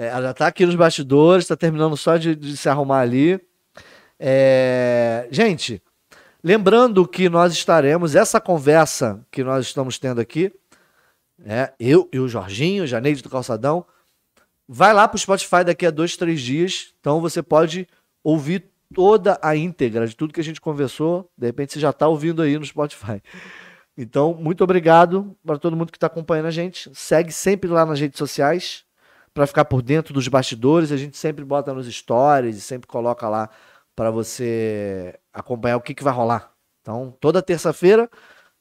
É, 0.00 0.06
ela 0.06 0.22
já 0.28 0.32
tá 0.32 0.46
aqui 0.46 0.64
nos 0.64 0.76
bastidores, 0.76 1.46
tá 1.46 1.54
terminando 1.54 1.94
só 1.94 2.16
de, 2.16 2.34
de 2.34 2.56
se 2.56 2.70
arrumar 2.70 3.00
ali. 3.00 3.38
É, 4.18 5.28
gente, 5.30 5.82
lembrando 6.42 7.06
que 7.06 7.28
nós 7.28 7.52
estaremos, 7.52 8.14
essa 8.14 8.40
conversa 8.40 9.22
que 9.30 9.44
nós 9.44 9.66
estamos 9.66 9.98
tendo 9.98 10.18
aqui, 10.18 10.50
né, 11.38 11.74
eu 11.78 12.08
e 12.10 12.18
o 12.18 12.26
Jorginho, 12.26 12.86
Janeide 12.86 13.22
do 13.22 13.28
Calçadão, 13.28 13.84
vai 14.66 14.94
lá 14.94 15.06
pro 15.06 15.18
Spotify 15.18 15.64
daqui 15.66 15.84
a 15.84 15.90
dois, 15.90 16.16
três 16.16 16.40
dias. 16.40 16.94
Então 16.98 17.20
você 17.20 17.42
pode 17.42 17.86
ouvir 18.24 18.70
toda 18.94 19.38
a 19.42 19.54
íntegra 19.54 20.06
de 20.06 20.16
tudo 20.16 20.32
que 20.32 20.40
a 20.40 20.44
gente 20.44 20.62
conversou. 20.62 21.30
De 21.36 21.46
repente 21.46 21.74
você 21.74 21.80
já 21.80 21.92
tá 21.92 22.08
ouvindo 22.08 22.40
aí 22.40 22.58
no 22.58 22.64
Spotify. 22.64 23.22
Então, 23.98 24.32
muito 24.32 24.64
obrigado 24.64 25.36
para 25.44 25.58
todo 25.58 25.76
mundo 25.76 25.92
que 25.92 25.98
está 25.98 26.06
acompanhando 26.06 26.46
a 26.46 26.50
gente. 26.50 26.90
Segue 26.94 27.30
sempre 27.30 27.68
lá 27.68 27.84
nas 27.84 28.00
redes 28.00 28.16
sociais 28.16 28.88
para 29.34 29.46
ficar 29.46 29.64
por 29.64 29.82
dentro 29.82 30.12
dos 30.14 30.28
bastidores. 30.28 30.92
A 30.92 30.96
gente 30.96 31.16
sempre 31.16 31.44
bota 31.44 31.72
nos 31.74 31.86
stories 31.92 32.56
e 32.56 32.60
sempre 32.60 32.86
coloca 32.88 33.28
lá 33.28 33.48
para 33.94 34.10
você 34.10 35.18
acompanhar 35.32 35.76
o 35.76 35.80
que, 35.80 35.94
que 35.94 36.04
vai 36.04 36.12
rolar. 36.12 36.52
Então, 36.80 37.16
toda 37.20 37.42
terça-feira, 37.42 38.08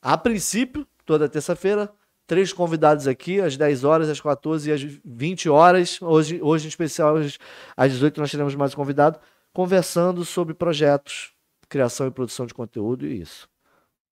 a 0.01 0.17
princípio, 0.17 0.85
toda 1.05 1.29
terça-feira, 1.29 1.89
três 2.27 2.51
convidados 2.53 3.07
aqui, 3.07 3.39
às 3.41 3.55
10 3.57 3.83
horas, 3.83 4.09
às 4.09 4.19
14 4.19 4.69
e 4.69 4.73
às 4.73 4.81
20 5.05 5.49
horas. 5.49 6.01
Hoje, 6.01 6.41
hoje 6.41 6.65
em 6.65 6.69
especial, 6.69 7.15
às- 7.17 7.37
às 7.75 7.91
18, 7.91 8.19
nós 8.19 8.29
teremos 8.31 8.53
mais 8.55 8.73
um 8.73 8.75
convidado, 8.75 9.19
conversando 9.53 10.23
sobre 10.25 10.53
projetos, 10.53 11.31
criação 11.69 12.07
e 12.07 12.11
produção 12.11 12.45
de 12.45 12.53
conteúdo 12.53 13.05
e 13.05 13.21
isso. 13.21 13.49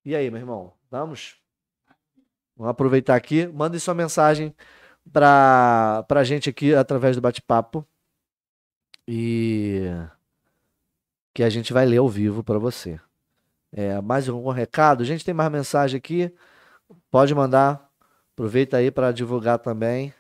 E 0.06 0.16
aí, 0.16 0.32
meu 0.32 0.40
irmão? 0.40 0.74
Vamos? 0.90 1.36
Vamos 2.56 2.72
aproveitar 2.72 3.16
aqui. 3.16 3.46
Mande 3.48 3.80
sua 3.80 3.94
mensagem 3.94 4.56
para 5.12 6.06
a 6.10 6.24
gente 6.24 6.50
aqui 6.50 6.74
através 6.74 7.16
do 7.16 7.22
bate-papo. 7.22 7.86
E 9.08 9.84
que 11.34 11.44
a 11.44 11.50
gente 11.50 11.72
vai 11.72 11.86
ler 11.86 11.98
ao 11.98 12.10
vivo 12.10 12.44
para 12.44 12.60
você. 12.60 13.00
É, 13.72 14.02
mais 14.02 14.28
algum 14.28 14.50
recado? 14.50 15.06
Gente, 15.06 15.24
tem 15.24 15.34
mais 15.34 15.52
mensagem 15.52 15.98
aqui. 15.98 16.34
Pode 17.12 17.34
mandar. 17.36 17.90
Aproveita 18.34 18.78
aí 18.78 18.92
para 18.92 19.12
divulgar 19.12 19.60
também. 19.60 20.14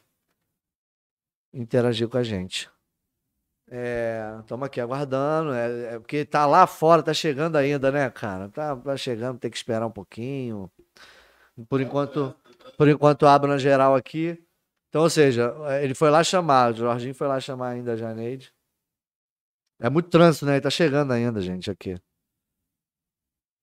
Interagir 1.53 2.07
com 2.07 2.17
a 2.17 2.23
gente. 2.23 2.69
Estamos 4.41 4.65
aqui 4.65 4.79
aguardando. 4.79 5.53
É, 5.53 5.95
é 5.95 5.99
porque 5.99 6.23
tá 6.23 6.45
lá 6.45 6.65
fora, 6.65 7.03
tá 7.03 7.13
chegando 7.13 7.57
ainda, 7.57 7.91
né, 7.91 8.09
cara? 8.09 8.49
Tá, 8.49 8.75
tá 8.75 8.95
chegando, 8.95 9.39
tem 9.39 9.51
que 9.51 9.57
esperar 9.57 9.85
um 9.85 9.91
pouquinho. 9.91 10.71
Por 11.67 11.81
enquanto, 11.81 12.33
por 12.77 12.87
enquanto 12.87 13.25
abro 13.25 13.49
na 13.49 13.57
geral 13.57 13.95
aqui. 13.95 14.41
Então, 14.89 15.01
ou 15.03 15.09
seja, 15.09 15.53
ele 15.81 15.93
foi 15.93 16.09
lá 16.09 16.23
chamar, 16.23 16.71
o 16.73 16.75
Jorginho 16.77 17.13
foi 17.13 17.27
lá 17.27 17.39
chamar 17.39 17.69
ainda 17.69 17.93
a 17.93 17.95
Janeide. 17.95 18.53
É 19.79 19.89
muito 19.89 20.09
trânsito, 20.09 20.45
né? 20.45 20.53
Ele 20.53 20.61
tá 20.61 20.69
chegando 20.69 21.11
ainda, 21.11 21.41
gente, 21.41 21.69
aqui. 21.69 21.99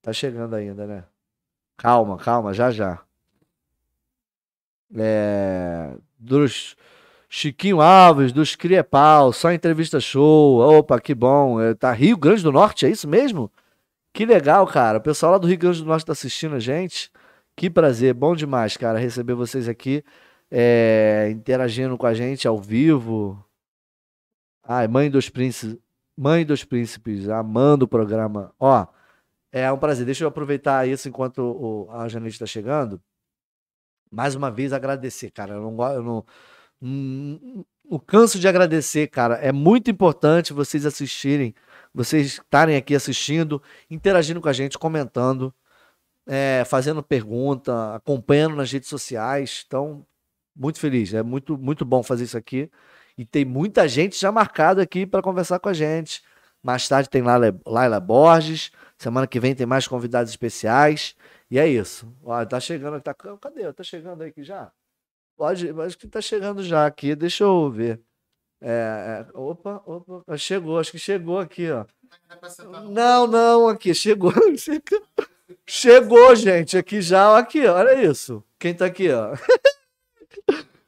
Tá 0.02 0.12
chegando 0.12 0.54
ainda, 0.54 0.86
né? 0.86 1.04
Calma, 1.76 2.18
calma, 2.18 2.52
já 2.52 2.70
já. 2.70 3.02
É, 4.96 5.96
dos 6.18 6.76
Chiquinho 7.28 7.80
Alves, 7.80 8.32
dos 8.32 8.54
Criepau, 8.54 9.32
só 9.32 9.52
entrevista 9.52 9.98
show. 9.98 10.60
Opa, 10.60 11.00
que 11.00 11.14
bom. 11.14 11.60
É, 11.60 11.74
Tá 11.74 11.90
Rio 11.92 12.16
Grande 12.16 12.42
do 12.44 12.52
Norte, 12.52 12.86
é 12.86 12.90
isso 12.90 13.08
mesmo? 13.08 13.50
Que 14.12 14.24
legal, 14.24 14.66
cara. 14.66 14.98
O 14.98 15.00
pessoal 15.00 15.32
lá 15.32 15.38
do 15.38 15.48
Rio 15.48 15.58
Grande 15.58 15.80
do 15.82 15.86
Norte 15.86 16.06
tá 16.06 16.12
assistindo 16.12 16.54
a 16.54 16.60
gente. 16.60 17.10
Que 17.56 17.68
prazer, 17.68 18.14
bom 18.14 18.36
demais, 18.36 18.76
cara, 18.76 18.98
receber 18.98 19.34
vocês 19.34 19.68
aqui, 19.68 20.04
é, 20.50 21.28
interagindo 21.30 21.96
com 21.96 22.06
a 22.06 22.14
gente 22.14 22.46
ao 22.46 22.58
vivo. 22.58 23.44
Ai, 24.62 24.88
mãe 24.88 25.10
dos 25.10 25.28
príncipes, 25.28 25.78
mãe 26.16 26.44
dos 26.44 26.64
príncipes, 26.64 27.28
amando 27.28 27.84
o 27.84 27.88
programa. 27.88 28.54
Ó, 28.58 28.86
é 29.52 29.70
um 29.70 29.78
prazer. 29.78 30.04
Deixa 30.04 30.24
eu 30.24 30.28
aproveitar 30.28 30.88
isso 30.88 31.08
enquanto 31.08 31.38
o, 31.38 31.90
a 31.90 32.08
Janete 32.08 32.34
está 32.34 32.46
chegando. 32.46 33.00
Mais 34.10 34.34
uma 34.34 34.50
vez 34.50 34.72
agradecer, 34.72 35.30
cara. 35.30 35.54
Eu 35.54 35.70
não, 35.70 35.92
eu 35.92 36.02
não, 36.02 36.24
não, 36.80 37.66
não 37.90 37.98
canso 37.98 38.38
de 38.38 38.48
agradecer, 38.48 39.08
cara. 39.08 39.34
É 39.36 39.52
muito 39.52 39.90
importante 39.90 40.52
vocês 40.52 40.86
assistirem, 40.86 41.54
vocês 41.92 42.26
estarem 42.26 42.76
aqui 42.76 42.94
assistindo, 42.94 43.62
interagindo 43.90 44.40
com 44.40 44.48
a 44.48 44.52
gente, 44.52 44.78
comentando, 44.78 45.54
é, 46.26 46.64
fazendo 46.66 47.02
pergunta, 47.02 47.94
acompanhando 47.94 48.56
nas 48.56 48.72
redes 48.72 48.88
sociais. 48.88 49.64
Então, 49.66 50.06
muito 50.54 50.78
feliz. 50.78 51.12
É 51.14 51.22
muito, 51.22 51.56
muito 51.58 51.84
bom 51.84 52.02
fazer 52.02 52.24
isso 52.24 52.36
aqui. 52.38 52.70
E 53.16 53.24
tem 53.24 53.44
muita 53.44 53.86
gente 53.86 54.18
já 54.18 54.32
marcada 54.32 54.82
aqui 54.82 55.06
para 55.06 55.22
conversar 55.22 55.58
com 55.58 55.68
a 55.68 55.72
gente. 55.72 56.22
Mais 56.62 56.88
tarde 56.88 57.08
tem 57.08 57.22
Laila, 57.22 57.58
Laila 57.66 58.00
Borges. 58.00 58.70
Semana 58.96 59.26
que 59.26 59.38
vem 59.38 59.54
tem 59.54 59.66
mais 59.66 59.86
convidados 59.86 60.30
especiais. 60.30 61.14
E 61.50 61.58
é 61.58 61.68
isso. 61.68 62.12
Ó, 62.22 62.44
tá 62.44 62.58
chegando. 62.58 63.00
Tá, 63.00 63.14
cadê? 63.14 63.72
Tá 63.72 63.82
chegando 63.82 64.22
aí 64.22 64.30
aqui 64.30 64.42
já? 64.42 64.72
Pode, 65.36 65.68
acho 65.68 65.98
que 65.98 66.08
tá 66.08 66.20
chegando 66.20 66.62
já 66.62 66.86
aqui. 66.86 67.14
Deixa 67.14 67.44
eu 67.44 67.70
ver. 67.70 68.00
É, 68.60 69.26
é, 69.28 69.38
opa, 69.38 69.82
opa. 69.84 70.36
Chegou, 70.38 70.78
acho 70.78 70.90
que 70.90 70.98
chegou 70.98 71.38
aqui, 71.38 71.70
ó. 71.70 71.84
Não, 72.88 73.26
não, 73.26 73.68
aqui, 73.68 73.94
chegou. 73.94 74.32
Chegou, 75.66 76.34
gente, 76.34 76.76
aqui 76.76 77.00
já, 77.02 77.38
aqui, 77.38 77.66
olha 77.66 78.02
isso. 78.02 78.42
Quem 78.58 78.74
tá 78.74 78.86
aqui, 78.86 79.10
ó. 79.10 79.34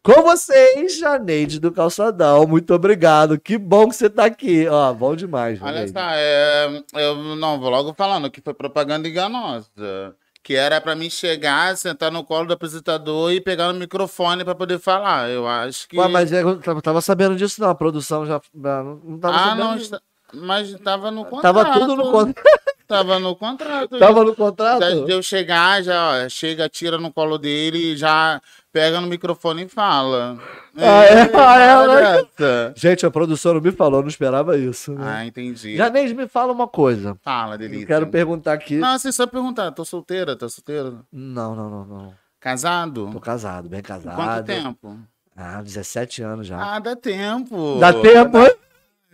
Com 0.02 0.23
vocês, 0.23 0.98
Janeide 0.98 1.59
do 1.59 1.73
Calçadão. 1.73 2.47
Muito 2.47 2.73
obrigado. 2.73 3.40
Que 3.40 3.59
bom 3.59 3.89
que 3.89 3.97
você 3.97 4.09
tá 4.09 4.24
aqui. 4.24 4.68
Ó, 4.68 4.93
bom 4.93 5.16
demais, 5.16 5.60
Olha 5.60 5.73
Janeide. 5.86 5.93
só, 5.93 6.01
é, 6.12 6.82
eu 6.94 7.16
não 7.36 7.59
vou 7.59 7.70
logo 7.70 7.93
falando 7.93 8.31
que 8.31 8.40
foi 8.40 8.55
propaganda 8.55 9.09
enganosa. 9.09 10.14
Que 10.44 10.55
era 10.55 10.81
pra 10.81 10.94
mim 10.94 11.10
chegar, 11.10 11.77
sentar 11.77 12.12
no 12.12 12.23
colo 12.23 12.47
do 12.47 12.52
apresentador 12.52 13.32
e 13.32 13.40
pegar 13.40 13.73
no 13.73 13.81
microfone 13.81 14.44
pra 14.44 14.55
poder 14.55 14.78
falar. 14.78 15.28
Eu 15.28 15.44
acho 15.44 15.89
que. 15.89 15.98
Ué, 15.98 16.06
mas 16.06 16.31
eu 16.31 16.60
tava- 16.81 17.01
sabendo 17.01 17.35
disso, 17.35 17.60
não. 17.60 17.70
A 17.70 17.74
produção 17.74 18.24
já. 18.24 18.40
Não 18.55 19.18
tava 19.18 19.36
ah, 19.36 19.55
não. 19.56 19.77
está- 19.77 20.01
Mas 20.32 20.73
tava 20.85 21.10
no 21.10 21.24
contrato. 21.24 21.43
Tava 21.43 21.81
tudo 21.81 21.97
no 21.97 22.12
contrato. 22.12 22.47
Tava 22.86 23.18
no 23.18 23.35
contrato. 23.35 23.98
Tava 23.98 24.23
no 24.23 24.31
Já 24.31 24.36
contrato. 24.36 25.05
de 25.06 25.10
eu 25.10 25.20
chegar, 25.20 25.82
já, 25.82 26.24
ó, 26.24 26.28
chega, 26.28 26.68
tira 26.68 26.97
no 26.97 27.12
colo 27.12 27.36
dele, 27.36 27.97
já 27.97 28.40
pega 28.76 29.00
no 29.00 29.06
microfone 29.06 29.64
e 29.64 29.68
fala. 29.68 30.38
Ah, 30.76 31.04
é? 31.04 31.30
Ah, 31.34 31.58
é, 31.58 31.86
né? 31.86 32.20
essa. 32.20 32.74
Gente, 32.76 33.06
a 33.06 33.10
produção 33.10 33.54
não 33.54 33.60
me 33.62 33.72
falou, 33.72 34.02
não 34.02 34.08
esperava 34.08 34.58
isso. 34.58 34.92
Né? 34.92 35.02
Ah, 35.02 35.24
entendi. 35.24 35.74
Janês, 35.78 36.12
me 36.12 36.28
fala 36.28 36.52
uma 36.52 36.68
coisa. 36.68 37.16
Fala, 37.22 37.56
delícia. 37.56 37.84
Eu 37.84 37.86
quero 37.86 38.06
perguntar 38.08 38.52
aqui. 38.52 38.76
Não, 38.76 38.98
você 38.98 39.10
só 39.10 39.26
perguntar, 39.26 39.72
tô 39.72 39.82
solteira, 39.82 40.36
tá 40.36 40.46
solteiro? 40.46 41.06
Não, 41.10 41.56
não, 41.56 41.70
não, 41.70 41.84
não. 41.86 42.14
Casado? 42.38 43.08
Tô 43.10 43.18
casado, 43.18 43.66
bem 43.66 43.80
casado. 43.80 44.14
Quanto 44.14 44.44
tempo? 44.44 44.98
Ah, 45.34 45.62
17 45.62 46.22
anos 46.22 46.46
já. 46.46 46.58
Ah, 46.58 46.78
dá 46.78 46.94
tempo. 46.94 47.78
Dá 47.80 47.94
tempo, 47.94 48.38
hein? 48.38 48.54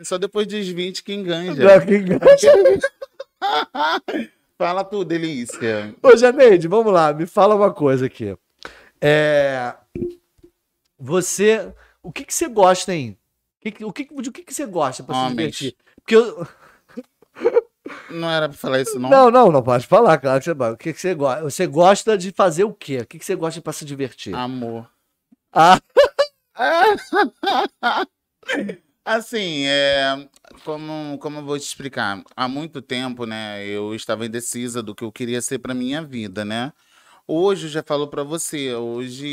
Só 0.02 0.18
depois 0.18 0.48
dos 0.48 0.66
20 0.66 1.04
que 1.04 1.14
enganja. 1.14 1.62
Dá 1.62 1.80
que 1.80 1.98
engancha. 1.98 2.50
Fala 4.58 4.82
tu, 4.82 5.04
delícia. 5.04 5.94
Ô, 6.02 6.16
Janeide, 6.16 6.66
vamos 6.66 6.92
lá, 6.92 7.12
me 7.12 7.26
fala 7.26 7.54
uma 7.54 7.72
coisa 7.72 8.06
aqui. 8.06 8.36
É... 9.02 9.74
Você. 10.98 11.74
O 12.02 12.12
que, 12.12 12.24
que 12.24 12.32
você 12.32 12.48
gosta, 12.48 12.94
hein? 12.94 13.18
O 13.64 13.70
que, 13.70 13.84
o 13.84 13.92
que, 13.92 14.22
de 14.22 14.28
o 14.28 14.32
que, 14.32 14.44
que 14.44 14.54
você 14.54 14.64
gosta 14.66 15.02
pra 15.02 15.14
se 15.14 15.20
Homens. 15.20 15.36
divertir? 15.36 15.76
Porque 15.96 16.16
eu... 16.16 16.46
Não 18.10 18.30
era 18.30 18.48
pra 18.48 18.56
falar 18.56 18.80
isso, 18.80 18.98
não? 18.98 19.10
Não, 19.10 19.30
não, 19.30 19.52
não 19.52 19.62
pode 19.62 19.86
falar, 19.86 20.16
claro 20.18 20.38
que 20.38 20.44
você. 20.44 20.52
O 20.52 20.76
que, 20.76 20.92
que 20.92 21.00
você 21.00 21.14
gosta? 21.14 21.42
Você 21.42 21.66
gosta 21.66 22.16
de 22.16 22.30
fazer 22.30 22.64
o 22.64 22.72
quê? 22.72 22.98
O 22.98 23.06
que, 23.06 23.18
que 23.18 23.24
você 23.24 23.34
gosta 23.34 23.60
pra 23.60 23.72
se 23.72 23.84
divertir? 23.84 24.34
Amor. 24.34 24.88
Ah, 25.52 25.78
Assim, 29.04 29.64
é, 29.66 30.28
como, 30.64 31.18
como 31.18 31.38
eu 31.38 31.44
vou 31.44 31.58
te 31.58 31.64
explicar? 31.64 32.22
Há 32.36 32.46
muito 32.46 32.80
tempo, 32.80 33.26
né, 33.26 33.66
eu 33.66 33.94
estava 33.94 34.24
indecisa 34.24 34.80
do 34.82 34.94
que 34.94 35.02
eu 35.02 35.10
queria 35.10 35.42
ser 35.42 35.58
para 35.58 35.74
minha 35.74 36.02
vida, 36.02 36.44
né? 36.44 36.72
Hoje, 37.26 37.66
eu 37.66 37.70
já 37.70 37.82
falo 37.82 38.08
para 38.08 38.22
você, 38.24 38.74
hoje 38.74 39.26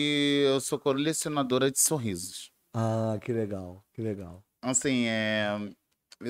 eu 0.46 0.60
sou 0.62 0.80
colecionadora 0.80 1.72
de 1.72 1.80
sorrisos. 1.80 2.52
ah, 2.74 3.18
que 3.22 3.34
legal, 3.34 3.84
que 3.94 4.02
legal. 4.02 4.44
Assim, 4.62 5.06
é, 5.08 5.58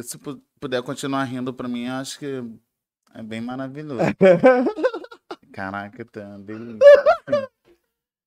se 0.04 0.18
pu- 0.18 0.42
puder 0.60 0.82
continuar 0.84 1.24
rindo 1.26 1.54
para 1.54 1.68
mim, 1.68 1.88
eu 1.88 1.94
acho 1.96 2.18
que 2.20 2.44
é 3.14 3.22
bem 3.24 3.42
maravilhoso. 3.42 4.00
Caraca, 5.52 6.06
tá 6.06 6.38
delícia. 6.38 6.80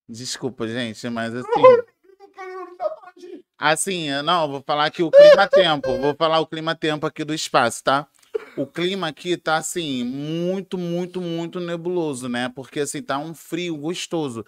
Desculpa, 0.09 0.67
gente, 0.69 1.09
mas 1.09 1.33
assim. 1.35 1.63
Assim, 3.57 4.09
eu- 4.11 4.23
não, 4.23 4.49
vou 4.51 4.63
falar 4.67 4.87
aqui 4.87 5.03
o 5.03 5.11
clima-tempo. 5.11 5.97
Vou 5.99 6.15
falar 6.15 6.41
o 6.41 6.47
clima-tempo 6.47 7.07
aqui 7.07 7.25
do 7.25 7.33
espaço, 7.33 7.83
tá? 7.83 8.07
O 8.57 8.67
clima 8.67 9.09
aqui 9.09 9.37
tá, 9.37 9.57
assim, 9.57 10.05
muito, 10.05 10.77
muito, 10.77 11.21
muito 11.21 11.59
nebuloso, 11.59 12.29
né? 12.29 12.51
Porque, 12.55 12.81
assim, 12.81 13.03
tá 13.03 13.19
um 13.19 13.35
frio 13.35 13.77
gostoso. 13.77 14.45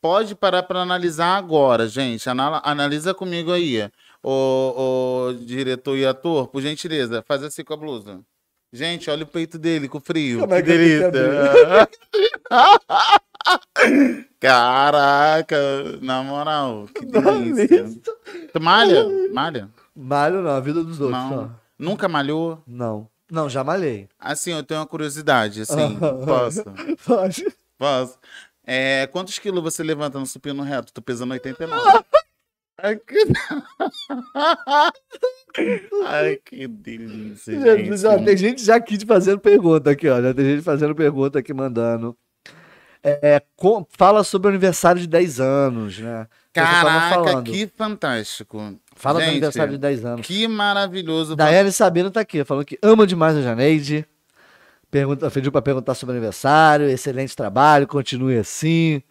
Pode 0.00 0.34
parar 0.34 0.62
para 0.62 0.82
analisar 0.82 1.36
agora, 1.36 1.88
gente. 1.88 2.28
Analisa 2.28 3.14
comigo 3.14 3.50
aí. 3.50 3.90
O, 4.22 5.30
o 5.30 5.34
diretor 5.34 5.96
e 5.96 6.04
ator, 6.04 6.48
por 6.48 6.60
gentileza, 6.60 7.24
faz 7.26 7.42
assim 7.42 7.64
com 7.64 7.74
a 7.74 7.76
blusa. 7.76 8.20
Gente, 8.72 9.08
olha 9.08 9.24
o 9.24 9.26
peito 9.26 9.58
dele 9.58 9.88
com 9.88 10.00
frio. 10.00 10.40
Como 10.40 10.52
é 10.52 10.62
que 10.62 10.66
que 10.66 10.72
eu 10.72 11.10
delícia. 11.10 11.88
Caraca, 14.38 15.56
na 16.02 16.22
moral, 16.22 16.86
que 16.94 17.06
delícia. 17.06 17.86
Tu 18.52 18.60
malha? 18.60 19.04
Malha? 19.32 19.70
Malho 19.94 20.42
não, 20.42 20.50
a 20.50 20.60
vida 20.60 20.84
dos 20.84 21.00
outros. 21.00 21.18
Não. 21.18 21.30
Não. 21.30 21.60
Nunca 21.78 22.08
malhou? 22.08 22.62
Não, 22.66 23.08
não 23.30 23.48
já 23.48 23.64
malhei. 23.64 24.08
Assim, 24.18 24.52
eu 24.52 24.62
tenho 24.62 24.80
uma 24.80 24.86
curiosidade, 24.86 25.62
assim, 25.62 25.98
posso? 26.24 26.64
Pode. 27.04 27.46
Posso? 27.78 28.18
É, 28.64 29.06
quantos 29.08 29.38
quilos 29.38 29.62
você 29.62 29.82
levanta 29.82 30.18
no 30.18 30.26
supino 30.26 30.62
reto? 30.62 30.92
Tô 30.92 31.00
pesando 31.00 31.32
89. 31.32 31.82
Ai, 32.78 32.96
que... 32.96 33.16
Ai, 36.04 36.36
que 36.44 36.68
delícia, 36.68 37.58
gente. 37.58 38.24
tem 38.24 38.36
gente 38.36 38.62
já 38.62 38.76
aqui 38.76 38.98
fazendo 39.06 39.40
pergunta 39.40 39.90
aqui, 39.90 40.06
ó. 40.08 40.20
Já 40.20 40.34
tem 40.34 40.44
gente 40.44 40.62
fazendo 40.62 40.94
pergunta 40.94 41.38
aqui, 41.38 41.54
mandando. 41.54 42.14
É, 43.02 43.40
com- 43.54 43.86
fala 43.96 44.22
sobre 44.24 44.48
o 44.48 44.50
aniversário 44.50 45.00
de 45.00 45.06
10 45.06 45.40
anos, 45.40 45.98
né? 45.98 46.26
Caraca, 46.52 47.42
que 47.42 47.66
fantástico. 47.68 48.78
Fala 48.96 49.18
do 49.20 49.22
Gente, 49.24 49.32
aniversário 49.32 49.72
de 49.72 49.78
10 49.78 50.04
anos. 50.04 50.26
Que 50.26 50.48
maravilhoso. 50.48 51.36
Daiane 51.36 51.70
Sabino 51.70 52.10
tá 52.10 52.20
aqui, 52.20 52.42
falando 52.44 52.64
que 52.64 52.78
ama 52.82 53.06
demais 53.06 53.36
a 53.36 53.42
Janeide. 53.42 54.04
Pergunta, 54.90 55.30
pediu 55.30 55.52
pra 55.52 55.60
perguntar 55.62 55.94
sobre 55.94 56.14
o 56.14 56.16
aniversário. 56.16 56.88
Excelente 56.88 57.36
trabalho, 57.36 57.86
continue 57.86 58.38
assim. 58.38 59.02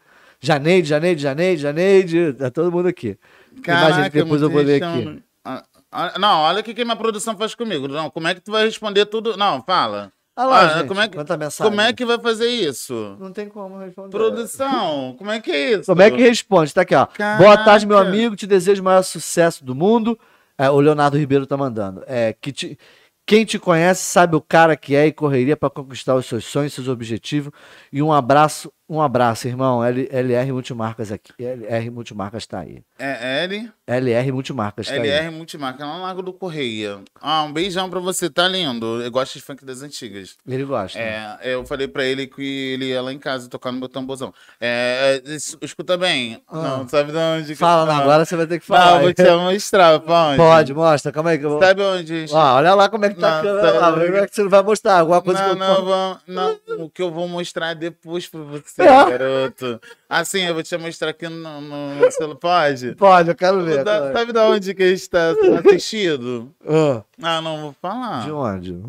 Janeide, 0.42 0.88
Janeide, 0.90 1.22
Janeide, 1.22 1.62
Janeide. 1.62 2.34
Tá 2.34 2.50
todo 2.50 2.72
mundo 2.72 2.88
aqui. 2.88 3.18
Tem 3.64 3.74
mais 3.74 3.96
gente, 3.96 4.12
depois 4.12 4.42
eu 4.42 4.50
vou 4.50 4.62
ler 4.62 4.82
aqui. 4.84 4.96
questão- 5.04 5.24
Ah, 5.44 5.64
ah, 5.92 6.20
Não, 6.20 6.40
olha 6.42 6.62
o 6.62 6.64
que 6.64 6.74
que 6.74 6.84
minha 6.84 6.96
produção 6.96 7.38
faz 7.38 7.54
comigo. 7.54 7.88
Não, 7.88 8.10
como 8.10 8.28
é 8.28 8.34
que 8.34 8.42
tu 8.42 8.52
vai 8.52 8.66
responder 8.66 9.06
tudo? 9.06 9.38
Não, 9.38 9.62
fala. 9.64 10.12
Olha 10.38 10.48
lá, 10.48 10.60
Ah, 10.66 10.78
gente, 10.80 10.88
como 10.88 11.00
é 11.02 11.08
que-. 11.08 11.18
Como 11.64 11.82
é 11.82 11.94
que 11.94 12.06
vai 12.06 12.20
fazer 12.20 12.48
isso? 12.48 13.16
Não 13.20 13.32
tem 13.32 13.48
como 13.48 13.78
responder. 13.80 14.10
Produção, 14.10 15.16
como 15.18 15.32
é 15.32 15.40
que 15.40 15.52
é 15.52 15.72
isso? 15.74 15.86
Como 15.86 16.02
é 16.02 16.12
que 16.12 16.22
responde? 16.22 16.74
Tá 16.74 16.82
aqui, 16.82 16.94
ó. 16.96 17.06
Caraca. 17.06 17.42
Boa 17.44 17.58
tarde, 17.58 17.86
meu 17.86 17.98
amigo. 17.98 18.36
Te 18.36 18.46
desejo 18.46 18.82
o 18.82 18.86
maior 18.86 19.02
sucesso 19.04 19.64
do 19.64 19.74
mundo. 19.74 20.20
É, 20.58 20.70
o 20.70 20.80
Leonardo 20.80 21.18
Ribeiro 21.18 21.46
tá 21.48 21.56
mandando. 21.56 22.04
É, 22.06 22.34
que 22.34 22.52
te- 22.52 22.78
quem 23.26 23.44
te 23.46 23.58
conhece 23.58 24.04
sabe 24.04 24.36
o 24.36 24.42
cara 24.42 24.76
que 24.76 24.94
é 24.96 25.08
e 25.08 25.12
correria 25.12 25.56
para 25.58 25.70
conquistar 25.70 26.16
os 26.16 26.26
seus 26.26 26.46
sonhos, 26.46 26.74
seus 26.74 26.88
objetivos. 26.88 27.52
E 27.92 28.02
um 28.02 28.12
abraço, 28.14 28.72
um 28.88 29.02
abraço, 29.02 29.48
irmão. 29.48 29.84
L- 29.84 30.08
LR 30.12 30.52
Multimarcas 30.52 31.12
aqui. 31.12 31.34
LR 31.40 31.90
Multimarcas 31.90 32.46
tá 32.46 32.60
aí. 32.60 32.84
É 33.00 33.44
L, 33.44 33.72
LR 33.88 34.32
Multimarcas 34.32 34.88
tá 34.88 34.94
aí. 34.94 35.00
LR 35.00 35.30
Multimarca, 35.32 35.86
lá 35.86 35.98
no 35.98 36.04
Largo 36.04 36.22
do 36.22 36.32
Correia. 36.34 37.00
Ah, 37.22 37.44
um 37.44 37.52
beijão 37.52 37.90
pra 37.90 38.00
você, 38.00 38.30
tá 38.30 38.48
lindo. 38.48 39.02
Eu 39.02 39.12
gosto 39.12 39.34
de 39.34 39.42
funk 39.42 39.66
das 39.66 39.82
antigas. 39.82 40.36
Ele 40.48 40.64
gosta. 40.64 40.98
É, 41.00 41.38
eu 41.44 41.66
falei 41.66 41.88
pra 41.88 42.04
ele 42.06 42.28
que 42.28 42.74
ele 42.74 42.86
ia 42.86 43.02
lá 43.02 43.12
em 43.12 43.20
casa 43.20 43.50
tocar 43.50 43.72
no 43.72 43.80
meu 43.80 43.90
tamborzão. 43.90 44.34
É, 44.62 45.22
é, 45.26 45.32
es- 45.34 45.58
escuta 45.62 45.98
bem. 45.98 46.42
Ah. 46.48 46.62
Não, 46.62 46.88
sabe 46.88 47.12
de 47.12 47.18
onde? 47.18 47.48
que- 47.50 47.56
Fala, 47.56 47.86
não, 47.86 47.94
não. 47.96 48.02
agora 48.02 48.26
você 48.26 48.36
vai 48.36 48.48
ter 48.48 48.60
que 48.60 48.70
Não, 48.70 48.78
falar. 48.78 49.00
vou 49.00 49.14
te 49.14 49.24
mostrar, 49.24 50.00
pra 50.00 50.26
onde? 50.28 50.38
Pode, 50.38 50.74
mostra. 50.74 51.12
Calma 51.12 51.32
aí 51.32 51.38
que 51.40 51.46
eu 51.46 51.50
vou. 51.52 51.60
Sabe 51.62 51.82
onde? 51.82 52.26
Ó, 52.32 52.56
olha 52.56 52.74
lá 52.76 52.90
como 52.90 53.06
é 53.06 53.10
que 53.10 53.20
tá 53.20 53.34
a 53.34 53.36
Não, 53.38 53.44
câmera 53.44 53.72
tá- 53.74 53.80
lá. 53.80 53.92
Como 53.94 54.18
é 54.18 54.28
que 54.28 54.36
você 54.36 54.44
não 54.44 54.50
vai 54.50 54.64
mostrar 54.64 55.00
alguma 55.00 55.22
coisa 55.22 55.40
não, 55.42 55.48
que 55.48 55.52
eu 55.54 55.68
não, 55.68 55.86
vamos- 55.86 56.18
não, 56.28 56.86
o 56.86 56.90
que 56.90 57.02
eu 57.02 57.12
vou 57.12 57.28
mostrar 57.28 57.72
é 57.72 57.76
depois 57.76 58.28
pra 58.28 58.42
você, 58.42 58.75
Ah. 58.84 59.10
garoto. 59.10 59.80
Assim, 60.10 60.42
eu 60.46 60.54
vou 60.54 60.64
te 60.64 60.78
mostrar 60.78 61.10
aqui 61.10 61.28
no, 61.30 61.62
no 61.62 62.12
celular. 62.12 62.36
Pode? 62.36 62.96
Pode, 62.96 63.30
eu 63.30 63.36
quero 63.36 63.64
ver. 63.64 63.84
Da- 63.84 64.08
aí. 64.08 64.14
sabe 64.14 64.34
da 64.34 64.50
onde 64.50 64.74
que 64.74 64.84
a 64.84 64.88
gente 64.90 65.10
tá 65.10 65.32
assistindo? 65.66 66.52
Ah, 66.68 67.04
Ah, 67.22 67.42
não 67.42 67.62
vou 67.62 67.76
falar. 67.82 68.24
de 68.26 68.32
onde? 68.32 68.80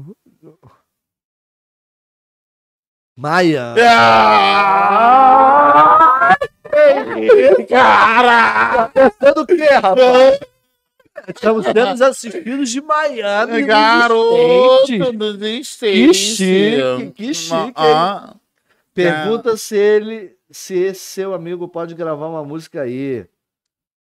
Maia. 3.17 3.75
Cara! 7.69 8.89
Tá 8.89 8.91
pensando 8.93 9.41
o 9.43 9.47
quê, 9.47 9.65
rapaz? 9.67 10.41
Estamos 11.29 11.65
sendo 11.67 12.05
assistidos 12.05 12.71
de 12.71 12.81
Miami. 12.81 13.63
Garoto 13.63 14.85
States. 14.85 15.19
dos 15.19 15.37
Que 15.39 15.61
States. 15.63 16.17
chique, 16.17 17.11
que 17.15 17.35
chique, 17.35 17.73
Ah, 17.77 18.35
Pergunta 19.05 19.57
se 19.57 19.77
ele, 19.77 20.37
se 20.51 20.75
esse 20.75 21.01
seu 21.01 21.35
amigo 21.35 21.69
pode 21.69 21.95
gravar 21.95 22.27
uma 22.29 22.45
música 22.45 22.83
aí. 22.83 23.27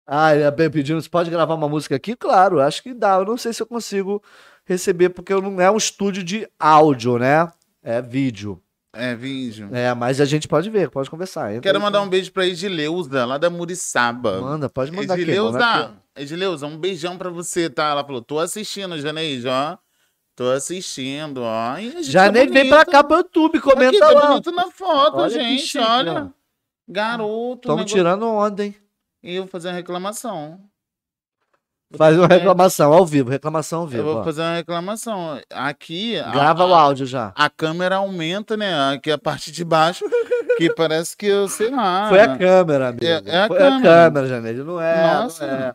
Ah, 0.07 0.33
ele 0.35 0.45
é 0.45 0.51
bem 0.51 0.71
pedindo 0.71 1.03
se 1.03 1.11
pode 1.11 1.29
gravar 1.31 1.55
uma 1.55 1.69
música 1.69 1.97
aqui? 1.97 2.15
Claro, 2.15 2.61
acho 2.61 2.83
que 2.83 2.95
dá. 2.95 3.17
Eu 3.17 3.25
não 3.25 3.37
sei 3.37 3.53
se 3.53 3.61
eu 3.61 3.67
consigo 3.67 4.23
receber, 4.65 5.09
porque 5.09 5.35
não 5.35 5.61
é 5.61 5.71
um 5.71 5.77
estúdio 5.77 6.23
de 6.23 6.49
áudio, 6.59 7.19
né? 7.19 7.51
É 7.83 8.01
vídeo. 8.01 8.63
é 8.93 9.15
vídeo. 9.15 9.69
É, 9.73 9.93
mas 9.95 10.21
a 10.21 10.25
gente 10.25 10.47
pode 10.47 10.71
ver, 10.71 10.91
pode 10.91 11.11
conversar. 11.11 11.51
Entra 11.51 11.63
Quero 11.63 11.79
aí, 11.79 11.83
mandar 11.83 12.01
um 12.03 12.09
beijo 12.09 12.33
pra 12.33 12.47
Edileuza, 12.47 13.25
lá 13.25 13.39
da 13.39 13.51
Muriçaba. 13.51 14.41
Manda, 14.41 14.69
pode 14.69 14.93
mandar. 14.93 15.19
Edileuza, 15.19 15.59
aqui. 15.59 15.95
Edileuza, 16.17 16.67
um 16.67 16.79
beijão 16.79 17.19
pra 17.19 17.31
você, 17.31 17.69
tá? 17.69 17.91
Ela 17.91 18.05
falou, 18.05 18.23
tô 18.23 18.39
assistindo, 18.39 18.99
Janeide, 19.01 19.49
ó. 19.49 19.77
Tô 20.37 20.51
assistindo, 20.51 21.39
ó. 21.43 21.71
A 21.73 21.81
gente 21.81 22.03
Já 22.05 22.27
tá 22.27 22.33
nem 22.33 22.47
vem 22.49 22.69
pra 22.69 22.85
cá 22.85 23.03
pro 23.03 23.17
YouTube, 23.17 23.57
Aqui, 23.59 23.69
comenta 23.71 23.99
tá 23.99 24.11
lá. 24.11 24.27
bonito 24.29 24.53
na 24.53 24.71
foto, 24.71 25.17
Olha 25.17 25.31
gente, 25.31 25.63
chique, 25.67 25.79
olha. 25.83 26.31
Garoto. 26.87 27.55
Estamos 27.63 27.77
negócio- 27.81 27.97
tirando 27.97 28.27
onda, 28.29 28.65
hein? 28.65 28.77
E 29.23 29.35
eu 29.37 29.43
vou 29.45 29.51
fazer 29.51 29.69
uma 29.69 29.75
reclamação. 29.75 30.61
Faz 31.97 32.19
uma 32.19 32.27
reclamação 32.27 32.93
ao 32.93 33.07
vivo, 33.07 33.31
reclamação 33.31 33.79
ao 33.81 33.85
Eu 33.87 33.91
vivo. 33.91 34.03
vou 34.05 34.17
ó. 34.19 34.25
fazer 34.25 34.43
uma 34.43 34.57
reclamação. 34.57 35.41
Aqui. 35.51 36.19
a- 36.19 36.31
Grava 36.31 36.65
a, 36.65 36.67
o 36.67 36.75
áudio 36.75 37.07
já. 37.07 37.33
A 37.35 37.49
câmera 37.49 37.97
aumenta, 37.97 38.57
né? 38.57 38.93
Aqui 38.93 39.11
a 39.11 39.17
parte 39.17 39.51
de 39.51 39.65
baixo, 39.65 40.05
que 40.59 40.69
parece 40.75 41.17
que 41.17 41.27
eu 41.27 41.49
sei 41.49 41.71
lá. 41.71 42.09
Foi 42.11 42.21
a 42.21 42.37
câmera, 42.37 42.89
amigo. 42.89 43.05
É- 43.07 43.23
é 43.25 43.39
a 43.45 43.47
Foi 43.49 43.57
câmera. 43.57 43.79
a 43.79 44.05
câmera, 44.11 44.27
Janeiro. 44.29 44.65
Não 44.65 44.81
é. 44.81 45.15
Nossa. 45.23 45.47
não 45.47 45.55
é. 45.55 45.75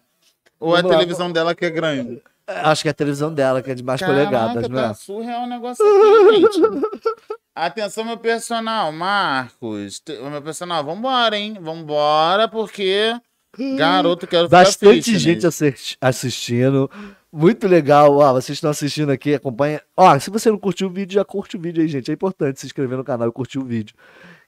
Ou 0.59 0.73
a 0.73 0.77
Vamos 0.77 0.91
lá. 0.91 0.97
televisão 0.97 1.31
dela 1.31 1.55
que 1.55 1.65
é 1.65 1.69
grande. 1.71 2.21
Acho 2.63 2.81
que 2.83 2.87
é 2.87 2.91
a 2.91 2.93
televisão 2.93 3.33
dela, 3.33 3.61
que 3.61 3.71
é 3.71 3.75
de 3.75 3.83
mais 3.83 4.01
polegadas, 4.01 4.53
Caraca, 4.55 4.67
não 4.69 4.79
é? 4.79 4.87
tá 4.89 4.93
surreal 4.93 5.43
o 5.43 5.47
negócio 5.47 5.83
aqui, 5.85 6.41
gente. 6.41 6.61
Atenção, 7.55 8.05
meu 8.05 8.17
personal, 8.17 8.91
Marcos. 8.91 10.01
Meu 10.29 10.41
personal, 10.41 10.83
vambora, 10.83 11.37
hein? 11.37 11.57
Vambora, 11.59 12.47
porque. 12.47 13.13
Garoto, 13.77 14.25
quero 14.25 14.45
ficar 14.45 14.57
Bastante 14.63 15.17
gente 15.19 15.45
assisti- 15.45 15.97
assistindo. 15.99 16.89
Muito 17.33 17.67
legal. 17.67 18.15
Ó, 18.17 18.33
vocês 18.33 18.57
estão 18.57 18.69
assistindo 18.69 19.09
aqui, 19.11 19.33
acompanha. 19.33 19.81
Ó, 19.95 20.17
se 20.19 20.29
você 20.29 20.49
não 20.49 20.57
curtiu 20.57 20.87
o 20.87 20.89
vídeo, 20.91 21.15
já 21.15 21.25
curte 21.25 21.57
o 21.57 21.59
vídeo 21.59 21.81
aí, 21.81 21.87
gente. 21.89 22.09
É 22.09 22.13
importante 22.13 22.59
se 22.61 22.65
inscrever 22.65 22.97
no 22.97 23.03
canal 23.03 23.27
e 23.27 23.31
curtir 23.31 23.59
o 23.59 23.65
vídeo. 23.65 23.93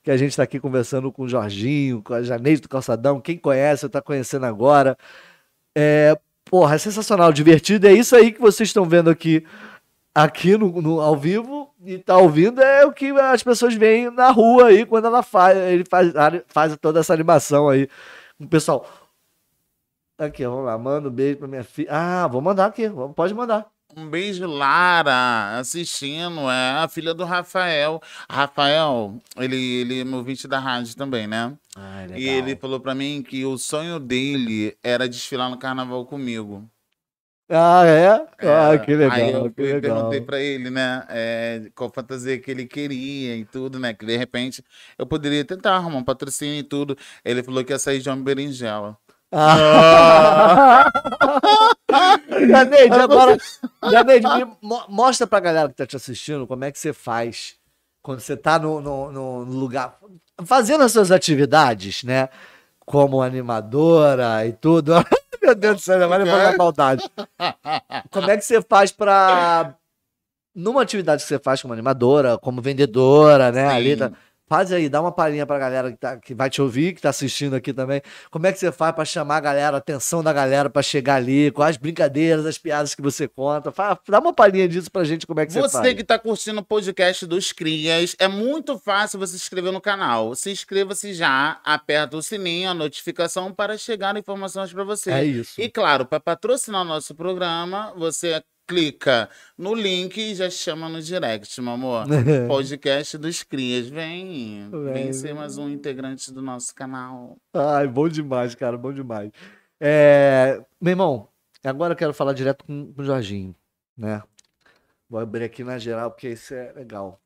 Que 0.01 0.09
a 0.11 0.17
gente 0.17 0.35
tá 0.35 0.43
aqui 0.43 0.59
conversando 0.59 1.11
com 1.11 1.23
o 1.23 1.27
Jorginho, 1.27 2.01
com 2.01 2.13
a 2.13 2.23
Janeide 2.23 2.61
do 2.61 2.69
Calçadão. 2.69 3.19
Quem 3.19 3.37
conhece, 3.37 3.87
tá 3.89 4.01
conhecendo 4.01 4.45
agora. 4.45 4.97
É, 5.77 6.17
porra, 6.45 6.75
é 6.75 6.77
sensacional, 6.77 7.31
divertido. 7.33 7.87
É 7.87 7.93
isso 7.93 8.15
aí 8.15 8.31
que 8.31 8.41
vocês 8.41 8.69
estão 8.69 8.85
vendo 8.85 9.09
aqui, 9.09 9.45
aqui 10.15 10.57
no, 10.57 10.81
no- 10.81 11.01
ao 11.01 11.15
vivo. 11.17 11.71
E 11.85 11.97
tá 11.97 12.17
ouvindo 12.17 12.61
é 12.61 12.85
o 12.85 12.93
que 12.93 13.11
as 13.11 13.43
pessoas 13.43 13.73
veem 13.75 14.09
na 14.09 14.31
rua 14.31 14.67
aí 14.67 14.85
quando 14.85 15.05
ela 15.07 15.21
faz, 15.21 15.57
ele 15.57 15.83
faz, 15.89 16.13
faz 16.47 16.77
toda 16.77 16.99
essa 17.01 17.13
animação 17.13 17.67
aí. 17.69 17.89
O 18.39 18.47
pessoal, 18.47 18.85
Aqui, 20.17 20.45
ó, 20.45 20.49
vamos 20.51 20.65
lá. 20.65 20.77
Manda 20.77 21.09
um 21.09 21.11
beijo 21.11 21.39
pra 21.39 21.47
minha 21.47 21.63
filha. 21.63 21.89
Ah, 21.91 22.27
vou 22.27 22.41
mandar 22.41 22.67
aqui. 22.67 22.83
Pode 23.15 23.33
mandar. 23.33 23.69
Um 23.95 24.09
beijo, 24.09 24.47
Lara, 24.47 25.59
assistindo. 25.59 26.49
É 26.49 26.71
a 26.83 26.87
filha 26.87 27.13
do 27.13 27.23
Rafael. 27.25 28.01
Rafael, 28.29 29.21
ele, 29.37 29.55
ele 29.81 29.99
é 30.01 30.03
meu 30.03 30.17
ouvinte 30.19 30.47
da 30.47 30.59
rádio 30.59 30.95
também, 30.95 31.27
né? 31.27 31.55
Ai, 31.75 32.07
E 32.15 32.27
ele 32.27 32.55
falou 32.55 32.79
pra 32.79 32.95
mim 32.95 33.21
que 33.23 33.45
o 33.45 33.57
sonho 33.57 33.99
dele 33.99 34.77
era 34.83 35.07
desfilar 35.07 35.49
no 35.49 35.57
carnaval 35.57 36.05
comigo. 36.05 36.67
Ah, 37.49 37.85
é? 37.85 38.27
Ah, 38.41 38.73
É, 38.73 38.79
que 38.79 38.95
legal. 38.95 39.11
Aí 39.11 39.31
eu 39.31 39.51
que 39.53 39.61
legal. 39.61 39.81
perguntei 39.81 40.21
pra 40.21 40.39
ele, 40.39 40.69
né, 40.69 41.05
é, 41.09 41.69
qual 41.75 41.91
fantasia 41.93 42.39
que 42.39 42.49
ele 42.49 42.65
queria 42.65 43.35
e 43.35 43.45
tudo, 43.45 43.77
né, 43.79 43.93
que 43.93 44.05
de 44.05 44.15
repente 44.17 44.63
eu 44.97 45.05
poderia 45.05 45.43
tentar 45.45 45.75
arrumar 45.75 45.97
um 45.97 46.03
patrocínio 46.03 46.57
e 46.59 46.63
tudo. 46.63 46.97
Ele 47.23 47.43
falou 47.43 47.63
que 47.63 47.71
ia 47.73 47.77
sair 47.79 47.99
de 47.99 48.09
homem 48.09 48.23
berinjela. 48.23 48.97
Ah. 49.33 50.91
Janeide, 52.49 52.95
agora. 52.95 53.37
Janeide, 53.91 54.27
mo- 54.61 54.83
mostra 54.89 55.27
pra 55.27 55.39
galera 55.39 55.69
que 55.69 55.75
tá 55.75 55.85
te 55.85 55.95
assistindo 55.95 56.47
como 56.47 56.63
é 56.65 56.71
que 56.71 56.79
você 56.79 56.93
faz 56.93 57.55
quando 58.01 58.19
você 58.19 58.35
tá 58.35 58.59
no, 58.59 58.81
no, 58.81 59.11
no 59.11 59.39
lugar. 59.43 59.97
Fazendo 60.45 60.83
as 60.83 60.91
suas 60.91 61.11
atividades, 61.11 62.03
né? 62.03 62.29
Como 62.85 63.21
animadora 63.21 64.45
e 64.45 64.53
tudo. 64.53 64.93
Meu 65.41 65.55
Deus 65.55 65.75
do 65.75 65.81
céu, 65.81 66.07
vai 66.07 66.19
levar 66.23 66.51
na 66.51 66.57
maldade. 66.57 67.03
Como 68.11 68.29
é 68.31 68.37
que 68.37 68.43
você 68.45 68.61
faz 68.61 68.91
pra. 68.91 69.75
Numa 70.55 70.81
atividade 70.83 71.23
que 71.23 71.27
você 71.27 71.39
faz 71.39 71.61
como 71.61 71.73
animadora, 71.73 72.37
como 72.37 72.61
vendedora, 72.61 73.51
né? 73.51 73.69
Sim. 73.69 73.75
Ali, 73.75 73.95
tá- 73.97 74.11
Faz 74.47 74.71
aí, 74.73 74.89
dá 74.89 74.99
uma 75.01 75.11
palhinha 75.11 75.45
pra 75.45 75.57
galera 75.57 75.91
que, 75.91 75.97
tá, 75.97 76.17
que 76.17 76.35
vai 76.35 76.49
te 76.49 76.61
ouvir, 76.61 76.93
que 76.93 77.01
tá 77.01 77.09
assistindo 77.09 77.55
aqui 77.55 77.73
também. 77.73 78.01
Como 78.29 78.45
é 78.45 78.51
que 78.51 78.59
você 78.59 78.71
faz 78.71 78.93
pra 78.93 79.05
chamar 79.05 79.37
a 79.37 79.39
galera, 79.39 79.77
a 79.77 79.79
atenção 79.79 80.21
da 80.21 80.33
galera 80.33 80.69
pra 80.69 80.81
chegar 80.83 81.15
ali? 81.15 81.49
Quais 81.51 81.77
brincadeiras, 81.77 82.45
as 82.45 82.57
piadas 82.57 82.93
que 82.93 83.01
você 83.01 83.27
conta? 83.27 83.73
Dá 84.07 84.19
uma 84.19 84.33
palhinha 84.33 84.67
disso 84.67 84.91
pra 84.91 85.03
gente, 85.05 85.25
como 85.25 85.39
é 85.39 85.45
que 85.45 85.53
você, 85.53 85.61
Você 85.61 85.77
faz. 85.77 85.93
que 85.93 86.03
tá 86.03 86.19
curtindo 86.19 86.59
o 86.59 86.63
podcast 86.63 87.25
dos 87.25 87.51
Crias, 87.53 88.15
é 88.19 88.27
muito 88.27 88.77
fácil 88.77 89.17
você 89.17 89.37
se 89.37 89.43
inscrever 89.43 89.71
no 89.71 89.81
canal. 89.81 90.35
Se 90.35 90.51
inscreva-se 90.51 91.13
já, 91.13 91.59
aperta 91.63 92.17
o 92.17 92.21
sininho, 92.21 92.69
a 92.69 92.73
notificação 92.73 93.51
para 93.53 93.77
chegar 93.77 94.15
informações 94.17 94.73
para 94.73 94.83
você. 94.83 95.11
É 95.11 95.23
isso. 95.23 95.59
E 95.59 95.69
claro, 95.69 96.05
para 96.05 96.19
patrocinar 96.19 96.81
o 96.81 96.85
nosso 96.85 97.15
programa, 97.15 97.93
você 97.95 98.43
clica 98.67 99.29
no 99.57 99.73
link 99.73 100.17
e 100.17 100.35
já 100.35 100.49
chama 100.49 100.89
no 100.89 101.01
direct, 101.01 101.59
meu 101.61 101.73
amor. 101.73 102.05
Podcast 102.47 103.17
dos 103.17 103.43
Crias. 103.43 103.87
Vem, 103.87 104.69
vem, 104.69 104.93
Vem, 104.93 105.13
ser 105.13 105.33
mais 105.33 105.57
um 105.57 105.69
integrante 105.69 106.31
do 106.31 106.41
nosso 106.41 106.73
canal. 106.73 107.37
Ai, 107.53 107.87
bom 107.87 108.07
demais, 108.07 108.55
cara, 108.55 108.77
bom 108.77 108.93
demais. 108.93 109.31
É, 109.79 110.63
meu 110.79 110.91
irmão, 110.91 111.27
agora 111.63 111.93
eu 111.93 111.97
quero 111.97 112.13
falar 112.13 112.33
direto 112.33 112.65
com, 112.65 112.93
com 112.93 113.01
o 113.01 113.05
Jorginho, 113.05 113.55
né? 113.97 114.21
Vou 115.09 115.19
abrir 115.19 115.43
aqui 115.43 115.63
na 115.63 115.77
geral, 115.77 116.09
porque 116.11 116.29
isso 116.29 116.53
é 116.53 116.71
legal. 116.73 117.19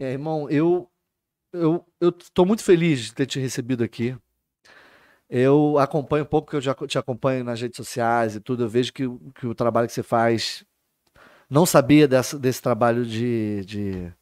É, 0.00 0.12
irmão, 0.12 0.50
eu, 0.50 0.90
eu, 1.52 1.84
eu 2.00 2.12
tô 2.12 2.44
muito 2.44 2.64
feliz 2.64 3.00
de 3.00 3.14
ter 3.14 3.26
te 3.26 3.38
recebido 3.38 3.84
aqui. 3.84 4.16
Eu 5.28 5.78
acompanho 5.78 6.24
um 6.24 6.26
pouco, 6.28 6.50
que 6.50 6.56
eu 6.56 6.60
já 6.60 6.74
te 6.74 6.98
acompanho 6.98 7.42
nas 7.44 7.60
redes 7.60 7.76
sociais 7.76 8.36
e 8.36 8.40
tudo. 8.40 8.64
Eu 8.64 8.68
vejo 8.68 8.92
que, 8.92 9.06
o- 9.06 9.18
que 9.34 9.46
o 9.46 9.54
trabalho 9.54 9.86
que 9.88 9.94
você 9.94 10.02
faz. 10.02 10.64
Não 11.48 11.64
sabia 11.66 12.06
dessa, 12.08 12.38
desse 12.38 12.60
trabalho 12.62 13.04
de, 13.06 13.64
de. 13.64 14.12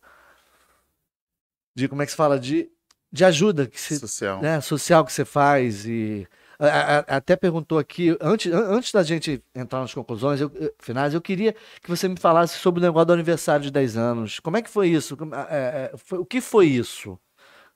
De 1.74 1.88
como 1.88 2.02
é 2.02 2.04
que 2.04 2.10
se 2.12 2.16
fala? 2.16 2.38
De, 2.38 2.70
de 3.10 3.24
ajuda 3.24 3.66
que 3.66 3.80
você, 3.80 3.98
Social. 3.98 4.40
né, 4.42 4.60
social 4.60 5.04
que 5.04 5.12
você 5.12 5.24
faz 5.24 5.86
e 5.86 6.26
a- 6.58 6.98
a- 6.98 7.16
até 7.16 7.34
perguntou 7.34 7.78
aqui 7.78 8.16
antes, 8.20 8.52
an- 8.52 8.68
antes 8.76 8.92
da 8.92 9.02
gente 9.02 9.42
entrar 9.54 9.80
nas 9.80 9.92
conclusões 9.92 10.40
eu, 10.40 10.50
finais 10.80 11.12
eu 11.12 11.20
queria 11.20 11.54
que 11.82 11.88
você 11.90 12.06
me 12.08 12.16
falasse 12.18 12.58
sobre 12.58 12.78
o 12.80 12.82
negócio 12.82 13.06
do 13.06 13.12
aniversário 13.14 13.64
de 13.64 13.70
10 13.70 13.96
anos 13.96 14.38
como 14.38 14.56
é 14.56 14.62
que 14.62 14.70
foi 14.70 14.88
isso 14.88 15.16
é, 15.50 15.90
é, 15.92 15.96
foi- 15.96 16.18
o 16.20 16.24
que 16.26 16.40
foi 16.40 16.66
isso 16.66 17.18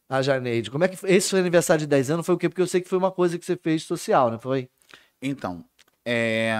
a 0.08 0.22
Janeide 0.22 0.70
como 0.70 0.84
é 0.84 0.88
que 0.88 0.96
foi, 0.96 1.12
esse 1.12 1.28
seu 1.28 1.38
aniversário 1.38 1.80
de 1.80 1.86
10 1.86 2.10
anos 2.10 2.26
foi 2.26 2.34
o 2.34 2.38
quê 2.38 2.48
porque 2.48 2.62
eu 2.62 2.66
sei 2.66 2.80
que 2.80 2.88
foi 2.88 2.98
uma 2.98 3.12
coisa 3.12 3.38
que 3.38 3.44
você 3.44 3.56
fez 3.56 3.82
social 3.82 4.30
não 4.30 4.38
foi 4.38 4.68
Então, 5.20 5.64
é, 6.04 6.54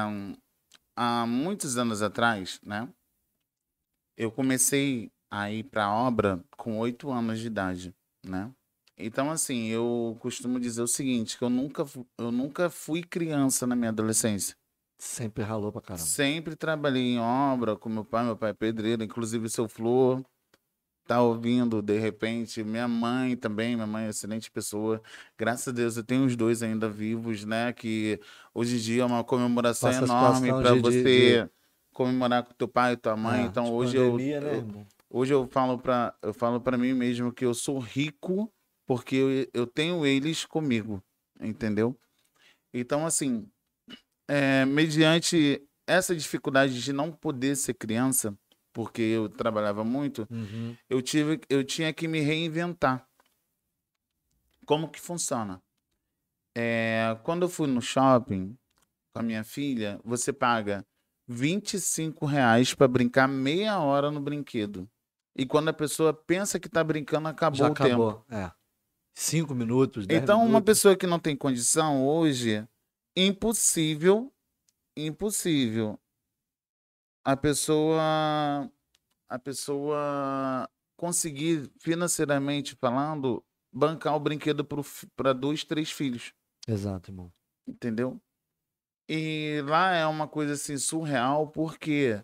há 0.97 1.27
muitos 1.27 1.77
anos 1.77 2.03
atrás, 2.03 2.59
né? 2.65 2.89
Eu 4.17 4.33
comecei 4.33 5.13
a 5.31 5.51
ir 5.51 5.65
para 5.65 5.85
a 5.85 5.95
obra 5.95 6.43
com 6.57 6.79
oito 6.79 7.11
anos 7.11 7.39
de 7.39 7.47
idade, 7.47 7.95
né? 8.25 8.51
Então, 8.99 9.31
assim, 9.31 9.67
eu 9.67 10.17
costumo 10.21 10.59
dizer 10.59 10.81
o 10.81 10.89
seguinte, 10.89 11.37
que 11.37 11.45
eu 11.45 11.51
nunca, 11.51 11.85
eu 12.17 12.33
nunca 12.33 12.71
fui 12.71 13.03
criança 13.03 13.67
na 13.67 13.77
minha 13.77 13.91
adolescência. 13.91 14.57
sempre 14.99 15.45
ralou 15.45 15.71
pra 15.71 15.83
caramba 15.83 16.03
Sempre 16.03 16.57
trabalhei 16.57 17.03
em 17.03 17.21
obra 17.21 17.77
com 17.77 17.91
meu 17.91 18.07
pai, 18.07 18.25
meu 18.25 18.37
pai 18.37 18.51
é 18.51 18.55
pedreiro, 18.55 19.05
inclusive 19.05 19.47
o 19.47 19.51
seu 19.51 19.69
Flor 19.69 20.25
tá 21.07 21.23
ouvindo 21.23 21.81
de 21.81 21.99
repente, 21.99 22.63
minha 22.65 22.89
mãe 22.89 23.37
também, 23.37 23.75
minha 23.77 23.87
mãe 23.87 24.07
é 24.07 24.09
excelente 24.11 24.51
pessoa. 24.51 25.01
Graças 25.39 25.69
a 25.69 25.73
Deus 25.73 25.97
eu 25.97 26.05
tenho 26.05 26.25
os 26.25 26.37
dois 26.37 26.63
ainda 26.63 26.89
vivos, 26.89 27.45
né, 27.45 27.73
que 27.73 28.21
hoje 28.55 28.77
em 28.77 28.79
dia 28.81 29.03
é 29.03 29.07
uma 29.07 29.23
comemoração 29.25 29.91
Com 29.91 29.97
essa 29.97 30.05
enorme 30.05 30.53
para 30.53 30.75
de- 30.75 30.77
de- 30.77 30.81
você 30.83 31.51
comemorar 31.93 32.43
com 32.43 32.53
teu 32.55 32.69
pai 32.69 32.93
e 32.93 32.97
tua 32.97 33.17
mãe. 33.17 33.43
É, 33.43 33.47
então 33.47 33.73
hoje 33.73 33.97
eu, 33.97 34.13
pandemia, 34.13 34.41
né, 34.41 34.59
eu- 34.59 34.87
hoje 35.09 35.33
eu 35.33 35.47
falo 35.49 35.79
para 35.79 36.15
eu 36.23 36.35
falo 36.35 36.61
para 36.61 36.77
mim 36.77 36.93
mesmo 36.93 37.33
que 37.33 37.45
eu 37.45 37.55
sou 37.55 37.79
rico 37.79 38.53
porque 38.87 39.17
eu, 39.17 39.29
eu 39.55 39.67
tenho 39.67 40.05
eles 40.05 40.45
comigo, 40.45 41.03
entendeu? 41.41 41.97
Então 42.75 43.07
assim, 43.07 43.49
é, 44.29 44.65
mediante 44.65 45.63
essa 45.87 46.15
dificuldade 46.15 46.83
de 46.83 46.93
não 46.93 47.13
poder 47.13 47.57
ser 47.57 47.75
criança, 47.75 48.37
porque 48.77 49.01
eu 49.01 49.27
trabalhava 49.31 49.83
muito, 49.83 50.29
Uhum. 50.31 50.77
eu 50.91 51.01
tive, 51.01 51.41
eu 51.49 51.65
tinha 51.65 51.91
que 51.95 52.07
me 52.07 52.21
reinventar. 52.21 53.09
Como 54.67 54.91
que 54.91 55.01
funciona? 55.01 55.63
É, 56.55 57.19
quando 57.23 57.45
eu 57.45 57.49
fui 57.49 57.67
no 57.67 57.81
shopping 57.81 58.55
com 59.15 59.21
a 59.21 59.23
minha 59.23 59.43
filha, 59.43 59.99
você 60.05 60.31
paga 60.31 60.85
25 61.27 62.27
reais 62.27 62.75
para 62.75 62.87
brincar 62.87 63.27
meia 63.27 63.79
hora 63.81 64.11
no 64.11 64.21
brinquedo. 64.21 64.87
E 65.35 65.47
quando 65.47 65.69
a 65.69 65.73
pessoa 65.73 66.13
pensa 66.13 66.61
que 66.61 66.69
tá 66.69 66.85
brincando, 66.85 67.29
acabou 67.29 67.59
já 67.59 67.71
o 67.71 67.75
tempo. 67.75 67.87
acabou 68.09 68.25
é 68.31 68.53
cinco 69.15 69.55
minutos 69.55 70.07
dez 70.07 70.23
Então, 70.23 70.41
uma 70.41 70.47
minutos. 70.49 70.67
pessoa 70.67 70.95
que 70.95 71.07
não 71.07 71.19
tem 71.19 71.35
condição 71.35 72.07
hoje, 72.07 72.63
impossível, 73.17 74.31
impossível. 74.95 75.99
A 77.27 77.37
pessoa, 77.37 78.71
a 79.29 79.39
pessoa 79.41 80.71
conseguir 80.97 81.69
financeiramente 81.81 82.77
falando, 82.77 83.45
bancar 83.73 84.15
o 84.15 84.21
brinquedo 84.21 84.65
para 85.17 85.33
dois, 85.33 85.65
três 85.65 85.91
filhos, 85.91 86.33
exato 86.69 87.11
irmão 87.11 87.33
entendeu? 87.67 88.21
E 89.09 89.61
lá 89.67 89.93
é 89.93 90.07
uma 90.07 90.29
coisa 90.29 90.53
assim 90.53 90.79
surreal, 90.79 91.49
porque 91.49 92.23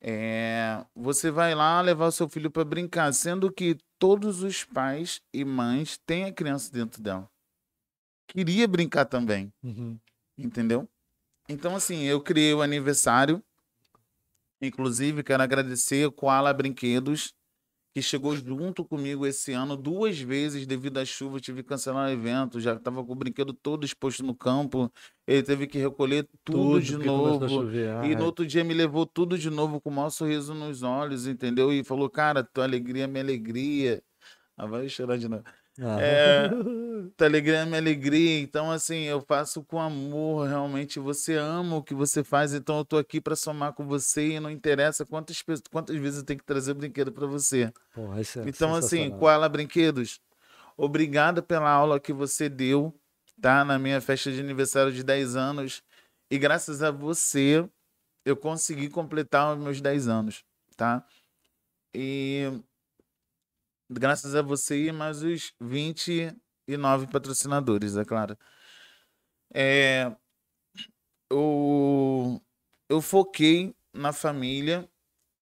é, 0.00 0.84
você 0.96 1.30
vai 1.30 1.54
lá 1.54 1.80
levar 1.80 2.06
o 2.06 2.12
seu 2.12 2.28
filho 2.28 2.50
para 2.50 2.64
brincar, 2.64 3.12
sendo 3.12 3.52
que 3.52 3.78
todos 4.00 4.42
os 4.42 4.64
pais 4.64 5.22
e 5.32 5.44
mães 5.44 5.96
têm 5.96 6.24
a 6.24 6.32
criança 6.32 6.72
dentro 6.72 7.00
dela. 7.00 7.30
Queria 8.26 8.66
brincar 8.66 9.04
também, 9.04 9.52
Uhum. 9.62 9.96
entendeu? 10.36 10.88
Então, 11.48 11.76
assim, 11.76 12.02
eu 12.02 12.20
criei 12.20 12.52
o 12.52 12.62
aniversário. 12.62 13.40
Inclusive, 14.60 15.22
quero 15.22 15.42
agradecer 15.42 16.06
o 16.06 16.12
Koala 16.12 16.52
Brinquedos, 16.52 17.32
que 17.94 18.02
chegou 18.02 18.36
junto 18.36 18.84
comigo 18.84 19.26
esse 19.26 19.52
ano 19.52 19.76
duas 19.76 20.20
vezes 20.20 20.66
devido 20.66 20.98
à 20.98 21.04
chuva. 21.04 21.40
Tive 21.40 21.62
que 21.62 21.68
cancelar 21.70 22.08
o 22.08 22.12
evento, 22.12 22.60
já 22.60 22.74
estava 22.74 23.04
com 23.04 23.12
o 23.12 23.16
brinquedo 23.16 23.52
todo 23.52 23.84
exposto 23.84 24.22
no 24.22 24.34
campo. 24.34 24.92
Ele 25.26 25.42
teve 25.42 25.66
que 25.66 25.78
recolher 25.78 26.28
tudo, 26.44 26.80
de 26.80 26.96
começou 26.98 27.26
a 27.46 27.48
novo. 27.48 27.72
E 28.00 28.14
no 28.14 28.24
outro 28.26 28.46
dia 28.46 28.62
me 28.64 28.74
levou 28.74 29.06
tudo 29.06 29.36
de 29.38 29.50
novo 29.50 29.80
com 29.80 29.90
o 29.90 29.92
maior 29.92 30.10
sorriso 30.10 30.54
nos 30.54 30.82
olhos, 30.82 31.26
entendeu? 31.26 31.72
E 31.72 31.82
falou, 31.82 32.08
cara, 32.10 32.44
tua 32.44 32.64
alegria 32.64 33.04
é 33.04 33.06
minha 33.06 33.22
alegria. 33.24 34.02
Ah, 34.56 34.66
vai 34.66 34.88
chorar 34.88 35.18
de 35.18 35.28
novo. 35.28 35.44
Ah. 35.78 35.98
É, 36.00 36.48
tua 37.16 37.26
alegria 37.26 37.58
é 37.58 37.64
minha 37.64 37.78
alegria. 37.78 38.40
Então, 38.40 38.70
assim, 38.70 39.02
eu 39.04 39.20
faço 39.20 39.62
com 39.62 39.80
amor, 39.80 40.48
realmente. 40.48 40.98
Você 40.98 41.34
ama 41.36 41.76
o 41.76 41.82
que 41.82 41.94
você 41.94 42.24
faz, 42.24 42.52
então 42.52 42.78
eu 42.78 42.84
tô 42.84 42.96
aqui 42.98 43.20
para 43.20 43.36
somar 43.36 43.72
com 43.72 43.86
você 43.86 44.32
e 44.32 44.40
não 44.40 44.50
interessa 44.50 45.06
quantas, 45.06 45.42
quantas 45.70 45.96
vezes 45.96 46.20
eu 46.20 46.24
tenho 46.24 46.38
que 46.38 46.44
trazer 46.44 46.74
brinquedo 46.74 47.12
para 47.12 47.26
você. 47.26 47.72
Porra, 47.94 48.20
é 48.20 48.48
Então, 48.48 48.74
assim. 48.74 49.10
Koala 49.10 49.48
Brinquedos, 49.48 50.20
obrigado 50.76 51.42
pela 51.42 51.70
aula 51.70 52.00
que 52.00 52.12
você 52.12 52.48
deu, 52.48 52.94
tá? 53.40 53.64
Na 53.64 53.78
minha 53.78 54.00
festa 54.00 54.30
de 54.32 54.40
aniversário 54.40 54.92
de 54.92 55.02
10 55.02 55.36
anos. 55.36 55.82
E 56.30 56.38
graças 56.38 56.82
a 56.82 56.90
você, 56.90 57.68
eu 58.24 58.36
consegui 58.36 58.88
completar 58.88 59.56
os 59.56 59.62
meus 59.62 59.80
10 59.80 60.08
anos, 60.08 60.44
tá? 60.76 61.04
E 61.94 62.60
graças 63.90 64.34
a 64.34 64.42
você 64.42 64.86
e 64.86 64.92
mais 64.92 65.22
os 65.22 65.52
29 65.60 67.08
patrocinadores, 67.08 67.96
é 67.96 68.04
claro. 68.04 68.38
É, 69.52 70.14
eu, 71.30 72.40
eu 72.88 73.00
foquei 73.00 73.74
na 73.92 74.12
família 74.12 74.88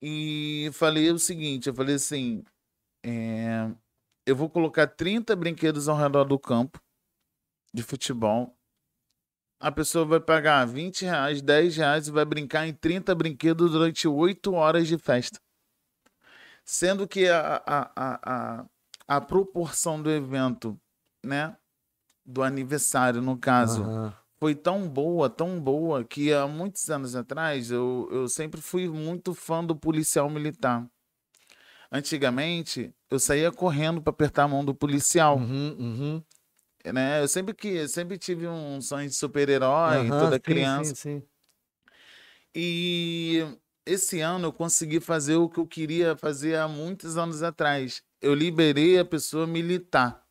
e 0.01 0.71
falei 0.73 1.11
o 1.11 1.19
seguinte, 1.19 1.69
eu 1.69 1.75
falei 1.75 1.97
assim, 1.97 2.43
é, 3.05 3.71
eu 4.27 4.35
vou 4.35 4.49
colocar 4.49 4.87
30 4.87 5.37
brinquedos 5.37 5.89
ao 5.89 5.97
redor 5.97 6.25
do 6.25 6.39
campo 6.39 6.81
de 7.73 7.83
futebol. 7.83 8.57
A 9.61 9.73
pessoa 9.73 10.05
vai 10.05 10.21
pagar 10.21 10.65
20 10.67 11.05
reais, 11.05 11.43
10 11.43 11.77
reais 11.77 12.09
e 12.09 12.13
vai 12.13 12.25
brincar 12.25 12.67
em 12.67 12.73
30 12.73 13.15
brinquedos 13.15 13.73
durante 13.73 14.07
8 14.07 14.53
horas 14.55 14.87
de 14.87 14.97
festa. 14.97 15.41
Sendo 16.71 17.09
que 17.09 17.27
a, 17.27 17.63
a, 17.67 17.93
a, 17.97 18.61
a, 18.61 18.67
a 19.17 19.21
proporção 19.23 20.03
do 20.03 20.11
evento, 20.11 20.79
né? 21.25 21.57
Do 22.27 22.43
aniversário, 22.43 23.23
no 23.23 23.39
caso, 23.39 23.85
Aham. 23.85 24.15
foi 24.39 24.55
tão 24.55 24.87
boa, 24.87 25.31
tão 25.31 25.59
boa, 25.59 26.05
que 26.05 26.31
há 26.31 26.47
muitos 26.47 26.91
anos 26.91 27.17
atrás 27.17 27.71
eu, 27.71 28.07
eu 28.13 28.29
sempre 28.29 28.61
fui 28.61 28.87
muito 28.87 29.33
fã 29.33 29.65
do 29.65 29.75
policial 29.75 30.29
militar. 30.29 30.87
Antigamente, 31.91 32.93
eu 33.11 33.19
saía 33.19 33.51
correndo 33.51 34.03
para 34.03 34.11
apertar 34.11 34.43
a 34.43 34.49
mão 34.49 34.63
do 34.63 34.75
policial, 34.75 35.39
Uhum, 35.39 35.75
uhum. 35.79 36.25
né? 36.93 37.23
Eu 37.23 37.29
sempre 37.29 37.55
que 37.55 37.89
sempre 37.89 38.19
tive 38.19 38.47
um 38.47 38.79
sonho 38.83 39.09
de 39.09 39.15
super-herói, 39.15 40.11
toda 40.11 40.37
sim, 40.37 40.43
criança. 40.43 40.95
Sim, 40.95 41.21
sim. 41.21 41.29
E 42.55 43.59
esse 43.89 44.21
ano 44.21 44.49
eu 44.49 44.53
consegui 44.53 45.01
fazer 45.01 45.37
o 45.37 45.49
que 45.49 45.59
eu 45.59 45.67
queria 45.67 46.17
fazer 46.17 46.57
há 46.57 46.69
muitos 46.69 47.17
anos 47.17 47.43
atrás. 47.43 48.03
Eu 48.21 48.35
liberei 48.35 48.99
a 48.99 49.05
pessoa 49.05 49.47
militar 49.47 50.25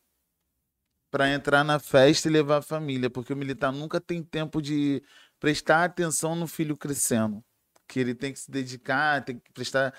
para 1.12 1.30
entrar 1.34 1.64
na 1.64 1.80
festa 1.80 2.28
e 2.28 2.32
levar 2.32 2.58
a 2.58 2.62
família, 2.62 3.10
porque 3.10 3.34
o 3.34 3.38
militar 3.38 3.72
nunca 3.72 4.00
tem 4.00 4.22
tempo 4.24 4.62
de 4.62 5.02
prestar 5.40 5.84
atenção 5.86 6.36
no 6.36 6.48
filho 6.48 6.76
crescendo, 6.76 7.44
que 7.88 8.00
ele 8.00 8.14
tem 8.14 8.34
que 8.34 8.40
se 8.40 8.52
dedicar, 8.52 9.24
tem 9.24 9.40
que 9.40 9.52
prestar 9.54 9.94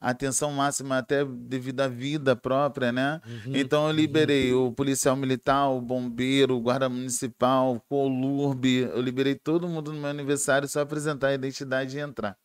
atenção 0.00 0.52
máxima 0.52 0.98
até 0.98 1.24
devido 1.24 1.80
à 1.80 1.88
vida 1.88 2.34
própria, 2.34 2.90
né? 2.90 3.20
Uhum, 3.26 3.56
Então 3.56 3.86
eu 3.86 3.92
liberei 3.92 4.52
o 4.52 4.72
policial 4.72 5.14
militar, 5.16 5.68
o 5.68 5.80
bombeiro, 5.80 6.56
o 6.56 6.60
guarda 6.60 6.88
municipal, 6.88 7.74
o 7.76 7.80
colurbe, 7.80 8.80
eu 8.80 9.00
liberei 9.00 9.34
todo 9.34 9.68
mundo 9.68 9.92
no 9.92 10.00
meu 10.00 10.10
aniversário 10.10 10.68
só 10.68 10.80
apresentar 10.80 11.28
a 11.28 11.34
identidade 11.34 11.96
e 11.96 12.00
entrar. 12.00 12.36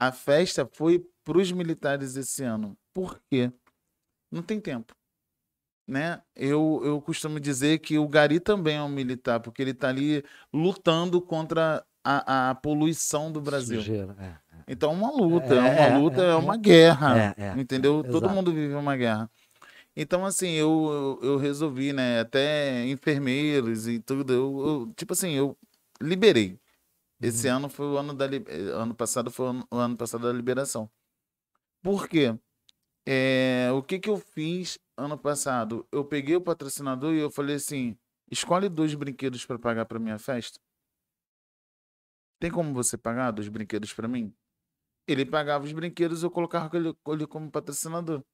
A 0.00 0.10
festa 0.10 0.66
foi 0.72 1.06
para 1.22 1.36
os 1.38 1.52
militares 1.52 2.16
esse 2.16 2.42
ano. 2.42 2.76
Por 2.94 3.20
quê? 3.30 3.52
Não 4.32 4.42
tem 4.42 4.58
tempo. 4.58 4.94
Né? 5.86 6.22
Eu, 6.34 6.80
eu 6.84 7.02
costumo 7.02 7.38
dizer 7.38 7.78
que 7.80 7.98
o 7.98 8.08
Gari 8.08 8.40
também 8.40 8.76
é 8.76 8.82
um 8.82 8.88
militar, 8.88 9.40
porque 9.40 9.60
ele 9.60 9.72
está 9.72 9.88
ali 9.88 10.24
lutando 10.52 11.20
contra 11.20 11.84
a, 12.02 12.50
a 12.50 12.54
poluição 12.54 13.30
do 13.30 13.40
Brasil. 13.40 13.80
Sujeira, 13.80 14.16
é. 14.18 14.50
Então 14.68 14.92
é 14.92 14.94
uma 14.94 15.10
luta, 15.10 15.54
É, 15.54 15.58
é, 15.58 15.60
uma 15.60 15.82
é, 15.82 15.98
luta, 15.98 16.22
é, 16.22 16.26
é, 16.26 16.30
é. 16.30 16.34
uma 16.36 16.56
guerra. 16.56 17.18
É, 17.18 17.34
é, 17.36 17.60
entendeu? 17.60 18.02
Todo 18.04 18.18
exato. 18.24 18.34
mundo 18.34 18.52
vive 18.52 18.74
uma 18.74 18.96
guerra. 18.96 19.28
Então, 19.96 20.24
assim, 20.24 20.52
eu, 20.52 21.18
eu, 21.22 21.30
eu 21.32 21.36
resolvi, 21.36 21.92
né? 21.92 22.20
Até 22.20 22.86
enfermeiros 22.86 23.88
e 23.88 23.98
tudo. 23.98 24.32
Eu, 24.32 24.66
eu- 24.66 24.94
tipo 24.96 25.12
assim, 25.12 25.32
eu 25.32 25.58
liberei. 26.00 26.58
Esse 27.20 27.48
Uhum. 27.48 27.56
ano 27.56 27.68
foi 27.70 27.86
o 27.86 27.98
ano 27.98 28.14
da. 28.14 28.26
eh, 28.26 28.72
Ano 28.74 28.94
passado 28.94 29.30
foi 29.30 29.46
o 29.46 29.48
ano- 29.50 29.68
o 29.70 29.76
ano 29.76 29.96
passado 29.96 30.22
da 30.26 30.32
liberação. 30.32 30.90
Por 31.82 32.08
quê? 32.08 32.38
É, 33.06 33.70
o 33.72 33.82
que, 33.82 33.98
que 33.98 34.10
eu 34.10 34.18
fiz 34.18 34.78
ano 34.96 35.18
passado? 35.18 35.86
Eu 35.92 36.04
peguei 36.04 36.36
o 36.36 36.40
patrocinador 36.40 37.14
e 37.14 37.18
eu 37.20 37.30
falei 37.30 37.56
assim: 37.56 37.96
escolhe 38.30 38.68
dois 38.68 38.94
brinquedos 38.94 39.44
para 39.46 39.58
pagar 39.58 39.86
para 39.86 39.98
minha 39.98 40.18
festa. 40.18 40.60
Tem 42.38 42.50
como 42.50 42.72
você 42.72 42.96
pagar 42.96 43.30
dois 43.30 43.48
brinquedos 43.48 43.92
para 43.92 44.08
mim? 44.08 44.34
Ele 45.06 45.26
pagava 45.26 45.64
os 45.64 45.72
brinquedos, 45.72 46.22
eu 46.22 46.30
colocava 46.30 46.76
ele, 46.76 46.94
ele 47.08 47.26
como 47.26 47.50
patrocinador. 47.50 48.24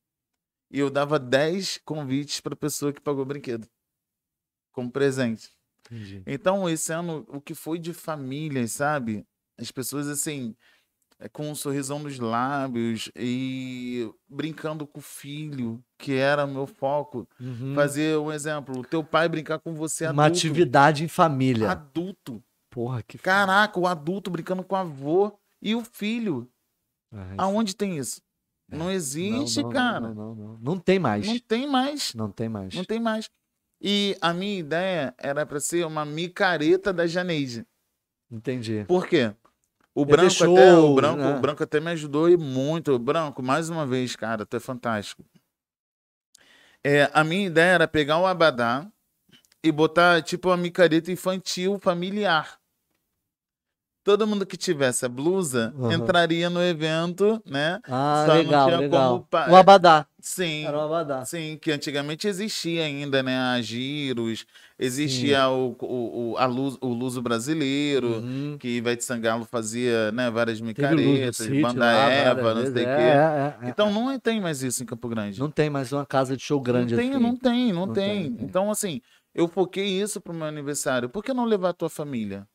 E 0.70 0.78
eu 0.78 0.90
dava 0.90 1.18
10 1.18 1.78
convites 1.84 2.40
para 2.40 2.56
pessoa 2.56 2.92
que 2.92 3.00
pagou 3.00 3.22
o 3.22 3.26
brinquedo. 3.26 3.68
Como 4.72 4.92
presente. 4.92 5.55
Entendi. 5.90 6.22
Então, 6.26 6.68
esse 6.68 6.92
ano, 6.92 7.24
o 7.28 7.40
que 7.40 7.54
foi 7.54 7.78
de 7.78 7.92
família, 7.92 8.66
sabe? 8.68 9.24
As 9.58 9.70
pessoas, 9.70 10.08
assim, 10.08 10.54
é, 11.18 11.28
com 11.28 11.50
um 11.50 11.54
sorrisão 11.54 11.98
nos 11.98 12.18
lábios 12.18 13.10
e 13.16 14.10
brincando 14.28 14.86
com 14.86 14.98
o 14.98 15.02
filho, 15.02 15.82
que 15.98 16.12
era 16.12 16.44
o 16.44 16.48
meu 16.48 16.66
foco. 16.66 17.26
Uhum. 17.40 17.74
Fazer 17.74 18.18
um 18.18 18.30
exemplo, 18.30 18.80
o 18.80 18.84
teu 18.84 19.02
pai 19.02 19.28
brincar 19.28 19.58
com 19.58 19.74
você 19.74 20.04
adulto. 20.04 20.20
Uma 20.20 20.26
atividade 20.26 21.04
em 21.04 21.08
família. 21.08 21.70
Adulto. 21.70 22.42
Porra, 22.70 23.02
que. 23.02 23.16
Caraca, 23.16 23.80
o 23.80 23.86
adulto 23.86 24.30
brincando 24.30 24.62
com 24.62 24.74
o 24.74 24.78
avô 24.78 25.32
e 25.62 25.74
o 25.74 25.82
filho. 25.82 26.50
Ah, 27.10 27.44
Aonde 27.44 27.74
tem 27.74 27.96
isso? 27.96 28.20
É. 28.70 28.76
Não 28.76 28.86
Não, 28.86 28.92
existe, 28.92 29.62
não, 29.62 29.70
cara. 29.70 30.00
Não, 30.00 30.14
não, 30.14 30.34
não, 30.34 30.58
não 30.58 30.78
tem 30.78 30.98
mais. 30.98 31.26
Não 31.26 31.38
tem 31.38 31.66
mais. 31.66 32.14
Não 32.14 32.30
tem 32.30 32.48
mais. 32.48 32.74
Não 32.74 32.84
tem 32.84 33.00
mais. 33.00 33.30
E 33.80 34.16
a 34.20 34.32
minha 34.32 34.58
ideia 34.58 35.14
era 35.18 35.44
para 35.44 35.60
ser 35.60 35.84
uma 35.86 36.04
micareta 36.04 36.92
da 36.92 37.06
Janeide. 37.06 37.66
Entendi. 38.30 38.84
Por 38.88 39.06
quê? 39.06 39.34
O 39.94 40.04
branco, 40.04 40.44
até, 40.44 40.74
o, 40.74 40.94
branco, 40.94 41.22
né? 41.22 41.36
o 41.36 41.40
branco 41.40 41.62
até 41.62 41.80
me 41.80 41.90
ajudou 41.92 42.28
e 42.28 42.36
muito. 42.36 42.92
O 42.92 42.98
branco, 42.98 43.42
mais 43.42 43.70
uma 43.70 43.86
vez, 43.86 44.14
cara, 44.14 44.44
tu 44.44 44.56
é 44.56 44.60
fantástico. 44.60 45.24
É, 46.84 47.10
a 47.14 47.24
minha 47.24 47.46
ideia 47.46 47.72
era 47.72 47.88
pegar 47.88 48.18
o 48.18 48.26
abadá 48.26 48.86
e 49.62 49.72
botar 49.72 50.22
tipo 50.22 50.50
uma 50.50 50.56
micareta 50.56 51.10
infantil 51.10 51.78
familiar. 51.78 52.58
Todo 54.06 54.24
mundo 54.24 54.46
que 54.46 54.56
tivesse 54.56 55.04
a 55.04 55.08
blusa 55.08 55.74
Aham. 55.76 55.94
entraria 55.94 56.48
no 56.48 56.62
evento, 56.62 57.42
né? 57.44 57.80
Ah, 57.88 58.22
Só 58.24 58.34
não 58.34 58.42
legal, 58.44 58.68
tinha 58.68 58.78
legal. 58.78 59.26
como 59.28 59.52
O 59.52 59.56
Abadá. 59.56 60.06
Sim. 60.20 60.64
Era 60.64 60.78
o 60.78 60.80
Abadá. 60.82 61.24
Sim, 61.24 61.58
que 61.60 61.72
antigamente 61.72 62.28
existia 62.28 62.84
ainda, 62.84 63.20
né? 63.20 63.36
A 63.36 63.60
Giros, 63.60 64.46
existia 64.78 65.48
o, 65.48 65.74
o, 65.80 66.30
o, 66.34 66.38
a 66.38 66.46
luz, 66.46 66.78
o 66.80 66.86
Luso 66.86 67.20
Brasileiro, 67.20 68.18
Uhum. 68.20 68.56
que 68.60 68.68
Ivete 68.68 69.02
Sangalo 69.04 69.44
fazia 69.44 70.12
né, 70.12 70.30
várias 70.30 70.60
micaretas, 70.60 71.44
Banda 71.48 71.80
lá, 71.84 72.08
Eva, 72.08 72.54
não 72.54 72.62
sei 72.62 72.70
o 72.70 72.74
vezes. 72.74 72.88
quê. 72.88 73.02
É, 73.02 73.08
é, 73.08 73.54
é, 73.60 73.66
é. 73.66 73.68
Então 73.70 73.90
não 73.92 74.16
tem 74.20 74.40
mais 74.40 74.62
isso 74.62 74.84
em 74.84 74.86
Campo 74.86 75.08
Grande. 75.08 75.40
Não 75.40 75.50
tem 75.50 75.68
mais 75.68 75.92
uma 75.92 76.06
casa 76.06 76.36
de 76.36 76.44
show 76.44 76.60
grande 76.60 76.94
não 76.94 77.00
tem, 77.02 77.10
assim. 77.10 77.20
não 77.20 77.36
tem, 77.36 77.72
não, 77.72 77.86
Não 77.86 77.92
tem. 77.92 78.30
tem, 78.32 78.36
é. 78.40 78.44
Então, 78.44 78.70
assim, 78.70 79.00
eu 79.34 79.48
foquei 79.48 80.00
isso 80.00 80.20
pro 80.20 80.32
meu 80.32 80.46
aniversário. 80.46 81.08
Por 81.08 81.24
que 81.24 81.34
não 81.34 81.44
levar 81.44 81.70
a 81.70 81.74
tua 81.74 81.90
família? 81.90 82.46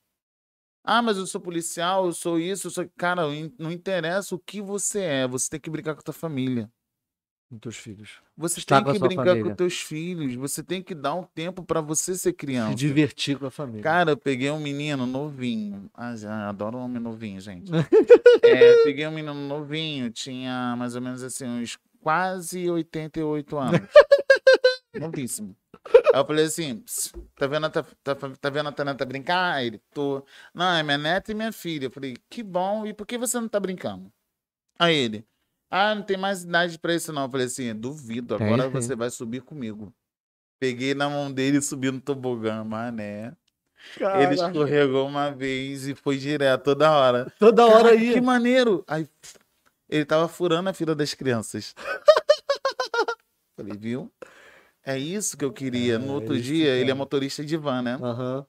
Ah, 0.83 1.01
mas 1.01 1.17
eu 1.17 1.27
sou 1.27 1.39
policial, 1.39 2.05
eu 2.07 2.13
sou 2.13 2.39
isso, 2.39 2.67
eu 2.67 2.71
sou. 2.71 2.89
Cara, 2.97 3.23
não 3.59 3.71
interessa 3.71 4.33
o 4.35 4.39
que 4.39 4.61
você 4.61 4.99
é, 5.01 5.27
você 5.27 5.49
tem 5.49 5.59
que 5.59 5.69
brincar 5.69 5.93
com 5.93 5.99
a 5.99 6.03
tua 6.03 6.13
família. 6.13 6.69
Com 7.49 7.59
teus 7.59 7.75
filhos. 7.75 8.11
Você 8.37 8.59
Estar 8.59 8.81
tem 8.81 8.93
que 8.93 8.99
brincar 8.99 9.25
família. 9.25 9.43
com 9.51 9.55
teus 9.55 9.81
filhos, 9.81 10.33
você 10.35 10.63
tem 10.63 10.81
que 10.81 10.95
dar 10.95 11.13
um 11.15 11.23
tempo 11.23 11.63
para 11.63 11.81
você 11.81 12.13
ser 12.13 12.29
Se 12.29 12.33
criança. 12.33 12.73
divertir 12.75 13.37
com 13.37 13.45
a 13.45 13.51
família. 13.51 13.83
Cara, 13.83 14.11
eu 14.11 14.17
peguei 14.17 14.49
um 14.49 14.59
menino 14.59 15.05
novinho. 15.05 15.89
Ah, 15.93 16.15
já 16.15 16.47
adoro 16.47 16.77
homem 16.77 17.01
novinho, 17.01 17.39
gente. 17.41 17.69
É, 18.43 18.83
peguei 18.83 19.05
um 19.05 19.11
menino 19.11 19.33
novinho, 19.35 20.09
tinha 20.09 20.75
mais 20.77 20.95
ou 20.95 21.01
menos 21.01 21.21
assim, 21.21 21.45
uns 21.45 21.77
quase 22.01 22.67
88 22.69 23.57
anos. 23.57 23.81
Novíssimo. 24.99 25.55
Aí 26.13 26.19
eu 26.19 26.25
falei 26.25 26.45
assim, 26.45 26.79
"Ps, 26.81 27.11
tá 27.35 27.47
vendo, 27.47 27.65
a 27.65 27.69
tá, 27.69 27.83
tá, 27.83 28.15
tá 28.15 28.49
vendo 28.49 28.69
a 28.69 28.71
Tanata 28.71 29.05
brincar? 29.05 29.55
Aí 29.55 29.67
ele, 29.67 29.81
tô. 29.93 30.23
Não, 30.53 30.73
é 30.73 30.83
minha 30.83 30.97
neta 30.97 31.31
e 31.31 31.35
minha 31.35 31.51
filha. 31.51 31.85
Eu 31.85 31.91
falei, 31.91 32.15
que 32.29 32.43
bom, 32.43 32.85
e 32.85 32.93
por 32.93 33.07
que 33.07 33.17
você 33.17 33.39
não 33.39 33.47
tá 33.47 33.59
brincando? 33.59 34.11
Aí 34.77 34.95
ele, 34.95 35.25
ah, 35.69 35.95
não 35.95 36.03
tem 36.03 36.17
mais 36.17 36.43
idade 36.43 36.77
pra 36.77 36.93
isso 36.93 37.13
não. 37.13 37.23
Eu 37.23 37.29
falei 37.29 37.47
assim, 37.47 37.73
duvido, 37.73 38.35
agora 38.35 38.63
sim. 38.63 38.69
você 38.69 38.95
vai 38.95 39.09
subir 39.09 39.41
comigo. 39.41 39.93
Peguei 40.59 40.93
na 40.93 41.09
mão 41.09 41.31
dele 41.31 41.57
e 41.57 41.61
subi 41.61 41.89
no 41.89 41.99
tobogã, 42.01 42.63
mané. 42.63 43.33
Ele 43.99 44.35
escorregou 44.35 45.07
uma 45.07 45.31
vez 45.31 45.87
e 45.87 45.95
foi 45.95 46.17
direto 46.17 46.63
toda 46.65 46.91
hora. 46.91 47.33
Toda 47.39 47.65
hora 47.65 47.91
aí. 47.91 48.13
Que 48.13 48.21
maneiro! 48.21 48.83
Aí 48.87 49.07
ele 49.89 50.05
tava 50.05 50.27
furando 50.27 50.69
a 50.69 50.73
fila 50.73 50.93
das 50.93 51.13
crianças. 51.13 51.73
Falei, 53.57 53.75
viu? 53.77 54.11
É 54.83 54.97
isso 54.97 55.37
que 55.37 55.45
eu 55.45 55.51
queria. 55.53 55.95
É, 55.95 55.97
no 55.97 56.13
outro 56.13 56.39
dia, 56.39 56.69
ele 56.75 56.91
é 56.91 56.93
motorista 56.93 57.43
de 57.45 57.55
van, 57.57 57.81
né? 57.81 57.99
Aham. 58.01 58.45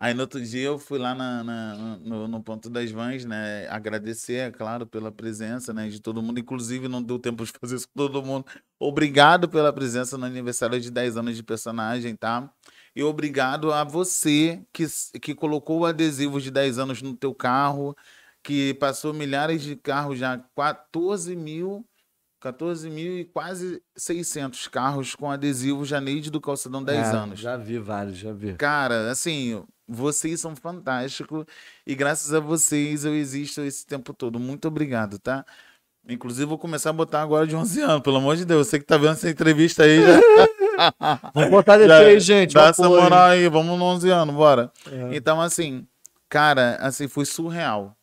Aí 0.00 0.14
no 0.14 0.22
outro 0.22 0.44
dia 0.44 0.64
eu 0.64 0.80
fui 0.80 0.98
lá 0.98 1.14
na, 1.14 1.44
na- 1.44 1.96
no, 1.98 2.26
no 2.26 2.42
ponto 2.42 2.68
das 2.68 2.90
vans, 2.90 3.24
né? 3.24 3.68
Agradecer, 3.68 4.48
é 4.48 4.50
claro, 4.50 4.84
pela 4.84 5.12
presença, 5.12 5.72
né? 5.72 5.88
De 5.88 6.00
todo 6.00 6.20
mundo. 6.20 6.40
Inclusive, 6.40 6.88
não 6.88 7.00
deu 7.00 7.20
tempo 7.20 7.44
de 7.44 7.52
fazer 7.60 7.76
isso 7.76 7.86
com 7.86 7.94
todo 8.08 8.20
mundo. 8.20 8.44
Obrigado 8.80 9.48
pela 9.48 9.72
presença 9.72 10.18
no 10.18 10.24
aniversário 10.26 10.80
de 10.80 10.90
10 10.90 11.16
anos 11.16 11.36
de 11.36 11.42
personagem, 11.44 12.16
tá? 12.16 12.52
E 12.96 13.02
obrigado 13.04 13.72
a 13.72 13.84
você 13.84 14.60
que, 14.72 14.84
que 15.20 15.36
colocou 15.36 15.80
o 15.80 15.86
adesivo 15.86 16.40
de 16.40 16.50
10 16.50 16.78
anos 16.80 17.00
no 17.00 17.16
teu 17.16 17.32
carro, 17.32 17.96
que 18.42 18.74
passou 18.74 19.14
milhares 19.14 19.62
de 19.62 19.76
carros 19.76 20.18
já, 20.18 20.36
14 20.56 21.36
mil, 21.36 21.86
14 22.42 22.90
mil 22.90 23.18
e 23.20 23.24
quase 23.24 23.80
600 23.96 24.66
carros 24.66 25.14
com 25.14 25.30
adesivo 25.30 25.84
Janeide 25.84 26.30
do 26.30 26.40
Calçadão 26.40 26.82
10 26.82 26.98
É, 26.98 27.10
anos. 27.16 27.40
Já 27.40 27.56
vi 27.56 27.78
vários, 27.78 28.18
já 28.18 28.32
vi. 28.32 28.54
Cara, 28.54 29.10
assim, 29.10 29.62
vocês 29.86 30.40
são 30.40 30.56
fantásticos 30.56 31.44
e 31.86 31.94
graças 31.94 32.34
a 32.34 32.40
vocês 32.40 33.04
eu 33.04 33.14
existo 33.14 33.60
esse 33.62 33.86
tempo 33.86 34.12
todo. 34.12 34.40
Muito 34.40 34.66
obrigado, 34.66 35.18
tá? 35.20 35.46
Inclusive, 36.08 36.44
vou 36.46 36.58
começar 36.58 36.90
a 36.90 36.92
botar 36.92 37.22
agora 37.22 37.46
de 37.46 37.54
11 37.54 37.80
anos, 37.80 38.02
pelo 38.02 38.16
amor 38.16 38.34
de 38.36 38.44
Deus. 38.44 38.66
Você 38.66 38.80
que 38.80 38.84
tá 38.84 38.96
vendo 38.96 39.12
essa 39.12 39.30
entrevista 39.30 39.84
aí, 39.84 40.00
já, 40.02 40.18
Vamos 41.32 41.50
botar 41.50 41.78
já 41.86 41.98
aí, 41.98 42.18
gente. 42.18 42.54
dá 42.54 42.66
essa 42.68 42.88
moral 42.88 43.28
aí, 43.30 43.48
vamos 43.48 43.78
no 43.78 43.84
11 43.84 44.10
anos, 44.10 44.34
bora. 44.34 44.72
É. 44.90 45.14
Então, 45.16 45.40
assim, 45.40 45.86
cara, 46.28 46.76
assim, 46.80 47.06
foi 47.06 47.24
surreal. 47.24 47.96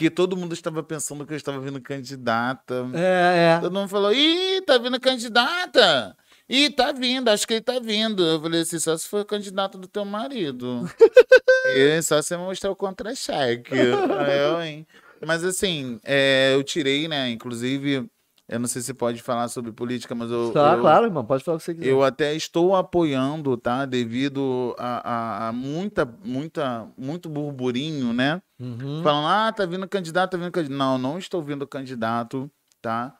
Que 0.00 0.08
todo 0.08 0.34
mundo 0.34 0.54
estava 0.54 0.82
pensando 0.82 1.26
que 1.26 1.34
eu 1.34 1.36
estava 1.36 1.60
vindo 1.60 1.78
candidata. 1.78 2.88
É, 2.94 3.56
é. 3.56 3.60
Todo 3.60 3.74
mundo 3.74 3.86
falou, 3.86 4.10
ih, 4.14 4.62
tá 4.62 4.78
vindo 4.78 4.98
candidata. 4.98 6.16
Ih, 6.48 6.70
tá 6.70 6.90
vindo, 6.90 7.28
acho 7.28 7.46
que 7.46 7.52
ele 7.52 7.60
tá 7.60 7.78
vindo. 7.78 8.24
Eu 8.24 8.40
falei 8.40 8.62
assim, 8.62 8.78
só 8.78 8.96
se 8.96 9.06
for 9.06 9.26
candidato 9.26 9.76
do 9.76 9.86
teu 9.86 10.06
marido. 10.06 10.90
e 11.76 12.00
só 12.00 12.22
se 12.22 12.34
mostrar 12.38 12.70
o 12.70 12.76
contra-cheque. 12.76 13.74
Eu, 13.76 14.62
hein? 14.62 14.86
Mas 15.26 15.44
assim, 15.44 16.00
é, 16.02 16.54
eu 16.54 16.64
tirei, 16.64 17.06
né? 17.06 17.28
Inclusive, 17.28 18.08
eu 18.50 18.58
não 18.58 18.66
sei 18.66 18.82
se 18.82 18.92
pode 18.92 19.22
falar 19.22 19.48
sobre 19.48 19.72
política, 19.72 20.14
mas 20.14 20.30
eu. 20.30 20.50
Tá, 20.52 20.74
eu, 20.74 20.80
claro, 20.80 21.06
irmão. 21.06 21.24
Pode 21.24 21.42
falar 21.44 21.56
o 21.56 21.58
que 21.58 21.64
você 21.64 21.74
quiser. 21.74 21.88
eu 21.88 22.02
até 22.02 22.34
estou 22.34 22.74
apoiando, 22.76 23.56
tá? 23.56 23.86
Devido 23.86 24.74
a, 24.78 25.10
a- 25.10 25.48
a 25.48 25.52
muita, 25.52 26.04
muita, 26.24 26.86
muito 26.98 27.28
burburinho, 27.28 28.12
né? 28.12 28.42
Uhum. 28.58 29.00
Falando, 29.02 29.26
ah, 29.28 29.52
tá 29.52 29.64
vindo 29.64 29.88
candidato, 29.88 30.32
tá 30.32 30.36
vindo 30.36 30.50
candidato. 30.50 30.76
Não, 30.78 30.98
não 30.98 31.18
estou 31.18 31.42
vindo 31.42 31.66
candidato, 31.66 32.50
tá? 32.82 33.16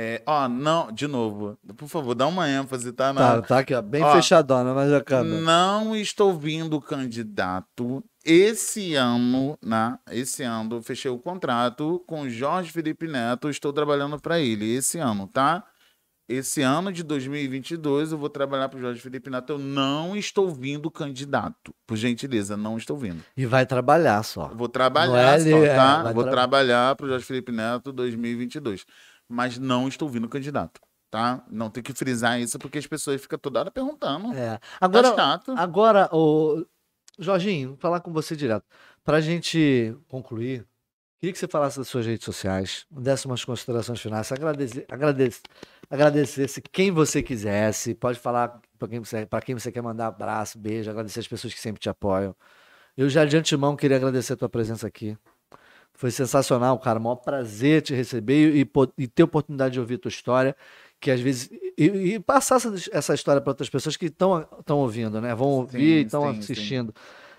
É, 0.00 0.22
ó, 0.26 0.48
não, 0.48 0.92
de 0.92 1.08
novo, 1.08 1.58
por 1.76 1.88
favor, 1.88 2.14
dá 2.14 2.24
uma 2.28 2.48
ênfase, 2.48 2.92
tá? 2.92 3.12
Tá, 3.12 3.36
Na, 3.36 3.42
tá 3.42 3.58
aqui, 3.58 3.74
ó. 3.74 3.82
Bem 3.82 4.00
Ó, 4.00 4.12
fechadona, 4.14 4.72
mas 4.72 4.92
acaba. 4.92 5.24
não 5.24 5.96
estou 5.96 6.32
vindo 6.38 6.80
candidato. 6.80 8.04
Esse 8.24 8.94
ano, 8.94 9.58
né? 9.60 9.98
Esse 10.12 10.44
ano, 10.44 10.80
fechei 10.82 11.10
o 11.10 11.18
contrato 11.18 12.00
com 12.06 12.28
Jorge 12.28 12.70
Felipe 12.70 13.08
Neto, 13.08 13.50
estou 13.50 13.72
trabalhando 13.72 14.20
para 14.20 14.38
ele 14.38 14.72
esse 14.72 14.98
ano, 15.00 15.26
tá? 15.26 15.64
Esse 16.28 16.60
ano 16.62 16.92
de 16.92 17.02
2022 17.02 18.12
eu 18.12 18.18
vou 18.18 18.28
trabalhar 18.28 18.68
para 18.68 18.78
o 18.78 18.82
Jorge 18.82 19.00
Felipe 19.00 19.30
Neto. 19.30 19.54
Eu 19.54 19.58
não 19.58 20.14
estou 20.14 20.48
vindo 20.50 20.90
candidato. 20.90 21.74
Por 21.86 21.96
gentileza, 21.96 22.54
não 22.54 22.76
estou 22.76 22.98
vindo. 22.98 23.24
E 23.34 23.46
vai 23.46 23.64
trabalhar 23.64 24.22
só. 24.22 24.48
Vou 24.54 24.68
trabalhar, 24.68 25.38
é 25.38 25.40
só, 25.40 25.56
ali, 25.56 25.64
é, 25.64 25.74
tá? 25.74 26.02
vai 26.02 26.12
Vou 26.14 26.22
tra- 26.22 26.32
trabalhar 26.32 26.94
para 26.96 27.06
o 27.06 27.08
Jorge 27.08 27.24
Felipe 27.24 27.50
Neto 27.50 27.90
2022. 27.92 28.84
Mas 29.28 29.58
não 29.58 29.86
estou 29.88 30.08
vindo 30.08 30.28
candidato, 30.28 30.80
tá? 31.10 31.44
Não 31.50 31.68
tem 31.70 31.82
que 31.82 31.92
frisar 31.92 32.40
isso 32.40 32.58
porque 32.58 32.78
as 32.78 32.86
pessoas 32.86 33.20
ficam 33.20 33.38
toda 33.38 33.60
hora 33.60 33.70
perguntando. 33.70 34.32
É. 34.32 34.58
Agora, 34.80 35.08
Agora, 35.08 35.14
chato. 35.22 35.52
agora, 35.56 36.08
o 36.12 36.64
Jorginho, 37.18 37.70
vou 37.70 37.76
falar 37.78 38.00
com 38.00 38.12
você 38.12 38.34
direto. 38.34 38.64
Pra 39.04 39.20
gente 39.20 39.94
concluir, 40.08 40.66
queria 41.20 41.32
que 41.32 41.38
você 41.38 41.48
falasse 41.48 41.78
das 41.78 41.88
suas 41.88 42.06
redes 42.06 42.24
sociais, 42.24 42.86
desse 42.90 43.26
umas 43.26 43.44
considerações 43.44 44.00
finais, 44.00 44.30
agradecer, 44.32 44.86
agradecer, 44.90 45.42
agradecesse 45.90 46.62
quem 46.62 46.90
você 46.90 47.22
quisesse, 47.22 47.94
pode 47.94 48.18
falar 48.18 48.60
para 48.78 48.88
quem, 48.88 49.00
você- 49.00 49.26
quem 49.44 49.54
você 49.54 49.70
quer 49.72 49.82
mandar 49.82 50.06
abraço, 50.08 50.58
beijo, 50.58 50.90
agradecer 50.90 51.20
as 51.20 51.28
pessoas 51.28 51.52
que 51.52 51.60
sempre 51.60 51.80
te 51.80 51.88
apoiam. 51.90 52.34
Eu 52.96 53.08
já 53.08 53.24
de 53.24 53.36
antemão 53.36 53.76
queria 53.76 53.96
agradecer 53.96 54.32
a 54.32 54.36
tua 54.36 54.48
presença 54.48 54.86
aqui. 54.86 55.16
Foi 55.98 56.12
sensacional, 56.12 56.78
cara. 56.78 57.00
Maior 57.00 57.16
prazer 57.16 57.82
te 57.82 57.92
receber 57.92 58.54
e, 58.54 58.64
po- 58.64 58.92
e 58.96 59.08
ter 59.08 59.22
a 59.22 59.24
oportunidade 59.24 59.72
de 59.72 59.80
ouvir 59.80 59.96
a 59.96 59.98
tua 59.98 60.08
história, 60.08 60.54
que 61.00 61.10
às 61.10 61.20
vezes. 61.20 61.50
E, 61.76 61.84
e 62.14 62.20
passar 62.20 62.54
essa, 62.54 62.72
essa 62.92 63.14
história 63.14 63.42
para 63.42 63.50
outras 63.50 63.68
pessoas 63.68 63.96
que 63.96 64.06
estão 64.06 64.46
ouvindo, 64.68 65.20
né? 65.20 65.34
Vão 65.34 65.48
ouvir 65.48 66.02
e 66.02 66.04
estão 66.04 66.22
sim, 66.22 66.34
sim. 66.34 66.38
assistindo. 66.52 66.94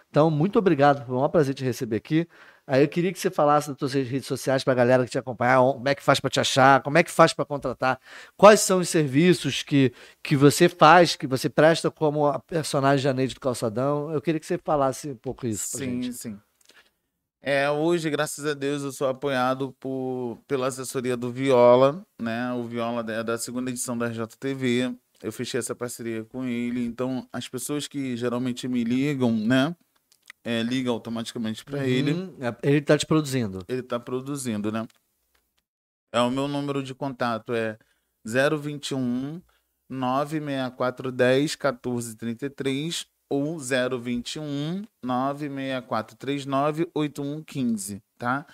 Então, 0.09 0.29
muito 0.29 0.59
obrigado. 0.59 1.05
Foi 1.05 1.15
um 1.15 1.19
maior 1.19 1.29
prazer 1.29 1.55
te 1.55 1.63
receber 1.63 1.95
aqui. 1.95 2.27
Aí 2.67 2.83
eu 2.83 2.87
queria 2.89 3.13
que 3.13 3.17
você 3.17 3.31
falasse 3.31 3.69
das 3.69 3.77
tuas 3.77 3.93
redes 3.93 4.27
sociais 4.27 4.61
para 4.61 4.73
a 4.73 4.75
galera 4.75 5.05
que 5.05 5.11
te 5.11 5.17
acompanhar, 5.17 5.59
como 5.61 5.87
é 5.87 5.95
que 5.95 6.03
faz 6.03 6.19
para 6.19 6.29
te 6.29 6.41
achar, 6.41 6.83
como 6.83 6.97
é 6.97 7.03
que 7.03 7.09
faz 7.09 7.31
para 7.31 7.45
contratar, 7.45 7.97
quais 8.35 8.59
são 8.59 8.79
os 8.79 8.89
serviços 8.89 9.63
que, 9.63 9.93
que 10.21 10.35
você 10.35 10.67
faz, 10.67 11.15
que 11.15 11.25
você 11.25 11.49
presta 11.49 11.89
como 11.89 12.27
a 12.27 12.39
personagem 12.39 13.01
Janeide 13.01 13.33
do 13.35 13.39
Calçadão. 13.39 14.11
Eu 14.11 14.21
queria 14.21 14.39
que 14.39 14.45
você 14.45 14.57
falasse 14.57 15.09
um 15.11 15.15
pouco 15.15 15.47
isso 15.47 15.77
Sim, 15.77 16.01
gente. 16.01 16.13
sim. 16.13 16.39
É, 17.41 17.69
hoje, 17.69 18.09
graças 18.09 18.45
a 18.45 18.53
Deus, 18.53 18.83
eu 18.83 18.91
sou 18.91 19.07
apoiado 19.07 19.71
por, 19.79 20.37
pela 20.45 20.67
assessoria 20.67 21.15
do 21.15 21.31
Viola, 21.31 22.05
né? 22.21 22.51
O 22.53 22.63
Viola 22.63 22.99
é 23.11 23.23
da 23.23 23.37
segunda 23.37 23.69
edição 23.69 23.97
da 23.97 24.07
RJTV. 24.07 24.93
Eu 25.21 25.31
fechei 25.31 25.57
essa 25.57 25.73
parceria 25.73 26.25
com 26.25 26.43
ele. 26.43 26.83
Então, 26.83 27.27
as 27.31 27.47
pessoas 27.47 27.87
que 27.87 28.17
geralmente 28.17 28.67
me 28.67 28.83
ligam, 28.83 29.31
né? 29.31 29.75
É, 30.43 30.61
ligam 30.63 30.93
automaticamente 30.93 31.63
para 31.63 31.85
ele. 31.85 32.13
Uhum, 32.13 32.37
é, 32.39 32.55
Ele 32.63 32.81
tá 32.81 32.97
te 32.97 33.05
produzindo. 33.05 33.63
Ele 33.67 33.83
tá 33.83 33.99
produzindo, 33.99 34.71
né? 34.71 34.87
É 36.13 36.19
o 36.21 36.31
meu 36.31 36.47
número 36.47 36.81
de 36.81 36.95
contato 36.95 37.53
é 37.53 37.77
021 38.25 39.41
96410 39.89 41.55
1433 41.55 43.05
ou 43.29 43.57
021 43.59 44.83
96439 45.03 46.89
8115, 46.93 48.01
tá? 48.17 48.45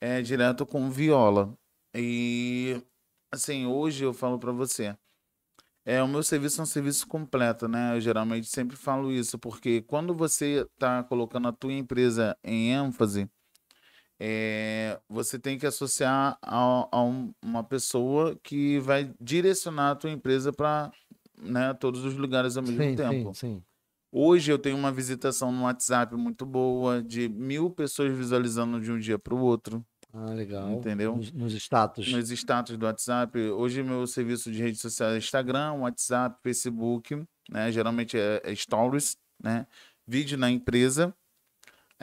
É 0.00 0.20
direto 0.22 0.66
com 0.66 0.90
viola. 0.90 1.56
E 1.94 2.82
assim, 3.32 3.66
hoje 3.66 4.04
eu 4.04 4.12
falo 4.12 4.38
para 4.38 4.52
você, 4.52 4.96
é 5.84 6.02
o 6.02 6.08
meu 6.08 6.22
serviço 6.22 6.60
é 6.60 6.64
um 6.64 6.66
serviço 6.66 7.06
completo, 7.06 7.68
né? 7.68 7.96
Eu 7.96 8.00
geralmente 8.00 8.46
sempre 8.48 8.76
falo 8.76 9.12
isso, 9.12 9.38
porque 9.38 9.82
quando 9.82 10.14
você 10.14 10.66
tá 10.78 11.02
colocando 11.04 11.48
a 11.48 11.52
tua 11.52 11.72
empresa 11.72 12.36
em 12.44 12.72
ênfase, 12.72 13.28
é, 14.18 14.98
você 15.08 15.38
tem 15.38 15.58
que 15.58 15.66
associar 15.66 16.38
a, 16.42 16.88
a 16.90 17.02
um- 17.02 17.32
uma 17.42 17.64
pessoa 17.64 18.38
que 18.42 18.78
vai 18.80 19.12
direcionar 19.20 19.90
a 19.92 19.96
tua 19.96 20.10
empresa 20.10 20.52
para 20.52 20.92
né, 21.36 21.74
todos 21.74 22.04
os 22.04 22.14
lugares 22.16 22.56
ao 22.56 22.62
mesmo 22.62 22.82
Sim, 22.82 22.96
tempo. 22.96 23.34
sim, 23.34 23.34
sim. 23.34 23.64
Hoje 24.16 24.52
eu 24.52 24.58
tenho 24.60 24.76
uma 24.76 24.92
visitação 24.92 25.50
no 25.50 25.64
WhatsApp 25.64 26.14
muito 26.14 26.46
boa, 26.46 27.02
de 27.02 27.28
mil 27.28 27.68
pessoas 27.68 28.16
visualizando 28.16 28.80
de 28.80 28.92
um 28.92 28.96
dia 28.96 29.18
para 29.18 29.34
o 29.34 29.40
outro, 29.40 29.84
Ah, 30.12 30.26
legal. 30.26 30.70
entendeu? 30.70 31.16
Nos, 31.16 31.32
nos 31.32 31.52
status. 31.54 32.12
Nos 32.12 32.30
status 32.30 32.76
do 32.76 32.86
WhatsApp. 32.86 33.36
Hoje 33.36 33.82
meu 33.82 34.06
serviço 34.06 34.52
de 34.52 34.62
rede 34.62 34.78
social 34.78 35.10
é 35.10 35.18
Instagram, 35.18 35.72
WhatsApp, 35.80 36.38
Facebook, 36.44 37.26
né? 37.50 37.72
Geralmente 37.72 38.16
é, 38.16 38.40
é 38.44 38.54
Stories, 38.54 39.16
né? 39.42 39.66
Vídeo 40.06 40.38
na 40.38 40.48
empresa. 40.48 41.12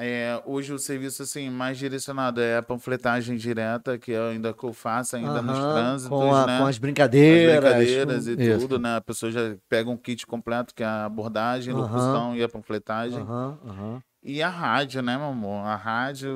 É, 0.03 0.41
hoje 0.47 0.73
o 0.73 0.79
serviço 0.79 1.21
assim 1.21 1.47
mais 1.49 1.77
direcionado 1.77 2.41
é 2.41 2.57
a 2.57 2.63
panfletagem 2.63 3.37
direta, 3.37 3.99
que 3.99 4.11
é 4.13 4.19
ainda 4.31 4.51
que 4.51 4.63
eu 4.63 4.73
faço 4.73 5.15
ainda 5.15 5.41
nos 5.43 5.59
Aham, 5.59 5.73
trânsitos, 5.73 6.17
com, 6.17 6.33
a- 6.33 6.47
né? 6.47 6.57
com 6.57 6.63
as 6.63 6.69
As 6.69 6.79
brincadeiras. 6.79 7.61
brincadeiras 7.61 8.27
e 8.27 8.33
isso. 8.33 8.59
tudo, 8.61 8.79
né? 8.79 8.95
A 8.95 9.01
pessoa 9.01 9.31
já 9.31 9.55
pega 9.69 9.89
um 9.91 9.97
kit 9.97 10.25
completo, 10.25 10.73
que 10.73 10.81
é 10.81 10.85
a 10.87 11.05
abordagem, 11.05 11.71
Aham. 11.73 11.81
locução 11.81 12.35
e 12.35 12.41
a 12.43 12.49
panfletagem. 12.49 13.19
Aham. 13.19 14.01
E 14.23 14.41
a 14.41 14.49
rádio, 14.49 15.01
né, 15.01 15.17
meu 15.17 15.27
amor? 15.27 15.65
A 15.65 15.75
rádio 15.75 16.29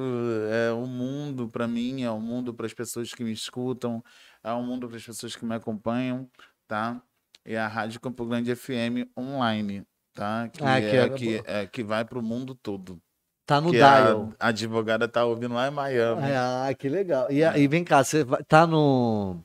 é 0.52 0.72
o 0.72 0.86
mundo 0.88 1.48
para 1.48 1.68
mim, 1.68 2.04
é 2.04 2.10
o 2.12 2.20
mundo 2.20 2.54
para 2.54 2.66
as 2.66 2.74
pessoas 2.74 3.14
que 3.14 3.24
me 3.24 3.32
escutam, 3.32 4.04
é 4.44 4.52
o 4.52 4.62
mundo 4.62 4.88
para 4.88 4.98
as 4.98 5.06
pessoas 5.06 5.36
que 5.36 5.46
me 5.46 5.56
acompanham, 5.56 6.30
tá? 6.68 7.02
e 7.46 7.56
a 7.56 7.68
Rádio 7.68 8.00
Campo 8.00 8.26
Grande 8.26 8.56
FM 8.56 9.08
online, 9.16 9.86
tá? 10.16 10.50
Que, 10.50 10.64
Ah, 10.64 10.80
que 10.82 10.86
é, 10.88 10.96
é- 11.04 11.10
que, 11.10 11.42
é, 11.46 11.68
que 11.68 11.84
vai 11.84 12.04
pro 12.04 12.24
mundo 12.24 12.56
todo. 12.56 13.00
Tá 13.46 13.62
no 13.62 13.72
dial. 13.72 14.30
a, 14.40 14.48
a 14.48 14.50
advogada 14.50 15.08
tá 15.08 15.24
ouvindo 15.24 15.54
lá 15.54 15.68
em 15.68 15.72
Miami. 15.72 16.24
Ah, 16.34 16.74
que 16.78 16.90
legal. 16.90 17.28
E, 17.30 17.42
e 17.44 17.68
vem 17.68 17.84
cá, 17.84 18.04
você 18.04 18.24
vai- 18.24 18.44
tá 18.44 18.66
no. 18.66 19.38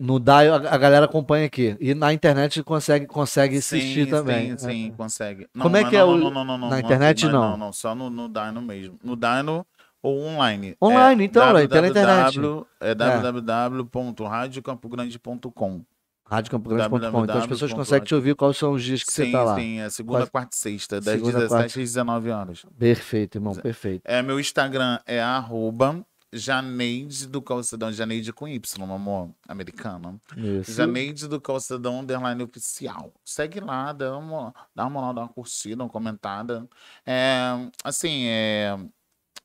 No 0.00 0.18
dial, 0.18 0.54
a, 0.54 0.74
a 0.74 0.78
galera 0.78 1.04
acompanha 1.04 1.46
aqui. 1.46 1.76
E 1.78 1.94
na 1.94 2.12
internet 2.12 2.62
consegue, 2.62 3.06
consegue 3.06 3.58
assistir 3.58 4.06
sim, 4.06 4.10
também. 4.10 4.56
Sim, 4.58 4.68
sim, 4.68 4.92
consegue. 4.96 5.46
Como 5.60 5.76
é 5.76 5.84
que 5.84 5.94
é 5.96 6.00
não, 6.00 6.08
o- 6.08 6.16
não, 6.18 6.30
não, 6.30 6.44
não, 6.44 6.58
não, 6.58 6.68
na 6.68 6.76
não, 6.76 6.80
internet, 6.80 7.26
não, 7.26 7.32
não? 7.32 7.50
Não, 7.50 7.56
não, 7.58 7.72
só 7.72 7.94
no, 7.94 8.08
no 8.10 8.28
Dino 8.28 8.60
mesmo. 8.62 8.98
No 9.04 9.14
Dino 9.14 9.64
ou 10.02 10.18
online. 10.20 10.74
Online, 10.82 11.22
É 11.22 11.26
então, 11.26 11.52
Léo, 11.52 11.68
pela 11.68 11.86
internet. 11.88 12.36
www 12.38 12.66
É 12.80 12.94
www.radiocampogrande.com. 12.94 15.82
Radiocampo.grande.com. 16.26 17.24
Então 17.24 17.38
as 17.38 17.46
pessoas 17.46 17.72
conseguem 17.72 18.06
te 18.06 18.14
ouvir 18.14 18.34
quais 18.34 18.56
são 18.56 18.72
os 18.72 18.82
dias 18.82 19.02
que 19.04 19.12
Sim, 19.12 19.26
você 19.26 19.32
tá 19.32 19.42
lá. 19.44 19.54
sim, 19.56 19.78
é 19.80 19.90
segunda, 19.90 20.18
Quase- 20.20 20.30
quarta 20.30 20.54
e 20.54 20.58
sexta, 20.58 21.00
das 21.00 21.14
Segunda, 21.14 21.32
17 21.32 21.48
quarta. 21.50 21.66
às 21.66 21.74
19 21.74 22.30
horas. 22.30 22.66
Perfeito, 22.78 23.36
irmão, 23.38 23.54
perfeito. 23.54 24.02
É, 24.04 24.22
meu 24.22 24.40
Instagram 24.40 24.98
é 25.06 25.20
arroba 25.22 26.04
Janeide 26.32 27.28
do 27.28 27.40
Calçadão, 27.40 27.92
Janeide 27.92 28.32
com 28.32 28.48
Y, 28.48 28.86
meu 28.86 28.96
amor, 28.96 29.30
americano. 29.46 30.20
Isso. 30.36 30.72
Janeide 30.72 31.28
do 31.28 31.40
Calçadão 31.40 32.00
Underline 32.00 32.42
Oficial. 32.42 33.12
Segue 33.24 33.60
lá, 33.60 33.92
dá 33.92 34.16
uma, 34.18 34.52
dá 34.74 34.86
uma, 34.86 35.12
dá 35.12 35.20
uma 35.22 35.28
curtida, 35.28 35.82
uma 35.84 35.88
comentada. 35.88 36.68
É, 37.06 37.52
assim, 37.84 38.24
é, 38.26 38.76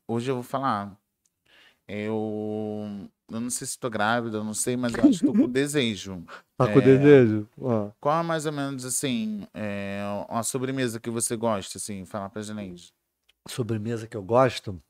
hoje 0.08 0.30
eu 0.30 0.34
vou 0.36 0.42
falar. 0.42 0.96
Eu, 1.92 3.08
eu 3.30 3.40
não 3.40 3.50
sei 3.50 3.66
se 3.66 3.72
estou 3.72 3.90
grávida, 3.90 4.36
eu 4.38 4.44
não 4.44 4.54
sei, 4.54 4.76
mas 4.76 4.92
eu 4.94 5.00
acho 5.00 5.08
que 5.10 5.14
estou 5.26 5.34
com 5.34 5.48
desejo. 5.50 6.22
Tá 6.56 6.68
com 6.72 6.78
É. 6.78 6.82
desejo? 6.82 7.48
Ó. 7.60 7.90
Qual 8.00 8.20
é 8.20 8.22
mais 8.22 8.46
ou 8.46 8.52
menos 8.52 8.84
assim, 8.84 9.46
é, 9.52 10.00
uma 10.28 10.42
sobremesa 10.44 11.00
que 11.00 11.10
você 11.10 11.34
gosta, 11.36 11.78
assim, 11.78 12.04
falar 12.04 12.28
pra 12.30 12.42
Janeide? 12.42 12.92
Sobremesa 13.48 14.06
que 14.06 14.16
eu 14.16 14.22
gosto. 14.22 14.80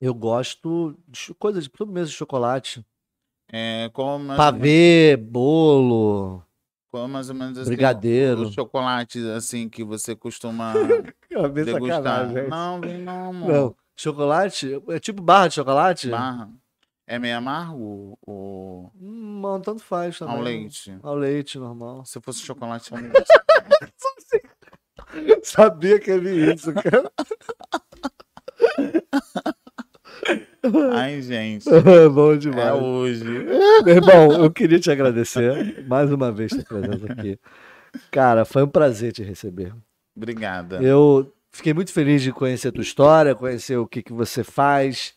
Eu 0.00 0.12
gosto 0.12 0.98
de 1.06 1.16
cho- 1.18 1.34
coisa 1.36 1.60
de 1.60 1.70
sobremesa 1.76 2.10
de 2.10 2.16
chocolate. 2.16 2.84
É, 3.52 3.88
qual 3.92 4.18
mais, 4.18 4.36
Pavê, 4.38 5.16
bolo, 5.16 6.42
qual 6.90 7.04
é 7.04 7.06
mais 7.06 7.28
ou 7.28 7.34
menos 7.34 7.58
assim, 7.58 7.70
brigadeiro. 7.70 8.42
o 8.48 8.52
chocolate, 8.52 9.18
assim, 9.30 9.68
que 9.68 9.84
você 9.84 10.16
costuma 10.16 10.72
É 11.30 11.48
degustar? 11.50 12.02
sacanagem. 12.02 12.48
Não, 12.48 12.80
vem 12.80 12.98
não, 13.02 13.28
amor. 13.28 13.52
Não, 13.52 13.76
chocolate? 14.02 14.82
É 14.88 14.98
tipo 14.98 15.22
barra 15.22 15.48
de 15.48 15.54
chocolate? 15.54 16.08
Barra. 16.08 16.50
É 17.06 17.18
meio 17.18 17.36
amargo 17.36 18.18
o 18.26 18.90
Hum, 19.00 19.40
Não, 19.42 19.60
tanto 19.60 19.82
faz 19.82 20.18
também. 20.18 20.36
ao 20.36 20.42
leite? 20.42 20.98
Ao 21.02 21.14
leite, 21.14 21.58
normal. 21.58 22.04
Se 22.04 22.20
fosse 22.20 22.40
chocolate 22.40 22.92
ao 22.94 23.00
leite. 23.00 23.22
Sabia 25.42 25.98
que 25.98 26.10
ia 26.10 26.18
vir 26.20 26.54
isso, 26.56 26.72
cara. 26.72 27.10
Ai, 30.94 31.20
gente. 31.22 31.68
Bom 32.14 32.32
É 32.32 32.36
demais. 32.36 32.80
hoje. 32.80 33.24
Meu 33.84 33.96
irmão, 33.96 34.32
eu 34.44 34.50
queria 34.50 34.78
te 34.78 34.90
agradecer 34.90 35.84
mais 35.86 36.10
uma 36.12 36.30
vez 36.30 36.52
por 36.54 36.64
presença 36.64 37.12
aqui. 37.12 37.38
Cara, 38.10 38.44
foi 38.44 38.62
um 38.62 38.68
prazer 38.68 39.12
te 39.12 39.22
receber. 39.22 39.74
Obrigada. 40.16 40.80
Eu 40.82 41.32
fiquei 41.52 41.72
muito 41.74 41.92
feliz 41.92 42.22
de 42.22 42.32
conhecer 42.32 42.68
a 42.68 42.72
tua 42.72 42.82
história, 42.82 43.34
conhecer 43.34 43.76
o 43.76 43.86
que, 43.86 44.02
que 44.02 44.12
você 44.12 44.42
faz 44.42 45.14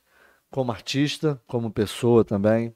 como 0.51 0.71
artista, 0.71 1.41
como 1.47 1.71
pessoa 1.71 2.23
também. 2.23 2.73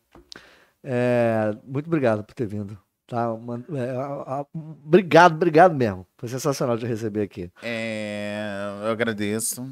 É, 0.84 1.52
muito 1.64 1.88
obrigado 1.88 2.24
por 2.24 2.34
ter 2.34 2.46
vindo. 2.48 2.78
Tá? 3.08 3.34
Uma- 3.34 3.64
é, 3.76 3.90
a- 3.92 4.40
a- 4.42 4.46
obrigado, 4.54 5.34
obrigado 5.36 5.74
mesmo. 5.76 6.06
Foi 6.18 6.30
sensacional 6.30 6.78
te 6.78 6.86
receber 6.86 7.24
aqui. 7.24 7.52
É, 7.64 8.52
eu 8.84 8.92
agradeço. 8.92 9.66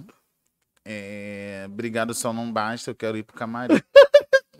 É, 0.83 1.65
obrigado, 1.67 2.13
só 2.13 2.31
não 2.33 2.51
basta. 2.51 2.89
Eu 2.91 2.95
quero 2.95 3.17
ir 3.17 3.23
pro 3.23 3.35
camarim. 3.37 3.75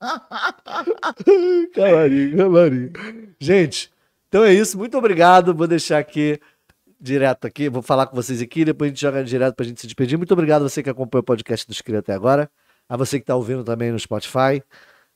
Camarim, 1.74 2.36
camarim. 2.36 2.92
Gente, 3.38 3.92
então 4.28 4.44
é 4.44 4.52
isso. 4.52 4.76
Muito 4.78 4.96
obrigado. 4.96 5.54
Vou 5.54 5.66
deixar 5.66 5.98
aqui 5.98 6.40
direto 7.04 7.46
aqui. 7.46 7.68
Vou 7.68 7.82
falar 7.82 8.06
com 8.06 8.16
vocês 8.16 8.40
aqui. 8.40 8.64
Depois 8.64 8.88
a 8.88 8.90
gente 8.90 9.00
joga 9.00 9.22
direto 9.22 9.54
pra 9.54 9.64
gente 9.64 9.80
se 9.80 9.86
despedir. 9.86 10.16
Muito 10.16 10.32
obrigado 10.32 10.62
a 10.62 10.68
você 10.68 10.82
que 10.82 10.90
acompanha 10.90 11.20
o 11.20 11.24
podcast 11.24 11.66
dos 11.66 11.80
Cria 11.80 11.98
até 11.98 12.14
agora. 12.14 12.50
A 12.88 12.96
você 12.96 13.20
que 13.20 13.26
tá 13.26 13.36
ouvindo 13.36 13.62
também 13.62 13.92
no 13.92 13.98
Spotify. 13.98 14.62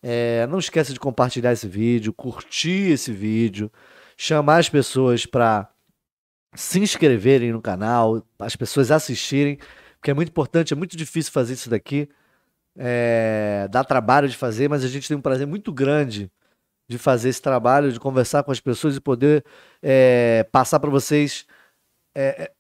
É, 0.03 0.47
não 0.47 0.59
esqueça 0.59 0.93
de 0.93 1.01
compartilhar 1.01 1.53
esse 1.53 1.67
vídeo, 1.67 2.13
curtir 2.13 2.93
esse 2.93 3.11
vídeo, 3.11 3.73
chamar 4.17 4.59
as 4.59 4.69
pessoas 4.69 5.27
para 5.27 5.69
se 6.55 6.79
inscreverem 6.79 7.53
no 7.53 7.61
canal, 7.61 8.25
as 8.39 8.55
pessoas 8.55 8.91
assistirem, 8.91 9.59
porque 9.97 10.11
é 10.11 10.15
muito 10.15 10.29
importante, 10.29 10.73
é 10.73 10.77
muito 10.77 10.97
difícil 10.97 11.33
fazer 11.33 11.55
isso 11.55 11.69
daqui. 11.69 12.09
É, 12.77 13.67
dá 13.71 13.83
trabalho 13.83 14.29
de 14.29 14.37
fazer, 14.37 14.69
mas 14.69 14.85
a 14.85 14.89
gente 14.89 15.09
tem 15.09 15.17
um 15.17 15.21
prazer 15.21 15.47
muito 15.47 15.73
grande 15.73 16.31
de 16.89 16.97
fazer 16.97 17.31
esse 17.31 17.43
trabalho, 17.43 17.93
de 17.93 17.99
conversar 17.99 18.45
com 18.45 18.53
as 18.53 18.61
pessoas 18.61 18.97
e 18.97 19.01
poder 19.01 19.45
é, 19.83 20.47
passar 20.53 20.79
para 20.81 20.91
vocês 20.91 21.45
é, 22.21 22.43
é, 22.45 22.53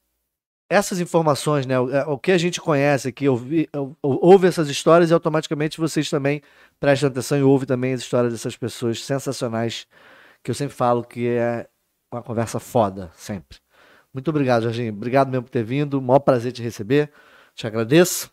essas 0.70 1.00
informações, 1.00 1.64
né? 1.66 1.78
O, 1.80 1.90
é, 1.90 2.04
o 2.06 2.18
que 2.18 2.30
a 2.30 2.38
gente 2.38 2.60
conhece 2.60 3.08
aqui, 3.08 3.28
ouvi, 3.28 3.68
ou- 3.74 3.96
ou- 4.02 4.18
ouve 4.22 4.46
essas 4.46 4.68
histórias 4.68 5.10
e 5.10 5.14
automaticamente 5.14 5.78
vocês 5.78 6.08
também 6.10 6.42
prestam 6.78 7.08
atenção 7.08 7.38
e 7.38 7.42
ouvem 7.42 7.66
também 7.66 7.92
as 7.94 8.00
histórias 8.00 8.32
dessas 8.32 8.56
pessoas 8.56 9.02
sensacionais, 9.04 9.86
que 10.42 10.50
eu 10.50 10.54
sempre 10.54 10.74
falo 10.74 11.02
que 11.02 11.26
é 11.26 11.66
uma 12.12 12.22
conversa 12.22 12.60
foda, 12.60 13.10
sempre. 13.16 13.58
Muito 14.12 14.28
obrigado, 14.28 14.62
Jorginho. 14.62 14.92
Obrigado 14.92 15.28
mesmo 15.30 15.44
por 15.44 15.50
ter 15.50 15.62
vindo. 15.64 16.00
Maior 16.00 16.20
prazer 16.20 16.52
te 16.52 16.62
receber. 16.62 17.10
Te 17.54 17.66
agradeço. 17.66 18.30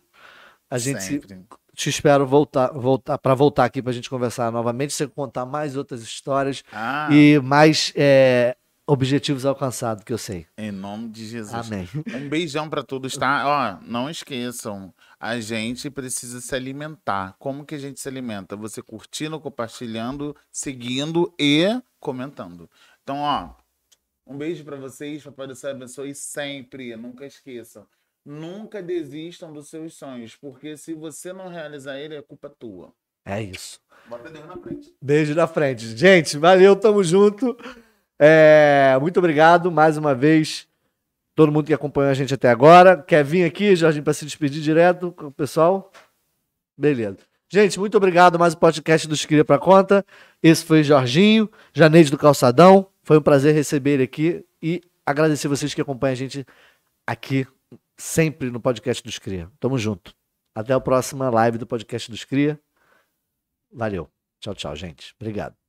A 0.70 0.78
gente 0.78 1.02
se- 1.02 1.20
Sempre. 1.20 1.44
te 1.74 1.88
espero 1.90 2.26
voltar, 2.26 2.72
voltar 2.72 3.18
para 3.18 3.34
voltar 3.34 3.64
aqui 3.64 3.80
para 3.82 3.90
a 3.90 3.94
gente 3.94 4.08
conversar 4.10 4.50
novamente, 4.50 4.92
você 4.92 5.06
contar 5.06 5.44
mais 5.46 5.76
outras 5.76 6.02
histórias 6.02 6.62
Ah, 6.72 7.08
e 7.12 7.38
mais 7.40 7.92
é, 7.94 8.56
objetivos 8.86 9.44
alcançados, 9.44 10.04
que 10.04 10.12
eu 10.12 10.18
sei. 10.18 10.46
em 10.56 10.70
nome 10.70 11.08
de 11.08 11.26
Jesus. 11.26 11.54
Amém. 11.54 11.88
Um 12.14 12.28
beijão 12.28 12.70
pra 12.70 12.82
todos, 12.82 13.16
tá? 13.16 13.78
Ó, 13.80 13.84
não 13.86 14.08
esqueçam, 14.08 14.94
a 15.18 15.40
gente 15.40 15.90
precisa 15.90 16.40
se 16.40 16.54
alimentar. 16.54 17.34
Como 17.38 17.64
que 17.64 17.74
a 17.74 17.78
gente 17.78 17.98
se 18.00 18.08
alimenta? 18.08 18.56
Você 18.56 18.80
curtindo, 18.80 19.40
compartilhando, 19.40 20.36
seguindo 20.52 21.34
e 21.38 21.66
comentando. 21.98 22.70
Então, 23.02 23.18
ó, 23.18 23.50
um 24.26 24.36
beijo 24.36 24.64
pra 24.64 24.76
vocês, 24.76 25.22
Papai 25.22 25.46
do 25.46 25.54
Céu 25.54 25.70
abençoe 25.70 26.14
sempre. 26.14 26.96
Nunca 26.96 27.24
esqueçam. 27.24 27.86
Nunca 28.24 28.82
desistam 28.82 29.52
dos 29.52 29.68
seus 29.68 29.94
sonhos, 29.94 30.34
porque 30.34 30.76
se 30.76 30.94
você 30.94 31.32
não 31.32 31.48
realizar 31.48 31.96
ele, 32.00 32.16
é 32.16 32.22
culpa 32.22 32.50
tua. 32.50 32.92
É 33.24 33.40
isso. 33.40 33.80
Bota 34.08 34.28
Deus 34.28 34.46
na 34.46 34.56
frente. 34.56 34.92
Beijo 35.00 35.34
na 35.34 35.46
frente. 35.46 35.96
Gente, 35.96 36.36
valeu, 36.38 36.74
tamo 36.74 37.04
junto. 37.04 37.56
É, 38.18 38.96
muito 39.00 39.18
obrigado 39.18 39.70
mais 39.70 39.96
uma 39.96 40.14
vez. 40.14 40.66
Todo 41.34 41.52
mundo 41.52 41.66
que 41.66 41.74
acompanhou 41.74 42.10
a 42.10 42.14
gente 42.14 42.32
até 42.32 42.48
agora. 42.48 42.96
Quer 42.96 43.22
vir 43.22 43.44
aqui, 43.44 43.76
Jorginho, 43.76 44.04
para 44.04 44.14
se 44.14 44.24
despedir 44.24 44.62
direto 44.62 45.12
com 45.12 45.26
o 45.26 45.32
pessoal? 45.32 45.92
Beleza. 46.76 47.18
Gente, 47.48 47.78
muito 47.78 47.96
obrigado. 47.96 48.38
Mais 48.38 48.54
um 48.54 48.58
podcast 48.58 49.06
do 49.06 49.14
Escria 49.14 49.44
pra 49.44 49.58
Conta. 49.58 50.04
Esse 50.42 50.64
foi 50.64 50.82
Jorginho, 50.82 51.50
Janeide 51.72 52.10
do 52.10 52.18
Calçadão. 52.18 52.88
Foi 53.02 53.18
um 53.18 53.22
prazer 53.22 53.54
receber 53.54 53.92
ele 53.92 54.02
aqui 54.02 54.44
e 54.60 54.80
agradecer 55.04 55.46
vocês 55.46 55.72
que 55.72 55.80
acompanham 55.80 56.12
a 56.12 56.16
gente 56.16 56.44
aqui 57.06 57.46
sempre 57.96 58.50
no 58.50 58.60
podcast 58.60 59.02
dos 59.02 59.18
Cria. 59.18 59.50
Tamo 59.60 59.78
junto. 59.78 60.14
Até 60.54 60.72
a 60.72 60.80
próxima 60.80 61.30
live 61.30 61.58
do 61.58 61.66
podcast 61.66 62.10
dos 62.10 62.24
Cria. 62.24 62.58
Valeu. 63.72 64.10
Tchau, 64.40 64.54
tchau, 64.54 64.74
gente. 64.74 65.14
Obrigado. 65.20 65.65